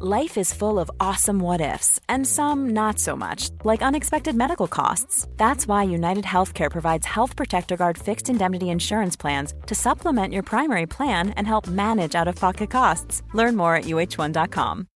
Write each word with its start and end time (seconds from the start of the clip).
Life 0.00 0.36
is 0.36 0.52
full 0.52 0.80
of 0.80 0.90
awesome 0.98 1.38
what 1.38 1.60
ifs, 1.60 2.00
and 2.08 2.26
some 2.26 2.70
not 2.70 2.98
so 2.98 3.14
much, 3.14 3.50
like 3.62 3.80
unexpected 3.80 4.34
medical 4.34 4.66
costs. 4.66 5.28
That's 5.36 5.68
why 5.68 5.84
United 5.84 6.24
Healthcare 6.24 6.68
provides 6.68 7.06
Health 7.06 7.36
Protector 7.36 7.76
Guard 7.76 7.96
fixed 7.96 8.28
indemnity 8.28 8.70
insurance 8.70 9.14
plans 9.14 9.54
to 9.66 9.74
supplement 9.76 10.32
your 10.32 10.42
primary 10.42 10.86
plan 10.86 11.30
and 11.36 11.46
help 11.46 11.68
manage 11.68 12.16
out 12.16 12.26
of 12.26 12.34
pocket 12.34 12.70
costs. 12.70 13.22
Learn 13.34 13.54
more 13.54 13.76
at 13.76 13.84
uh1.com. 13.84 14.88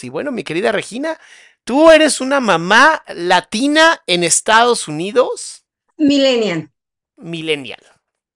Y 0.00 0.08
bueno, 0.08 0.30
mi 0.30 0.44
querida 0.44 0.70
Regina, 0.70 1.18
¿tú 1.64 1.90
eres 1.90 2.20
una 2.20 2.38
mamá 2.38 3.02
latina 3.16 4.00
en 4.06 4.22
Estados 4.22 4.86
Unidos? 4.86 5.64
Millennial. 5.98 6.70
Millennial. 7.16 7.82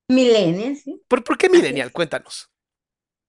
Millennial, 0.09 0.75
sí. 0.75 1.00
¿Por, 1.06 1.23
por 1.23 1.39
qué 1.39 1.48
millennial? 1.48 1.93
Cuéntanos. 1.93 2.50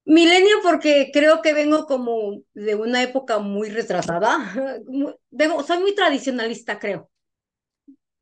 Milenio 0.09 0.55
porque 0.63 1.11
creo 1.13 1.39
que 1.43 1.53
vengo 1.53 1.85
como 1.85 2.41
de 2.55 2.73
una 2.73 3.03
época 3.03 3.37
muy 3.37 3.69
retrasada. 3.69 4.39
Vengo, 5.29 5.61
soy 5.61 5.77
muy 5.77 5.93
tradicionalista, 5.93 6.79
creo. 6.79 7.11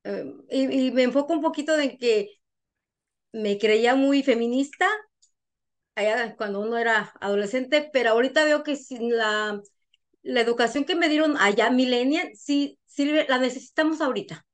Eh, 0.04 0.34
y, 0.50 0.88
y, 0.88 0.92
me 0.92 1.04
enfoco 1.04 1.32
un 1.32 1.42
poquito 1.42 1.80
en 1.80 1.98
que 1.98 2.42
me 3.32 3.58
creía 3.58 3.96
muy 3.96 4.22
feminista 4.22 4.86
allá 5.96 6.36
cuando 6.36 6.60
uno 6.60 6.78
era 6.78 7.14
adolescente, 7.22 7.90
pero 7.94 8.10
ahorita 8.10 8.44
veo 8.44 8.64
que 8.64 8.78
la, 9.00 9.62
la 10.24 10.42
educación 10.42 10.84
que 10.84 10.96
me 10.96 11.08
dieron 11.08 11.38
allá 11.38 11.70
millennial 11.70 12.32
sí 12.36 12.78
sirve, 12.86 13.26
la 13.30 13.38
necesitamos 13.38 14.02
ahorita. 14.02 14.46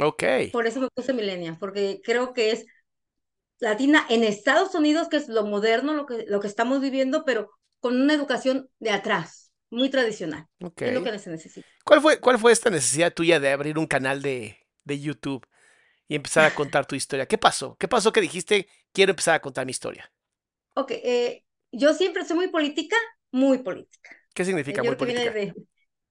Ok. 0.00 0.24
Por 0.50 0.66
eso 0.66 0.80
me 0.80 0.88
puse 0.94 1.12
millennial, 1.12 1.58
porque 1.60 2.00
creo 2.02 2.32
que 2.32 2.52
es 2.52 2.64
latina 3.62 4.04
en 4.10 4.24
Estados 4.24 4.74
Unidos, 4.74 5.08
que 5.08 5.16
es 5.16 5.28
lo 5.28 5.46
moderno, 5.46 5.94
lo 5.94 6.04
que, 6.04 6.24
lo 6.26 6.40
que 6.40 6.48
estamos 6.48 6.80
viviendo, 6.80 7.24
pero 7.24 7.50
con 7.78 8.00
una 8.00 8.12
educación 8.12 8.68
de 8.80 8.90
atrás, 8.90 9.52
muy 9.70 9.88
tradicional. 9.88 10.46
Okay. 10.60 10.88
Es 10.88 10.94
lo 10.94 11.04
que 11.04 11.18
se 11.18 11.30
necesita. 11.30 11.66
¿Cuál 11.84 12.00
fue, 12.00 12.18
¿Cuál 12.18 12.40
fue 12.40 12.50
esta 12.50 12.70
necesidad 12.70 13.14
tuya 13.14 13.38
de 13.38 13.52
abrir 13.52 13.78
un 13.78 13.86
canal 13.86 14.20
de, 14.20 14.58
de 14.82 15.00
YouTube 15.00 15.46
y 16.08 16.16
empezar 16.16 16.44
a 16.44 16.54
contar 16.54 16.86
tu 16.86 16.96
historia? 16.96 17.26
¿Qué 17.26 17.38
pasó? 17.38 17.76
¿Qué 17.78 17.86
pasó 17.86 18.12
que 18.12 18.20
dijiste, 18.20 18.68
quiero 18.92 19.10
empezar 19.10 19.36
a 19.36 19.40
contar 19.40 19.64
mi 19.64 19.70
historia? 19.70 20.12
Ok, 20.74 20.90
eh, 20.90 21.44
yo 21.70 21.94
siempre 21.94 22.24
soy 22.24 22.36
muy 22.36 22.48
política, 22.48 22.96
muy 23.30 23.58
política. 23.58 24.10
¿Qué 24.34 24.44
significa 24.44 24.82
muy 24.82 24.96
política? 24.96 25.30
De, 25.30 25.54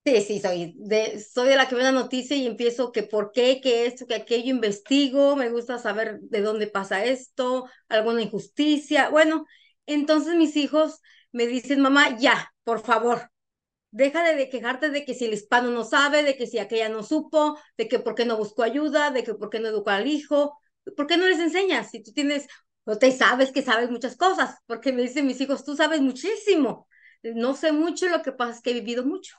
Sí, 0.04 0.20
sí, 0.22 0.40
soy 0.40 0.74
de, 0.78 1.20
soy 1.20 1.48
de 1.50 1.54
la 1.56 1.68
que 1.68 1.76
ve 1.76 1.82
la 1.84 1.92
noticia 1.92 2.36
y 2.36 2.46
empiezo 2.46 2.90
que 2.90 3.04
por 3.04 3.30
qué, 3.30 3.60
que 3.60 3.86
esto, 3.86 4.04
que 4.06 4.16
aquello, 4.16 4.50
investigo, 4.50 5.36
me 5.36 5.48
gusta 5.48 5.78
saber 5.78 6.18
de 6.22 6.40
dónde 6.40 6.66
pasa 6.66 7.04
esto, 7.04 7.68
alguna 7.88 8.20
injusticia. 8.22 9.10
Bueno, 9.10 9.46
entonces 9.86 10.34
mis 10.34 10.56
hijos 10.56 11.00
me 11.30 11.46
dicen, 11.46 11.80
mamá, 11.80 12.18
ya, 12.18 12.52
por 12.64 12.80
favor, 12.80 13.30
deja 13.92 14.24
de, 14.34 14.48
quejarte 14.50 14.90
de 14.90 15.04
que 15.04 15.14
si 15.14 15.26
el 15.26 15.34
hispano 15.34 15.70
no 15.70 15.84
sabe, 15.84 16.22
de 16.24 16.36
que 16.36 16.46
si 16.48 16.58
aquella 16.58 16.88
no 16.90 17.02
supo, 17.04 17.58
de 17.78 17.88
que 17.88 17.98
por 18.00 18.14
qué 18.16 18.24
no 18.26 18.36
buscó 18.38 18.64
ayuda, 18.64 19.10
de 19.12 19.24
que 19.24 19.34
por 19.34 19.50
qué 19.50 19.60
no 19.60 19.68
educó 19.68 19.90
al 19.90 20.06
hijo, 20.08 20.58
¿por 20.96 21.06
qué 21.08 21.16
no 21.18 21.26
les 21.28 21.40
enseñas? 21.40 21.90
Si 21.90 22.02
tú 22.02 22.12
tienes, 22.12 22.48
no 22.86 22.98
te 22.98 23.12
sabes 23.12 23.52
que 23.52 23.62
sabes 23.62 23.90
muchas 23.90 24.16
cosas, 24.16 24.56
porque 24.66 24.92
me 24.92 25.02
dicen 25.02 25.26
mis 25.26 25.40
hijos, 25.40 25.64
tú 25.64 25.76
sabes 25.76 26.00
muchísimo. 26.02 26.88
No 27.22 27.54
sé 27.56 27.72
mucho, 27.72 28.08
lo 28.08 28.22
que 28.22 28.32
pasa 28.32 28.52
es 28.54 28.62
que 28.62 28.70
he 28.72 28.74
vivido 28.74 29.04
mucho. 29.04 29.36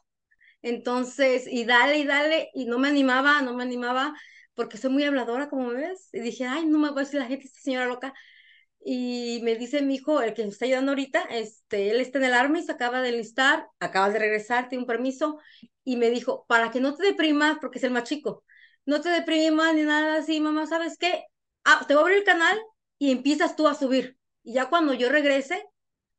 Entonces, 0.63 1.47
y 1.47 1.65
dale 1.65 1.99
y 1.99 2.05
dale, 2.05 2.49
y 2.55 2.65
no 2.65 2.79
me 2.79 2.89
animaba, 2.89 3.41
no 3.43 3.53
me 3.53 3.63
animaba, 3.63 4.15
porque 4.55 4.77
soy 4.77 4.91
muy 4.91 5.03
habladora, 5.03 5.49
como 5.49 5.69
ves. 5.69 6.09
Y 6.13 6.21
dije, 6.21 6.45
ay, 6.45 6.65
no 6.65 6.79
me 6.79 6.89
va 6.91 7.01
a 7.01 7.03
decir 7.05 7.19
la 7.19 7.27
gente, 7.27 7.45
esta 7.47 7.61
señora 7.61 7.87
loca. 7.87 8.13
Y 8.85 9.39
me 9.43 9.55
dice 9.55 9.81
mi 9.81 9.95
hijo, 9.95 10.21
el 10.21 10.33
que 10.33 10.43
me 10.43 10.49
está 10.49 10.65
ayudando 10.65 10.91
ahorita, 10.91 11.21
este, 11.29 11.91
él 11.91 12.01
está 12.01 12.17
en 12.19 12.25
el 12.25 12.33
Army, 12.33 12.63
se 12.63 12.73
acaba 12.73 13.01
de 13.01 13.09
enlistar, 13.09 13.67
acaba 13.79 14.09
de 14.09 14.19
regresar, 14.19 14.67
tiene 14.69 14.83
un 14.83 14.87
permiso, 14.87 15.39
y 15.85 15.95
me 15.97 16.09
dijo, 16.09 16.45
para 16.47 16.69
que 16.71 16.81
no 16.81 16.93
te 16.95 17.03
deprimas, 17.05 17.57
porque 17.61 17.77
es 17.77 17.83
el 17.85 17.91
más 17.91 18.03
chico, 18.03 18.43
no 18.85 18.99
te 19.01 19.09
deprimas 19.09 19.73
ni 19.75 19.83
nada 19.83 20.17
así, 20.17 20.41
mamá, 20.41 20.67
¿sabes 20.67 20.97
qué? 20.97 21.23
Ah, 21.63 21.85
te 21.87 21.93
voy 21.93 22.01
a 22.01 22.03
abrir 22.03 22.17
el 22.19 22.23
canal 22.25 22.59
y 22.97 23.11
empiezas 23.11 23.55
tú 23.55 23.67
a 23.67 23.73
subir. 23.73 24.17
Y 24.43 24.53
ya 24.53 24.69
cuando 24.69 24.93
yo 24.93 25.09
regrese, 25.09 25.63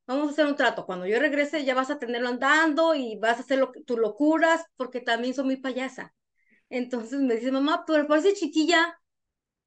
vamos 0.06 0.28
a 0.28 0.30
hacer 0.32 0.46
un 0.46 0.56
trato. 0.56 0.86
Cuando 0.86 1.06
yo 1.06 1.18
regrese 1.18 1.64
ya 1.64 1.74
vas 1.74 1.90
a 1.90 1.98
tenerlo 1.98 2.28
andando 2.28 2.94
y 2.94 3.16
vas 3.18 3.38
a 3.38 3.40
hacer 3.40 3.58
lo, 3.58 3.72
tus 3.86 3.98
locuras, 3.98 4.64
porque 4.76 5.00
también 5.00 5.34
soy 5.34 5.44
muy 5.44 5.56
payasa. 5.56 6.14
Entonces 6.70 7.20
me 7.20 7.36
dice, 7.36 7.52
mamá, 7.52 7.84
pero 7.86 8.06
parece 8.06 8.34
chiquilla. 8.34 8.98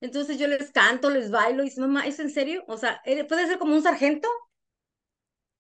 Entonces 0.02 0.38
yo 0.40 0.48
les 0.48 0.72
canto, 0.72 1.10
les 1.10 1.32
bailo 1.32 1.64
y 1.64 1.68
dice, 1.70 1.82
mamá, 1.82 2.06
¿es 2.08 2.20
en 2.20 2.30
serio? 2.30 2.64
O 2.68 2.78
sea, 2.78 3.02
puede 3.28 3.48
ser 3.48 3.58
como 3.60 3.76
un 3.76 3.84
sargento 3.84 4.30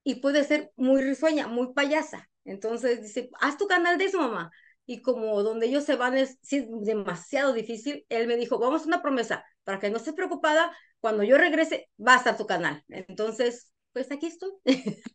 y 0.03 0.15
puede 0.15 0.43
ser 0.43 0.71
muy 0.75 1.01
risueña, 1.01 1.47
muy 1.47 1.73
payasa. 1.73 2.29
Entonces 2.45 3.01
dice, 3.01 3.29
haz 3.41 3.57
tu 3.57 3.67
canal 3.67 3.97
de 3.97 4.05
eso, 4.05 4.19
mamá. 4.19 4.51
Y 4.85 5.01
como 5.01 5.43
donde 5.43 5.67
ellos 5.67 5.83
se 5.83 5.95
van 5.97 6.17
es, 6.17 6.37
es 6.49 6.65
demasiado 6.81 7.51
difícil, 7.53 8.05
él 8.09 8.27
me 8.27 8.37
dijo, 8.37 8.57
vamos 8.57 8.83
a 8.83 8.87
una 8.87 9.01
promesa, 9.01 9.43
para 9.65 9.79
que 9.79 9.89
no 9.89 9.97
estés 9.97 10.13
preocupada, 10.13 10.71
cuando 11.01 11.23
yo 11.23 11.37
regrese, 11.37 11.89
va 11.99 12.13
a 12.13 12.17
estar 12.17 12.37
tu 12.37 12.47
canal. 12.47 12.83
Entonces, 12.87 13.69
pues 13.97 14.11
aquí 14.11 14.27
estoy. 14.27 14.51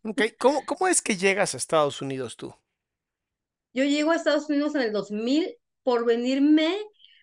Okay. 0.03 0.33
¿Cómo, 0.33 0.65
¿Cómo 0.67 0.89
es 0.89 1.01
que 1.01 1.17
llegas 1.17 1.55
a 1.55 1.57
Estados 1.57 2.03
Unidos 2.03 2.37
tú? 2.37 2.53
Yo 3.73 3.85
llego 3.85 4.11
a 4.11 4.17
Estados 4.17 4.49
Unidos 4.49 4.75
en 4.75 4.83
el 4.83 4.93
2000 4.93 5.57
por 5.85 6.05
venirme 6.05 6.77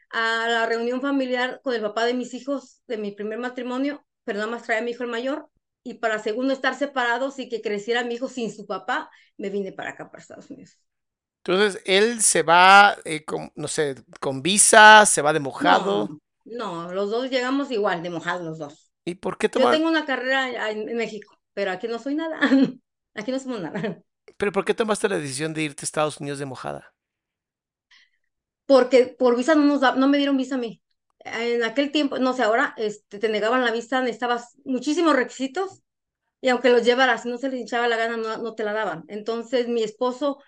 a 0.10 0.48
la 0.48 0.66
reunión 0.66 1.02
familiar 1.02 1.60
con 1.62 1.76
el 1.76 1.82
papá 1.82 2.06
de 2.06 2.14
mis 2.14 2.34
hijos 2.34 2.82
de 2.88 2.98
mi 2.98 3.12
primer 3.12 3.40
matrimonio, 3.40 4.06
pero 4.24 4.40
nada 4.40 4.50
más 4.50 4.64
traía 4.64 4.80
a 4.80 4.84
mi 4.84 4.92
hijo 4.92 5.04
el 5.04 5.10
mayor, 5.10 5.50
y 5.84 5.96
para 5.96 6.20
segundo 6.20 6.54
estar 6.54 6.76
separados 6.76 7.38
y 7.40 7.50
que 7.50 7.62
creciera 7.62 8.06
mi 8.06 8.16
hijo 8.16 8.30
sin 8.30 8.54
su 8.54 8.66
papá, 8.66 9.10
me 9.38 9.50
vine 9.50 9.74
para 9.74 9.92
acá, 9.92 10.10
para 10.10 10.22
Estados 10.22 10.50
Unidos. 10.50 10.78
Entonces, 11.44 11.82
él 11.86 12.22
se 12.22 12.44
va, 12.44 12.98
eh, 13.04 13.26
con, 13.26 13.52
no 13.56 13.68
sé, 13.68 13.96
con 14.20 14.42
visa, 14.42 15.06
se 15.06 15.22
va 15.22 15.34
de 15.34 15.40
mojado. 15.40 16.20
No, 16.46 16.86
no, 16.86 16.94
los 16.94 17.12
dos 17.12 17.30
llegamos 17.30 17.70
igual, 17.70 18.02
de 18.02 18.10
mojados 18.10 18.46
los 18.46 18.58
dos. 18.58 18.92
¿Y 19.06 19.16
por 19.16 19.38
qué 19.38 19.50
tomar... 19.50 19.74
Yo 19.74 19.78
tengo 19.78 19.90
una 19.90 20.06
carrera 20.06 20.70
en, 20.72 20.88
en 20.90 20.98
México 20.98 21.39
pero 21.60 21.72
aquí 21.72 21.90
no 21.90 22.00
soy 22.00 22.16
nada. 22.16 22.40
Aquí 23.16 23.34
no 23.34 23.40
somos 23.40 23.60
nada. 23.60 24.02
¿Pero 24.38 24.54
por 24.54 24.64
qué 24.64 24.74
tomaste 24.74 25.10
la 25.10 25.18
decisión 25.18 25.54
de 25.54 25.64
irte 25.64 25.84
a 25.84 25.88
Estados 25.88 26.22
Unidos 26.22 26.40
de 26.40 26.46
mojada? 26.46 26.94
Porque 28.66 29.14
por 29.20 29.36
visa 29.36 29.56
no, 29.56 29.66
nos 29.66 29.82
da, 29.82 29.94
no 29.96 30.08
me 30.08 30.16
dieron 30.16 30.38
visa 30.38 30.56
a 30.56 30.58
mí. 30.58 30.82
En 31.20 31.62
aquel 31.66 31.92
tiempo, 31.92 32.18
no 32.18 32.32
sé, 32.32 32.44
ahora 32.44 32.74
este, 32.78 33.20
te 33.20 33.28
negaban 33.28 33.66
la 33.66 33.74
visa, 33.74 34.00
necesitabas 34.00 34.56
muchísimos 34.64 35.18
requisitos 35.18 35.82
y 36.40 36.48
aunque 36.48 36.70
los 36.70 36.86
llevaras, 36.86 37.26
no 37.26 37.38
se 37.38 37.50
les 37.50 37.60
hinchaba 37.60 37.90
la 37.90 37.98
gana, 37.98 38.16
no, 38.16 38.38
no 38.38 38.56
te 38.56 38.64
la 38.64 38.72
daban. 38.72 39.04
Entonces 39.10 39.68
mi 39.68 39.84
esposo, 39.84 40.42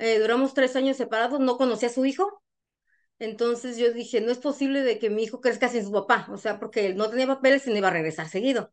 eh, 0.00 0.18
duramos 0.18 0.52
tres 0.52 0.74
años 0.74 0.96
separados, 0.96 1.38
no 1.38 1.58
conocía 1.58 1.90
a 1.90 1.92
su 1.92 2.04
hijo. 2.06 2.42
Entonces 3.20 3.76
yo 3.78 3.92
dije, 3.92 4.20
no 4.20 4.32
es 4.32 4.38
posible 4.38 4.82
de 4.82 4.98
que 4.98 5.10
mi 5.10 5.22
hijo 5.22 5.40
crezca 5.40 5.68
sin 5.68 5.84
su 5.84 5.92
papá, 5.92 6.26
o 6.32 6.38
sea, 6.38 6.58
porque 6.58 6.86
él 6.86 6.96
no 6.96 7.08
tenía 7.08 7.28
papeles 7.28 7.64
y 7.68 7.70
no 7.70 7.76
iba 7.76 7.86
a 7.86 7.92
regresar 7.92 8.28
seguido. 8.28 8.72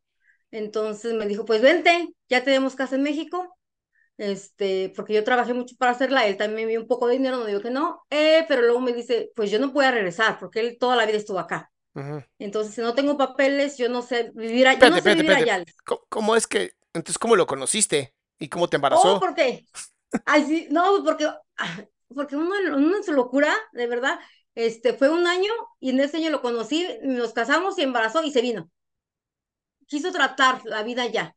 Entonces 0.53 1.15
me 1.15 1.25
dijo, 1.25 1.45
pues 1.45 1.63
vente, 1.63 2.09
ya 2.29 2.43
tenemos 2.43 2.75
casa 2.75 2.95
en 2.95 3.01
México, 3.01 3.57
este, 4.19 4.93
porque 4.95 5.15
yo 5.15 5.23
trabajé 5.23 5.55
mucho 5.55 5.75
para 5.79 5.93
hacerla, 5.93 6.27
él 6.27 6.37
también 6.37 6.67
me 6.67 6.71
dio 6.73 6.81
un 6.81 6.87
poco 6.87 7.07
de 7.07 7.13
dinero, 7.13 7.37
no 7.37 7.45
digo 7.45 7.59
que 7.59 7.71
no, 7.71 8.05
eh, 8.11 8.45
pero 8.47 8.61
luego 8.61 8.79
me 8.79 8.93
dice, 8.93 9.31
pues 9.35 9.49
yo 9.49 9.57
no 9.57 9.71
voy 9.71 9.85
a 9.85 9.91
regresar, 9.91 10.37
porque 10.37 10.59
él 10.59 10.77
toda 10.79 10.95
la 10.95 11.07
vida 11.07 11.17
estuvo 11.17 11.39
acá. 11.39 11.71
Entonces, 12.37 12.75
si 12.75 12.81
no 12.81 12.93
tengo 12.93 13.17
papeles, 13.17 13.77
yo 13.79 13.89
no 13.89 14.03
sé 14.03 14.31
vivir 14.35 14.67
allá. 14.67 14.91
no 14.91 15.01
sé 15.01 15.15
vivir 15.15 15.31
allá. 15.31 15.63
¿Cómo, 16.09 16.35
es 16.35 16.45
que, 16.45 16.73
entonces, 16.93 17.17
cómo 17.17 17.35
lo 17.35 17.47
conociste? 17.47 18.13
¿Y 18.37 18.47
cómo 18.47 18.67
te 18.67 18.75
embarazó? 18.75 19.15
Oh, 19.15 19.19
¿por 19.19 19.33
qué? 19.33 19.65
Ay, 20.25 20.43
sí, 20.43 20.67
no, 20.69 21.03
porque, 21.03 21.25
ah, 21.57 21.83
porque 22.13 22.35
uno, 22.35 22.51
uno 22.75 22.97
en 22.97 23.03
su 23.03 23.13
locura, 23.13 23.51
de 23.71 23.87
verdad, 23.87 24.19
este, 24.53 24.93
fue 24.93 25.09
un 25.09 25.25
año 25.25 25.51
y 25.79 25.89
en 25.89 25.99
ese 25.99 26.17
año 26.17 26.29
lo 26.29 26.43
conocí, 26.43 26.87
nos 27.01 27.33
casamos 27.33 27.79
y 27.79 27.81
embarazó 27.81 28.23
y 28.23 28.31
se 28.31 28.41
vino 28.41 28.69
quiso 29.87 30.11
tratar 30.11 30.61
la 30.65 30.83
vida 30.83 31.05
ya. 31.07 31.35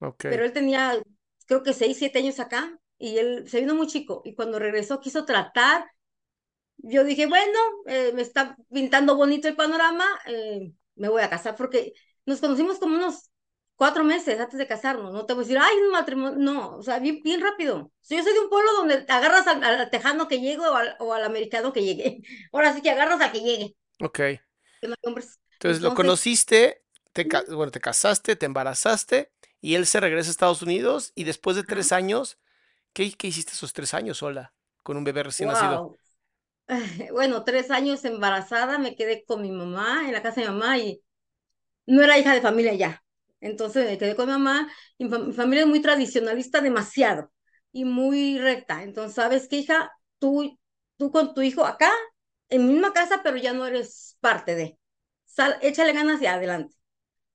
Ok. 0.00 0.24
pero 0.26 0.44
él 0.44 0.52
tenía, 0.52 1.02
creo 1.46 1.62
que 1.62 1.72
seis, 1.74 1.98
siete 1.98 2.18
años 2.18 2.40
acá, 2.40 2.78
y 2.98 3.18
él 3.18 3.48
se 3.48 3.60
vino 3.60 3.74
muy 3.74 3.86
chico, 3.86 4.22
y 4.24 4.34
cuando 4.34 4.58
regresó 4.58 5.00
quiso 5.00 5.24
tratar, 5.24 5.84
yo 6.78 7.04
dije, 7.04 7.26
bueno, 7.26 7.58
eh, 7.86 8.12
me 8.14 8.22
está 8.22 8.56
pintando 8.72 9.16
bonito 9.16 9.48
el 9.48 9.56
panorama, 9.56 10.06
eh, 10.26 10.72
me 10.96 11.08
voy 11.08 11.22
a 11.22 11.30
casar, 11.30 11.56
porque 11.56 11.92
nos 12.26 12.40
conocimos 12.40 12.78
como 12.78 12.96
unos 12.96 13.30
cuatro 13.76 14.04
meses 14.04 14.40
antes 14.40 14.58
de 14.58 14.66
casarnos, 14.68 15.12
no 15.12 15.26
te 15.26 15.34
voy 15.34 15.42
a 15.44 15.46
decir, 15.46 15.58
ay, 15.60 15.76
un 15.86 15.92
matrimonio, 15.92 16.38
no, 16.38 16.76
o 16.78 16.82
sea, 16.82 16.98
bien, 17.00 17.20
bien 17.22 17.40
rápido. 17.40 17.92
Si 18.00 18.16
yo 18.16 18.22
soy 18.22 18.32
de 18.34 18.40
un 18.40 18.50
pueblo 18.50 18.72
donde 18.74 19.04
agarras 19.08 19.46
al, 19.48 19.62
al 19.64 19.90
tejano 19.90 20.28
que 20.28 20.40
llegue 20.40 20.58
o 20.60 20.74
al, 20.74 20.96
o 21.00 21.14
al 21.14 21.24
americano 21.24 21.72
que 21.72 21.82
llegue, 21.84 22.22
ahora 22.52 22.74
sí 22.74 22.82
que 22.82 22.90
agarras 22.90 23.20
a 23.22 23.32
que 23.32 23.40
llegue, 23.42 23.76
Ok. 24.00 24.20
hombres. 25.02 25.40
Entonces 25.58 25.82
lo 25.82 25.94
Entonces, 25.94 25.94
conociste, 25.94 26.81
te, 27.12 27.24
bueno, 27.54 27.70
te 27.72 27.80
casaste, 27.80 28.36
te 28.36 28.46
embarazaste 28.46 29.30
y 29.60 29.74
él 29.76 29.86
se 29.86 30.00
regresa 30.00 30.30
a 30.30 30.32
Estados 30.32 30.62
Unidos 30.62 31.12
y 31.14 31.24
después 31.24 31.56
de 31.56 31.64
tres 31.64 31.92
años, 31.92 32.38
¿qué, 32.94 33.12
qué 33.14 33.28
hiciste 33.28 33.52
esos 33.52 33.72
tres 33.74 33.94
años 33.94 34.18
sola 34.18 34.54
con 34.84 34.96
un 34.98 35.04
bebé 35.04 35.22
recién 35.24 35.48
nacido? 35.48 35.84
Bueno, 37.12 37.44
tres 37.44 37.70
años 37.70 38.04
embarazada, 38.04 38.78
me 38.78 38.94
quedé 38.96 39.24
con 39.24 39.42
mi 39.42 39.50
mamá, 39.50 40.04
en 40.06 40.12
la 40.12 40.22
casa 40.22 40.40
de 40.40 40.48
mi 40.48 40.54
mamá, 40.54 40.78
y 40.78 41.02
no 41.86 42.02
era 42.02 42.18
hija 42.18 42.34
de 42.34 42.42
familia 42.42 42.74
ya. 42.74 43.02
Entonces 43.40 43.86
me 43.86 43.98
quedé 43.98 44.16
con 44.16 44.26
mi 44.26 44.32
mamá, 44.32 44.68
y 44.98 45.04
mi, 45.06 45.10
fam- 45.10 45.26
mi 45.28 45.34
familia 45.34 45.62
es 45.64 45.68
muy 45.68 45.82
tradicionalista 45.82 46.60
demasiado, 46.60 47.32
y 47.72 47.84
muy 47.84 48.38
recta. 48.38 48.82
Entonces, 48.84 49.14
¿sabes 49.16 49.48
qué, 49.48 49.58
hija? 49.58 49.92
Tú, 50.18 50.58
tú 50.98 51.10
con 51.12 51.34
tu 51.34 51.42
hijo 51.42 51.64
acá, 51.66 51.90
en 52.50 52.66
mi 52.66 52.74
misma 52.74 52.92
casa, 52.92 53.22
pero 53.24 53.36
ya 53.38 53.52
no 53.54 53.66
eres 53.66 54.16
parte 54.20 54.54
de. 54.56 54.78
Sal, 55.26 55.58
échale 55.62 55.92
ganas 55.92 56.22
y 56.22 56.26
adelante. 56.26 56.76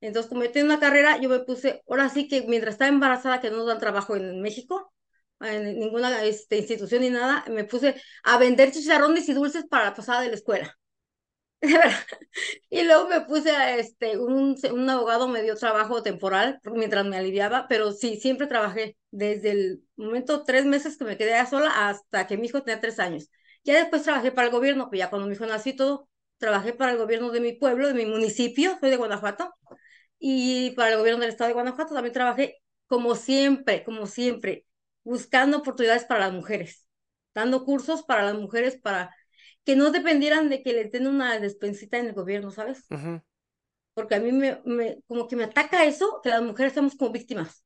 Entonces, 0.01 0.29
como 0.29 0.43
yo 0.43 0.51
tenía 0.51 0.65
una 0.65 0.79
carrera, 0.79 1.19
yo 1.19 1.29
me 1.29 1.39
puse, 1.39 1.83
ahora 1.89 2.09
sí 2.09 2.27
que 2.27 2.43
mientras 2.47 2.75
estaba 2.75 2.89
embarazada, 2.89 3.41
que 3.41 3.49
no 3.49 3.57
nos 3.57 3.67
dan 3.67 3.79
trabajo 3.79 4.15
en 4.15 4.41
México, 4.41 4.93
en 5.41 5.79
ninguna 5.79 6.23
este, 6.25 6.57
institución 6.57 7.01
ni 7.01 7.09
nada, 7.09 7.45
me 7.49 7.63
puse 7.65 7.95
a 8.23 8.37
vender 8.37 8.71
chicharrones 8.71 9.27
y 9.29 9.33
dulces 9.33 9.65
para 9.67 9.85
la 9.85 9.93
pasada 9.95 10.21
de 10.21 10.29
la 10.29 10.35
escuela. 10.35 10.75
Y 12.69 12.83
luego 12.83 13.07
me 13.09 13.21
puse 13.21 13.51
a, 13.51 13.77
este, 13.77 14.17
un, 14.17 14.55
un 14.71 14.89
abogado 14.89 15.27
me 15.27 15.41
dio 15.41 15.55
trabajo 15.55 16.03
temporal 16.03 16.59
mientras 16.73 17.05
me 17.05 17.17
aliviaba, 17.17 17.67
pero 17.67 17.91
sí, 17.91 18.19
siempre 18.19 18.47
trabajé 18.47 18.97
desde 19.11 19.51
el 19.51 19.83
momento 19.95 20.43
tres 20.43 20.65
meses 20.65 20.97
que 20.97 21.05
me 21.05 21.17
quedé 21.17 21.43
sola 21.47 21.89
hasta 21.89 22.27
que 22.27 22.37
mi 22.37 22.47
hijo 22.47 22.63
tenía 22.63 22.79
tres 22.81 22.99
años. 22.99 23.29
Ya 23.63 23.75
después 23.75 24.03
trabajé 24.03 24.31
para 24.31 24.47
el 24.47 24.53
gobierno, 24.53 24.89
pues 24.89 24.99
ya 24.99 25.09
cuando 25.09 25.27
mi 25.27 25.33
hijo 25.35 25.45
nació 25.45 25.73
y 25.73 25.75
todo, 25.75 26.09
trabajé 26.37 26.73
para 26.73 26.91
el 26.91 26.97
gobierno 26.97 27.31
de 27.31 27.41
mi 27.41 27.53
pueblo, 27.53 27.87
de 27.87 27.93
mi 27.93 28.05
municipio, 28.05 28.77
soy 28.79 28.89
de 28.91 28.97
Guanajuato, 28.97 29.53
y 30.19 30.71
para 30.71 30.91
el 30.93 30.97
gobierno 30.99 31.21
del 31.21 31.29
estado 31.31 31.49
de 31.49 31.53
Guanajuato 31.55 31.93
también 31.93 32.13
trabajé 32.13 32.61
como 32.87 33.15
siempre, 33.15 33.83
como 33.83 34.07
siempre, 34.07 34.65
buscando 35.03 35.57
oportunidades 35.59 36.05
para 36.05 36.21
las 36.21 36.33
mujeres, 36.33 36.87
dando 37.33 37.65
cursos 37.65 38.03
para 38.03 38.23
las 38.23 38.35
mujeres 38.35 38.77
para 38.77 39.15
que 39.65 39.75
no 39.75 39.91
dependieran 39.91 40.49
de 40.49 40.63
que 40.63 40.73
les 40.73 40.91
den 40.91 41.07
una 41.07 41.39
despensita 41.39 41.97
en 41.99 42.07
el 42.07 42.13
gobierno, 42.13 42.51
¿sabes? 42.51 42.91
Ujú, 42.91 43.21
Porque 43.95 44.15
a 44.15 44.19
mí 44.21 44.31
me, 44.31 44.61
me 44.65 45.01
como 45.07 45.27
que 45.27 45.35
me 45.35 45.43
ataca 45.45 45.83
eso, 45.85 46.21
que 46.23 46.29
las 46.29 46.41
mujeres 46.41 46.73
somos 46.73 46.95
como 46.95 47.11
víctimas. 47.11 47.63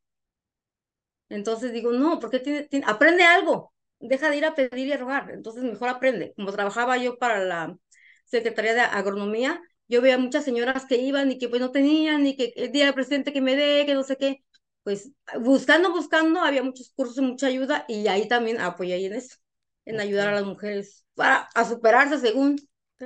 Entonces 1.29 1.71
digo, 1.73 1.91
no, 1.93 2.19
porque 2.19 2.39
tiene, 2.39 2.63
tiene- 2.67 2.85
aprende 2.87 3.23
algo, 3.23 3.73
deja 3.99 4.29
de 4.29 4.37
ir 4.37 4.45
a 4.45 4.55
pedir 4.55 4.87
y 4.87 4.91
a 4.93 4.97
rogar, 4.97 5.31
entonces 5.31 5.63
mejor 5.63 5.89
aprende. 5.89 6.33
Como 6.35 6.51
trabajaba 6.51 6.97
yo 6.97 7.17
para 7.17 7.39
la 7.43 7.77
Secretaría 8.25 8.73
de 8.73 8.81
Agronomía, 8.81 9.61
yo 9.91 10.01
veía 10.01 10.17
muchas 10.19 10.45
señoras 10.45 10.85
que 10.87 10.97
iban 10.97 11.31
y 11.31 11.39
que 11.39 11.49
pues 11.49 11.61
no 11.61 11.71
tenían, 11.71 12.27
y 12.27 12.37
que 12.37 12.53
el 12.57 12.71
día 12.73 12.85
del 12.85 12.95
presidente 12.95 13.33
que 13.33 13.41
me 13.41 13.55
dé, 13.57 13.85
que 13.87 13.95
no 13.95 14.03
sé 14.03 14.17
qué. 14.17 14.43
Pues 14.83 15.11
buscando, 15.41 15.91
buscando, 15.91 16.41
había 16.41 16.63
muchos 16.63 16.91
cursos 16.95 17.17
y 17.19 17.21
mucha 17.21 17.47
ayuda, 17.47 17.85
y 17.89 18.07
ahí 18.07 18.27
también 18.27 18.61
apoyé 18.61 18.95
ahí 18.95 19.05
en 19.05 19.13
eso, 19.13 19.37
en 19.85 19.99
ayudar 20.01 20.29
a 20.29 20.33
las 20.33 20.45
mujeres 20.45 21.05
para 21.15 21.49
a 21.55 21.65
superarse 21.65 22.19
según. 22.19 22.57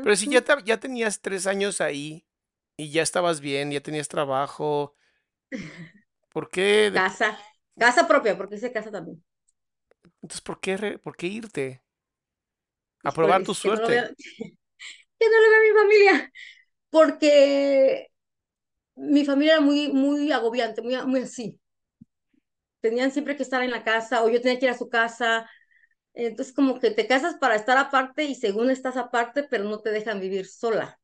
Pero 0.02 0.16
si 0.16 0.28
ya, 0.30 0.42
te- 0.44 0.64
ya 0.64 0.80
tenías 0.80 1.22
tres 1.22 1.48
años 1.48 1.82
ahí 1.82 2.26
y 2.78 2.92
ya 2.92 3.02
estabas 3.04 3.40
bien, 3.42 3.72
ya 3.72 3.82
tenías 3.82 4.08
trabajo, 4.08 4.96
¿por 6.30 6.50
qué, 6.50 6.92
Casa, 6.98 7.28
casa 7.82 8.08
propia, 8.12 8.36
porque 8.38 8.56
hice 8.56 8.72
casa 8.76 8.92
también. 8.92 9.24
entonces, 10.22 10.42
¿por 10.42 10.60
qué, 10.60 10.78
re- 10.78 10.98
por 11.00 11.16
qué 11.16 11.28
irte? 11.28 11.82
A 13.06 13.14
probar 13.14 13.42
tu 13.42 13.54
Híjoles, 13.54 13.60
que 13.62 13.72
no 13.72 13.80
lo 13.82 13.90
suerte. 13.90 13.92
vea, 13.92 14.10
que 15.20 15.30
no 15.30 15.42
lo 15.42 15.50
vea 15.50 15.62
mi 15.62 15.80
familia, 15.80 16.32
porque 16.96 18.08
mi 18.96 19.26
familia 19.26 19.54
era 19.56 19.62
muy, 19.62 19.92
muy 19.94 20.32
agobiante, 20.32 20.82
muy, 20.82 20.96
muy 21.08 21.22
así. 21.22 21.60
Tenían 22.82 23.12
siempre 23.12 23.36
que 23.36 23.44
estar 23.44 23.62
en 23.64 23.72
la 23.72 23.84
casa, 23.84 24.24
o 24.24 24.30
yo 24.30 24.42
tenía 24.42 24.60
que 24.60 24.66
ir 24.68 24.72
a 24.72 24.78
su 24.78 24.88
casa. 24.90 25.50
Entonces, 26.14 26.54
como 26.56 26.80
que 26.80 26.92
te 26.92 27.08
casas 27.08 27.36
para 27.40 27.56
estar 27.56 27.78
aparte 27.78 28.26
y 28.26 28.36
según 28.36 28.70
estás 28.72 28.98
aparte, 28.98 29.44
pero 29.50 29.66
no 29.66 29.82
te 29.82 29.92
dejan 29.92 30.20
vivir 30.22 30.48
sola. 30.48 31.00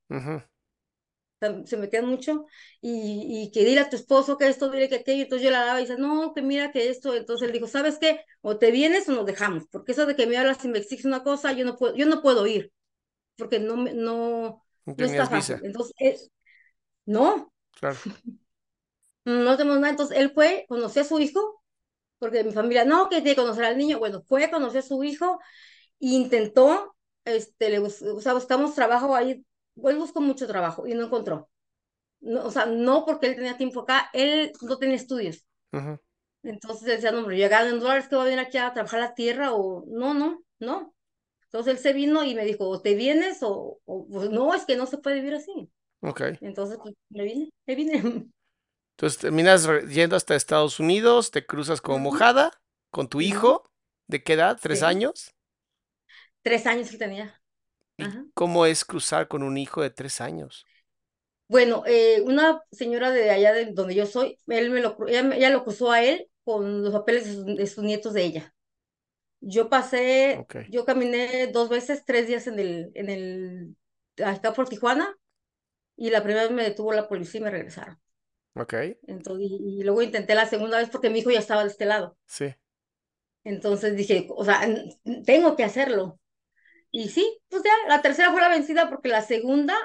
Sea, 1.39 1.65
se 1.65 1.75
metían 1.77 2.05
mucho 2.05 2.45
y, 2.81 3.43
y 3.45 3.51
que 3.51 3.65
dile 3.65 3.81
a 3.81 3.89
tu 3.89 3.95
esposo 3.95 4.37
que 4.37 4.47
esto, 4.47 4.69
dile 4.69 4.89
que 4.89 4.95
aquello. 4.97 5.23
Entonces 5.23 5.43
yo 5.45 5.49
le 5.51 5.57
daba 5.57 5.79
y 5.79 5.83
dice, 5.85 5.97
no, 5.97 6.33
que 6.35 6.41
mira 6.43 6.71
que 6.71 6.89
esto. 6.89 7.15
Entonces 7.15 7.47
él 7.47 7.53
dijo, 7.53 7.67
¿sabes 7.67 7.97
qué? 7.99 8.21
O 8.41 8.57
te 8.59 8.69
vienes 8.71 9.09
o 9.09 9.13
nos 9.13 9.25
dejamos, 9.25 9.63
porque 9.71 9.93
eso 9.93 10.05
de 10.05 10.15
que 10.15 10.27
me 10.27 10.37
hablas 10.37 10.63
y 10.65 10.67
me 10.67 10.77
exiges 10.79 11.05
una 11.05 11.23
cosa, 11.23 11.51
yo 11.53 11.65
no 11.65 11.77
puedo, 11.77 11.95
yo 11.95 12.05
no 12.05 12.21
puedo 12.21 12.45
ir, 12.47 12.71
porque 13.37 13.59
no, 13.59 13.77
no, 13.77 14.63
No 14.85 14.95
no 14.97 15.05
está 15.05 15.27
tenías 15.27 15.29
fácil. 15.29 15.57
visa, 15.57 15.63
Entonces, 15.63 16.31
no, 17.05 17.53
claro. 17.79 17.99
no 19.25 19.57
tenemos 19.57 19.79
nada. 19.79 19.91
Entonces 19.91 20.17
él 20.17 20.31
fue, 20.33 20.65
conoció 20.67 21.01
a 21.01 21.05
su 21.05 21.19
hijo, 21.19 21.61
porque 22.19 22.43
mi 22.43 22.53
familia, 22.53 22.85
no, 22.85 23.09
que 23.09 23.17
tiene 23.17 23.31
que 23.35 23.41
conocer 23.41 23.65
al 23.65 23.77
niño. 23.77 23.99
Bueno, 23.99 24.23
fue, 24.27 24.51
conoció 24.51 24.79
a 24.81 24.83
su 24.83 25.03
hijo 25.03 25.39
e 26.01 26.07
intentó, 26.09 26.95
este, 27.25 27.69
le, 27.71 27.79
o 27.79 27.89
sea, 28.21 28.33
buscamos 28.35 28.75
trabajo 28.75 29.15
ahí, 29.15 29.45
él 29.85 29.97
buscó 29.97 30.21
mucho 30.21 30.47
trabajo 30.47 30.87
y 30.87 30.93
no 30.95 31.05
encontró. 31.05 31.49
No, 32.21 32.45
o 32.45 32.51
sea, 32.51 32.65
no 32.67 33.05
porque 33.05 33.27
él 33.27 33.35
tenía 33.35 33.57
tiempo 33.57 33.81
acá, 33.81 34.09
él 34.13 34.51
no 34.63 34.77
tenía 34.79 34.97
estudios. 34.97 35.45
Ujú, 35.73 35.97
Entonces 36.43 36.85
decía, 36.87 37.11
no, 37.11 37.19
hombre, 37.19 37.37
yo 37.37 37.45
en 37.47 37.79
dólares 37.79 38.07
que 38.07 38.15
voy 38.15 38.23
a 38.23 38.25
venir 38.25 38.39
aquí 38.39 38.57
a 38.57 38.73
trabajar 38.73 38.99
la 38.99 39.13
tierra 39.13 39.53
o 39.53 39.85
no, 39.87 40.13
no, 40.13 40.43
no. 40.59 40.93
Entonces 41.51 41.73
él 41.75 41.79
se 41.79 41.93
vino 41.93 42.23
y 42.23 42.35
me 42.35 42.45
dijo, 42.45 42.67
o 42.69 42.81
te 42.81 42.95
vienes 42.95 43.43
o, 43.43 43.79
o 43.85 44.07
pues, 44.07 44.29
no, 44.31 44.53
es 44.53 44.65
que 44.65 44.75
no 44.77 44.85
se 44.87 44.97
puede 44.99 45.17
vivir 45.17 45.35
así. 45.35 45.71
Ok. 46.01 46.21
Entonces, 46.41 46.79
pues, 46.83 46.95
me 47.09 47.23
vine, 47.25 47.51
me 47.67 47.75
vine. 47.75 48.31
Entonces 48.97 49.19
terminas 49.19 49.67
yendo 49.89 50.15
hasta 50.15 50.35
Estados 50.35 50.79
Unidos, 50.79 51.31
te 51.31 51.45
cruzas 51.45 51.81
como 51.81 51.99
mojada 51.99 52.51
con 52.89 53.09
tu 53.09 53.19
hijo. 53.21 53.63
¿De 54.07 54.23
qué 54.23 54.33
edad? 54.33 54.59
¿Tres 54.61 54.81
Sí, 54.81 54.83
años? 54.83 55.33
tres 56.41 56.65
años 56.67 56.91
él 56.91 56.97
tenía. 56.99 57.41
¿Y 57.95 58.09
Ajá. 58.09 58.25
cómo 58.33 58.65
es 58.65 58.83
cruzar 58.83 59.29
con 59.29 59.43
un 59.43 59.55
hijo 59.57 59.81
de 59.81 59.91
tres 59.91 60.19
años? 60.19 60.67
Bueno, 61.47 61.83
eh, 61.85 62.21
una 62.25 62.61
señora 62.71 63.11
de 63.11 63.29
allá 63.29 63.51
de 63.53 63.65
donde 63.73 63.93
yo 63.95 64.05
soy, 64.05 64.37
él 64.47 64.69
me 64.71 64.79
lo, 64.81 64.95
ella, 65.07 65.35
ella 65.35 65.49
lo 65.49 65.63
cruzó 65.63 65.91
a 65.91 66.01
él 66.03 66.27
con 66.45 66.81
los 66.83 66.93
papeles 66.93 67.25
de 67.25 67.33
sus, 67.33 67.45
de 67.45 67.67
sus 67.67 67.83
nietos 67.83 68.13
de 68.13 68.23
ella. 68.23 68.53
Yo 69.41 69.69
pasé, 69.69 70.45
yo 70.69 70.85
caminé 70.85 71.47
dos 71.47 71.67
veces, 71.67 72.03
tres 72.05 72.27
días 72.27 72.47
en 72.47 72.59
el, 72.59 72.91
en 72.93 73.09
el, 73.09 73.75
acá 74.23 74.53
por 74.53 74.69
Tijuana, 74.69 75.17
y 75.95 76.11
la 76.11 76.23
primera 76.23 76.43
vez 76.43 76.51
me 76.51 76.63
detuvo 76.63 76.93
la 76.93 77.07
policía 77.07 77.41
y 77.41 77.43
me 77.43 77.51
regresaron. 77.51 77.99
Ok. 78.55 78.73
Entonces, 79.07 79.47
y, 79.49 79.79
y 79.79 79.83
luego 79.83 80.01
intenté 80.01 80.35
la 80.35 80.45
segunda 80.45 80.77
vez 80.77 80.89
porque 80.89 81.09
mi 81.09 81.19
hijo 81.19 81.31
ya 81.31 81.39
estaba 81.39 81.63
de 81.63 81.69
este 81.69 81.85
lado. 81.85 82.17
Sí. 82.25 82.53
Entonces 83.43 83.95
dije, 83.95 84.27
o 84.29 84.45
sea, 84.45 84.61
tengo 85.25 85.55
que 85.55 85.63
hacerlo. 85.63 86.19
Y 86.91 87.09
sí, 87.09 87.39
pues 87.49 87.63
ya, 87.63 87.71
la 87.87 88.01
tercera 88.01 88.31
fue 88.31 88.41
la 88.41 88.49
vencida 88.49 88.89
porque 88.89 89.09
la 89.09 89.21
segunda 89.21 89.75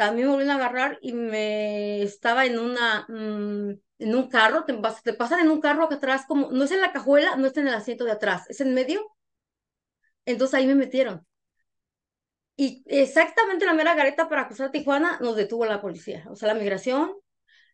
también 0.00 0.28
me 0.28 0.32
volvieron 0.32 0.56
a 0.58 0.64
agarrar 0.64 0.98
y 1.02 1.12
me 1.12 2.00
estaba 2.02 2.46
en 2.46 2.58
una, 2.58 3.04
mm, 3.06 3.70
en 3.98 4.14
un 4.14 4.28
carro, 4.30 4.64
te, 4.64 4.72
te 5.04 5.12
pasan 5.12 5.40
en 5.40 5.50
un 5.50 5.60
carro 5.60 5.84
acá 5.84 5.96
atrás, 5.96 6.24
como, 6.26 6.50
no 6.50 6.64
es 6.64 6.70
en 6.70 6.80
la 6.80 6.90
cajuela, 6.92 7.36
no 7.36 7.46
es 7.48 7.56
en 7.58 7.68
el 7.68 7.74
asiento 7.74 8.04
de 8.06 8.12
atrás, 8.12 8.48
es 8.48 8.62
en 8.62 8.72
medio. 8.72 9.02
Entonces 10.24 10.54
ahí 10.54 10.66
me 10.66 10.74
metieron. 10.74 11.26
Y 12.56 12.82
exactamente 12.86 13.66
la 13.66 13.74
mera 13.74 13.94
gareta 13.94 14.26
para 14.30 14.46
cruzar 14.46 14.70
Tijuana 14.70 15.18
nos 15.20 15.36
detuvo 15.36 15.66
la 15.66 15.82
policía, 15.82 16.24
o 16.30 16.34
sea, 16.36 16.48
la 16.48 16.54
migración. 16.58 17.12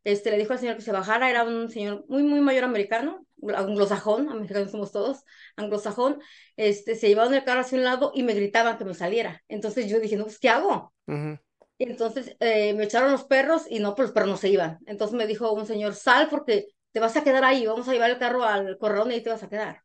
Este, 0.05 0.33
le 0.33 0.39
dijo 0.39 0.53
al 0.53 0.59
señor 0.59 0.77
que 0.77 0.83
se 0.83 0.93
bajara, 0.93 1.31
era 1.31 1.45
un 1.45 1.71
señor 1.71 2.05
muy, 2.09 2.25
muy 2.25 2.41
mayor 2.41 2.65
americano, 2.65 3.27
anglosajón, 3.55 4.29
americanos 4.31 4.73
somos 4.73 4.93
todos, 4.93 5.25
anglosajón, 5.57 6.21
este, 6.57 6.97
se 6.97 7.09
llevaban 7.09 7.35
el 7.35 7.45
carro 7.45 7.61
hacia 7.61 7.79
un 7.79 7.85
lado 7.85 8.13
y 8.15 8.25
me 8.25 8.35
gritaban 8.35 8.79
que 8.79 8.85
me 8.85 8.95
saliera. 8.95 9.45
Entonces 9.49 9.89
yo 9.89 10.01
dije, 10.01 10.17
no, 10.17 10.25
pues, 10.25 10.41
¿qué 10.41 10.49
hago? 10.49 10.93
Ujú, 11.07 11.39
Y 11.79 11.85
entonces 11.91 12.37
eh, 12.41 12.75
me 12.75 12.85
echaron 12.85 13.13
los 13.13 13.25
perros 13.25 13.65
y 13.69 13.81
no, 13.81 13.95
pues 13.95 14.09
los 14.09 14.15
perros 14.15 14.31
no 14.31 14.37
se 14.39 14.49
iban. 14.49 14.79
Entonces 14.87 15.17
me 15.17 15.27
dijo 15.27 15.53
un 15.53 15.67
señor, 15.67 15.95
sal 15.95 16.29
porque 16.31 16.69
te 16.93 17.01
vas 17.01 17.17
a 17.17 17.25
quedar 17.25 17.45
ahí, 17.45 17.67
vamos 17.67 17.89
a 17.89 17.93
llevar 17.93 18.11
el 18.11 18.19
carro 18.19 18.45
al 18.45 18.79
corralón 18.79 19.11
y 19.11 19.15
ahí 19.17 19.23
te 19.23 19.31
vas 19.31 19.43
a 19.43 19.49
quedar. 19.49 19.83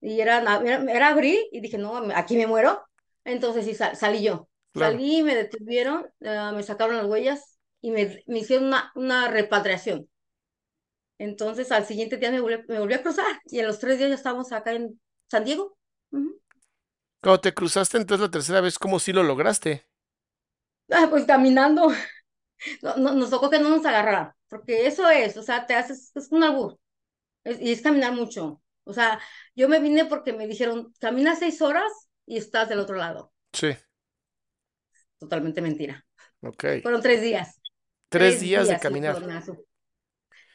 Y 0.00 0.20
era, 0.20 0.38
era, 0.62 0.82
era 0.92 1.08
abril 1.08 1.40
y 1.52 1.60
dije, 1.60 1.78
no, 1.78 1.96
aquí 2.14 2.36
me 2.36 2.46
muero. 2.46 2.84
Entonces 3.24 3.64
sí, 3.64 3.74
sal- 3.74 3.96
salí 3.96 4.22
yo. 4.22 4.48
Claro. 4.72 5.02
Salí, 5.02 5.22
me 5.22 5.34
detuvieron, 5.34 6.06
eh, 6.20 6.50
me 6.54 6.62
sacaron 6.62 6.96
las 6.96 7.06
huellas 7.06 7.58
y 7.80 7.90
me, 7.92 8.22
me 8.26 8.40
hicieron 8.40 8.66
una, 8.68 8.92
una 8.94 9.28
repatriación. 9.28 10.08
Entonces 11.18 11.70
al 11.72 11.86
siguiente 11.86 12.16
día 12.18 12.30
me 12.30 12.40
volví, 12.40 12.56
me 12.68 12.78
volví 12.80 12.94
a 12.94 13.02
cruzar 13.02 13.40
y 13.46 13.58
en 13.60 13.66
los 13.66 13.78
tres 13.78 13.98
días 13.98 14.10
ya 14.10 14.16
estábamos 14.16 14.52
acá 14.52 14.72
en 14.72 15.00
San 15.28 15.44
Diego. 15.44 15.76
Ujú. 16.10 16.40
Cuando 17.20 17.40
te 17.40 17.52
cruzaste 17.54 17.96
entonces 17.96 18.22
la 18.22 18.30
tercera 18.30 18.60
vez, 18.60 18.78
¿cómo 18.78 19.00
sí 19.00 19.12
lo 19.12 19.24
lograste? 19.24 19.84
Ah, 20.90 21.06
pues 21.10 21.24
caminando. 21.26 21.88
No, 22.82 22.96
no- 22.96 23.14
nos 23.14 23.30
tocó 23.30 23.50
que 23.50 23.58
no 23.60 23.70
nos 23.70 23.84
agarraran, 23.86 24.32
porque 24.48 24.86
eso 24.86 25.10
es, 25.10 25.36
o 25.36 25.42
sea, 25.42 25.66
te 25.66 25.74
haces, 25.74 26.12
es 26.16 26.32
un 26.32 26.42
albur, 26.44 26.78
es- 27.44 27.60
y 27.60 27.72
es 27.72 27.82
caminar 27.82 28.12
mucho. 28.14 28.62
O 28.84 28.92
sea, 28.94 29.20
yo 29.56 29.68
me 29.68 29.80
vine 29.80 30.06
porque 30.06 30.32
me 30.34 30.46
dijeron, 30.48 30.92
camina 31.00 31.36
seis 31.36 31.62
horas 31.62 31.92
y 32.26 32.38
estás 32.38 32.68
del 32.70 32.80
otro 32.80 32.96
lado. 32.96 33.32
Sí, 33.52 33.76
Totalmente 35.18 35.60
mentira. 35.62 36.06
ok. 36.42 36.64
Fueron 36.82 37.02
tres 37.02 37.22
días. 37.22 37.60
Tres 38.08 38.40
días 38.40 38.68
de 38.68 38.78
días, 38.78 38.80
caminar. 38.80 39.18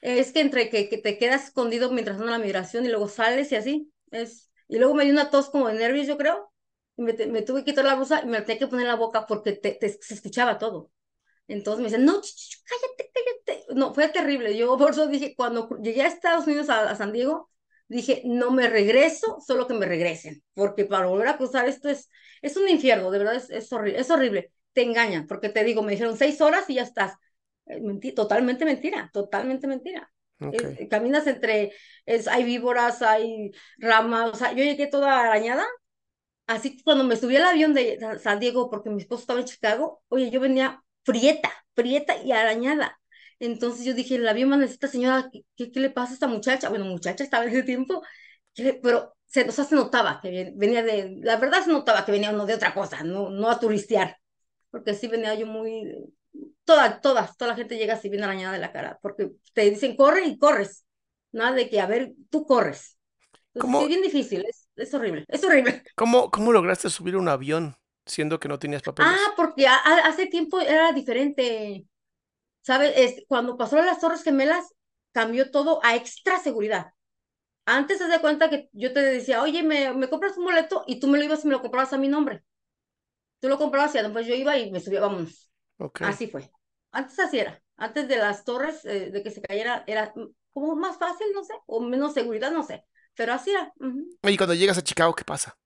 Es 0.01 0.31
que 0.31 0.39
entre 0.41 0.69
que, 0.69 0.89
que 0.89 0.98
te 0.98 1.17
quedas 1.17 1.45
escondido 1.45 1.91
mientras 1.91 2.19
anda 2.19 2.31
la 2.31 2.39
migración 2.39 2.86
y 2.86 2.89
luego 2.89 3.07
sales 3.09 3.51
y 3.51 3.55
así, 3.55 3.91
es, 4.12 4.50
y 4.67 4.77
luego 4.77 4.93
me 4.95 5.03
dio 5.03 5.13
una 5.13 5.29
tos 5.29 5.50
como 5.50 5.67
de 5.67 5.74
nervios, 5.75 6.07
yo 6.07 6.17
creo, 6.17 6.48
me, 6.99 7.13
me 7.27 7.41
tuve 7.43 7.61
que 7.63 7.71
quitar 7.71 7.85
la 7.85 7.95
blusa 7.95 8.21
y 8.23 8.27
me 8.27 8.39
la 8.39 8.45
tenía 8.45 8.59
que 8.59 8.67
poner 8.67 8.85
en 8.85 8.89
la 8.91 8.95
boca 8.97 9.25
porque 9.27 9.53
te, 9.53 9.71
te- 9.73 9.89
se 10.01 10.13
escuchaba 10.13 10.57
todo. 10.57 10.91
Entonces 11.47 11.79
me 11.81 11.85
dicen, 11.89 12.05
no, 12.05 12.21
cállate, 12.65 13.11
cállate. 13.13 13.65
No, 13.75 13.93
fue 13.93 14.09
terrible. 14.09 14.55
Yo 14.57 14.77
por 14.77 14.91
eso 14.91 15.07
dije, 15.07 15.35
cuando 15.35 15.69
llegué 15.81 16.03
a 16.03 16.07
Estados 16.07 16.47
Unidos, 16.47 16.69
a, 16.69 16.89
a 16.89 16.95
San 16.95 17.11
Diego, 17.11 17.49
dije, 17.87 18.21
no 18.25 18.51
me 18.51 18.69
regreso, 18.69 19.39
solo 19.45 19.67
que 19.67 19.73
me 19.73 19.85
regresen, 19.87 20.43
porque 20.53 20.85
para 20.85 21.07
volver 21.07 21.27
a 21.29 21.37
cruzar 21.37 21.67
esto 21.67 21.89
es, 21.89 22.09
es 22.41 22.55
un 22.57 22.69
infierno, 22.69 23.11
de 23.11 23.17
verdad 23.19 23.35
es, 23.35 23.49
es 23.49 23.71
horrible, 23.73 23.99
es 23.99 24.09
horrible. 24.11 24.51
Te 24.73 24.83
engañan, 24.83 25.27
porque 25.27 25.49
te 25.49 25.63
digo, 25.63 25.81
me 25.81 25.91
dijeron 25.93 26.17
seis 26.17 26.39
horas 26.41 26.69
y 26.69 26.75
ya 26.75 26.83
estás. 26.83 27.15
Eh, 27.65 27.79
menti- 27.81 28.13
totalmente 28.13 28.65
mentira, 28.65 29.09
totalmente 29.13 29.67
mentira. 29.67 30.11
Ok. 30.41 30.53
Es- 30.55 30.89
caminas 30.89 31.27
entre, 31.27 31.73
es, 32.05 32.27
hay 32.27 32.43
víboras, 32.43 33.01
hay 33.01 33.51
ramas, 33.77 34.31
o 34.33 34.35
sea, 34.35 34.51
yo 34.53 34.63
llegué 34.63 34.87
toda 34.87 35.19
arañada. 35.21 35.65
Así 36.49 36.77
que 36.77 36.83
cuando 36.83 37.03
me 37.05 37.15
subí 37.15 37.35
al 37.37 37.43
avión 37.45 37.73
de 37.75 37.99
Sa- 37.99 38.19
San 38.19 38.39
Diego, 38.39 38.69
porque 38.71 38.89
mi 38.89 39.01
esposo 39.01 39.21
estaba 39.21 39.39
en 39.41 39.45
Chicago, 39.45 40.03
oye, 40.09 40.31
yo 40.31 40.39
venía 40.39 40.83
prieta, 41.03 41.51
prieta 41.75 42.17
y 42.23 42.31
arañada. 42.31 42.99
Entonces 43.39 43.85
yo 43.85 43.93
dije, 43.93 44.15
el 44.15 44.27
avión 44.27 44.49
man, 44.49 44.63
esta 44.63 44.87
señora, 44.87 45.29
¿qué, 45.31 45.43
qué, 45.55 45.71
qué 45.71 45.79
le 45.81 45.91
pasa 45.91 46.11
a 46.11 46.13
esta 46.15 46.27
muchacha? 46.27 46.69
Bueno, 46.69 46.85
muchacha 46.85 47.23
estaba 47.23 47.45
en 47.45 47.51
ese 47.51 47.63
tiempo, 47.63 48.03
¿qué 48.55 48.63
le- 48.63 48.73
pero 48.75 49.15
se, 49.27 49.47
o 49.47 49.51
sea, 49.51 49.65
se 49.65 49.75
notaba 49.75 50.19
que 50.21 50.31
ven- 50.31 50.53
venía 50.57 50.83
de, 50.83 51.17
la 51.21 51.37
verdad 51.37 51.63
se 51.63 51.71
notaba 51.71 52.05
que 52.05 52.11
venía 52.11 52.31
uno 52.31 52.45
de 52.47 52.55
otra 52.55 52.73
cosa, 52.73 53.03
no, 53.03 53.29
no 53.29 53.49
a 53.49 53.59
turistear, 53.59 54.17
porque 54.71 54.93
sí 54.95 55.07
venía 55.07 55.35
yo 55.35 55.47
muy, 55.47 55.93
toda, 56.65 57.01
todas, 57.01 57.37
toda 57.37 57.51
la 57.51 57.57
gente 57.57 57.77
llega 57.77 57.95
así 57.95 58.09
bien 58.09 58.23
arañada 58.23 58.53
de 58.53 58.59
la 58.59 58.71
cara, 58.71 58.99
porque 59.01 59.31
te 59.53 59.69
dicen 59.71 59.95
corre 59.95 60.25
y 60.25 60.37
corres, 60.37 60.85
nada 61.31 61.53
de 61.55 61.69
que, 61.69 61.79
a 61.81 61.87
ver, 61.87 62.13
tú 62.29 62.45
corres. 62.45 62.97
Entonces, 63.53 63.61
¿Cómo- 63.61 63.79
sí, 63.79 63.83
es 63.85 63.89
bien 63.89 64.01
difícil, 64.03 64.45
es, 64.79 64.93
horrible, 64.93 65.25
es 65.27 65.43
horrible. 65.43 65.83
¿Cómo, 65.95 66.31
cómo 66.31 66.51
lograste 66.51 66.89
subir 66.89 67.15
un 67.17 67.27
avión 67.29 67.77
siendo 68.05 68.39
que 68.39 68.48
no 68.48 68.59
tenías 68.59 68.81
papeles? 68.83 69.21
Ah, 69.21 69.33
porque 69.38 69.67
a- 69.67 69.75
a- 69.77 70.07
hace 70.07 70.27
tiempo 70.27 70.59
era 70.59 70.91
diferente, 70.91 71.86
¿sabes? 72.62 72.93
Es, 72.98 73.25
cuando 73.27 73.57
pasó 73.57 73.77
las 73.77 74.00
Torres 74.01 74.24
Gemelas, 74.24 74.65
cambió 75.13 75.51
todo 75.51 75.79
a 75.83 75.95
extra 75.95 76.39
seguridad. 76.39 76.93
Antes, 77.65 78.01
haz 78.01 78.09
de 78.12 78.21
cuenta 78.21 78.50
que 78.50 78.69
yo 78.74 78.93
te 78.93 79.01
decía, 79.01 79.43
oye, 79.43 79.63
me, 79.63 79.93
me 79.93 80.09
compras 80.09 80.38
un 80.38 80.45
boleto 80.45 80.83
y 80.88 81.00
tú 81.00 81.07
me 81.07 81.17
lo 81.19 81.25
ibas 81.25 81.45
y 81.45 81.48
me 81.50 81.53
lo 81.55 81.62
comprabas 81.62 81.93
a 81.93 81.98
mi 82.00 82.07
nombre. 82.09 82.43
Tú 83.39 83.50
lo 83.50 83.57
comprabas 83.57 83.95
y 83.95 84.00
después 84.00 84.27
yo 84.27 84.36
iba 84.36 84.57
y 84.57 84.71
me 84.71 84.79
subía, 84.79 85.01
vámonos. 85.01 85.51
Así 86.01 86.27
fue. 86.27 86.51
Antes 86.91 87.19
así 87.19 87.39
era. 87.39 87.62
Antes 87.77 88.07
de 88.07 88.17
las 88.17 88.43
torres, 88.45 88.86
eh, 88.86 89.12
de 89.12 89.24
que 89.24 89.31
se 89.31 89.41
cayera, 89.41 89.83
era 89.88 90.13
como 90.51 90.75
más 90.75 90.98
fácil, 90.98 91.27
no 91.33 91.43
sé, 91.43 91.53
o 91.67 91.81
menos 91.81 92.13
seguridad, 92.13 92.51
no 92.51 92.63
sé. 92.63 92.86
Pero 93.19 93.33
así 93.33 93.51
era. 93.51 93.73
ujú. 93.79 94.01
Y 94.23 94.38
cuando 94.38 94.53
llegas 94.55 94.77
a 94.77 94.81
Chicago, 94.83 95.13
¿qué 95.13 95.25
pasa? 95.25 95.57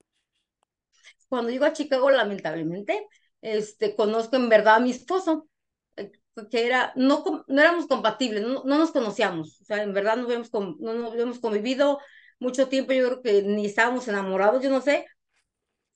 Cuando 1.27 1.49
llego 1.51 1.65
a 1.65 1.73
Chicago, 1.73 2.11
lamentablemente, 2.11 3.07
este, 3.41 3.95
conozco 3.95 4.35
en 4.35 4.49
verdad 4.49 4.75
a 4.75 4.79
mi 4.79 4.91
esposo, 4.91 5.47
eh, 5.95 6.11
que 6.51 6.65
era, 6.65 6.93
no, 6.95 7.23
no 7.47 7.61
éramos 7.61 7.87
compatibles, 7.87 8.43
no, 8.43 8.63
no 8.65 8.77
nos 8.77 8.91
conocíamos, 8.91 9.61
o 9.61 9.65
sea, 9.65 9.83
en 9.83 9.93
verdad 9.93 10.17
no 10.17 10.23
habíamos, 10.25 10.49
con- 10.49 10.77
no, 10.79 10.93
no 10.93 11.11
habíamos 11.11 11.39
convivido 11.39 11.99
mucho 12.39 12.67
tiempo, 12.69 12.93
yo 12.93 13.05
creo 13.07 13.21
que 13.21 13.41
ni 13.43 13.65
estábamos 13.65 14.07
enamorados, 14.07 14.61
yo 14.63 14.69
no 14.69 14.81
sé. 14.81 15.05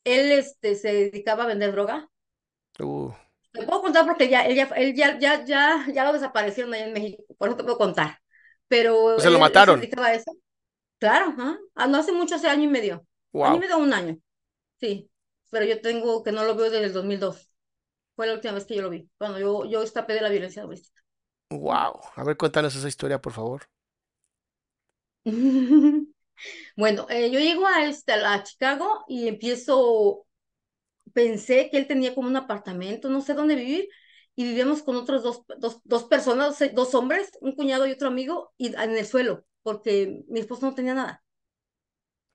Él, 0.06 0.32
este, 0.34 0.76
se 0.76 0.94
dedicaba 0.94 1.44
a 1.46 1.48
vender 1.48 1.72
droga. 1.74 2.10
Uh, 2.80 3.12
Te 3.52 3.64
puedo 3.66 3.82
contar 3.82 4.06
porque 4.06 4.30
ya, 4.30 4.46
él 4.46 4.56
ya, 4.56 4.66
él 4.76 4.94
ya, 4.96 5.18
ya, 5.20 5.44
ya, 5.46 5.86
ya 5.94 6.04
lo 6.06 6.14
desaparecieron 6.14 6.74
allá 6.74 6.86
en 6.88 6.94
México, 6.94 7.24
por 7.38 7.50
eso 7.50 7.58
te 7.58 7.64
puedo 7.64 7.78
contar. 7.78 8.20
Pero 8.68 9.18
O 9.18 9.22
sea, 9.22 9.30
lo 9.32 9.40
mataron. 9.40 9.80
se 9.80 9.80
dedicaba 9.80 10.08
a 10.08 10.14
eso. 10.14 10.32
Claro. 11.00 11.36
Ah, 11.76 11.88
no 11.88 11.98
hace 11.98 12.12
mucho, 12.12 12.36
hace 12.36 12.48
año 12.48 12.64
y 12.64 12.68
medio. 12.68 13.06
Año 13.34 13.50
wow. 13.50 13.56
y 13.56 13.60
medio, 13.60 13.78
un 13.78 13.94
año. 13.94 14.18
Sí, 14.80 15.10
pero 15.50 15.66
yo 15.66 15.82
tengo 15.82 16.24
que 16.24 16.32
no 16.32 16.44
lo 16.44 16.56
veo 16.56 16.70
desde 16.70 16.86
el 16.86 16.94
2002. 16.94 17.52
Fue 18.16 18.28
la 18.28 18.34
última 18.34 18.54
vez 18.54 18.66
que 18.66 18.76
yo 18.76 18.82
lo 18.82 18.90
vi, 18.90 19.10
cuando 19.18 19.40
yo, 19.40 19.66
yo 19.66 19.84
escapé 19.84 20.14
de 20.14 20.22
la 20.22 20.30
violencia 20.30 20.64
doméstica. 20.64 21.02
Wow. 21.52 22.02
A 22.16 22.24
ver, 22.24 22.36
cuéntanos 22.36 22.76
esa 22.76 22.88
historia, 22.88 23.22
por 23.22 23.34
favor. 23.34 23.70
Bueno, 26.76 27.08
eh, 27.10 27.32
yo 27.32 27.40
llego 27.40 27.66
a, 27.66 27.86
este, 27.86 28.14
a 28.14 28.44
Chicago 28.44 29.04
y 29.08 29.28
empiezo, 29.28 30.28
pensé 31.14 31.70
que 31.72 31.78
él 31.78 31.88
tenía 31.88 32.14
como 32.14 32.28
un 32.28 32.36
apartamento, 32.38 33.10
no 33.10 33.22
sé 33.22 33.34
dónde 33.34 33.56
vivir, 33.56 33.90
y 34.36 34.44
vivíamos 34.44 34.84
con 34.84 34.96
otros 34.96 35.24
dos, 35.24 35.44
dos, 35.58 35.82
dos 35.84 36.04
personas, 36.04 36.60
dos 36.76 36.94
hombres, 36.94 37.32
un 37.42 37.56
cuñado 37.56 37.88
y 37.88 37.92
otro 37.94 38.08
amigo, 38.08 38.54
y 38.56 38.68
en 38.76 38.92
el 38.96 39.06
suelo, 39.08 39.47
porque 39.68 40.24
mi 40.30 40.40
esposo 40.40 40.66
no 40.68 40.76
tenía 40.76 40.94
nada. 40.94 41.24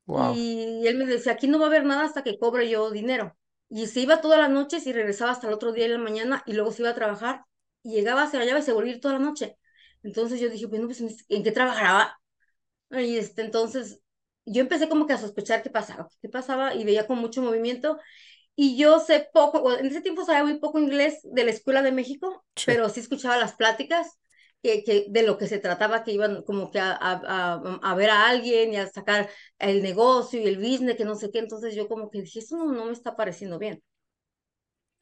Wow. 0.07 0.35
Y 0.35 0.87
él 0.87 0.97
me 0.97 1.07
decía, 1.07 1.33
aquí 1.33 1.49
no 1.49 1.59
va 1.59 1.67
a 1.67 1.69
haber 1.69 1.85
nada 1.85 2.05
hasta 2.05 2.23
que 2.23 2.39
cobre 2.39 2.69
yo 2.69 2.91
dinero. 2.91 3.37
Y 3.69 3.87
se 3.87 4.01
iba 4.01 4.21
todas 4.21 4.39
las 4.39 4.51
noches 4.51 4.87
y 4.87 4.93
regresaba 4.93 5.31
hasta 5.33 5.47
el 5.49 5.55
otro 5.55 5.73
día 5.73 5.87
en 5.87 5.93
la 5.93 5.99
mañana 5.99 6.43
y 6.47 6.53
luego 6.53 6.73
se 6.73 6.83
iba 6.83 6.91
a 6.91 6.95
trabajar 6.95 7.45
y 7.83 7.93
llegaba, 7.93 8.27
se 8.31 8.37
bañaba 8.39 8.59
y 8.61 8.63
se 8.63 8.73
volvía 8.73 9.01
toda 9.01 9.15
la 9.15 9.21
noche. 9.21 9.57
Entonces 10.03 10.41
yo 10.41 10.49
dije, 10.51 10.67
bueno, 10.67 10.87
pues 10.87 11.01
¿en 11.29 11.43
qué 11.43 11.53
trabajará? 11.53 12.19
Y 12.91 13.17
este, 13.19 13.43
entonces 13.43 14.01
yo 14.47 14.63
empecé 14.63 14.89
como 14.89 15.07
que 15.07 15.15
a 15.15 15.19
sospechar 15.19 15.63
qué 15.63 15.71
pasaba, 15.71 16.09
qué 16.23 16.29
pasaba 16.29 16.75
y 16.75 16.85
veía 16.85 17.07
con 17.07 17.19
mucho 17.19 17.43
movimiento. 17.43 17.99
Y 18.57 18.77
yo 18.79 19.01
sé 19.01 19.29
poco, 19.33 19.77
en 19.79 19.87
ese 19.87 20.03
tiempo 20.03 20.25
sabía 20.25 20.45
muy 20.45 20.59
poco 20.61 20.79
inglés 20.81 21.21
de 21.25 21.45
la 21.45 21.53
Escuela 21.53 21.83
de 21.83 21.93
México, 21.93 22.45
Sí. 22.57 22.73
pero 22.75 22.89
sí 22.89 23.01
escuchaba 23.01 23.39
las 23.39 23.55
pláticas 23.55 24.19
que, 24.63 24.85
que 24.85 25.07
de 25.09 25.23
lo 25.25 25.39
que 25.39 25.47
se 25.49 25.59
trataba, 25.59 26.05
que 26.05 26.13
iban 26.13 26.43
como 26.45 26.71
que 26.71 26.79
a, 26.81 26.93
a, 27.01 27.55
a, 27.83 27.95
ver 27.97 28.11
a 28.11 28.29
alguien 28.29 28.73
y 28.73 28.77
a 28.77 28.87
sacar 28.89 29.29
el 29.59 29.83
negocio 29.83 30.41
y 30.41 30.47
el 30.47 30.59
business, 30.59 30.97
que 30.97 31.05
no 31.05 31.17
sé 31.17 31.31
qué. 31.31 31.39
Entonces 31.41 31.75
yo 31.75 31.89
como 31.89 32.11
que 32.11 32.23
dije, 32.23 32.41
eso 32.41 32.57
no, 32.57 32.67
no 32.73 32.87
me 32.87 32.93
está 32.93 33.17
pareciendo 33.17 33.59
bien. 33.59 33.83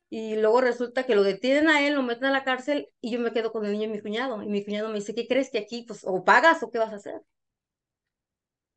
Y 0.09 0.37
luego 0.37 0.61
resulta 0.61 1.05
que 1.07 1.14
lo 1.17 1.23
detienen 1.25 1.69
a 1.69 1.85
él, 1.87 1.95
lo 1.95 2.02
meten 2.02 2.26
a 2.26 2.31
la 2.33 2.45
cárcel 2.45 2.88
y 3.00 3.11
yo 3.12 3.19
me 3.21 3.33
quedo 3.33 3.50
con 3.52 3.64
el 3.64 3.73
niño 3.73 3.85
y 3.87 3.88
mi 3.88 4.00
cuñado. 4.00 4.43
Y 4.43 4.49
mi 4.49 4.64
cuñado 4.64 4.88
me 4.88 4.97
dice, 4.97 5.14
¿qué 5.14 5.26
crees 5.26 5.50
que 5.50 5.59
aquí, 5.59 5.85
pues, 5.87 6.00
o 6.05 6.25
pagas 6.25 6.62
o 6.62 6.71
qué 6.71 6.79
vas 6.79 6.93
a 6.93 6.97
hacer? 6.97 7.21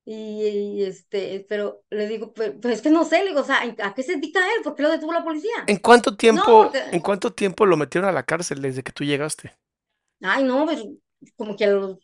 Y, 0.05 0.47
y, 0.81 0.83
este, 0.83 1.45
pero 1.47 1.83
le 1.89 2.07
digo, 2.07 2.33
pero, 2.33 2.59
pero 2.59 2.73
es 2.73 2.81
que 2.81 2.89
no 2.89 3.05
sé, 3.05 3.19
le 3.23 3.29
digo, 3.29 3.39
o 3.41 3.43
sea, 3.45 3.59
¿a 3.63 3.93
qué 3.93 4.03
se 4.03 4.15
dedica 4.15 4.39
él? 4.57 4.61
¿Por 4.63 4.75
qué 4.75 4.83
lo 4.83 4.89
detuvo 4.91 5.13
la 5.13 5.23
policía? 5.23 5.51
¿En 5.65 5.77
cuánto 5.77 6.15
No, 6.29 6.43
tiempo, 6.45 6.63
porque, 6.71 6.79
en 6.91 7.01
cuánto 7.01 7.33
tiempo 7.33 7.65
lo 7.65 7.75
metieron 7.77 8.09
a 8.09 8.13
la 8.13 8.23
cárcel 8.23 8.61
desde 8.61 8.83
que 8.83 8.91
tú 8.93 9.03
llegaste? 9.03 9.57
Ay, 10.23 10.43
no, 10.43 10.65
pues, 10.65 10.83
como 11.35 11.55
que 11.55 11.65
a 11.65 11.71
los- 11.71 11.99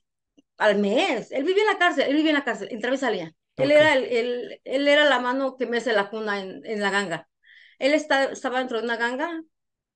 al 0.57 0.79
mes. 0.79 1.31
Él 1.31 1.43
vivía 1.43 1.63
en 1.63 1.69
la 1.73 1.79
cárcel, 1.79 2.05
él 2.09 2.15
vivía 2.15 2.31
en 2.31 2.37
la 2.37 2.45
cárcel, 2.45 2.69
entraba 2.71 2.95
y 2.95 2.99
salía. 2.99 3.33
Él 3.57 3.71
Ok. 3.71 3.77
era, 3.77 3.93
el, 3.93 4.03
el- 4.05 4.61
él 4.63 4.87
era 4.87 5.05
la 5.05 5.19
mano 5.19 5.57
que 5.57 5.65
mece 5.67 5.93
la 5.93 6.09
cuna 6.09 6.41
en, 6.41 6.61
en 6.65 6.81
la 6.81 6.91
ganga. 6.91 7.29
Él 7.79 7.93
está, 7.93 8.25
estaba 8.25 8.59
dentro 8.59 8.77
de 8.79 8.83
una 8.85 8.97
ganga, 8.97 9.41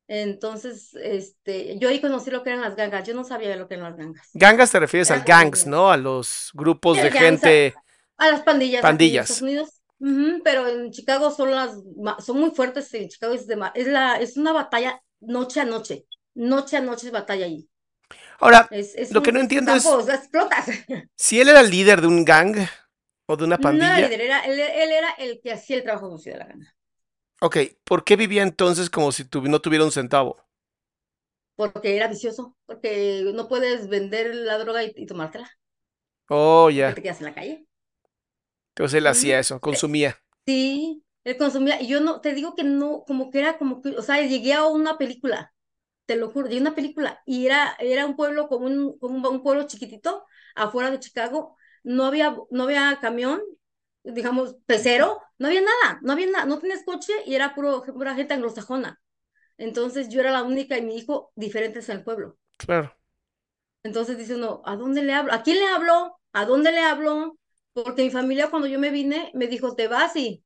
entonces, 0.07 0.93
este, 0.95 1.77
yo 1.79 1.89
ahí 1.89 2.01
conocí 2.01 2.29
lo 2.31 2.43
que 2.43 2.49
eran 2.51 2.61
las 2.61 2.75
gangas, 2.75 3.07
yo 3.07 3.13
no 3.13 3.23
sabía 3.23 3.55
lo 3.55 3.67
que 3.67 3.75
eran 3.75 3.89
las 3.91 3.97
gangas. 3.97 4.29
Gangas 4.33 4.71
te 4.71 4.79
refieres 4.79 5.11
al 5.11 5.23
gangs, 5.23 5.65
pandillas. 5.65 5.67
¿no? 5.67 5.91
A 5.91 5.97
los 5.97 6.51
grupos 6.53 6.97
de 6.97 7.09
gangs, 7.09 7.43
a, 7.43 7.47
gente, 7.47 7.73
a 8.17 8.29
las 8.31 8.41
pandillas 8.41 8.83
en 8.83 8.91
Estados 8.91 8.91
pandillas. 8.91 9.41
Unidos. 9.41 9.81
Ujú, 9.99 10.41
pero 10.43 10.67
en 10.67 10.91
Chicago 10.91 11.31
son 11.31 11.51
las, 11.51 11.77
son 12.25 12.39
muy 12.39 12.51
fuertes, 12.51 12.93
en 12.93 13.07
Chicago 13.07 13.33
es, 13.33 13.47
de 13.47 13.57
es, 13.75 13.87
la, 13.87 14.15
es 14.17 14.35
una 14.37 14.51
batalla 14.51 15.01
noche 15.21 15.61
a 15.61 15.65
noche, 15.65 16.05
noche 16.33 16.77
a 16.77 16.81
noche 16.81 17.07
es 17.07 17.13
batalla 17.13 17.45
allí. 17.45 17.69
Ahora, 18.43 18.69
Es, 18.69 18.95
es 18.95 19.13
lo 19.13 19.21
que 19.23 19.31
no 19.31 19.39
entiendo 19.39 19.73
es 19.75 19.85
campo, 19.85 19.97
o 19.97 20.01
sea, 20.03 20.15
explotas. 20.15 20.67
si 21.17 21.39
él 21.41 21.49
era 21.49 21.61
el 21.61 21.69
líder 21.71 22.01
de 22.01 22.07
un 22.07 22.23
gang 22.25 22.55
o 23.27 23.35
de 23.37 23.43
una 23.45 23.57
No 23.57 23.71
era 23.71 23.97
pandilla. 23.97 23.97
líder, 23.99 24.21
era, 24.21 24.41
él, 24.45 24.59
él 24.59 24.91
era 24.91 25.09
el 25.17 25.39
que 25.41 25.51
hacía 25.53 25.77
el 25.77 25.83
trabajo 25.83 26.11
sucio 26.11 26.33
de 26.33 26.37
la 26.39 26.45
gana. 26.47 26.75
Ok, 27.41 27.57
¿por 27.83 28.03
qué 28.03 28.15
vivía 28.15 28.41
entonces 28.41 28.89
como 28.89 29.11
si 29.11 29.25
no 29.43 29.61
tuviera 29.61 29.85
un 29.85 29.91
centavo? 29.91 30.37
Porque 31.55 31.95
era 31.95 32.07
vicioso, 32.07 32.55
porque 32.67 33.31
no 33.33 33.47
puedes 33.47 33.87
vender 33.89 34.33
la 34.35 34.57
droga 34.59 34.83
y, 34.83 34.93
y 34.95 35.05
tomártela, 35.07 35.49
Oh, 36.29 36.69
ya. 36.69 36.95
te 36.95 37.01
quedas 37.01 37.19
en 37.19 37.25
la 37.25 37.33
calle. 37.35 37.67
Entonces 38.75 38.97
él 38.99 39.07
hacía 39.07 39.39
eso, 39.39 39.59
consumía. 39.59 40.19
Sí, 40.45 41.03
él 41.23 41.37
consumía, 41.37 41.81
y 41.81 41.87
yo 41.87 42.01
no, 42.01 42.19
te 42.21 42.33
digo 42.33 42.55
que 42.55 42.63
no, 42.63 43.03
como 43.07 43.29
que 43.31 43.39
era 43.39 43.57
como 43.57 43.81
que, 43.81 43.89
o 43.91 44.01
sea, 44.01 44.21
llegué 44.21 44.53
a 44.53 44.65
una 44.67 44.97
película, 44.97 45.52
te 46.05 46.15
lo 46.15 46.29
juro, 46.29 46.49
a 46.49 46.57
una 46.57 46.75
película, 46.75 47.21
y 47.25 47.45
era, 47.45 47.75
era 47.79 48.05
un 48.05 48.15
pueblo 48.15 48.47
como 48.47 48.65
un, 48.67 48.97
como 48.99 49.15
un, 49.17 49.25
un 49.25 49.43
pueblo 49.43 49.67
chiquitito, 49.67 50.25
afuera 50.55 50.91
de 50.91 50.99
Chicago, 50.99 51.57
no 51.83 52.05
había, 52.05 52.35
no 52.51 52.63
había 52.63 52.99
camión, 53.01 53.41
digamos, 54.03 54.57
pecero, 54.65 55.21
no 55.37 55.47
había 55.47 55.61
nada, 55.61 55.99
no 56.01 56.13
había 56.13 56.27
nada, 56.27 56.45
no 56.45 56.59
tenías 56.59 56.83
coche 56.83 57.13
y 57.25 57.35
era 57.35 57.55
puro, 57.55 57.83
pura 57.83 58.15
gente 58.15 58.33
anglosajona. 58.33 59.01
Entonces 59.57 60.09
yo 60.09 60.19
era 60.21 60.31
la 60.31 60.43
única 60.43 60.77
y 60.77 60.81
mi 60.81 60.97
hijo 60.97 61.31
diferentes 61.35 61.89
en 61.89 61.97
el 61.97 62.03
pueblo. 62.03 62.37
Claro. 62.57 62.95
Entonces 63.83 64.17
dice 64.17 64.35
uno, 64.35 64.61
¿a 64.65 64.75
dónde 64.75 65.03
le 65.03 65.13
hablo? 65.13 65.33
¿A 65.33 65.43
quién 65.43 65.57
le 65.57 65.67
hablo? 65.67 66.19
¿A 66.33 66.45
dónde 66.45 66.71
le 66.71 66.79
hablo? 66.79 67.37
Porque 67.73 68.03
mi 68.03 68.11
familia 68.11 68.49
cuando 68.49 68.67
yo 68.67 68.79
me 68.79 68.91
vine 68.91 69.31
me 69.33 69.47
dijo, 69.47 69.75
te 69.75 69.87
vas 69.87 70.15
y 70.15 70.43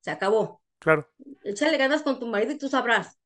se 0.00 0.10
acabó. 0.10 0.62
Claro. 0.78 1.08
Échale 1.44 1.78
ganas 1.78 2.02
con 2.02 2.18
tu 2.18 2.26
marido 2.26 2.52
y 2.52 2.58
tú 2.58 2.68
sabrás. 2.68 3.19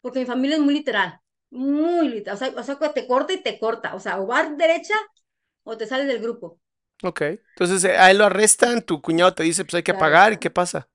Porque 0.00 0.20
mi 0.20 0.26
familia 0.26 0.56
es 0.56 0.62
muy 0.62 0.74
literal, 0.74 1.20
muy 1.50 2.08
literal. 2.08 2.36
O 2.36 2.38
sea, 2.38 2.48
o 2.56 2.62
sea, 2.80 2.92
te 2.94 3.06
corta 3.06 3.32
y 3.32 3.42
te 3.42 3.58
corta. 3.58 3.94
O 3.94 4.00
sea, 4.00 4.20
o 4.20 4.26
vas 4.26 4.56
derecha 4.58 4.94
o 5.64 5.76
te 5.78 5.86
sales 5.86 6.06
del 6.08 6.20
grupo. 6.22 6.60
Ok. 7.02 7.22
Entonces 7.22 7.84
eh, 7.84 7.96
a 7.96 8.10
él 8.10 8.18
lo 8.18 8.26
arrestan, 8.26 8.82
tu 8.82 9.00
cuñado 9.02 9.34
te 9.34 9.42
dice, 9.42 9.64
pues 9.64 9.74
hay 9.74 9.82
que 9.82 9.94
Claro, 9.94 9.94
pagar, 9.94 10.32
¿y 10.32 10.38
qué 10.38 10.50
pasa? 10.50 10.88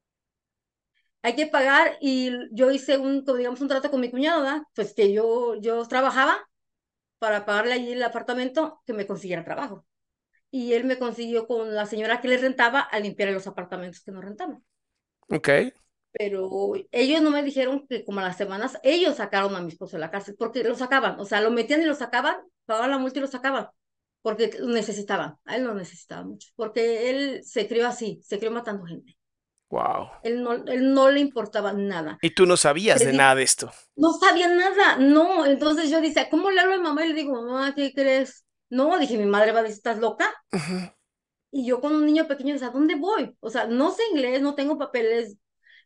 Hay 1.22 1.36
que 1.36 1.48
pagar 1.48 1.98
y 2.02 2.32
yo 2.56 2.70
hice 2.72 2.98
un, 2.98 3.26
digamos, 3.26 3.60
un 3.62 3.68
trato 3.68 3.90
con 3.92 4.00
mi 4.00 4.12
cuñado, 4.12 4.44
¿verdad? 4.44 4.62
Pues 4.76 4.94
que 4.94 5.12
yo, 5.12 5.56
yo 5.60 5.86
trabajaba 5.88 6.38
para 7.20 7.46
pagarle 7.46 7.74
allí 7.74 7.94
el 7.94 8.04
apartamento, 8.04 8.82
que 8.86 8.94
me 8.94 9.08
consiguiera 9.08 9.46
trabajo. 9.46 9.86
Y 10.52 10.74
él 10.74 10.86
me 10.86 11.00
consiguió 11.00 11.48
con 11.48 11.76
la 11.76 11.86
señora 11.88 12.22
que 12.22 12.30
le 12.30 12.38
rentaba 12.38 12.82
a 12.82 13.00
limpiar 13.00 13.32
los 13.32 13.48
apartamentos 13.48 14.04
que 14.04 14.12
nos 14.14 14.26
rentaban. 14.26 14.64
Ok. 15.30 15.50
Pero 16.18 16.74
ellos 16.92 17.22
no 17.22 17.30
me 17.30 17.44
dijeron 17.44 17.86
que 17.88 18.06
como 18.06 18.20
a 18.22 18.24
las 18.24 18.38
semanas, 18.38 18.80
ellos 18.84 19.18
sacaron 19.18 19.56
a 19.56 19.62
mi 19.62 19.70
esposo 19.70 19.98
de 19.98 20.02
la 20.02 20.12
cárcel, 20.12 20.36
porque 20.38 20.64
lo 20.64 20.76
sacaban, 20.76 21.20
o 21.20 21.26
sea, 21.26 21.42
lo 21.42 21.52
metían 21.52 21.82
y 21.82 21.86
lo 21.86 21.96
sacaban, 21.96 22.38
pagaban 22.66 22.92
la 22.92 22.98
multa 22.98 23.20
y 23.20 23.22
lo 23.22 23.28
sacaban, 23.28 23.68
porque 24.22 24.52
lo 24.60 24.68
necesitaban, 24.68 25.36
a 25.44 25.58
él 25.58 25.66
lo 25.66 25.74
necesitaba 25.74 26.24
mucho, 26.24 26.50
porque 26.56 27.10
él 27.10 27.44
se 27.44 27.68
crió 27.68 27.88
así, 27.88 28.22
se 28.24 28.40
crió 28.40 28.52
matando 28.52 28.86
gente. 28.86 29.18
Wow. 29.70 30.08
Él 30.24 30.42
no, 30.42 30.54
él 30.54 30.94
no 30.94 31.10
le 31.10 31.20
importaba 31.20 31.74
nada. 31.74 32.18
Y 32.22 32.30
tú 32.30 32.46
no 32.46 32.56
sabías 32.56 33.00
de 33.00 33.12
nada 33.12 33.36
de 33.36 33.44
esto. 33.44 33.72
No 33.96 34.14
sabía 34.14 34.48
nada, 34.48 34.98
no. 34.98 35.46
Entonces 35.46 35.90
yo 35.90 36.00
dice, 36.00 36.28
¿cómo 36.30 36.52
le 36.52 36.62
hablo 36.62 36.76
a 36.76 36.78
mi 36.78 36.84
mamá? 36.84 37.06
Y 37.06 37.10
le 37.10 37.16
digo, 37.16 37.34
mamá, 37.34 37.74
¿qué 37.76 37.92
crees? 37.94 38.46
No, 38.70 38.98
dije, 39.00 39.18
mi 39.18 39.26
madre 39.26 39.52
va 39.52 39.60
a 39.60 39.64
decir, 39.64 39.78
¿estás 39.78 39.98
loca? 39.98 40.34
Ujú. 40.54 40.92
Y 41.52 41.66
yo 41.66 41.82
con 41.82 41.96
un 41.96 42.06
niño 42.06 42.28
pequeño, 42.28 42.56
o 42.56 42.58
sea, 42.58 42.70
¿dónde 42.70 42.96
voy? 42.96 43.36
O 43.40 43.50
sea, 43.50 43.66
no 43.66 43.92
sé 43.92 44.04
inglés, 44.12 44.42
no 44.42 44.56
tengo 44.56 44.78
papeles. 44.78 45.38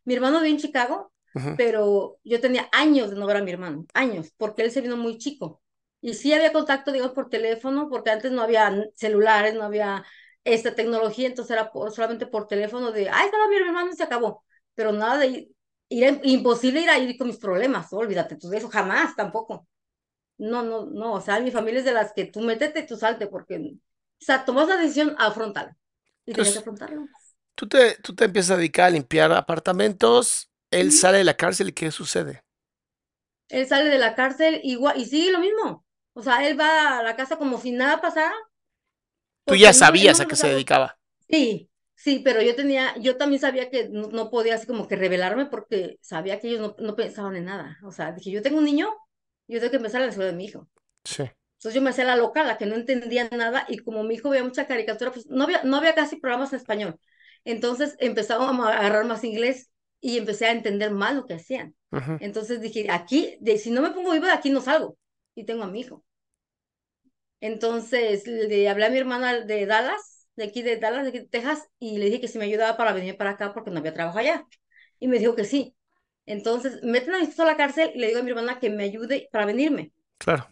Mi 0.04 0.14
hermano 0.14 0.38
vive 0.40 0.50
en 0.50 0.58
Chicago, 0.58 1.12
pero 1.54 2.18
yo 2.24 2.40
tenía 2.40 2.68
años 2.72 3.10
de 3.10 3.16
no 3.16 3.26
ver 3.26 3.36
a 3.38 3.42
mi 3.42 3.50
hermano, 3.50 3.86
años, 3.94 4.32
porque 4.36 4.62
él 4.62 4.70
se 4.70 4.80
vino 4.80 4.96
muy 4.96 5.18
chico. 5.18 5.62
Y 6.00 6.14
sí 6.14 6.32
había 6.32 6.52
contacto, 6.52 6.92
digamos, 6.92 7.14
por 7.14 7.28
teléfono, 7.28 7.88
porque 7.90 8.10
antes 8.10 8.32
no 8.32 8.42
había 8.42 8.72
celulares, 8.94 9.54
no 9.54 9.64
había 9.64 10.04
esta 10.44 10.74
tecnología, 10.74 11.28
entonces 11.28 11.52
era 11.52 11.70
por- 11.72 11.92
solamente 11.92 12.26
por 12.26 12.46
teléfono 12.46 12.92
de, 12.92 13.08
ay, 13.10 13.26
estaba 13.26 13.48
mi 13.48 13.56
hermano 13.56 13.90
y 13.92 13.96
se 13.96 14.02
acabó. 14.04 14.44
Pero 14.74 14.92
nada 14.92 15.18
de 15.18 15.50
ir, 15.90 16.20
imposible 16.24 16.80
ir 16.80 16.90
a 16.90 16.98
ir 16.98 17.18
con 17.18 17.26
mis 17.28 17.38
problemas, 17.38 17.92
olvídate 17.92 18.36
tú 18.36 18.48
de 18.48 18.58
eso, 18.58 18.68
jamás, 18.70 19.14
tampoco. 19.16 19.66
No, 20.38 20.62
no, 20.62 20.86
no, 20.86 21.14
o 21.14 21.20
sea, 21.20 21.40
mi 21.40 21.50
familia 21.50 21.80
es 21.80 21.84
de 21.86 21.92
las 21.92 22.12
que 22.14 22.24
tú 22.26 22.40
métete 22.40 22.80
y 22.80 22.86
tú 22.86 22.96
salte, 22.96 23.26
porque, 23.26 23.56
o 23.58 24.24
sea, 24.24 24.44
tomas 24.44 24.68
la 24.68 24.76
decisión, 24.78 25.14
afrontala. 25.18 25.76
Y 26.26 26.34
que 26.34 26.42
afrontarlo. 26.58 27.08
Tú 27.60 27.68
te, 27.68 27.96
tú 27.96 28.14
te 28.14 28.24
empiezas 28.24 28.52
a 28.52 28.56
dedicar 28.56 28.86
a 28.86 28.90
limpiar 28.90 29.30
apartamentos, 29.32 30.50
él 30.70 30.92
sale 30.92 31.18
de 31.18 31.24
la 31.24 31.36
cárcel 31.36 31.68
y 31.68 31.72
¿qué 31.72 31.90
sucede? 31.90 32.42
Él 33.50 33.66
sale 33.66 33.90
de 33.90 33.98
la 33.98 34.14
cárcel 34.14 34.60
igual, 34.64 34.98
y 34.98 35.04
sigue 35.04 35.30
lo 35.32 35.40
mismo. 35.40 35.84
O 36.14 36.22
sea, 36.22 36.46
él 36.48 36.58
va 36.58 36.98
a 36.98 37.02
la 37.02 37.16
casa 37.16 37.36
como 37.36 37.60
si 37.60 37.70
nada 37.72 38.00
pasara, 38.00 38.32
Tú 39.44 39.54
ya 39.54 39.72
no, 39.72 39.74
sabías 39.74 40.18
no 40.18 40.20
a 40.20 40.26
qué 40.26 40.36
se 40.36 40.48
dedicaba. 40.48 40.98
Sí, 41.28 41.70
sí, 41.94 42.20
pero 42.24 42.42
yo 42.42 42.56
tenía, 42.56 42.96
yo 42.98 43.16
también 43.16 43.40
sabía 43.40 43.70
que 43.70 43.88
no, 43.88 44.08
no 44.08 44.30
podía 44.30 44.54
así 44.56 44.66
como 44.66 44.88
que 44.88 44.96
revelarme 44.96 45.46
porque 45.46 45.98
sabía 46.02 46.40
que 46.40 46.48
ellos 46.48 46.60
no, 46.60 46.76
no 46.86 46.96
pensaban 46.96 47.36
en 47.36 47.44
nada. 47.46 47.78
O 47.84 47.92
sea, 47.92 48.12
dije, 48.12 48.30
yo 48.30 48.42
tengo 48.42 48.58
un 48.58 48.64
niño, 48.64 48.90
yo 49.48 49.60
tengo 49.60 49.70
que 49.70 49.76
empezar 49.78 50.02
a 50.02 50.04
la 50.06 50.10
escuela 50.10 50.30
de 50.32 50.36
mi 50.36 50.46
hijo. 50.46 50.68
Sí. 51.04 51.30
Entonces 51.58 51.74
yo 51.76 51.82
me 51.82 51.90
hacía 51.90 52.04
la 52.04 52.16
loca, 52.16 52.44
la 52.44 52.58
que 52.58 52.66
no 52.66 52.74
entendía 52.76 53.28
nada, 53.30 53.66
y 53.68 53.78
como 53.78 54.02
mi 54.04 54.14
hijo 54.16 54.30
veía 54.30 54.44
mucha 54.44 54.66
caricatura, 54.66 55.12
pues 55.12 55.26
no 55.28 55.44
había, 55.44 55.62
no 55.64 55.76
había 55.78 55.94
casi 55.94 56.16
programas 56.16 56.52
en 56.52 56.58
español. 56.58 57.00
Entonces 57.44 57.96
empezábamos 57.98 58.66
a 58.66 58.78
agarrar 58.78 59.04
más 59.06 59.24
inglés 59.24 59.70
y 60.00 60.18
empecé 60.18 60.46
a 60.46 60.52
entender 60.52 60.90
más 60.90 61.14
lo 61.14 61.26
que 61.26 61.34
hacían. 61.34 61.74
Entonces 62.20 62.60
dije, 62.60 62.86
aquí, 62.90 63.36
de, 63.40 63.58
si 63.58 63.70
no 63.70 63.82
me 63.82 63.90
pongo 63.90 64.12
viva, 64.12 64.28
de 64.28 64.34
aquí 64.34 64.50
no 64.50 64.60
salgo. 64.60 64.96
Y 65.34 65.44
tengo 65.44 65.64
a 65.64 65.66
mi 65.66 65.80
hijo. 65.80 66.04
Entonces 67.40 68.26
le 68.26 68.68
hablé 68.68 68.86
a 68.86 68.90
mi 68.90 68.98
hermana 68.98 69.40
de 69.40 69.66
Dallas, 69.66 70.28
de 70.36 70.44
aquí 70.44 70.62
de 70.62 70.76
Dallas, 70.76 71.04
de 71.04 71.08
aquí 71.08 71.18
de 71.20 71.26
Texas, 71.26 71.68
y 71.78 71.98
le 71.98 72.06
dije 72.06 72.20
que 72.20 72.28
si 72.28 72.38
me 72.38 72.44
ayudaba 72.44 72.76
para 72.76 72.92
venir 72.92 73.16
para 73.16 73.30
acá 73.30 73.52
porque 73.52 73.70
no 73.70 73.78
había 73.78 73.94
trabajo 73.94 74.18
allá. 74.18 74.46
Y 74.98 75.08
me 75.08 75.18
dijo 75.18 75.34
que 75.34 75.44
sí. 75.44 75.74
Entonces 76.26 76.82
meten 76.82 77.14
a 77.14 77.18
mi 77.18 77.24
esposo 77.24 77.42
a 77.42 77.46
la 77.46 77.56
cárcel 77.56 77.90
y 77.94 77.98
le 77.98 78.08
digo 78.08 78.20
a 78.20 78.22
mi 78.22 78.30
hermana 78.30 78.60
que 78.60 78.70
me 78.70 78.84
ayude 78.84 79.28
para 79.32 79.46
venirme. 79.46 79.92
Claro. 80.18 80.46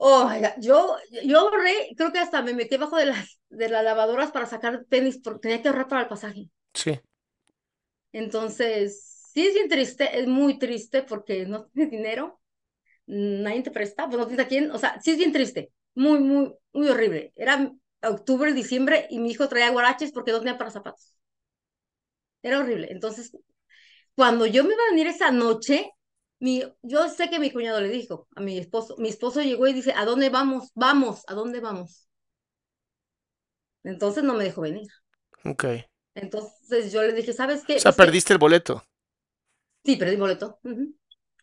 Oh, 0.00 0.30
yo, 0.60 0.96
yo 1.24 1.38
ahorré, 1.40 1.90
creo 1.96 2.12
que 2.12 2.20
hasta 2.20 2.40
me 2.42 2.54
metí 2.54 2.76
bajo 2.76 2.96
de 2.96 3.06
las, 3.06 3.40
de 3.48 3.68
las 3.68 3.82
lavadoras 3.82 4.30
para 4.30 4.46
sacar 4.46 4.84
tenis 4.88 5.18
porque 5.22 5.40
tenía 5.40 5.62
que 5.62 5.68
ahorrar 5.68 5.88
para 5.88 6.02
el 6.02 6.08
pasaje. 6.08 6.48
Sí. 6.72 7.00
Entonces, 8.12 9.26
sí 9.32 9.46
es 9.46 9.54
bien 9.54 9.68
triste, 9.68 10.18
es 10.20 10.26
muy 10.26 10.58
triste 10.58 11.02
porque 11.02 11.46
no 11.46 11.66
tienes 11.66 11.90
dinero, 11.90 12.40
nadie 13.06 13.62
te 13.62 13.70
presta, 13.70 14.06
pues 14.06 14.18
no 14.18 14.26
tienes 14.26 14.46
a 14.46 14.48
quién, 14.48 14.70
o 14.70 14.78
sea, 14.78 15.00
sí 15.00 15.12
es 15.12 15.18
bien 15.18 15.32
triste, 15.32 15.72
muy, 15.94 16.20
muy, 16.20 16.54
muy 16.72 16.88
horrible. 16.88 17.32
Era 17.36 17.72
octubre, 18.02 18.52
diciembre 18.52 19.06
y 19.10 19.18
mi 19.20 19.30
hijo 19.32 19.48
traía 19.48 19.70
guaraches 19.70 20.12
porque 20.12 20.32
no 20.32 20.38
tenía 20.40 20.58
para 20.58 20.70
zapatos. 20.70 21.14
Era 22.42 22.60
horrible. 22.60 22.88
Entonces, 22.90 23.36
cuando 24.14 24.46
yo 24.46 24.64
me 24.64 24.74
iba 24.74 24.82
a 24.84 24.90
venir 24.90 25.06
esa 25.08 25.30
noche, 25.30 25.92
mi, 26.40 26.62
yo 26.82 27.08
sé 27.08 27.30
que 27.30 27.38
mi 27.38 27.50
cuñado 27.52 27.80
le 27.80 27.88
dijo 27.88 28.28
a 28.36 28.40
mi 28.40 28.58
esposo, 28.58 28.96
mi 28.98 29.08
esposo 29.08 29.40
llegó 29.42 29.66
y 29.66 29.72
dice, 29.74 29.92
¿a 29.96 30.04
dónde 30.04 30.30
vamos? 30.30 30.70
Vamos, 30.74 31.24
¿a 31.28 31.34
dónde 31.34 31.60
vamos? 31.60 32.08
Entonces 33.82 34.22
no 34.24 34.34
me 34.34 34.44
dejó 34.44 34.60
venir. 34.62 34.86
Ok. 35.44 35.64
Entonces 36.14 36.92
yo 36.92 37.02
le 37.02 37.12
dije, 37.14 37.32
¿sabes 37.32 37.64
O 37.64 37.64
qué? 37.64 37.80
sea, 37.80 37.92
Pues 37.96 37.96
que 37.96 38.10
perdiste 38.10 38.34
el 38.34 38.38
boleto. 38.38 38.82
Sí, 39.84 39.96
perdí 39.96 40.16
boleto. 40.16 40.58
Ujú. 40.64 40.94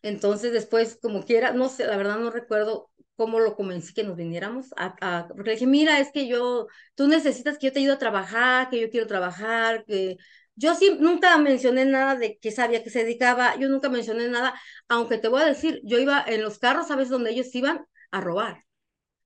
Entonces 0.02 0.54
después, 0.54 1.00
como 1.02 1.24
quiera, 1.24 1.52
no 1.54 1.70
sé, 1.70 1.86
la 1.88 1.98
verdad 1.98 2.20
no 2.20 2.30
recuerdo 2.32 2.92
cómo 3.16 3.40
lo 3.40 3.56
convencí 3.56 3.94
que 3.94 4.04
nos 4.04 4.18
viniéramos 4.18 4.68
a, 4.78 4.96
a- 5.02 5.28
porque 5.30 5.44
le 5.52 5.52
dije, 5.54 5.68
mira, 5.68 6.00
es 6.00 6.12
que 6.12 6.28
yo, 6.28 6.68
tú 6.96 7.08
necesitas 7.08 7.58
que 7.58 7.68
yo 7.68 7.74
te 7.74 7.80
ayude 7.80 7.94
a 7.94 7.98
trabajar, 8.00 8.70
que 8.70 8.80
yo 8.82 8.90
quiero 8.90 9.08
trabajar, 9.08 9.86
que 9.86 10.18
yo 10.56 10.76
sí, 10.76 10.98
nunca 11.00 11.38
mencioné 11.38 11.86
nada 11.86 12.16
de 12.16 12.38
que 12.40 12.52
sabía 12.52 12.84
que 12.84 12.90
se 12.90 13.00
dedicaba, 13.04 13.58
yo 13.58 13.70
nunca 13.70 13.90
mencioné 13.90 14.30
nada, 14.30 14.60
aunque 14.90 15.18
te 15.18 15.28
voy 15.28 15.42
a 15.42 15.46
decir, 15.46 15.82
yo 15.84 16.00
iba 16.00 16.24
en 16.28 16.42
los 16.44 16.60
carros, 16.60 16.88
¿sabes? 16.88 17.10
Donde 17.10 17.32
ellos 17.32 17.54
iban 17.56 17.86
a 18.12 18.22
robar 18.22 18.66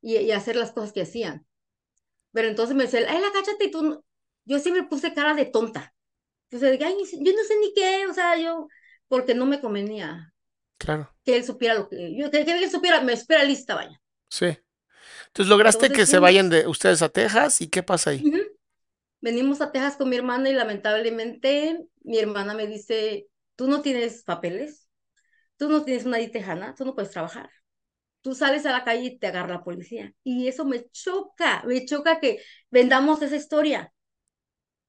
y, 0.02 0.18
y 0.18 0.32
a 0.32 0.38
hacer 0.38 0.56
las 0.58 0.72
cosas 0.74 0.94
que 0.94 1.02
hacían. 1.04 1.48
Pero 2.32 2.48
entonces 2.48 2.76
me 2.76 2.84
decía, 2.84 3.02
ay, 3.10 3.22
la 3.22 3.32
cáchate 3.34 3.66
y 3.66 3.72
tú, 3.72 3.84
no-". 3.84 4.04
yo 4.46 4.60
siempre 4.60 4.84
puse 4.84 5.14
cara 5.14 5.34
de 5.36 5.46
tonta. 5.46 5.94
Entonces, 6.50 6.78
que, 6.80 6.86
ay, 6.86 6.96
yo 7.22 7.34
no 7.34 7.44
sé 7.48 7.60
ni 7.60 7.74
qué, 7.76 8.08
o 8.10 8.14
sea, 8.14 8.38
yo, 8.38 8.68
porque 9.08 9.36
no 9.36 9.46
me 9.48 9.62
convenía 9.62 10.34
Claro. 10.78 11.14
que 11.26 11.38
él 11.38 11.46
supiera 11.46 11.76
lo 11.76 11.90
que 11.90 12.16
yo, 12.18 12.32
que, 12.32 12.46
que 12.46 12.54
él 12.54 12.72
supiera, 12.72 13.02
me 13.02 13.14
espera 13.14 13.44
lista, 13.46 13.76
vaya. 13.76 14.02
Sí. 14.30 14.58
Entonces 15.28 15.50
lograste 15.50 15.92
Entonces, 15.92 15.92
que 15.92 16.06
se 16.08 16.20
sí, 16.20 16.20
vayan 16.20 16.50
de 16.50 16.68
ustedes 16.68 17.02
a 17.02 17.10
Texas 17.10 17.62
y 17.62 17.70
¿qué 17.70 17.84
pasa 17.84 18.12
ahí? 18.12 18.28
ujú. 18.28 18.59
Venimos 19.22 19.62
a 19.62 19.72
Texas 19.72 19.98
con 19.98 20.10
mi 20.10 20.16
hermana 20.16 20.50
y 20.50 20.54
lamentablemente 20.54 21.80
mi 22.04 22.18
hermana 22.20 22.54
me 22.54 22.68
dice, 22.68 23.28
tú 23.56 23.68
no 23.68 23.82
tienes 23.82 24.24
papeles, 24.24 24.90
tú 25.58 25.70
no 25.70 25.84
tienes 25.84 26.06
una 26.06 26.18
tejana, 26.32 26.74
tú 26.76 26.86
no 26.86 26.96
puedes 26.96 27.12
trabajar. 27.12 27.50
Tú 28.22 28.36
sales 28.36 28.66
a 28.66 28.72
la 28.72 28.84
calle 28.84 29.06
y 29.06 29.20
te 29.20 29.28
agarra 29.28 29.56
la 29.56 29.64
policía. 29.64 30.14
Y 30.24 30.48
eso 30.48 30.66
me 30.66 30.90
choca, 30.92 31.64
me 31.66 31.86
choca 31.86 32.20
que 32.20 32.42
vendamos 32.70 33.22
esa 33.22 33.36
historia. 33.36 33.94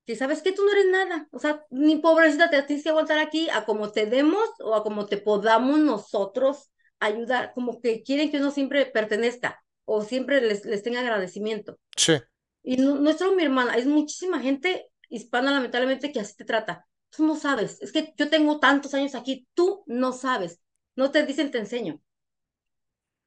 Que 0.07 0.17
sabes 0.17 0.43
que 0.43 0.53
tú 0.53 0.65
no 0.65 0.73
eres 0.73 0.87
nada, 0.91 1.29
o 1.31 1.39
sea, 1.39 1.65
ni 1.71 1.97
pobrecita 1.97 2.51
te 2.51 2.63
tienes 2.63 2.83
que 2.83 2.89
aguantar 2.89 3.19
aquí 3.19 3.49
a 3.51 3.65
como 3.65 3.93
te 3.93 4.07
demos 4.07 4.49
o 4.59 4.75
a 4.75 4.83
como 4.83 5.07
te 5.07 5.19
podamos 5.19 5.79
nosotros 5.79 6.71
ayudar, 6.99 7.53
como 7.55 7.81
que 7.81 8.03
quieren 8.03 8.31
que 8.31 8.39
uno 8.39 8.51
siempre 8.51 8.87
pertenezca 8.87 9.63
o 9.85 10.03
siempre 10.03 10.41
les, 10.41 10.65
les 10.65 10.83
tenga 10.83 11.01
agradecimiento. 11.01 11.79
Sí. 11.97 12.15
Y 12.63 12.77
no, 12.77 12.97
no 12.97 13.11
es 13.11 13.19
solo 13.19 13.35
mi 13.35 13.43
hermana, 13.43 13.77
es 13.77 13.87
muchísima 13.87 14.41
gente 14.41 14.91
hispana 15.09 15.53
lamentablemente 15.53 16.13
que 16.13 16.21
así 16.21 16.37
te 16.37 16.45
trata. 16.45 16.87
Tú 17.11 17.27
no 17.27 17.37
sabes, 17.37 17.81
es 17.83 17.93
que 17.93 18.15
yo 18.17 18.31
tengo 18.31 18.61
tantos 18.61 18.95
años 18.95 19.15
aquí, 19.15 19.49
tú 19.55 19.83
no 19.87 20.13
sabes, 20.13 20.61
no 20.97 21.11
te 21.11 21.25
dicen 21.27 21.51
te 21.51 21.59
enseño, 21.59 22.01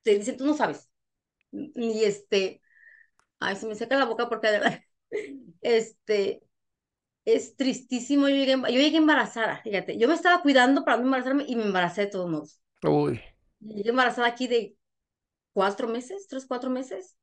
te 0.03 0.17
dicen 0.17 0.37
tú 0.37 0.45
no 0.45 0.53
sabes. 0.53 0.89
Y 1.51 2.03
este, 2.05 2.61
ay, 3.39 3.55
se 3.57 3.67
me 3.67 3.75
seca 3.75 3.97
la 3.97 4.05
boca 4.05 4.29
porque 4.29 4.47
de 4.47 4.59
verdad, 4.59 4.81
este, 5.61 6.43
es 7.25 7.55
tristísimo. 7.55 8.29
Yo 8.29 8.35
llegué, 8.35 8.53
yo 8.53 8.67
llegué 8.81 8.97
embarazada, 8.97 9.61
fíjate. 9.63 9.97
Yo 9.97 10.07
me 10.07 10.15
estaba 10.15 10.41
cuidando 10.41 10.83
para 10.85 10.97
no 10.97 11.05
embarazarme 11.05 11.45
y 11.47 11.55
me 11.55 11.63
embaracé 11.65 12.01
de 12.01 12.07
todos 12.07 12.29
modos. 12.29 12.61
Uy. 12.83 13.19
Llegué 13.59 13.89
embarazada 13.89 14.27
aquí 14.27 14.47
de 14.47 14.77
cuatro 15.53 15.87
meses, 15.87 16.27
tres, 16.27 16.45
cuatro 16.45 16.69
meses. 16.69 17.17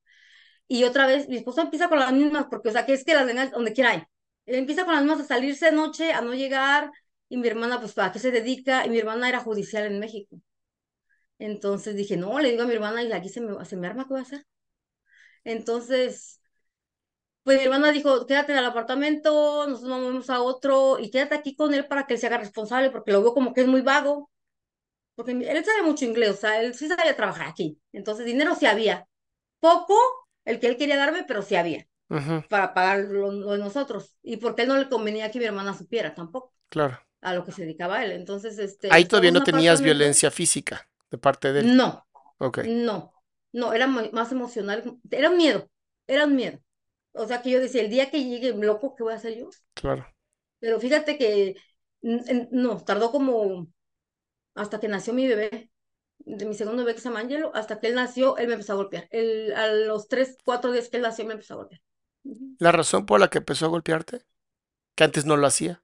Y 0.70 0.84
otra 0.84 1.06
vez 1.08 1.28
mi 1.28 1.36
esposo 1.36 1.62
empieza 1.62 1.88
con 1.88 1.98
las 1.98 2.12
mismas, 2.12 2.46
porque, 2.48 2.68
o 2.70 2.72
sea, 2.72 2.86
que 2.86 2.92
es 2.94 3.04
que 3.04 3.14
las 3.14 3.26
vengas 3.26 3.50
donde 3.50 3.72
quiera 3.72 3.90
hay. 3.90 4.04
Él 4.46 4.54
empieza 4.56 4.84
con 4.84 4.94
las 4.94 5.02
mismas 5.02 5.20
a 5.22 5.24
salirse 5.26 5.66
de 5.66 5.72
noche, 5.72 6.12
a 6.12 6.20
no 6.20 6.32
llegar, 6.34 6.92
y 7.28 7.38
mi 7.38 7.48
hermana, 7.48 7.80
pues, 7.80 7.98
¿a 7.98 8.12
qué 8.12 8.20
se 8.20 8.30
dedica? 8.30 8.86
Y 8.86 8.90
mi 8.90 8.98
hermana 8.98 9.28
era 9.28 9.40
judicial 9.40 9.84
en 9.86 9.98
México. 9.98 10.36
Entonces 11.40 11.96
dije, 11.96 12.16
no, 12.16 12.38
le 12.38 12.50
digo 12.52 12.62
a 12.62 12.66
mi 12.66 12.74
hermana, 12.74 13.02
y 13.02 13.10
aquí 13.12 13.28
se 13.28 13.40
me, 13.40 13.64
se 13.64 13.76
me 13.76 13.86
arma, 13.88 14.04
¿qué 14.04 14.10
voy 14.10 14.20
a 14.20 14.22
hacer? 14.22 14.46
Entonces, 15.44 16.40
pues 17.42 17.58
mi 17.58 17.64
hermana 17.64 17.92
dijo, 17.92 18.26
quédate 18.26 18.52
en 18.52 18.58
el 18.58 18.66
apartamento, 18.66 19.66
nosotros 19.66 19.90
nos 19.90 20.00
movemos 20.00 20.30
a 20.30 20.42
otro, 20.42 20.98
y 20.98 21.10
quédate 21.10 21.34
aquí 21.34 21.56
con 21.56 21.74
él 21.74 21.86
para 21.86 22.06
que 22.06 22.14
él 22.14 22.20
se 22.20 22.26
haga 22.26 22.38
responsable, 22.38 22.90
porque 22.90 23.12
lo 23.12 23.22
veo 23.22 23.34
como 23.34 23.54
que 23.54 23.62
es 23.62 23.66
muy 23.66 23.80
vago. 23.82 24.30
Porque 25.14 25.32
él 25.32 25.64
sabe 25.64 25.82
mucho 25.82 26.04
inglés, 26.06 26.30
o 26.30 26.34
sea, 26.34 26.60
él 26.62 26.74
sí 26.74 26.88
sabía 26.88 27.16
trabajar 27.16 27.48
aquí. 27.48 27.78
Entonces, 27.92 28.26
dinero 28.26 28.54
sí 28.56 28.66
había. 28.66 29.06
Poco, 29.60 29.96
el 30.44 30.60
que 30.60 30.66
él 30.68 30.76
quería 30.76 30.96
darme, 30.96 31.24
pero 31.24 31.42
sí 31.42 31.56
había 31.56 31.86
para 32.48 32.74
pagar 32.74 33.00
lo, 33.00 33.30
lo 33.32 33.52
de 33.52 33.58
nosotros. 33.58 34.16
Y 34.22 34.38
porque 34.38 34.62
él 34.62 34.68
no 34.68 34.76
le 34.78 34.88
convenía 34.88 35.30
que 35.30 35.38
mi 35.38 35.44
hermana 35.46 35.74
supiera 35.76 36.14
tampoco 36.14 36.54
Claro. 36.68 37.00
a 37.20 37.34
lo 37.34 37.44
que 37.44 37.52
se 37.52 37.62
dedicaba 37.62 38.04
él. 38.04 38.12
Entonces, 38.12 38.58
este, 38.58 38.88
Ahí 38.90 39.04
todavía 39.04 39.30
no 39.32 39.42
tenías 39.42 39.82
violencia 39.82 40.30
física 40.30 40.88
de 41.10 41.18
parte 41.18 41.52
de 41.52 41.60
él. 41.60 41.76
No, 41.76 42.06
Ok. 42.38 42.58
no, 42.62 43.12
no, 43.52 43.72
era 43.72 43.86
más 43.86 44.32
emocional, 44.32 44.98
era 45.10 45.30
un 45.30 45.36
miedo, 45.36 45.70
era 46.06 46.24
un 46.26 46.36
miedo. 46.36 46.58
O 47.12 47.26
sea 47.26 47.42
que 47.42 47.50
yo 47.50 47.60
decía, 47.60 47.82
el 47.82 47.90
día 47.90 48.10
que 48.10 48.24
llegue 48.24 48.52
loco, 48.54 48.94
¿qué 48.96 49.02
voy 49.02 49.12
a 49.12 49.16
hacer 49.16 49.36
yo? 49.38 49.50
Claro. 49.74 50.06
Pero 50.58 50.80
fíjate 50.80 51.16
que 51.18 51.56
no, 52.02 52.78
tardó 52.84 53.10
como 53.10 53.68
hasta 54.54 54.80
que 54.80 54.88
nació 54.88 55.14
mi 55.14 55.28
bebé, 55.28 55.70
de 56.24 56.46
mi 56.46 56.54
segundo 56.54 56.84
bebé 56.84 56.94
que 56.94 57.00
se 57.00 57.08
llama 57.08 57.20
Angelo, 57.20 57.50
hasta 57.54 57.80
que 57.80 57.88
él 57.88 57.94
nació, 57.94 58.36
él 58.38 58.46
me 58.48 58.54
empezó 58.54 58.74
a 58.74 58.76
golpear. 58.76 59.08
El, 59.10 59.52
a 59.54 59.68
los 59.68 60.08
tres, 60.08 60.36
cuatro 60.44 60.72
días 60.72 60.88
que 60.88 60.96
él 60.96 61.02
nació, 61.02 61.24
me 61.26 61.32
empezó 61.32 61.54
a 61.54 61.56
golpear. 61.58 61.80
¿La 62.58 62.72
razón 62.72 63.06
por 63.06 63.20
la 63.20 63.28
que 63.28 63.38
empezó 63.38 63.66
a 63.66 63.70
golpearte? 63.70 64.22
Que 64.94 65.04
antes 65.04 65.24
no 65.24 65.36
lo 65.36 65.46
hacía. 65.46 65.82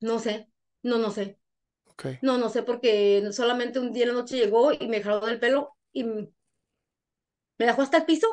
No 0.00 0.18
sé, 0.18 0.48
no, 0.82 0.98
no 0.98 1.10
sé. 1.10 1.38
Ok. 1.86 2.06
No, 2.22 2.38
no 2.38 2.48
sé, 2.50 2.62
porque 2.62 3.28
solamente 3.32 3.78
un 3.78 3.92
día 3.92 4.04
en 4.04 4.10
la 4.10 4.14
noche 4.20 4.36
llegó 4.36 4.72
y 4.72 4.86
me 4.88 5.02
jaló 5.02 5.24
del 5.24 5.40
pelo 5.40 5.76
y 5.92 6.04
me 6.04 6.28
dejó 7.58 7.82
hasta 7.82 7.98
el 7.98 8.04
piso. 8.06 8.26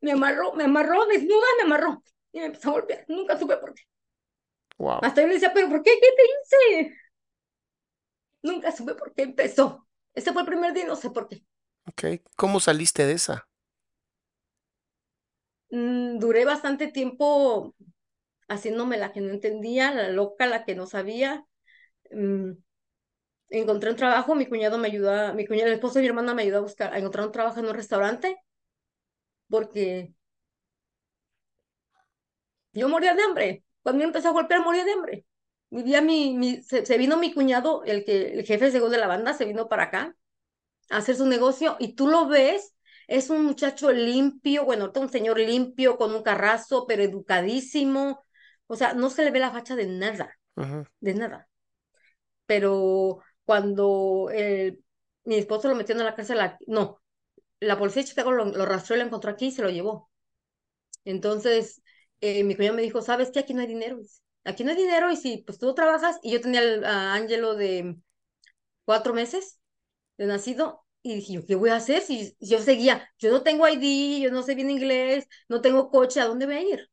Me 0.00 0.12
amarró, 0.12 0.52
me 0.54 0.64
amarró, 0.64 1.06
desnuda, 1.06 1.46
me 1.58 1.64
amarró. 1.64 2.02
Y 2.32 2.40
me 2.40 2.46
empezó 2.46 2.70
a 2.70 2.72
golpear. 2.72 3.04
Nunca 3.08 3.38
supe 3.38 3.56
por 3.56 3.74
qué. 3.74 3.82
Wow. 4.78 4.98
Hasta 5.02 5.20
yo 5.22 5.28
le 5.28 5.34
decía, 5.34 5.52
¿pero 5.54 5.68
por 5.68 5.82
qué? 5.82 5.92
¿Qué 6.00 6.08
te 6.16 6.82
hice? 6.82 6.96
Nunca 8.44 8.70
supe 8.70 8.94
por 8.94 9.12
qué 9.12 9.22
empezó. 9.24 9.88
Ese 10.14 10.32
fue 10.32 10.42
el 10.42 10.48
primer 10.48 10.72
día 10.72 10.84
y 10.84 10.86
no 10.86 10.94
sé 10.96 11.10
por 11.10 11.28
qué. 11.28 11.44
Ok. 11.88 12.20
¿Cómo 12.36 12.60
saliste 12.60 13.06
de 13.06 13.12
esa? 13.14 13.48
Mm, 15.70 16.18
duré 16.18 16.44
bastante 16.44 16.88
tiempo 16.88 17.74
haciéndome 18.48 18.98
la 18.98 19.12
que 19.12 19.20
no 19.20 19.30
entendía, 19.32 19.92
la 19.92 20.10
loca, 20.10 20.46
la 20.46 20.64
que 20.64 20.74
no 20.74 20.86
sabía. 20.86 21.46
Mm, 22.12 22.52
encontré 23.50 23.90
un 23.90 23.96
trabajo, 23.96 24.34
mi 24.34 24.46
cuñado 24.48 24.78
me 24.78 24.88
ayudó, 24.88 25.34
mi 25.34 25.46
cuñado, 25.46 25.68
el 25.68 25.74
esposo 25.74 25.94
de 25.96 26.02
mi 26.02 26.08
hermana 26.08 26.34
me 26.34 26.42
ayudó 26.42 26.58
a 26.58 26.62
buscar, 26.62 26.92
a 26.94 26.98
encontrar 26.98 27.26
un 27.26 27.32
trabajo 27.32 27.60
en 27.60 27.66
un 27.68 27.74
restaurante, 27.74 28.36
porque 29.48 30.12
yo 32.72 32.88
moría 32.88 33.14
de 33.14 33.22
hambre. 33.22 33.64
Cuando 33.82 33.98
me 34.00 34.04
empezó 34.04 34.28
a 34.28 34.32
golpear, 34.32 34.60
moría 34.62 34.84
de 34.84 34.92
hambre. 34.92 35.26
Vivía 35.74 36.00
mi, 36.02 36.34
mi, 36.34 36.62
se, 36.62 36.86
se 36.86 36.98
vino 36.98 37.16
mi 37.18 37.32
cuñado, 37.34 37.82
el 37.84 38.04
que, 38.04 38.32
el 38.34 38.44
jefe 38.44 38.70
según 38.70 38.90
de 38.90 38.98
la 38.98 39.06
banda, 39.08 39.34
se 39.34 39.44
vino 39.44 39.68
para 39.68 39.84
acá 39.84 40.16
a 40.90 40.98
hacer 40.98 41.16
su 41.16 41.26
negocio, 41.26 41.76
y 41.80 41.94
tú 41.94 42.08
lo 42.08 42.28
ves, 42.28 42.76
es 43.08 43.30
un 43.30 43.44
muchacho 43.44 43.92
limpio, 43.92 44.64
bueno, 44.64 44.84
ahorita 44.84 45.00
un 45.00 45.10
señor 45.10 45.38
limpio, 45.40 45.98
con 45.98 46.14
un 46.14 46.22
carrazo, 46.22 46.86
pero 46.86 47.02
educadísimo. 47.02 48.24
O 48.68 48.76
sea, 48.76 48.94
no 48.94 49.10
se 49.10 49.24
le 49.24 49.30
ve 49.32 49.40
la 49.40 49.52
facha 49.52 49.76
de 49.76 49.86
nada, 49.86 50.38
de 51.00 51.14
nada. 51.14 51.48
Pero 52.46 53.20
cuando 53.44 54.30
el- 54.32 54.82
mi 55.24 55.36
esposo 55.36 55.68
lo 55.68 55.74
metió 55.74 55.94
en 55.96 56.04
la 56.04 56.14
cárcel, 56.14 56.40
a- 56.40 56.58
no, 56.66 57.00
la 57.60 57.78
policía 57.78 58.02
de 58.02 58.08
Chicago 58.08 58.32
lo, 58.32 58.46
lo 58.46 58.66
rastreó 58.66 58.98
lo 59.00 59.06
encontró 59.06 59.30
aquí 59.32 59.46
y 59.48 59.52
se 59.52 59.62
lo 59.62 59.70
llevó. 59.70 60.10
Entonces, 61.04 61.82
eh, 62.20 62.44
mi 62.44 62.56
cuñado 62.56 62.76
me 62.76 62.82
dijo, 62.82 63.02
¿sabes 63.02 63.30
qué? 63.32 63.40
Aquí 63.40 63.54
no 63.54 63.62
hay 63.62 63.68
dinero. 63.68 63.98
dice. 63.98 64.20
Aquí 64.44 64.64
no 64.64 64.70
hay 64.70 64.76
dinero 64.76 65.10
y 65.10 65.16
si 65.16 65.38
pues 65.38 65.58
tú 65.58 65.74
trabajas, 65.74 66.18
y 66.22 66.32
yo 66.32 66.40
tenía 66.40 66.60
a 66.84 67.14
Ángelo 67.14 67.54
de 67.54 67.96
cuatro 68.84 69.14
meses 69.14 69.60
de 70.18 70.26
nacido, 70.26 70.84
y 71.02 71.16
dije, 71.16 71.34
¿yo 71.34 71.46
qué 71.46 71.54
voy 71.56 71.70
a 71.70 71.76
hacer? 71.76 72.02
Si 72.02 72.36
yo 72.40 72.60
seguía, 72.60 73.08
yo 73.18 73.30
no 73.30 73.42
tengo 73.42 73.68
ID, 73.68 74.22
yo 74.22 74.30
no 74.32 74.42
sé 74.42 74.54
bien 74.54 74.70
inglés, 74.70 75.28
no 75.48 75.60
tengo 75.60 75.90
coche, 75.90 76.20
¿a 76.20 76.26
dónde 76.26 76.46
voy 76.46 76.56
a 76.56 76.62
ir? 76.62 76.90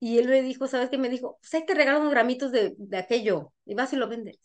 Y 0.00 0.18
él 0.18 0.28
me 0.28 0.42
dijo, 0.42 0.66
¿sabes 0.68 0.90
qué? 0.90 0.98
Me 0.98 1.08
dijo, 1.10 1.38
pues 1.40 1.54
hay 1.54 1.66
que 1.66 1.74
regalar 1.74 2.00
unos 2.00 2.12
gramitos 2.12 2.52
de, 2.52 2.74
de 2.78 2.96
aquello, 2.98 3.52
y 3.66 3.74
vas 3.74 3.92
y 3.92 3.96
lo 3.96 4.08
vendes. 4.08 4.38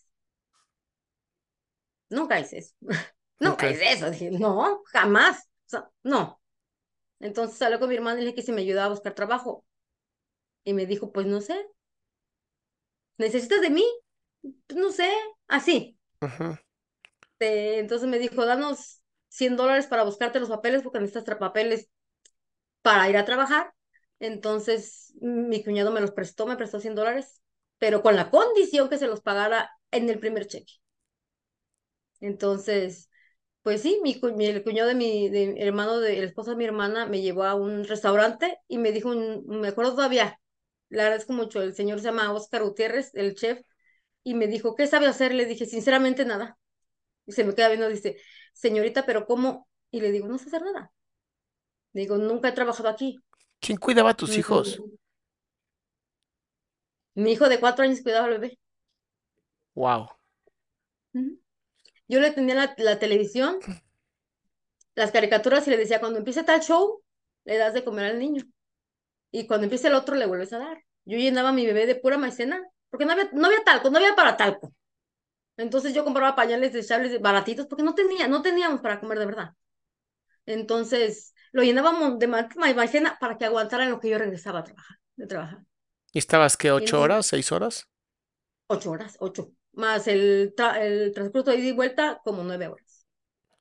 Nunca 2.10 2.40
hice 2.40 2.60
eso. 2.60 2.76
Nunca 3.40 3.70
hice 3.70 3.92
eso. 3.94 4.10
Dije, 4.12 4.32
no, 4.32 4.84
jamás. 4.86 5.40
O 5.40 5.70
sea, 5.70 5.90
no. 6.04 6.42
Entonces 7.20 7.58
salió 7.58 7.80
con 7.80 7.90
mi 7.90 7.96
hermana 7.96 8.20
y 8.20 8.22
le 8.22 8.28
dije 8.28 8.38
que 8.38 8.42
si 8.44 8.52
me 8.52 8.62
ayudaba 8.62 8.88
a 8.88 8.90
buscar 8.92 9.16
trabajo. 9.16 9.66
Y 10.64 10.74
me 10.74 10.86
dijo, 10.88 11.12
pues 11.12 11.28
no 11.28 11.42
sé. 11.42 11.68
¿Necesitas 13.18 13.62
de 13.62 13.70
mí? 13.70 13.86
Pues 14.68 14.80
no 14.80 14.92
sé. 14.92 15.10
Así. 15.48 15.98
Eh, 17.40 17.80
entonces 17.80 18.08
me 18.10 18.20
dijo, 18.20 18.46
danos 18.46 19.02
100 19.30 19.56
dólares 19.58 19.88
para 19.88 20.04
buscarte 20.04 20.40
los 20.40 20.50
papeles 20.50 20.84
porque 20.84 21.00
necesitas 21.00 21.38
papeles 21.38 21.90
para 22.84 23.10
ir 23.10 23.18
a 23.18 23.26
trabajar. 23.26 23.74
Entonces 24.20 25.14
mi 25.22 25.64
cuñado 25.64 25.92
me 25.92 26.02
los 26.02 26.12
prestó, 26.14 26.48
me 26.48 26.58
prestó 26.58 26.80
100 26.82 26.96
dólares, 26.96 27.42
pero 27.80 28.04
con 28.04 28.16
la 28.18 28.32
condición 28.32 28.90
que 28.90 29.00
se 29.00 29.08
los 29.08 29.22
pagara 29.22 29.72
en 29.92 30.10
el 30.10 30.20
primer 30.20 30.48
cheque. 30.48 30.74
Entonces, 32.22 33.10
pues 33.64 33.84
sí, 33.84 34.02
mi, 34.04 34.14
el 34.48 34.64
cuñado 34.66 34.90
de 34.90 34.96
mi, 34.96 35.30
de 35.30 35.50
mi 35.54 35.62
hermano, 35.64 36.02
de, 36.02 36.20
el 36.20 36.26
esposo 36.26 36.52
de 36.52 36.58
mi 36.58 36.66
hermana, 36.66 37.08
me 37.08 37.22
llevó 37.22 37.46
a 37.46 37.56
un 37.56 37.86
restaurante 37.86 38.60
y 38.70 38.80
me 38.80 38.94
dijo, 38.94 39.12
un- 39.12 39.46
me 39.48 39.70
acuerdo 39.70 39.96
todavía, 39.96 40.41
le 40.92 41.02
agradezco 41.02 41.34
mucho, 41.34 41.62
el 41.62 41.74
señor 41.74 42.00
se 42.00 42.06
llama 42.06 42.32
Oscar 42.34 42.64
Gutiérrez, 42.64 43.12
el 43.16 43.34
chef, 43.34 43.62
y 44.24 44.36
me 44.36 44.48
dijo, 44.48 44.76
¿qué 44.76 44.88
sabe 44.88 45.08
hacer? 45.08 45.34
Le 45.34 45.46
dije, 45.46 45.66
sinceramente 45.66 46.26
nada. 46.26 46.58
Y 47.26 47.32
se 47.32 47.44
me 47.44 47.56
queda 47.56 47.70
viendo, 47.70 47.88
dice, 47.88 48.18
señorita, 48.54 49.06
¿pero 49.06 49.26
cómo? 49.26 49.68
Y 49.90 50.02
le 50.02 50.12
digo, 50.12 50.28
no 50.28 50.38
sé 50.38 50.48
hacer 50.48 50.62
nada. 50.64 50.92
Le 51.94 52.02
digo, 52.02 52.18
nunca 52.18 52.50
he 52.50 52.52
trabajado 52.52 52.90
aquí. 52.90 53.18
¿Quién 53.60 53.78
cuidaba 53.78 54.12
a 54.12 54.14
tus 54.16 54.38
hijos? 54.38 54.82
Mi 57.16 57.32
hijo 57.32 57.48
de 57.48 57.60
cuatro 57.62 57.86
años 57.86 58.02
cuidaba 58.02 58.26
al 58.26 58.32
bebé. 58.32 58.60
Wow. 59.76 60.12
Yo 62.08 62.20
le 62.20 62.32
tenía 62.32 62.56
la, 62.56 62.76
la 62.78 63.00
televisión, 63.00 63.58
las 64.96 65.12
caricaturas 65.12 65.68
y 65.68 65.72
le 65.72 65.78
decía, 65.78 66.00
cuando 66.00 66.20
empiece 66.20 66.44
tal 66.44 66.62
show, 66.62 67.02
le 67.46 67.58
das 67.58 67.74
de 67.74 67.84
comer 67.84 68.06
al 68.06 68.20
niño. 68.20 68.44
Y 69.32 69.48
cuando 69.48 69.66
empiece 69.66 69.88
el 69.88 69.96
otro, 69.96 70.16
le 70.16 70.26
vuelves 70.28 70.54
a 70.54 70.60
dar. 70.60 70.84
Yo 71.06 71.18
llenaba 71.18 71.50
a 71.50 71.52
mi 71.54 71.66
bebé 71.66 71.86
de 71.88 71.96
pura 71.96 72.18
maicena, 72.18 72.62
porque 72.90 73.06
no 73.06 73.14
había, 73.14 73.30
no 73.34 73.48
había 73.48 73.64
talco, 73.64 73.90
no 73.90 73.98
había 73.98 74.16
para 74.16 74.38
talco. 74.38 74.74
Entonces 75.58 75.94
yo 75.94 76.04
compraba 76.06 76.36
pañales 76.36 76.74
desechables 76.74 77.22
baratitos, 77.22 77.68
porque 77.68 77.84
no 77.84 77.96
tenía, 77.96 78.28
no 78.28 78.42
teníamos 78.42 78.82
para 78.82 79.00
comer 79.00 79.20
de 79.20 79.26
verdad. 79.28 79.52
Entonces 80.46 81.34
lo 81.52 81.64
llenábamos 81.64 82.20
de 82.20 82.28
ma- 82.28 82.50
ma- 82.58 82.74
maicena 82.74 83.18
para 83.20 83.38
que 83.38 83.46
aguantara 83.46 83.86
en 83.86 83.92
lo 83.92 84.00
que 84.00 84.10
yo 84.10 84.18
regresaba 84.20 84.60
a 84.60 84.64
trabajar, 84.64 84.98
de 85.18 85.28
trabajar. 85.28 85.60
¿Y 86.14 86.20
estabas 86.20 86.56
qué, 86.56 86.72
ocho 86.72 87.02
horas, 87.02 87.26
seis 87.26 87.52
horas? 87.52 87.90
ocho 88.68 88.92
horas, 88.92 89.18
ocho. 89.20 89.52
Más 89.74 90.08
el, 90.08 90.54
tra- 90.56 90.80
el 90.82 91.14
transcurso 91.14 91.52
de 91.52 91.58
ida 91.58 91.68
y 91.70 91.72
vuelta, 91.74 92.22
como 92.24 92.44
nueve 92.44 92.68
horas. 92.68 93.06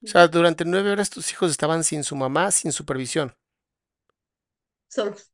O 0.04 0.10
sea, 0.10 0.28
durante 0.28 0.66
nueve 0.66 0.90
horas 0.90 1.08
tus 1.08 1.32
hijos 1.32 1.50
estaban 1.50 1.84
sin 1.84 2.04
su 2.04 2.14
mamá, 2.14 2.50
sin 2.50 2.70
supervisión. 2.70 3.34
Solos. 4.88 5.30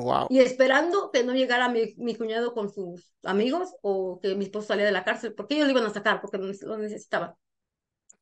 Wow. 0.00 0.28
Y 0.28 0.40
esperando 0.40 1.10
que 1.12 1.24
no 1.24 1.34
llegara 1.34 1.68
mi, 1.68 1.94
mi 1.96 2.14
cuñado 2.16 2.54
con 2.54 2.72
sus 2.72 3.12
amigos 3.24 3.74
o 3.82 4.20
que 4.20 4.34
mi 4.36 4.44
esposo 4.46 4.68
saliera 4.68 4.88
de 4.88 4.92
la 4.92 5.04
cárcel, 5.04 5.34
porque 5.34 5.54
ellos 5.56 5.66
lo 5.66 5.72
iban 5.72 5.86
a 5.86 5.94
sacar, 5.94 6.20
porque 6.20 6.38
lo 6.38 6.78
necesitaban. 6.78 7.34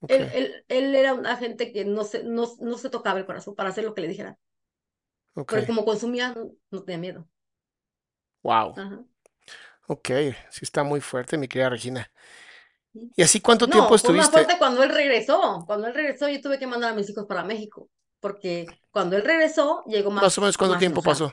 Ok. 0.00 0.18
Él, 0.18 0.28
él, 0.34 0.64
él 0.68 0.94
era 0.96 1.14
un 1.14 1.26
agente 1.26 1.72
que 1.72 1.84
no 1.84 2.04
se, 2.04 2.24
no, 2.24 2.48
no 2.60 2.78
se 2.78 2.90
tocaba 2.90 3.18
el 3.20 3.26
corazón 3.26 3.54
para 3.56 3.70
hacer 3.70 3.84
lo 3.84 3.94
que 3.94 4.02
le 4.02 4.08
dijeran. 4.08 4.36
Ok. 5.34 5.52
Porque 5.52 5.66
como 5.66 5.84
consumía, 5.84 6.32
no, 6.34 6.52
no 6.70 6.82
tenía 6.84 6.98
miedo. 7.00 7.28
Wow. 8.42 8.76
Ajá. 8.76 9.04
Ok. 9.86 10.08
Sí 10.50 10.60
está 10.62 10.84
muy 10.84 11.00
fuerte, 11.00 11.38
mi 11.38 11.48
querida 11.48 11.70
Regina. 11.70 12.10
¿Y 13.16 13.22
así 13.22 13.40
cuánto 13.40 13.68
No, 13.68 13.70
tiempo 13.70 13.94
fue 14.00 14.12
más 14.12 14.30
estuviste? 14.30 14.30
fuerte 14.30 14.56
cuando 14.58 14.82
él 14.82 14.90
regresó. 14.90 15.64
Cuando 15.66 15.86
él 15.88 15.94
regresó, 15.94 16.28
yo 16.28 16.40
tuve 16.40 16.58
que 16.58 16.66
mandar 16.66 16.92
a 16.92 16.94
mis 16.94 17.08
hijos 17.10 17.26
para 17.26 17.44
México. 17.44 17.90
Porque 18.20 18.66
cuando 18.90 19.16
él 19.16 19.24
regresó, 19.24 19.84
llegó 19.86 20.10
más. 20.10 20.30
Más 20.30 20.36
o 20.38 20.40
menos 20.40 20.56
cuánto 20.56 20.76
más 20.76 20.78
tiempo 20.78 21.02
pasó. 21.02 21.32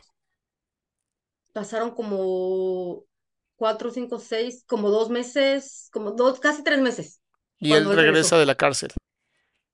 Pasaron 1.55 1.91
como 1.91 3.05
cuatro, 3.57 3.91
cinco, 3.91 4.19
seis, 4.19 4.63
como 4.67 4.91
dos 4.91 5.09
meses, 5.09 5.89
como 5.93 6.11
dos, 6.11 6.39
casi 6.41 6.63
tres 6.63 6.81
meses. 6.81 7.21
Y 7.59 7.73
él 7.73 7.85
regresa 7.93 8.05
regresó. 8.05 8.39
de 8.39 8.45
la 8.45 8.55
cárcel. 8.55 8.91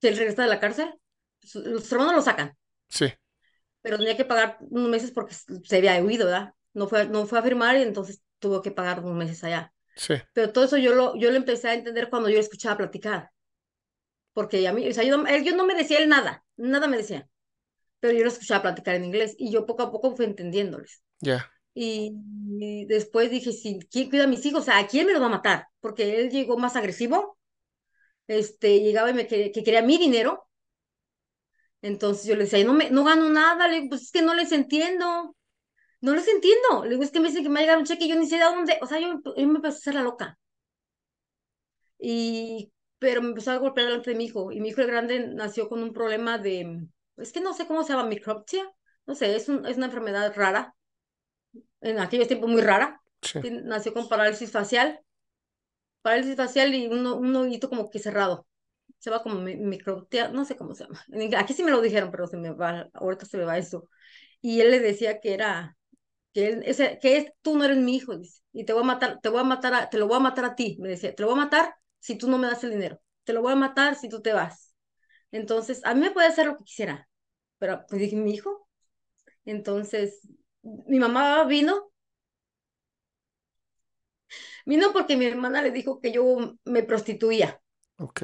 Si 0.01 0.07
él 0.09 0.17
regresa 0.17 0.41
de 0.43 0.49
la 0.49 0.59
cárcel, 0.59 0.93
su- 1.41 1.61
los 1.61 1.89
hermanos 1.91 2.15
lo 2.15 2.21
sacan, 2.21 2.57
Sí, 2.89 3.11
pero 3.81 3.97
tenía 3.97 4.17
que 4.17 4.25
pagar 4.25 4.57
unos 4.69 4.89
meses 4.89 5.11
porque 5.11 5.33
se 5.35 5.77
había 5.77 6.03
huido, 6.03 6.25
¿verdad? 6.25 6.53
No 6.73 6.87
fue, 6.87 7.07
no 7.07 7.25
fue 7.25 7.39
a 7.39 7.43
firmar 7.43 7.77
y 7.77 7.81
entonces 7.83 8.21
tuvo 8.39 8.61
que 8.61 8.71
pagar 8.71 8.99
unos 9.01 9.15
meses 9.15 9.43
allá. 9.43 9.73
sí. 9.95 10.15
Pero 10.33 10.53
todo 10.53 10.65
eso 10.65 10.77
yo 10.77 10.93
lo, 10.95 11.15
yo 11.17 11.31
lo 11.31 11.37
empecé 11.37 11.69
a 11.69 11.75
entender 11.75 12.09
cuando 12.11 12.29
yo 12.29 12.35
le 12.35 12.41
escuchaba 12.41 12.77
platicar. 12.77 13.31
Porque 14.33 14.67
a 14.67 14.73
mí, 14.73 14.87
o 14.89 14.93
sea, 14.93 15.03
yo 15.05 15.17
no, 15.17 15.27
él, 15.27 15.43
yo 15.43 15.55
no 15.55 15.65
me 15.65 15.75
decía 15.75 15.99
él 15.99 16.09
nada, 16.09 16.43
nada 16.57 16.87
me 16.87 16.97
decía. 16.97 17.29
Pero 18.01 18.13
yo 18.17 18.23
lo 18.25 18.29
escuchaba 18.31 18.63
platicar 18.63 18.95
en 18.95 19.05
inglés 19.05 19.35
y 19.39 19.51
yo 19.51 19.65
poco 19.67 19.83
a 19.83 19.91
poco 19.91 20.15
fui 20.15 20.25
entendiéndoles. 20.25 21.03
Ya. 21.21 21.51
Y, 21.73 22.13
después 22.87 23.31
dije, 23.31 23.51
si 23.53 23.79
¿quién 23.91 24.09
cuida 24.09 24.25
a 24.25 24.27
mis 24.27 24.45
hijos? 24.45 24.67
¿a 24.69 24.85
quién 24.87 25.07
me 25.07 25.13
los 25.13 25.21
va 25.21 25.27
a 25.27 25.29
matar? 25.29 25.67
Porque 25.79 26.19
él 26.19 26.29
llegó 26.29 26.57
más 26.57 26.75
agresivo, 26.75 27.37
este, 28.27 28.81
llegaba 28.81 29.11
y 29.11 29.13
me 29.13 29.27
quería, 29.27 29.51
que 29.51 29.63
quería 29.63 29.81
mi 29.81 29.97
dinero. 29.97 30.47
Entonces 31.81 32.25
yo 32.25 32.35
le 32.35 32.43
decía, 32.43 32.63
no, 32.63 32.73
me, 32.73 32.89
no 32.91 33.03
gano 33.03 33.29
nada, 33.29 33.67
le 33.67 33.75
digo, 33.75 33.89
pues 33.89 34.03
es 34.03 34.11
que 34.11 34.21
no 34.21 34.33
les 34.35 34.51
entiendo, 34.51 35.35
no 36.01 36.15
les 36.15 36.27
entiendo. 36.27 36.83
Le 36.85 36.91
digo, 36.91 37.03
es 37.03 37.11
que 37.11 37.19
me 37.19 37.29
dicen 37.29 37.43
que 37.43 37.49
me 37.49 37.67
va 37.67 37.77
un 37.77 37.85
cheque 37.85 38.05
y 38.05 38.09
yo 38.09 38.15
ni 38.17 38.27
sé 38.27 38.37
de 38.37 38.43
dónde, 38.45 38.77
o 38.81 38.87
sea, 38.87 38.99
yo, 38.99 39.21
yo 39.23 39.47
me 39.47 39.55
empecé 39.55 39.77
a 39.77 39.79
hacer 39.79 39.95
la 39.95 40.03
loca. 40.03 40.39
Y, 41.99 42.71
pero 42.99 43.21
me 43.21 43.29
empezó 43.29 43.51
a 43.51 43.57
golpear 43.57 43.87
delante 43.87 44.11
de 44.11 44.15
mi 44.17 44.25
hijo, 44.25 44.51
y 44.51 44.59
mi 44.61 44.69
hijo 44.69 44.81
el 44.81 44.87
grande 44.87 45.27
nació 45.27 45.69
con 45.69 45.83
un 45.83 45.93
problema 45.93 46.37
de, 46.37 46.87
es 47.17 47.31
que 47.31 47.41
no 47.41 47.53
sé 47.53 47.67
cómo 47.67 47.83
se 47.83 47.93
llama, 47.93 48.09
microptia, 48.09 48.63
no 49.05 49.15
sé, 49.15 49.35
es, 49.35 49.49
un, 49.49 49.65
es 49.65 49.77
una 49.77 49.87
enfermedad 49.87 50.33
rara, 50.35 50.75
en 51.81 51.99
aquellos 51.99 52.27
tiempos 52.27 52.49
muy 52.49 52.61
rara. 52.61 53.01
Sí. 53.21 53.39
Nació 53.63 53.93
con 53.93 54.09
parálisis 54.09 54.51
facial, 54.51 55.01
parálisis 56.01 56.35
facial 56.35 56.73
y 56.75 56.87
un, 56.87 57.05
un 57.07 57.35
ojito 57.35 57.69
como 57.69 57.89
que 57.89 57.99
cerrado. 57.99 58.47
Se 58.99 59.09
va 59.09 59.23
como 59.23 59.39
mi- 59.41 59.55
microptia, 59.57 60.29
no 60.29 60.45
sé 60.45 60.55
cómo 60.55 60.75
se 60.75 60.85
llama. 60.85 61.01
Aquí 61.39 61.53
sí 61.53 61.63
me 61.63 61.71
lo 61.71 61.81
dijeron, 61.81 62.11
pero 62.11 62.27
se 62.27 62.37
me 62.37 62.51
va, 62.51 62.89
ahorita 62.93 63.25
se 63.25 63.37
me 63.37 63.45
va 63.45 63.57
eso. 63.57 63.89
Y 64.41 64.61
él 64.61 64.71
le 64.71 64.79
decía 64.79 65.19
que 65.21 65.33
era, 65.33 65.77
que 66.33 66.47
él, 66.49 66.63
ese, 66.65 66.99
que 67.01 67.17
es, 67.17 67.33
tú 67.41 67.57
no 67.57 67.65
eres 67.65 67.77
mi 67.77 67.95
hijo, 67.97 68.17
dice, 68.17 68.41
y 68.53 68.65
te 68.65 68.73
voy 68.73 68.83
a 68.83 68.85
matar, 68.85 69.19
te 69.21 69.29
voy 69.29 69.41
a 69.41 69.43
matar, 69.45 69.73
a- 69.75 69.89
te 69.89 69.97
lo 69.99 70.07
voy 70.07 70.17
a 70.17 70.19
matar 70.21 70.45
a 70.45 70.55
ti, 70.55 70.77
me 70.81 70.89
decía, 70.89 71.15
te 71.15 71.23
lo 71.23 71.29
voy 71.29 71.39
a 71.39 71.43
matar 71.45 71.75
si 71.99 72.17
tú 72.17 72.29
no 72.29 72.37
me 72.39 72.47
das 72.47 72.63
el 72.63 72.71
dinero, 72.71 73.01
te 73.25 73.33
lo 73.33 73.41
voy 73.41 73.53
a 73.53 73.55
matar 73.55 73.95
si 73.95 74.09
tú 74.09 74.21
te 74.21 74.33
vas. 74.33 74.75
Entonces, 75.31 75.81
a 75.85 75.93
mí 75.95 76.01
me 76.01 76.11
puede 76.11 76.27
hacer 76.27 76.47
lo 76.47 76.57
que 76.57 76.65
quisiera, 76.65 77.09
pero 77.59 77.85
pues 77.89 78.01
dije, 78.01 78.15
mi 78.17 78.33
hijo. 78.33 78.67
Entonces, 79.45 80.21
mi 80.63 80.99
mamá 80.99 81.43
vino, 81.45 81.91
vino 84.65 84.91
porque 84.93 85.15
mi 85.17 85.25
hermana 85.25 85.61
le 85.61 85.71
dijo 85.71 85.99
que 85.99 86.11
yo 86.11 86.55
me 86.65 86.83
prostituía, 86.83 87.61
Ok. 87.99 88.21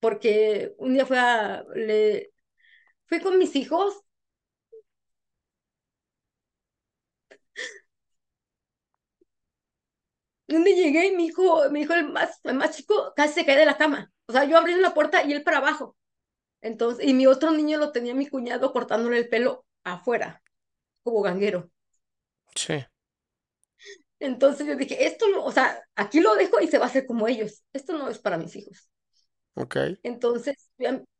porque 0.00 0.74
un 0.78 0.94
día 0.94 1.06
fue 1.06 1.18
a, 1.18 1.64
le, 1.74 2.32
fui 3.06 3.20
con 3.20 3.38
mis 3.38 3.56
hijos 3.56 4.04
donde 10.46 10.74
llegué 10.74 11.06
y 11.08 11.16
mi 11.16 11.26
hijo, 11.26 11.68
mi 11.70 11.82
hijo 11.82 11.94
el 11.94 12.10
más, 12.10 12.40
el 12.44 12.54
más 12.54 12.76
chico 12.76 13.12
casi 13.16 13.34
se 13.34 13.46
cae 13.46 13.56
de 13.58 13.66
la 13.66 13.76
cama. 13.76 14.10
O 14.26 14.32
sea, 14.32 14.44
yo 14.44 14.56
abriendo 14.58 14.82
la 14.82 14.94
puerta 14.94 15.22
y 15.24 15.32
él 15.32 15.42
para 15.42 15.58
abajo. 15.58 15.96
Entonces, 16.62 17.06
y 17.06 17.14
mi 17.14 17.26
otro 17.26 17.52
niño 17.52 17.78
lo 17.78 17.92
tenía 17.92 18.14
mi 18.14 18.28
cuñado 18.28 18.72
cortándole 18.72 19.18
el 19.18 19.28
pelo 19.28 19.66
afuera, 19.84 20.42
como 21.08 21.22
ganguero. 21.22 21.70
Sí. 22.54 22.84
Entonces 24.20 24.66
yo 24.66 24.76
dije, 24.76 25.06
esto 25.06 25.28
no, 25.28 25.44
o 25.44 25.52
sea, 25.52 25.80
aquí 25.94 26.20
lo 26.20 26.34
dejo 26.34 26.60
y 26.60 26.66
se 26.66 26.78
va 26.78 26.86
a 26.86 26.88
hacer 26.88 27.06
como 27.06 27.28
ellos. 27.28 27.62
Esto 27.72 27.96
no 27.96 28.08
es 28.08 28.18
para 28.18 28.36
mis 28.36 28.56
hijos. 28.56 28.88
Ok. 29.54 29.76
Entonces, 30.02 30.70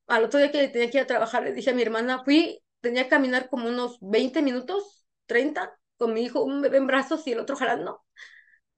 al 0.06 0.24
otro 0.24 0.40
día 0.40 0.50
que 0.50 0.68
tenía 0.68 0.90
que 0.90 0.98
ir 0.98 1.04
a 1.04 1.06
trabajar, 1.06 1.42
le 1.44 1.52
dije 1.52 1.70
a 1.70 1.74
mi 1.74 1.82
hermana, 1.82 2.24
fui, 2.24 2.60
tenía 2.80 3.04
que 3.04 3.10
caminar 3.10 3.48
como 3.48 3.68
unos 3.68 3.98
20 4.00 4.42
minutos, 4.42 5.04
30, 5.26 5.78
con 5.96 6.14
mi 6.14 6.22
hijo, 6.22 6.42
un 6.42 6.60
bebé 6.60 6.78
en 6.78 6.86
brazos 6.86 7.26
y 7.26 7.32
el 7.32 7.40
otro 7.40 7.56
jalando, 7.56 8.02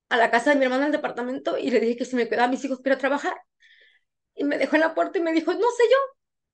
a 0.08 0.16
la 0.16 0.30
casa 0.30 0.50
de 0.50 0.56
mi 0.56 0.64
hermana 0.64 0.86
al 0.86 0.92
departamento 0.92 1.58
y 1.58 1.70
le 1.70 1.80
dije 1.80 1.96
que 1.96 2.04
si 2.04 2.16
me 2.16 2.28
quedaba 2.28 2.48
mis 2.48 2.64
hijos 2.64 2.80
para 2.80 2.94
ir 2.94 2.96
a 2.96 3.00
trabajar. 3.00 3.34
Y 4.34 4.44
me 4.44 4.58
dejó 4.58 4.76
en 4.76 4.80
la 4.80 4.94
puerta 4.94 5.18
y 5.18 5.22
me 5.22 5.32
dijo, 5.32 5.52
no 5.52 5.70
sé 5.70 5.82
yo, 5.90 5.96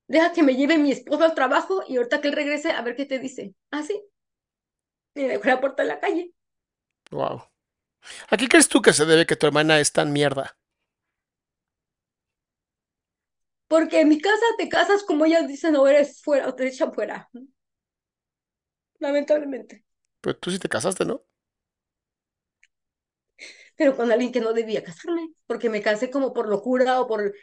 deja 0.08 0.32
que 0.32 0.42
me 0.42 0.56
lleve 0.56 0.78
mi 0.78 0.92
esposo 0.92 1.24
al 1.24 1.34
trabajo 1.34 1.82
y 1.86 1.96
ahorita 1.96 2.20
que 2.20 2.28
él 2.28 2.34
regrese 2.34 2.72
a 2.72 2.82
ver 2.82 2.96
qué 2.96 3.06
te 3.06 3.18
dice. 3.18 3.54
Ah, 3.70 3.82
sí. 3.82 4.02
Y 5.16 5.22
me 5.22 5.28
dejó 5.30 5.42
en 5.44 5.50
la 5.50 5.60
puerta 5.60 5.82
de 5.82 5.88
la 5.88 5.98
calle. 5.98 6.32
Wow. 7.10 7.42
¿A 8.30 8.36
qué 8.36 8.48
crees 8.48 8.68
tú 8.68 8.82
que 8.82 8.92
se 8.94 9.06
debe 9.06 9.26
que 9.26 9.36
tu 9.36 9.46
hermana 9.46 9.80
es 9.80 9.92
tan 9.92 10.12
mierda? 10.12 10.56
Porque 13.68 14.00
en 14.00 14.08
mi 14.08 14.20
casa 14.20 14.44
te 14.58 14.68
casas 14.68 15.02
como 15.04 15.24
ellas 15.24 15.46
dicen 15.48 15.76
o 15.76 15.86
eres 15.86 16.20
fuera 16.22 16.48
o 16.48 16.54
te 16.54 16.66
echan 16.68 16.92
fuera. 16.92 17.28
Lamentablemente. 18.98 19.84
Pero 20.20 20.36
tú 20.38 20.50
sí 20.50 20.58
te 20.58 20.68
casaste, 20.68 21.04
¿no? 21.06 21.24
Pero 23.76 23.96
con 23.96 24.10
alguien 24.12 24.32
que 24.32 24.40
no 24.40 24.52
debía 24.52 24.82
casarme. 24.84 25.28
Porque 25.46 25.70
me 25.70 25.82
casé 25.82 26.10
como 26.10 26.32
por 26.32 26.48
locura 26.48 27.00
o 27.00 27.06
por... 27.06 27.34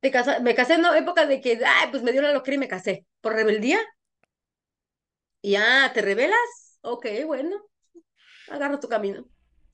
Te 0.00 0.10
casa... 0.10 0.40
Me 0.40 0.54
casé 0.54 0.74
en 0.74 0.80
una 0.80 0.98
época 0.98 1.26
de 1.26 1.40
que, 1.40 1.60
ay, 1.64 1.88
pues 1.90 2.02
me 2.02 2.12
dio 2.12 2.22
la 2.22 2.32
loquera 2.32 2.56
y 2.56 2.58
me 2.58 2.68
casé. 2.68 3.06
¿Por 3.20 3.34
rebeldía? 3.34 3.80
Y 5.42 5.56
ah, 5.56 5.90
¿te 5.94 6.02
rebelas? 6.02 6.59
Ok, 6.82 7.06
bueno. 7.26 7.56
Agarra 8.48 8.80
tu 8.80 8.88
camino. 8.88 9.26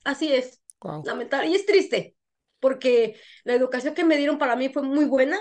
Así 0.03 0.33
es. 0.33 0.61
Wow. 0.81 1.03
Lamentable. 1.05 1.49
Y 1.49 1.55
es 1.55 1.65
triste. 1.65 2.15
Porque 2.59 3.19
la 3.43 3.53
educación 3.53 3.93
que 3.93 4.03
me 4.03 4.17
dieron 4.17 4.37
para 4.37 4.55
mí 4.55 4.69
fue 4.69 4.83
muy 4.83 5.05
buena 5.05 5.39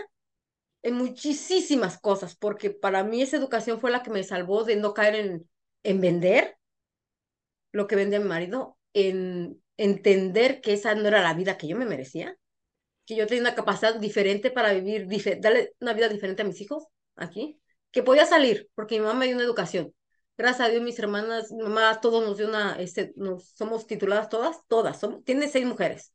en 0.83 0.94
muchísimas 0.94 1.98
cosas, 1.98 2.37
porque 2.37 2.70
para 2.70 3.02
mí 3.02 3.20
esa 3.20 3.37
educación 3.37 3.81
fue 3.81 3.90
la 3.90 4.02
que 4.02 4.11
me 4.11 4.22
salvó 4.22 4.62
de 4.62 4.76
no 4.76 4.94
caer 4.94 5.16
en, 5.16 5.48
en 5.83 6.00
vender 6.00 6.57
lo 7.72 7.88
que 7.88 7.96
vendía 7.96 8.20
mi 8.20 8.29
marido, 8.29 8.79
en 8.92 9.61
entender 9.76 10.61
que 10.61 10.74
esa 10.74 10.94
no 10.94 11.09
era 11.09 11.22
la 11.22 11.35
vida 11.35 11.59
que 11.59 11.66
yo 11.66 11.76
me 11.76 11.87
merecía, 11.87 12.37
que 13.05 13.16
yo 13.16 13.26
tenía 13.26 13.42
una 13.42 13.55
capacidad 13.55 13.96
diferente 13.96 14.50
para 14.50 14.72
vivir, 14.72 15.09
darle 15.40 15.74
una 15.81 15.92
vida 15.92 16.09
diferente 16.09 16.42
a 16.42 16.44
mis 16.44 16.61
hijos 16.61 16.85
aquí, 17.16 17.61
que 17.90 18.02
podía 18.02 18.24
salir, 18.24 18.68
porque 18.74 18.98
mi 18.98 19.07
mamá 19.07 19.20
me 19.20 19.26
dio 19.26 19.35
una 19.35 19.44
educación. 19.44 19.92
Gracias 20.38 20.68
a 20.68 20.70
Dios, 20.70 20.83
mis 20.83 20.99
hermanas, 20.99 21.51
mi 21.53 21.62
mamá, 21.62 22.01
todos 22.01 22.25
nos 22.25 22.37
dio 22.38 22.49
una, 22.49 22.79
este, 22.79 23.12
nos, 23.16 23.44
somos 23.49 23.87
tituladas 23.87 24.29
todas, 24.29 24.59
todas, 24.68 24.99
somos, 25.01 25.25
tiene 25.25 25.49
seis 25.49 25.66
mujeres. 25.66 26.12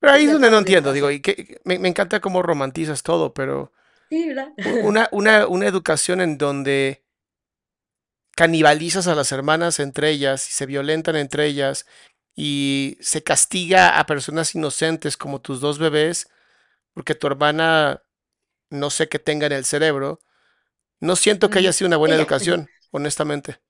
Pero 0.00 0.12
ahí 0.12 0.24
es 0.24 0.32
donde 0.32 0.50
no 0.50 0.58
entiendo, 0.58 0.92
digo, 0.92 1.10
y 1.10 1.20
que, 1.20 1.60
me, 1.64 1.78
me 1.78 1.88
encanta 1.88 2.20
cómo 2.20 2.42
romantizas 2.42 3.02
todo, 3.02 3.32
pero 3.32 3.72
Sí, 4.10 4.30
una, 4.80 5.08
una, 5.12 5.46
una 5.46 5.66
educación 5.66 6.20
en 6.20 6.38
donde 6.38 7.02
canibalizas 8.34 9.06
a 9.06 9.14
las 9.14 9.32
hermanas 9.32 9.78
entre 9.80 10.10
ellas 10.10 10.48
y 10.48 10.52
se 10.52 10.66
violentan 10.66 11.16
entre 11.16 11.46
ellas 11.46 11.86
y 12.34 12.96
se 13.00 13.22
castiga 13.22 13.98
a 13.98 14.06
personas 14.06 14.54
inocentes 14.54 15.16
como 15.16 15.40
tus 15.40 15.60
dos 15.60 15.78
bebés 15.78 16.28
porque 16.94 17.14
tu 17.14 17.26
hermana 17.28 18.02
no 18.70 18.90
sé 18.90 19.08
qué 19.08 19.18
tenga 19.18 19.46
en 19.46 19.52
el 19.52 19.64
cerebro, 19.64 20.20
no 21.00 21.16
siento 21.16 21.50
que 21.50 21.60
haya 21.60 21.72
sido 21.72 21.88
una 21.88 21.98
buena 21.98 22.16
educación, 22.16 22.70
honestamente. 22.92 23.60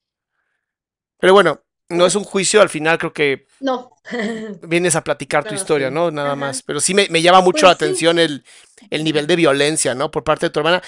Pero 1.18 1.32
bueno, 1.34 1.62
no 1.88 2.06
es 2.06 2.14
un 2.14 2.24
juicio, 2.24 2.60
al 2.60 2.68
final 2.68 2.98
creo 2.98 3.12
que 3.12 3.46
No. 3.60 3.96
vienes 4.62 4.96
a 4.96 5.04
platicar 5.04 5.44
tu 5.44 5.54
historia, 5.54 5.90
sí. 5.90 5.92
¿no? 5.92 6.10
Nada 6.10 6.36
Ajá. 6.36 6.36
más. 6.36 6.62
Pero 6.62 6.80
sí 6.80 6.94
me, 6.94 7.08
me 7.10 7.22
llama 7.22 7.40
mucho 7.40 7.66
la 7.66 7.72
Pues 7.72 7.78
sí. 7.78 7.86
atención 7.86 8.18
el, 8.18 8.44
el 8.90 9.04
nivel 9.04 9.26
de 9.26 9.36
violencia, 9.36 9.94
¿no? 9.94 10.10
Por 10.10 10.24
parte 10.24 10.46
de 10.46 10.50
tu 10.50 10.60
hermana. 10.60 10.82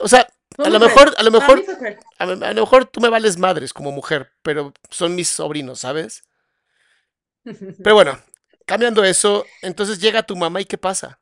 O 0.00 0.08
sea, 0.08 0.26
a 0.62 0.70
lo 0.70 0.80
mejor, 0.80 1.14
a 1.16 1.22
lo 1.22 1.30
mejor, 1.30 1.64
a, 2.18 2.26
lo- 2.26 2.44
a 2.46 2.52
lo 2.52 2.60
mejor 2.62 2.86
tú 2.86 3.00
me 3.00 3.08
vales 3.10 3.38
madres 3.38 3.72
como 3.72 3.92
mujer, 3.92 4.32
pero 4.42 4.72
son 4.90 5.14
mis 5.14 5.28
sobrinos, 5.28 5.80
¿sabes? 5.80 6.24
Pero 7.82 7.96
bueno, 7.96 8.18
cambiando 8.66 9.04
eso, 9.04 9.46
entonces 9.62 10.00
llega 10.00 10.22
tu 10.26 10.36
mamá 10.36 10.60
y 10.60 10.64
¿qué 10.64 10.78
pasa? 10.78 11.20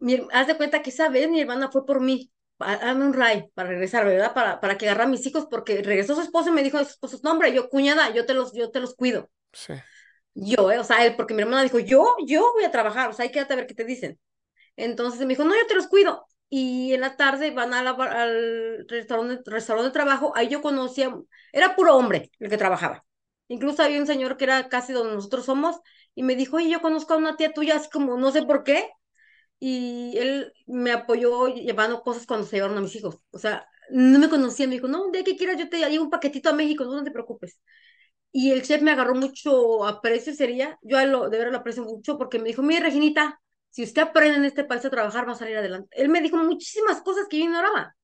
Mi 0.00 0.14
haz 0.32 0.46
de 0.48 0.56
cuenta 0.56 0.82
que 0.82 0.90
esa 0.90 1.08
vez 1.08 1.28
mi 1.30 1.40
hermana 1.40 1.70
fue 1.70 1.86
por 1.86 2.00
mí, 2.00 2.32
dame 2.58 3.04
un 3.04 3.12
ray 3.12 3.50
para 3.54 3.68
regresar, 3.68 4.04
¿verdad? 4.04 4.34
Para, 4.34 4.60
para 4.60 4.76
que 4.78 4.86
agarrara 4.86 5.08
a 5.08 5.10
mis 5.10 5.26
hijos, 5.26 5.46
porque 5.50 5.82
regresó 5.82 6.14
su 6.14 6.22
esposo 6.22 6.50
y 6.50 6.52
me 6.52 6.62
dijo 6.62 6.78
esposo, 6.78 7.18
no, 7.22 7.32
hombre, 7.32 7.52
yo, 7.52 7.68
cuñada, 7.68 8.10
yo 8.10 8.26
te 8.26 8.34
los, 8.34 8.52
yo 8.52 8.70
te 8.70 8.80
los 8.80 8.94
cuido. 8.94 9.30
Sí. 9.52 9.74
Yo, 10.34 10.70
¿eh? 10.70 10.78
O 10.78 10.84
sea, 10.84 11.04
él, 11.04 11.16
porque 11.16 11.34
mi 11.34 11.42
hermana 11.42 11.62
dijo, 11.62 11.78
yo, 11.78 12.14
yo 12.26 12.52
voy 12.54 12.64
a 12.64 12.70
trabajar, 12.70 13.10
o 13.10 13.12
sea, 13.12 13.24
ahí 13.24 13.32
quédate 13.32 13.54
a 13.54 13.56
ver 13.56 13.66
qué 13.66 13.74
te 13.74 13.84
dicen. 13.84 14.18
Entonces 14.76 15.20
me 15.20 15.28
dijo, 15.28 15.44
no, 15.44 15.54
yo 15.54 15.66
te 15.66 15.74
los 15.74 15.88
cuido. 15.88 16.26
Y 16.48 16.94
en 16.94 17.02
la 17.02 17.16
tarde 17.16 17.50
van 17.50 17.74
a 17.74 17.82
la 17.82 17.90
al 17.90 18.86
restaurante, 18.88 19.42
restaurante 19.50 19.88
de 19.88 19.92
trabajo, 19.92 20.32
ahí 20.34 20.48
yo 20.48 20.62
conocía, 20.62 21.14
era 21.52 21.76
puro 21.76 21.96
hombre 21.96 22.30
el 22.38 22.48
que 22.48 22.56
trabajaba. 22.56 23.04
Incluso 23.48 23.82
había 23.82 24.00
un 24.00 24.06
señor 24.06 24.36
que 24.36 24.44
era 24.44 24.68
casi 24.68 24.92
donde 24.92 25.14
nosotros 25.14 25.44
somos, 25.44 25.76
y 26.14 26.22
me 26.22 26.36
dijo, 26.36 26.56
oye, 26.56 26.70
yo 26.70 26.80
conozco 26.80 27.14
a 27.14 27.16
una 27.16 27.36
tía 27.36 27.52
tuya, 27.52 27.76
así 27.76 27.88
como, 27.90 28.16
no 28.16 28.30
sé 28.30 28.42
por 28.42 28.64
qué, 28.64 28.88
y 29.60 30.16
él 30.18 30.52
me 30.66 30.92
apoyó 30.92 31.48
llevando 31.48 32.02
cosas 32.02 32.26
cuando 32.26 32.46
se 32.46 32.56
llevaron 32.56 32.78
a 32.78 32.80
mis 32.80 32.94
hijos. 32.96 33.18
O 33.30 33.38
sea, 33.38 33.68
no 33.90 34.18
me 34.18 34.28
conocía, 34.28 34.66
me 34.66 34.74
dijo, 34.74 34.88
no, 34.88 35.10
de 35.10 35.24
que 35.24 35.36
quieras, 35.36 35.58
yo 35.58 35.68
te 35.68 35.78
llevo 35.78 36.04
un 36.04 36.10
paquetito 36.10 36.50
a 36.50 36.52
México, 36.52 36.84
no, 36.84 37.02
te 37.04 37.10
preocupes. 37.10 37.60
Y 38.32 38.52
el 38.52 38.62
chef 38.62 38.82
me 38.82 38.92
agarró 38.92 39.14
mucho 39.14 39.86
aprecio, 39.86 40.34
sería, 40.34 40.78
yo 40.82 40.98
de 40.98 41.38
verdad 41.38 41.52
lo 41.52 41.58
aprecio 41.58 41.84
mucho, 41.84 42.18
porque 42.18 42.38
me 42.38 42.48
dijo, 42.48 42.62
mire, 42.62 42.80
Reginita, 42.82 43.40
si 43.70 43.84
usted 43.84 44.02
aprende 44.02 44.38
en 44.38 44.44
este 44.44 44.64
país 44.64 44.84
a 44.84 44.90
trabajar, 44.90 45.26
va 45.28 45.32
a 45.32 45.36
salir 45.36 45.56
adelante. 45.56 45.88
Él 45.92 46.08
me 46.08 46.20
dijo 46.20 46.36
muchísimas 46.36 47.00
cosas 47.02 47.26
que 47.28 47.38
yo 47.38 47.44
ignoraba. 47.44 47.96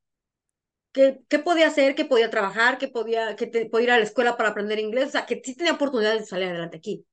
Que, 0.92 1.20
qué 1.28 1.38
podía 1.40 1.66
hacer, 1.68 1.94
que 1.94 2.04
podía 2.04 2.30
trabajar, 2.30 2.78
que 2.78 2.88
podía, 2.88 3.34
que 3.36 3.46
te, 3.46 3.66
podía 3.66 3.84
ir 3.84 3.90
a 3.92 3.98
la 3.98 4.04
escuela 4.04 4.36
para 4.36 4.50
aprender 4.50 4.78
inglés, 4.78 5.08
o 5.08 5.10
sea, 5.10 5.26
que 5.26 5.42
sí 5.44 5.56
tenía 5.56 5.72
oportunidades 5.72 6.20
de 6.22 6.26
salir 6.26 6.48
adelante 6.48 6.76
aquí. 6.78 7.04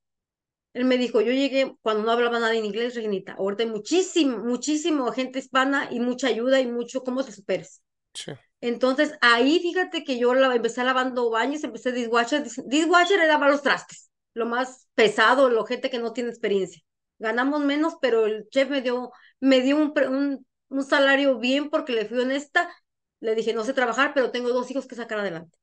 Él 0.74 0.84
me 0.86 0.96
dijo, 0.96 1.20
yo 1.20 1.32
llegué 1.32 1.76
cuando 1.82 2.02
no 2.02 2.12
hablaba 2.12 2.38
nada 2.38 2.54
en 2.54 2.64
inglés, 2.64 2.94
Reginita. 2.94 3.34
Ahorita 3.34 3.62
hay 3.64 3.68
muchísimo, 3.68 4.38
muchísimo 4.38 5.12
gente 5.12 5.38
hispana 5.38 5.88
y 5.90 6.00
mucha 6.00 6.28
ayuda 6.28 6.60
y 6.60 6.66
mucho 6.66 7.02
cómo 7.04 7.24
te 7.24 7.32
superes. 7.32 7.82
Sí. 8.14 8.32
Entonces, 8.60 9.12
ahí 9.20 9.58
fíjate 9.60 10.04
que 10.04 10.18
yo 10.18 10.34
la, 10.34 10.54
empecé 10.54 10.84
lavando 10.84 11.30
baños, 11.30 11.64
empecé 11.64 11.92
dishwasher. 11.92 12.44
Dishwasher 12.66 13.18
era 13.18 13.26
lavar 13.26 13.50
los 13.50 13.62
trastes, 13.62 14.10
lo 14.34 14.46
más 14.46 14.88
pesado, 14.94 15.50
lo 15.50 15.64
gente 15.66 15.90
que 15.90 15.98
no 15.98 16.12
tiene 16.12 16.30
experiencia. 16.30 16.80
Ganamos 17.18 17.60
menos, 17.64 17.94
pero 18.00 18.26
el 18.26 18.48
chef 18.50 18.70
me 18.70 18.80
dio, 18.80 19.12
me 19.40 19.60
dio 19.60 19.76
un, 19.76 19.92
un, 20.08 20.46
un 20.68 20.84
salario 20.84 21.38
bien 21.38 21.70
porque 21.70 21.92
le 21.92 22.06
fui 22.06 22.18
honesta. 22.20 22.72
Le 23.20 23.34
dije, 23.34 23.52
no 23.52 23.64
sé 23.64 23.74
trabajar, 23.74 24.12
pero 24.14 24.30
tengo 24.30 24.48
dos 24.50 24.70
hijos 24.70 24.86
que 24.86 24.94
sacar 24.94 25.18
adelante. 25.18 25.56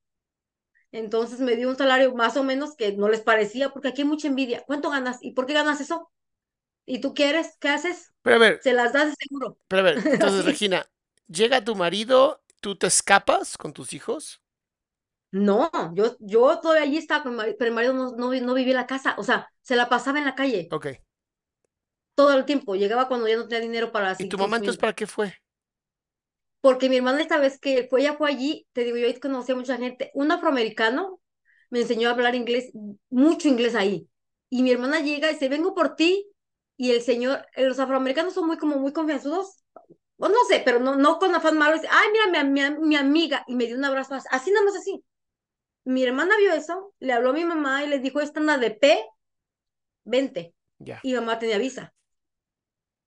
Entonces 0.92 1.40
me 1.40 1.56
dio 1.56 1.70
un 1.70 1.78
salario 1.78 2.14
más 2.16 2.38
o 2.38 2.44
menos 2.44 2.76
que 2.76 2.94
no 2.94 3.10
les 3.10 3.22
parecía, 3.22 3.70
porque 3.72 3.90
aquí 3.90 4.02
hay 4.04 4.08
mucha 4.08 4.28
envidia. 4.28 4.64
¿Cuánto 4.68 4.90
ganas? 4.90 5.20
¿Y 5.22 5.34
por 5.34 5.46
qué 5.46 5.54
ganas 5.54 5.82
eso? 5.82 6.12
¿Y 6.86 7.02
tú 7.02 7.14
quieres? 7.14 7.58
¿Qué 7.62 7.70
haces? 7.70 8.14
Pero 8.22 8.36
a 8.38 8.40
ver, 8.40 8.56
Se 8.60 8.74
las 8.74 8.94
das 8.94 9.10
de 9.10 9.16
seguro. 9.20 9.60
pero 9.68 9.82
a 9.82 9.86
ver, 9.86 10.06
entonces. 10.12 10.46
Regina, 10.46 10.88
llega 11.28 11.64
tu 11.64 11.76
marido, 11.76 12.42
tú 12.62 12.76
te 12.78 12.88
escapas 12.88 13.58
con 13.58 13.74
tus 13.74 13.94
hijos. 13.94 14.42
No, 15.32 15.70
yo, 15.96 16.16
yo 16.20 16.60
todavía 16.60 16.84
allí 16.84 16.98
estaba 16.98 17.22
con 17.24 17.34
mi 17.34 17.38
marido, 17.38 17.56
pero 17.60 17.70
el 17.70 17.76
marido 17.76 17.94
no, 17.94 18.12
no, 18.16 18.34
no 18.34 18.54
vivía 18.56 18.72
en 18.74 18.78
la 18.78 18.88
casa, 18.88 19.16
o 19.18 19.24
sea, 19.24 19.48
se 19.62 19.76
la 19.76 19.88
pasaba 19.90 20.18
en 20.20 20.26
la 20.26 20.36
calle 20.36 20.72
Ok. 20.72 20.88
todo 22.16 22.34
el 22.34 22.46
tiempo. 22.46 22.76
Llegaba 22.76 23.08
cuando 23.08 23.28
ya 23.28 23.38
no 23.38 23.48
tenía 23.48 23.62
dinero 23.62 23.92
para 23.92 24.16
¿Y 24.20 24.26
tu 24.26 24.38
mamá 24.38 24.58
entonces 24.58 24.78
para 24.80 24.94
qué 24.94 25.08
fue? 25.08 25.34
Porque 26.62 26.90
mi 26.90 26.98
hermana 26.98 27.22
esta 27.22 27.38
vez 27.38 27.60
que 27.60 27.88
fue, 27.90 28.02
ella 28.02 28.16
fue 28.18 28.30
allí, 28.30 28.68
te 28.74 28.84
digo, 28.84 28.98
yo 28.98 29.08
ahí 29.08 29.20
conocí 29.20 29.52
a 29.52 29.56
mucha 29.56 29.78
gente. 29.78 30.12
Un 30.14 30.32
afroamericano 30.32 31.22
me 31.70 31.82
enseñó 31.82 32.10
a 32.10 32.12
hablar 32.12 32.36
inglés, 32.36 32.72
mucho 33.10 33.48
inglés 33.48 33.76
ahí. 33.76 34.10
Y 34.50 34.64
mi 34.64 34.72
hermana 34.72 35.00
llega 35.00 35.30
y 35.30 35.34
dice, 35.34 35.50
vengo 35.50 35.74
por 35.74 35.96
ti. 35.96 36.26
Y 36.78 36.92
el 36.92 37.02
señor, 37.02 37.46
eh, 37.56 37.66
los 37.66 37.80
afroamericanos 37.80 38.34
son 38.34 38.48
muy 38.48 38.58
como 38.58 38.78
muy 38.78 38.94
confianzudos. 38.94 39.64
O 40.18 40.28
no 40.28 40.36
sé, 40.50 40.62
pero 40.66 40.80
no, 40.80 40.96
no 40.96 41.18
con 41.20 41.34
afán 41.36 41.58
malo. 41.58 41.76
Dice, 41.76 41.88
ay, 41.92 42.08
mira, 42.12 42.44
mi, 42.44 42.52
mi, 42.62 42.88
mi 42.88 42.96
amiga. 42.96 43.44
Y 43.48 43.56
me 43.56 43.66
dio 43.66 43.78
un 43.78 43.86
abrazo 43.86 44.16
así, 44.16 44.52
nada 44.52 44.66
más 44.66 44.76
así. 44.76 45.04
Mi 45.86 46.04
hermana 46.04 46.38
vio 46.38 46.54
eso, 46.54 46.94
le 47.00 47.14
habló 47.14 47.32
a 47.32 47.34
mi 47.34 47.46
mamá 47.46 47.84
y 47.84 47.88
le 47.88 48.00
dijo, 48.00 48.22
esta 48.22 48.40
anda 48.40 48.58
de 48.58 48.72
P, 48.72 49.00
vente. 50.04 50.54
Ya. 50.80 51.00
Y 51.04 51.14
mamá 51.14 51.40
tenía 51.40 51.58
visa. 51.58 51.94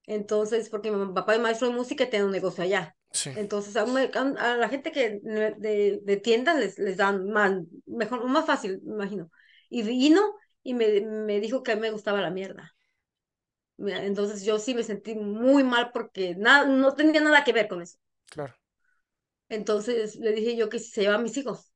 Entonces, 0.06 0.68
porque 0.68 0.90
mi 0.90 1.12
papá 1.12 1.34
es 1.34 1.40
maestro 1.40 1.68
de 1.68 1.74
música 1.74 2.04
y 2.04 2.10
tenía 2.10 2.26
un 2.26 2.32
negocio 2.32 2.62
allá. 2.64 2.96
Sí. 3.12 3.30
Entonces, 3.36 3.76
a, 3.76 3.84
la 3.84 4.68
gente 4.68 4.90
que 4.90 5.20
de, 5.22 6.00
de 6.02 6.16
tiendas 6.16 6.56
les, 6.56 6.78
les 6.78 6.96
dan 6.96 7.28
más, 7.30 7.52
mejor, 7.86 8.24
más 8.28 8.46
fácil, 8.46 8.80
me 8.84 8.94
imagino. 8.94 9.30
Y 9.68 9.82
vino 9.82 10.34
y 10.62 10.74
me, 10.74 11.00
me 11.00 11.40
dijo 11.40 11.62
que 11.62 11.72
a 11.72 11.74
mí 11.74 11.82
me 11.82 11.90
gustaba 11.90 12.20
la 12.20 12.30
mierda. 12.30 12.74
Entonces 13.78 14.44
yo 14.44 14.58
sí 14.58 14.74
me 14.74 14.84
sentí 14.84 15.14
muy 15.14 15.64
mal 15.64 15.90
porque 15.92 16.34
nada, 16.36 16.66
no 16.66 16.94
tenía 16.94 17.20
nada 17.20 17.44
que 17.44 17.52
ver 17.52 17.68
con 17.68 17.82
eso. 17.82 17.98
Claro. 18.26 18.54
Entonces 19.48 20.16
le 20.16 20.32
dije 20.32 20.56
yo 20.56 20.68
que 20.68 20.78
si 20.78 20.90
se 20.90 21.02
lleva 21.02 21.16
a 21.16 21.18
mis 21.18 21.36
hijos. 21.36 21.72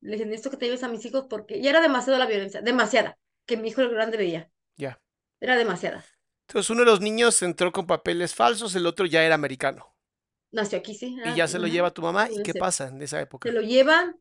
Le 0.00 0.12
dije, 0.12 0.26
necesito 0.26 0.50
que 0.50 0.56
te 0.56 0.66
lleves 0.66 0.82
a 0.82 0.88
mis 0.88 1.04
hijos 1.04 1.26
porque 1.30 1.60
ya 1.60 1.70
era 1.70 1.80
demasiado 1.80 2.18
la 2.18 2.26
violencia, 2.26 2.60
demasiada, 2.60 3.18
que 3.46 3.56
mi 3.56 3.68
hijo 3.68 3.82
el 3.82 3.90
grande 3.90 4.16
veía. 4.16 4.50
Ya. 4.76 5.00
Era 5.38 5.56
demasiada. 5.56 6.04
Entonces 6.48 6.70
uno 6.70 6.80
de 6.80 6.86
los 6.86 7.00
niños 7.00 7.40
entró 7.42 7.70
con 7.70 7.86
papeles 7.86 8.34
falsos, 8.34 8.74
el 8.74 8.86
otro 8.86 9.06
ya 9.06 9.22
era 9.22 9.36
americano. 9.36 9.91
Nació 10.52 10.78
aquí, 10.78 10.94
sí. 10.94 11.16
Y 11.24 11.36
ya 11.36 11.48
se 11.48 11.58
lo 11.58 11.66
lleva 11.66 11.90
tu 11.90 12.02
mamá. 12.02 12.28
¿Y 12.30 12.42
qué 12.42 12.54
pasa 12.54 12.88
en 12.88 13.00
esa 13.02 13.20
época? 13.20 13.48
Se 13.48 13.54
lo 13.54 13.62
llevan. 13.62 14.16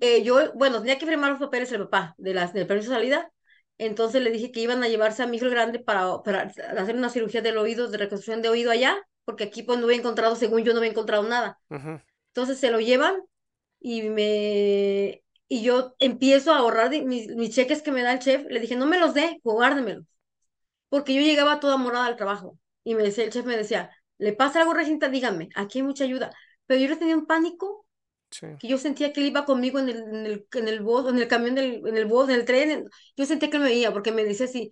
eh, 0.00 0.22
yo, 0.22 0.52
bueno, 0.54 0.80
tenía 0.80 0.98
que 0.98 1.06
firmar 1.06 1.30
los 1.30 1.40
papeles 1.40 1.70
el 1.72 1.82
papá 1.82 2.14
de 2.18 2.34
las, 2.34 2.52
del 2.52 2.66
permiso 2.66 2.90
de 2.90 2.96
salida. 2.96 3.32
Entonces 3.78 4.22
le 4.22 4.30
dije 4.30 4.52
que 4.52 4.60
iban 4.60 4.82
a 4.84 4.88
llevarse 4.88 5.22
a 5.22 5.26
mi 5.26 5.36
hijo 5.36 5.48
grande 5.50 5.80
para, 5.80 6.22
para 6.22 6.42
hacer 6.78 6.94
una 6.96 7.08
cirugía 7.10 7.42
del 7.42 7.58
oído, 7.58 7.88
de 7.88 7.98
reconstrucción 7.98 8.40
de 8.42 8.48
oído 8.48 8.70
allá, 8.70 8.96
porque 9.24 9.44
aquí 9.44 9.62
pues 9.64 9.78
no 9.78 9.86
había 9.86 9.98
encontrado, 9.98 10.36
según 10.36 10.62
yo 10.64 10.72
no 10.72 10.78
había 10.78 10.90
encontrado 10.90 11.24
nada. 11.24 11.58
Ujú. 11.70 12.00
Entonces 12.28 12.58
se 12.58 12.70
lo 12.70 12.80
llevan 12.80 13.22
y 13.80 14.02
me 14.02 15.22
y 15.48 15.62
yo 15.62 15.94
empiezo 15.98 16.52
a 16.52 16.58
ahorrar 16.58 16.90
de 16.90 17.02
mis, 17.02 17.28
mis 17.36 17.54
cheques 17.54 17.82
que 17.82 17.92
me 17.92 18.02
da 18.02 18.12
el 18.12 18.18
chef. 18.20 18.44
Le 18.48 18.60
dije, 18.60 18.76
no 18.76 18.86
me 18.86 18.98
los 18.98 19.14
dé, 19.14 19.40
guárdemelos. 19.44 20.04
Porque 20.88 21.14
yo 21.14 21.20
llegaba 21.22 21.60
toda 21.60 21.76
morada 21.76 22.06
al 22.06 22.16
trabajo. 22.16 22.58
Y 22.84 22.94
me 22.94 23.02
decía, 23.02 23.24
el 23.24 23.30
chef 23.30 23.44
me 23.46 23.56
decía, 23.56 23.90
¿le 24.18 24.32
pasa 24.32 24.60
algo, 24.60 24.74
Reginita? 24.74 25.08
Dígame, 25.08 25.48
aquí 25.54 25.78
hay 25.78 25.82
mucha 25.84 26.04
ayuda. 26.04 26.32
Pero 26.66 26.80
yo 26.80 26.88
le 26.88 26.96
tenía 26.96 27.16
un 27.16 27.26
pánico 27.26 27.86
Sí. 28.30 28.46
que 28.58 28.68
yo 28.68 28.78
sentía 28.78 29.12
que 29.12 29.20
él 29.20 29.28
iba 29.28 29.44
conmigo 29.46 29.78
en 29.80 29.88
el, 29.90 29.98
en 29.98 30.26
el, 30.26 30.48
en 30.54 30.68
el 30.68 30.80
bus, 30.82 31.08
en 31.10 31.18
el 31.18 31.28
camión, 31.28 31.54
del, 31.54 31.82
en 31.86 31.96
el 31.96 32.06
bus, 32.06 32.28
en 32.28 32.36
el 32.36 32.44
tren. 32.44 32.70
en- 32.70 32.88
Yo 33.16 33.26
sentía 33.26 33.50
que 33.50 33.56
él 33.56 33.62
me 33.62 33.68
veía 33.70 33.92
porque 33.92 34.12
me 34.12 34.24
decía 34.24 34.46
así, 34.46 34.70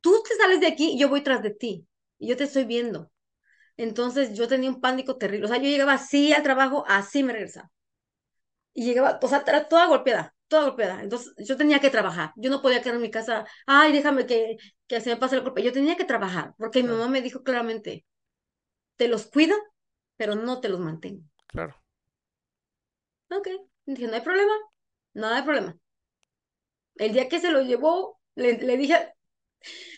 tú 0.00 0.22
te 0.28 0.34
sales 0.36 0.60
de 0.60 0.68
aquí 0.68 0.92
y 0.92 0.98
yo 0.98 1.08
voy 1.08 1.22
tras 1.22 1.42
de 1.42 1.50
ti. 1.52 1.86
Y 2.18 2.28
yo 2.28 2.36
te 2.36 2.44
estoy 2.44 2.64
viendo. 2.66 3.10
Entonces 3.76 4.34
yo 4.38 4.48
tenía 4.48 4.70
un 4.70 4.80
pánico 4.80 5.16
terrible. 5.18 5.46
O 5.46 5.48
sea, 5.48 5.58
yo 5.58 5.64
llegaba 5.70 5.94
así 5.94 6.32
al 6.32 6.42
trabajo, 6.44 6.84
así 6.88 7.22
me 7.24 7.32
regresaba. 7.34 7.70
Y 8.72 8.84
llegaba, 8.84 9.18
o 9.22 9.28
sea, 9.28 9.44
toda 9.68 9.86
golpeada, 9.86 10.34
toda 10.48 10.64
golpeada. 10.64 11.02
Entonces 11.02 11.32
yo 11.38 11.56
tenía 11.56 11.80
que 11.80 11.90
trabajar. 11.90 12.32
Yo 12.36 12.50
no 12.50 12.62
podía 12.62 12.80
quedar 12.82 12.96
en 12.96 13.02
mi 13.02 13.10
casa, 13.10 13.44
ay, 13.66 13.92
déjame 13.92 14.26
que, 14.26 14.56
que 14.86 15.00
se 15.00 15.10
me 15.10 15.16
pase 15.16 15.36
el 15.36 15.42
golpe. 15.42 15.62
Yo 15.62 15.72
tenía 15.72 15.96
que 15.96 16.04
trabajar 16.04 16.54
porque 16.58 16.82
mi 16.82 16.88
mamá 16.90 17.08
me 17.08 17.22
dijo 17.22 17.42
claramente, 17.42 18.04
te 19.00 19.08
los 19.08 19.28
cuido, 19.28 19.56
pero 20.18 20.34
no 20.34 20.60
te 20.60 20.68
los 20.68 20.78
mantengo. 20.78 21.22
Claro. 21.46 21.74
Ok, 23.30 23.48
dije, 23.86 24.06
no 24.08 24.12
hay 24.14 24.20
problema, 24.20 24.52
nada 25.14 25.36
de 25.36 25.42
problema. 25.42 25.78
El 26.96 27.14
día 27.14 27.30
que 27.30 27.40
se 27.40 27.50
lo 27.50 27.62
llevó, 27.62 28.20
le, 28.34 28.58
le 28.58 28.76
dije, 28.76 29.14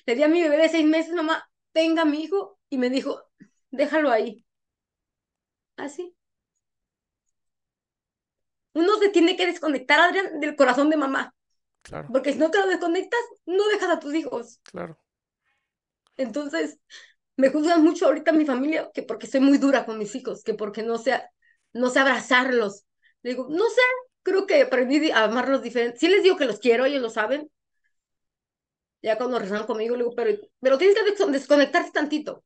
le 0.06 0.14
di 0.14 0.22
a 0.22 0.28
mi 0.28 0.40
bebé 0.40 0.56
de 0.58 0.68
seis 0.68 0.86
meses, 0.86 1.12
mamá, 1.14 1.50
tenga 1.72 2.02
a 2.02 2.04
mi 2.04 2.22
hijo, 2.22 2.60
y 2.70 2.78
me 2.78 2.90
dijo, 2.90 3.24
déjalo 3.72 4.12
ahí. 4.12 4.46
Así. 5.76 6.14
Uno 8.74 8.98
se 8.98 9.08
tiene 9.08 9.36
que 9.36 9.46
desconectar, 9.46 9.98
Adrián, 9.98 10.38
del 10.38 10.54
corazón 10.54 10.90
de 10.90 10.96
mamá, 10.96 11.34
Claro. 11.82 12.08
porque 12.12 12.34
si 12.34 12.38
no 12.38 12.52
te 12.52 12.58
lo 12.60 12.68
desconectas, 12.68 13.20
no 13.46 13.66
dejas 13.66 13.90
a 13.90 13.98
tus 13.98 14.14
hijos. 14.14 14.60
Claro. 14.62 14.96
Entonces, 16.16 16.78
me 17.36 17.50
juzgan 17.50 17.82
mucho 17.82 18.06
ahorita 18.06 18.32
mi 18.32 18.44
familia, 18.46 18.90
que 18.94 19.02
porque 19.02 19.26
soy 19.26 19.40
muy 19.40 19.58
dura 19.58 19.84
con 19.86 19.98
mis 19.98 20.14
hijos, 20.14 20.42
que 20.44 20.54
porque 20.54 20.82
no 20.82 20.98
sé, 20.98 21.22
no 21.72 21.90
sé 21.90 22.00
abrazarlos. 22.00 22.84
Le 23.22 23.30
digo, 23.30 23.46
no 23.50 23.68
sé, 23.70 23.80
creo 24.22 24.46
que 24.46 24.62
aprendí 24.62 25.10
a 25.10 25.24
amarlos 25.24 25.62
diferente. 25.62 25.98
Sí 25.98 26.08
les 26.08 26.22
digo 26.22 26.36
que 26.36 26.46
los 26.46 26.58
quiero, 26.60 26.84
ellos 26.84 27.02
lo 27.02 27.10
saben. 27.10 27.50
Ya 29.02 29.18
cuando 29.18 29.38
rezan 29.38 29.66
conmigo, 29.66 29.96
le 29.96 30.04
digo, 30.04 30.14
pero, 30.14 30.30
pero 30.60 30.78
tienes 30.78 30.96
que 30.96 31.04
des- 31.10 31.32
desconectarte 31.32 31.90
tantito, 31.90 32.44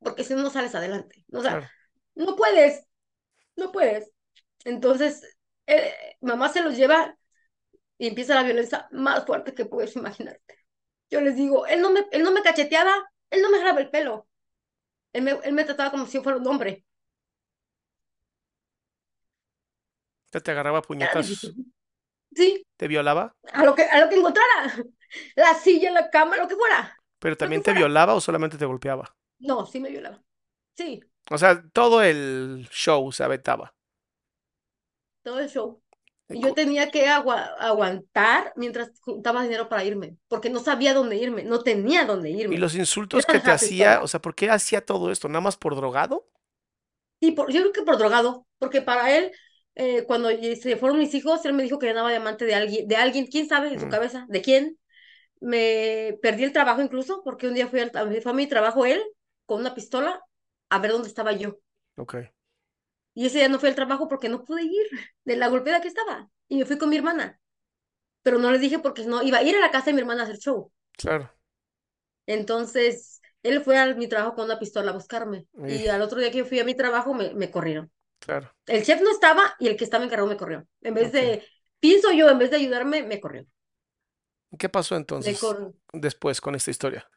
porque 0.00 0.24
si 0.24 0.34
no, 0.34 0.42
no 0.42 0.50
sales 0.50 0.74
adelante. 0.74 1.24
O 1.32 1.42
sea, 1.42 1.52
Claro. 1.52 1.68
no 2.16 2.36
puedes, 2.36 2.86
no 3.56 3.72
puedes. 3.72 4.10
Entonces, 4.64 5.22
eh, 5.66 5.94
mamá 6.22 6.48
se 6.50 6.62
los 6.62 6.76
lleva 6.76 7.16
y 7.98 8.08
empieza 8.08 8.34
la 8.36 8.44
violencia 8.44 8.88
más 8.92 9.26
fuerte 9.26 9.54
que 9.54 9.66
puedes 9.66 9.96
imaginarte. 9.96 10.56
Yo 11.10 11.20
les 11.22 11.36
digo, 11.36 11.66
él 11.66 11.82
no 11.82 11.92
me, 11.92 12.06
él 12.12 12.22
no 12.24 12.32
me 12.32 12.42
cacheteaba, 12.42 12.94
él 13.32 13.42
no 13.42 13.50
me 13.50 13.58
jalaba 13.58 13.80
el 13.82 13.90
pelo. 13.90 14.28
Él 15.14 15.22
me, 15.24 15.32
él 15.44 15.52
me 15.54 15.64
trataba 15.64 15.90
como 15.92 16.06
si 16.06 16.14
yo 16.18 16.24
fuera 16.24 16.38
un 16.38 16.46
hombre. 16.48 16.84
Ya 20.32 20.40
te 20.40 20.50
agarraba 20.50 20.82
difícil. 21.12 21.56
Sí, 22.34 22.66
Te 22.76 22.88
violaba, 22.88 23.34
a 23.52 23.64
lo 23.64 23.74
que, 23.74 23.82
a 23.84 24.00
lo 24.00 24.08
que 24.08 24.16
encontrara. 24.16 24.74
La 25.36 25.54
silla, 25.54 25.90
la 25.90 26.10
cama, 26.10 26.36
lo 26.38 26.48
que 26.48 26.56
fuera. 26.56 26.96
pero 27.18 27.36
también 27.38 27.62
te 27.62 27.72
fuera. 27.72 27.80
violaba 27.80 28.14
o 28.14 28.20
solamente 28.20 28.58
te 28.58 28.66
golpeaba. 28.66 29.16
No, 29.40 29.66
sí 29.66 29.80
me 29.80 29.90
violaba. 29.90 30.22
Sí, 30.76 31.00
O 31.30 31.38
sea, 31.38 31.62
todo 31.72 32.02
el 32.02 32.68
show 32.70 33.10
se 33.12 33.24
aventaba. 33.24 33.74
todo 35.22 35.40
el 35.40 35.48
show. 35.48 35.81
Yo 36.32 36.54
tenía 36.54 36.90
que 36.90 37.08
agua- 37.08 37.54
aguantar 37.58 38.52
mientras 38.56 38.90
juntaba 39.00 39.42
dinero 39.42 39.68
para 39.68 39.84
irme, 39.84 40.16
porque 40.28 40.50
no 40.50 40.60
sabía 40.60 40.94
dónde 40.94 41.16
irme, 41.16 41.44
no 41.44 41.62
tenía 41.62 42.04
dónde 42.04 42.30
irme. 42.30 42.54
Y 42.54 42.58
los 42.58 42.74
insultos 42.74 43.26
que 43.26 43.40
te 43.40 43.50
hacía, 43.50 44.00
o 44.02 44.08
sea, 44.08 44.20
¿por 44.20 44.34
qué 44.34 44.50
hacía 44.50 44.84
todo 44.84 45.10
esto? 45.10 45.28
¿Nada 45.28 45.40
más 45.40 45.56
por 45.56 45.74
drogado? 45.76 46.26
Sí, 47.20 47.32
por, 47.32 47.52
yo 47.52 47.60
creo 47.60 47.72
que 47.72 47.82
por 47.82 47.98
drogado, 47.98 48.46
porque 48.58 48.82
para 48.82 49.16
él, 49.16 49.30
eh, 49.76 50.04
cuando 50.06 50.28
se 50.30 50.76
fueron 50.76 50.98
mis 50.98 51.14
hijos, 51.14 51.44
él 51.44 51.52
me 51.52 51.62
dijo 51.62 51.78
que 51.78 51.88
andaba 51.88 52.10
de 52.10 52.16
amante 52.16 52.44
de 52.44 52.54
alguien, 52.54 52.88
de 52.88 52.96
alguien, 52.96 53.26
quién 53.26 53.48
sabe 53.48 53.68
en 53.72 53.78
su 53.80 53.86
Mm. 53.86 53.90
cabeza, 53.90 54.26
de 54.28 54.42
quién. 54.42 54.78
Me 55.40 56.18
perdí 56.22 56.44
el 56.44 56.52
trabajo 56.52 56.82
incluso, 56.82 57.22
porque 57.24 57.48
un 57.48 57.54
día 57.54 57.68
fui 57.68 57.80
al, 57.80 57.92
fue 58.22 58.32
a 58.32 58.34
mi 58.34 58.46
trabajo 58.48 58.86
él 58.86 59.02
con 59.46 59.60
una 59.60 59.74
pistola 59.74 60.22
a 60.70 60.78
ver 60.80 60.92
dónde 60.92 61.08
estaba 61.08 61.32
yo. 61.32 61.58
Ok. 61.96 62.14
Y 63.14 63.26
ese 63.26 63.38
día 63.38 63.48
no 63.48 63.58
fui 63.58 63.68
al 63.68 63.74
trabajo 63.74 64.08
porque 64.08 64.28
no 64.28 64.44
pude 64.44 64.62
ir 64.64 64.86
de 65.24 65.36
la 65.36 65.48
golpeada 65.48 65.80
que 65.80 65.88
estaba. 65.88 66.30
Y 66.48 66.56
me 66.58 66.66
fui 66.66 66.78
con 66.78 66.90
mi 66.90 66.96
hermana. 66.96 67.40
Pero 68.22 68.38
no 68.38 68.50
le 68.52 68.58
dije 68.58 68.78
porque 68.80 69.04
no 69.06 69.22
iba 69.22 69.38
a 69.38 69.42
ir 69.44 69.56
a 69.56 69.60
la 69.60 69.70
casa 69.72 69.86
de 69.86 69.94
mi 69.94 70.00
hermana 70.00 70.22
a 70.22 70.24
hacer 70.26 70.38
show. 70.38 70.72
Claro. 70.98 71.30
Entonces, 72.26 73.20
Él 73.42 73.62
fue 73.62 73.78
a 73.78 73.94
mi 73.94 74.08
trabajo 74.08 74.34
con 74.34 74.44
una 74.46 74.58
pistola 74.58 74.90
a 74.90 74.94
buscarme. 74.94 75.46
Y 75.66 75.86
al 75.88 76.02
otro 76.02 76.20
día 76.20 76.30
que 76.30 76.38
yo 76.38 76.44
fui 76.44 76.60
a 76.60 76.64
mi 76.64 76.74
trabajo 76.74 77.14
me, 77.14 77.34
me 77.34 77.50
corrieron. 77.50 77.90
claro. 78.20 78.54
El 78.66 78.84
chef 78.84 79.02
no 79.02 79.10
estaba 79.12 79.56
y 79.60 79.68
el 79.68 79.76
que 79.76 79.84
estaba 79.84 80.04
encargado 80.04 80.28
me 80.30 80.36
corrió. 80.38 80.66
En 80.82 80.94
vez 80.94 81.12
de, 81.12 81.46
pienso 81.80 82.12
yo, 82.12 82.30
en 82.30 82.38
vez 82.38 82.50
de 82.50 82.58
ayudarme, 82.58 83.02
me 83.04 83.20
corrió. 83.20 83.46
¿Qué 84.58 84.68
pasó 84.68 84.96
entonces 84.96 85.58
después 85.92 86.40
con 86.40 86.54
esta 86.54 86.70
historia? 86.70 87.08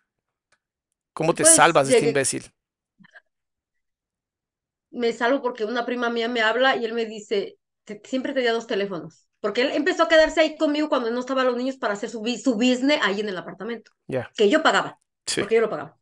¿Cómo 1.14 1.34
te 1.34 1.46
Pues 1.46 1.54
salvas 1.56 1.88
de 1.88 1.94
este 1.94 2.06
llegué, 2.06 2.06
imbécil? 2.06 2.54
Me 4.96 5.14
salvo 5.14 5.42
porque 5.42 5.66
una 5.66 5.86
prima 5.86 6.10
mía 6.10 6.30
me 6.30 6.42
habla 6.42 6.76
y 6.78 6.86
él 6.86 6.94
me 6.94 7.06
dice, 7.06 7.58
"Te- 7.86 8.02
siempre 8.06 8.34
tenía 8.34 8.54
dos 8.54 8.68
teléfonos. 8.68 9.28
Porque 9.42 9.62
él 9.62 9.72
empezó 9.74 10.04
a 10.04 10.08
quedarse 10.08 10.42
ahí 10.42 10.58
conmigo 10.58 10.90
cuando 10.90 11.12
no 11.12 11.20
estaban 11.20 11.46
los 11.48 11.58
niños 11.58 11.78
para 11.78 11.94
hacer 11.94 12.10
su, 12.10 12.24
su 12.44 12.56
business 12.56 13.00
ahí 13.04 13.20
en 13.22 13.30
el 13.30 13.38
apartamento, 13.38 13.92
Ya, 14.08 14.30
que 14.36 14.50
yo 14.50 14.64
pagaba, 14.64 15.00
sí, 15.26 15.42
porque 15.42 15.56
yo 15.56 15.62
lo 15.62 15.70
pagaba. 15.70 15.98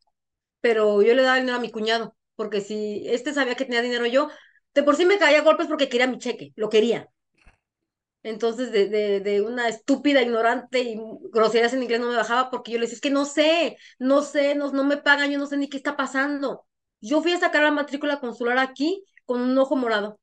Pero 0.61 1.01
yo 1.01 1.13
le 1.15 1.23
daba 1.23 1.37
dinero 1.37 1.57
a 1.57 1.61
mi 1.61 1.71
cuñado, 1.71 2.15
porque 2.35 2.61
si 2.61 3.03
este 3.07 3.33
sabía 3.33 3.55
que 3.55 3.65
tenía 3.65 3.81
dinero 3.81 4.05
yo, 4.07 4.29
de 4.75 4.83
por 4.83 4.95
sí 4.95 5.05
me 5.05 5.19
caía 5.19 5.39
a 5.39 5.43
golpes 5.43 5.67
porque 5.67 5.89
quería 5.89 6.07
mi 6.07 6.19
cheque, 6.19 6.53
lo 6.55 6.69
quería. 6.69 7.09
Entonces, 8.23 8.71
de, 8.71 8.87
de, 8.87 9.19
de 9.19 9.41
una 9.41 9.67
estúpida, 9.67 10.21
ignorante 10.21 10.79
y 10.81 10.97
groserías 11.33 11.73
en 11.73 11.83
inglés 11.83 11.99
no 11.99 12.09
me 12.09 12.15
bajaba 12.15 12.49
porque 12.49 12.71
yo 12.71 12.77
le 12.77 12.83
decía, 12.83 12.95
es 12.95 13.01
que 13.01 13.09
no 13.09 13.25
sé, 13.25 13.77
no 13.99 14.21
sé, 14.21 14.55
no, 14.55 14.71
no 14.71 14.83
me 14.85 14.95
pagan, 14.97 15.29
yo 15.31 15.37
no 15.39 15.45
sé 15.47 15.57
ni 15.57 15.67
qué 15.69 15.75
está 15.77 15.97
pasando. 15.97 16.65
Yo 17.04 17.22
fui 17.22 17.34
a 17.34 17.39
sacar 17.39 17.64
la 17.64 17.72
matrícula 17.72 18.22
consular 18.22 18.58
aquí 18.58 19.04
con 19.26 19.41
un 19.41 19.58
ojo 19.58 19.76
morado. 19.76 20.22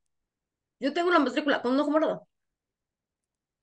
Yo 0.78 0.94
tengo 0.94 1.10
la 1.10 1.18
matrícula 1.18 1.60
con 1.60 1.72
un 1.72 1.80
ojo 1.80 1.90
morado. 1.90 2.26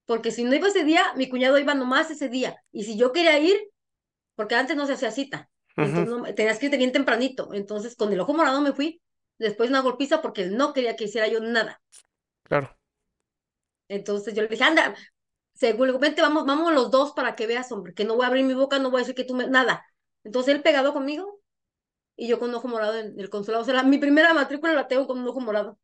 Porque 0.05 0.29
si 0.29 0.43
no 0.43 0.53
iba 0.53 0.67
ese 0.67 0.83
día, 0.83 1.01
mi 1.15 1.27
cuñado 1.27 1.57
iba 1.57 1.73
nomás 1.73 2.11
ese 2.11 2.29
día. 2.29 2.61
Y 2.71 2.83
si 2.83 2.95
yo 2.95 3.11
quería 3.11 3.39
ir, 3.39 3.57
porque 4.35 4.53
antes 4.53 4.77
no 4.77 4.85
se 4.85 4.93
hacía 4.93 5.09
cita, 5.09 5.49
entonces 5.75 6.07
no, 6.07 6.31
tenías 6.35 6.59
que 6.59 6.67
irte 6.67 6.77
bien 6.77 6.91
tempranito. 6.91 7.55
Entonces, 7.55 7.95
con 7.95 8.13
el 8.13 8.19
ojo 8.19 8.35
morado 8.35 8.61
me 8.61 8.71
fui. 8.71 9.01
Después 9.39 9.71
una 9.71 9.81
golpiza 9.81 10.21
porque 10.21 10.43
él 10.43 10.55
no 10.55 10.73
quería 10.73 10.95
que 10.95 11.05
hiciera 11.05 11.27
yo 11.27 11.39
nada. 11.39 11.81
claro. 12.43 12.77
Entonces 13.87 14.35
yo 14.35 14.43
le 14.43 14.47
dije, 14.47 14.63
anda, 14.63 14.93
seguro, 15.55 15.97
vente, 15.97 16.21
vamos, 16.21 16.45
vamos 16.45 16.71
los 16.71 16.91
dos 16.91 17.13
para 17.13 17.35
que 17.35 17.47
veas, 17.47 17.71
hombre, 17.71 17.93
que 17.95 18.05
no 18.05 18.15
voy 18.15 18.25
a 18.25 18.27
abrir 18.27 18.43
mi 18.43 18.53
boca, 18.53 18.77
no 18.77 18.91
voy 18.91 18.99
a 18.99 19.03
decir 19.03 19.15
que 19.15 19.23
tú 19.23 19.33
me, 19.33 19.47
nada. 19.47 19.83
Entonces 20.23 20.53
él 20.53 20.61
pegado 20.61 20.93
conmigo 20.93 21.36
y 22.17 22.27
yo 22.29 22.39
con 22.39 22.49
un 22.51 22.55
ojo 22.57 22.69
morado 22.69 22.95
en 22.97 23.19
el 23.19 23.29
consulado. 23.31 23.63
O 23.63 23.65
sea, 23.65 23.75
la- 23.75 23.83
mi 23.83 23.99
primera 23.99 24.33
matrícula 24.35 24.73
la 24.73 24.87
tengo 24.89 25.07
con 25.07 25.19
un 25.19 25.27
ojo 25.29 25.41
morado. 25.41 25.79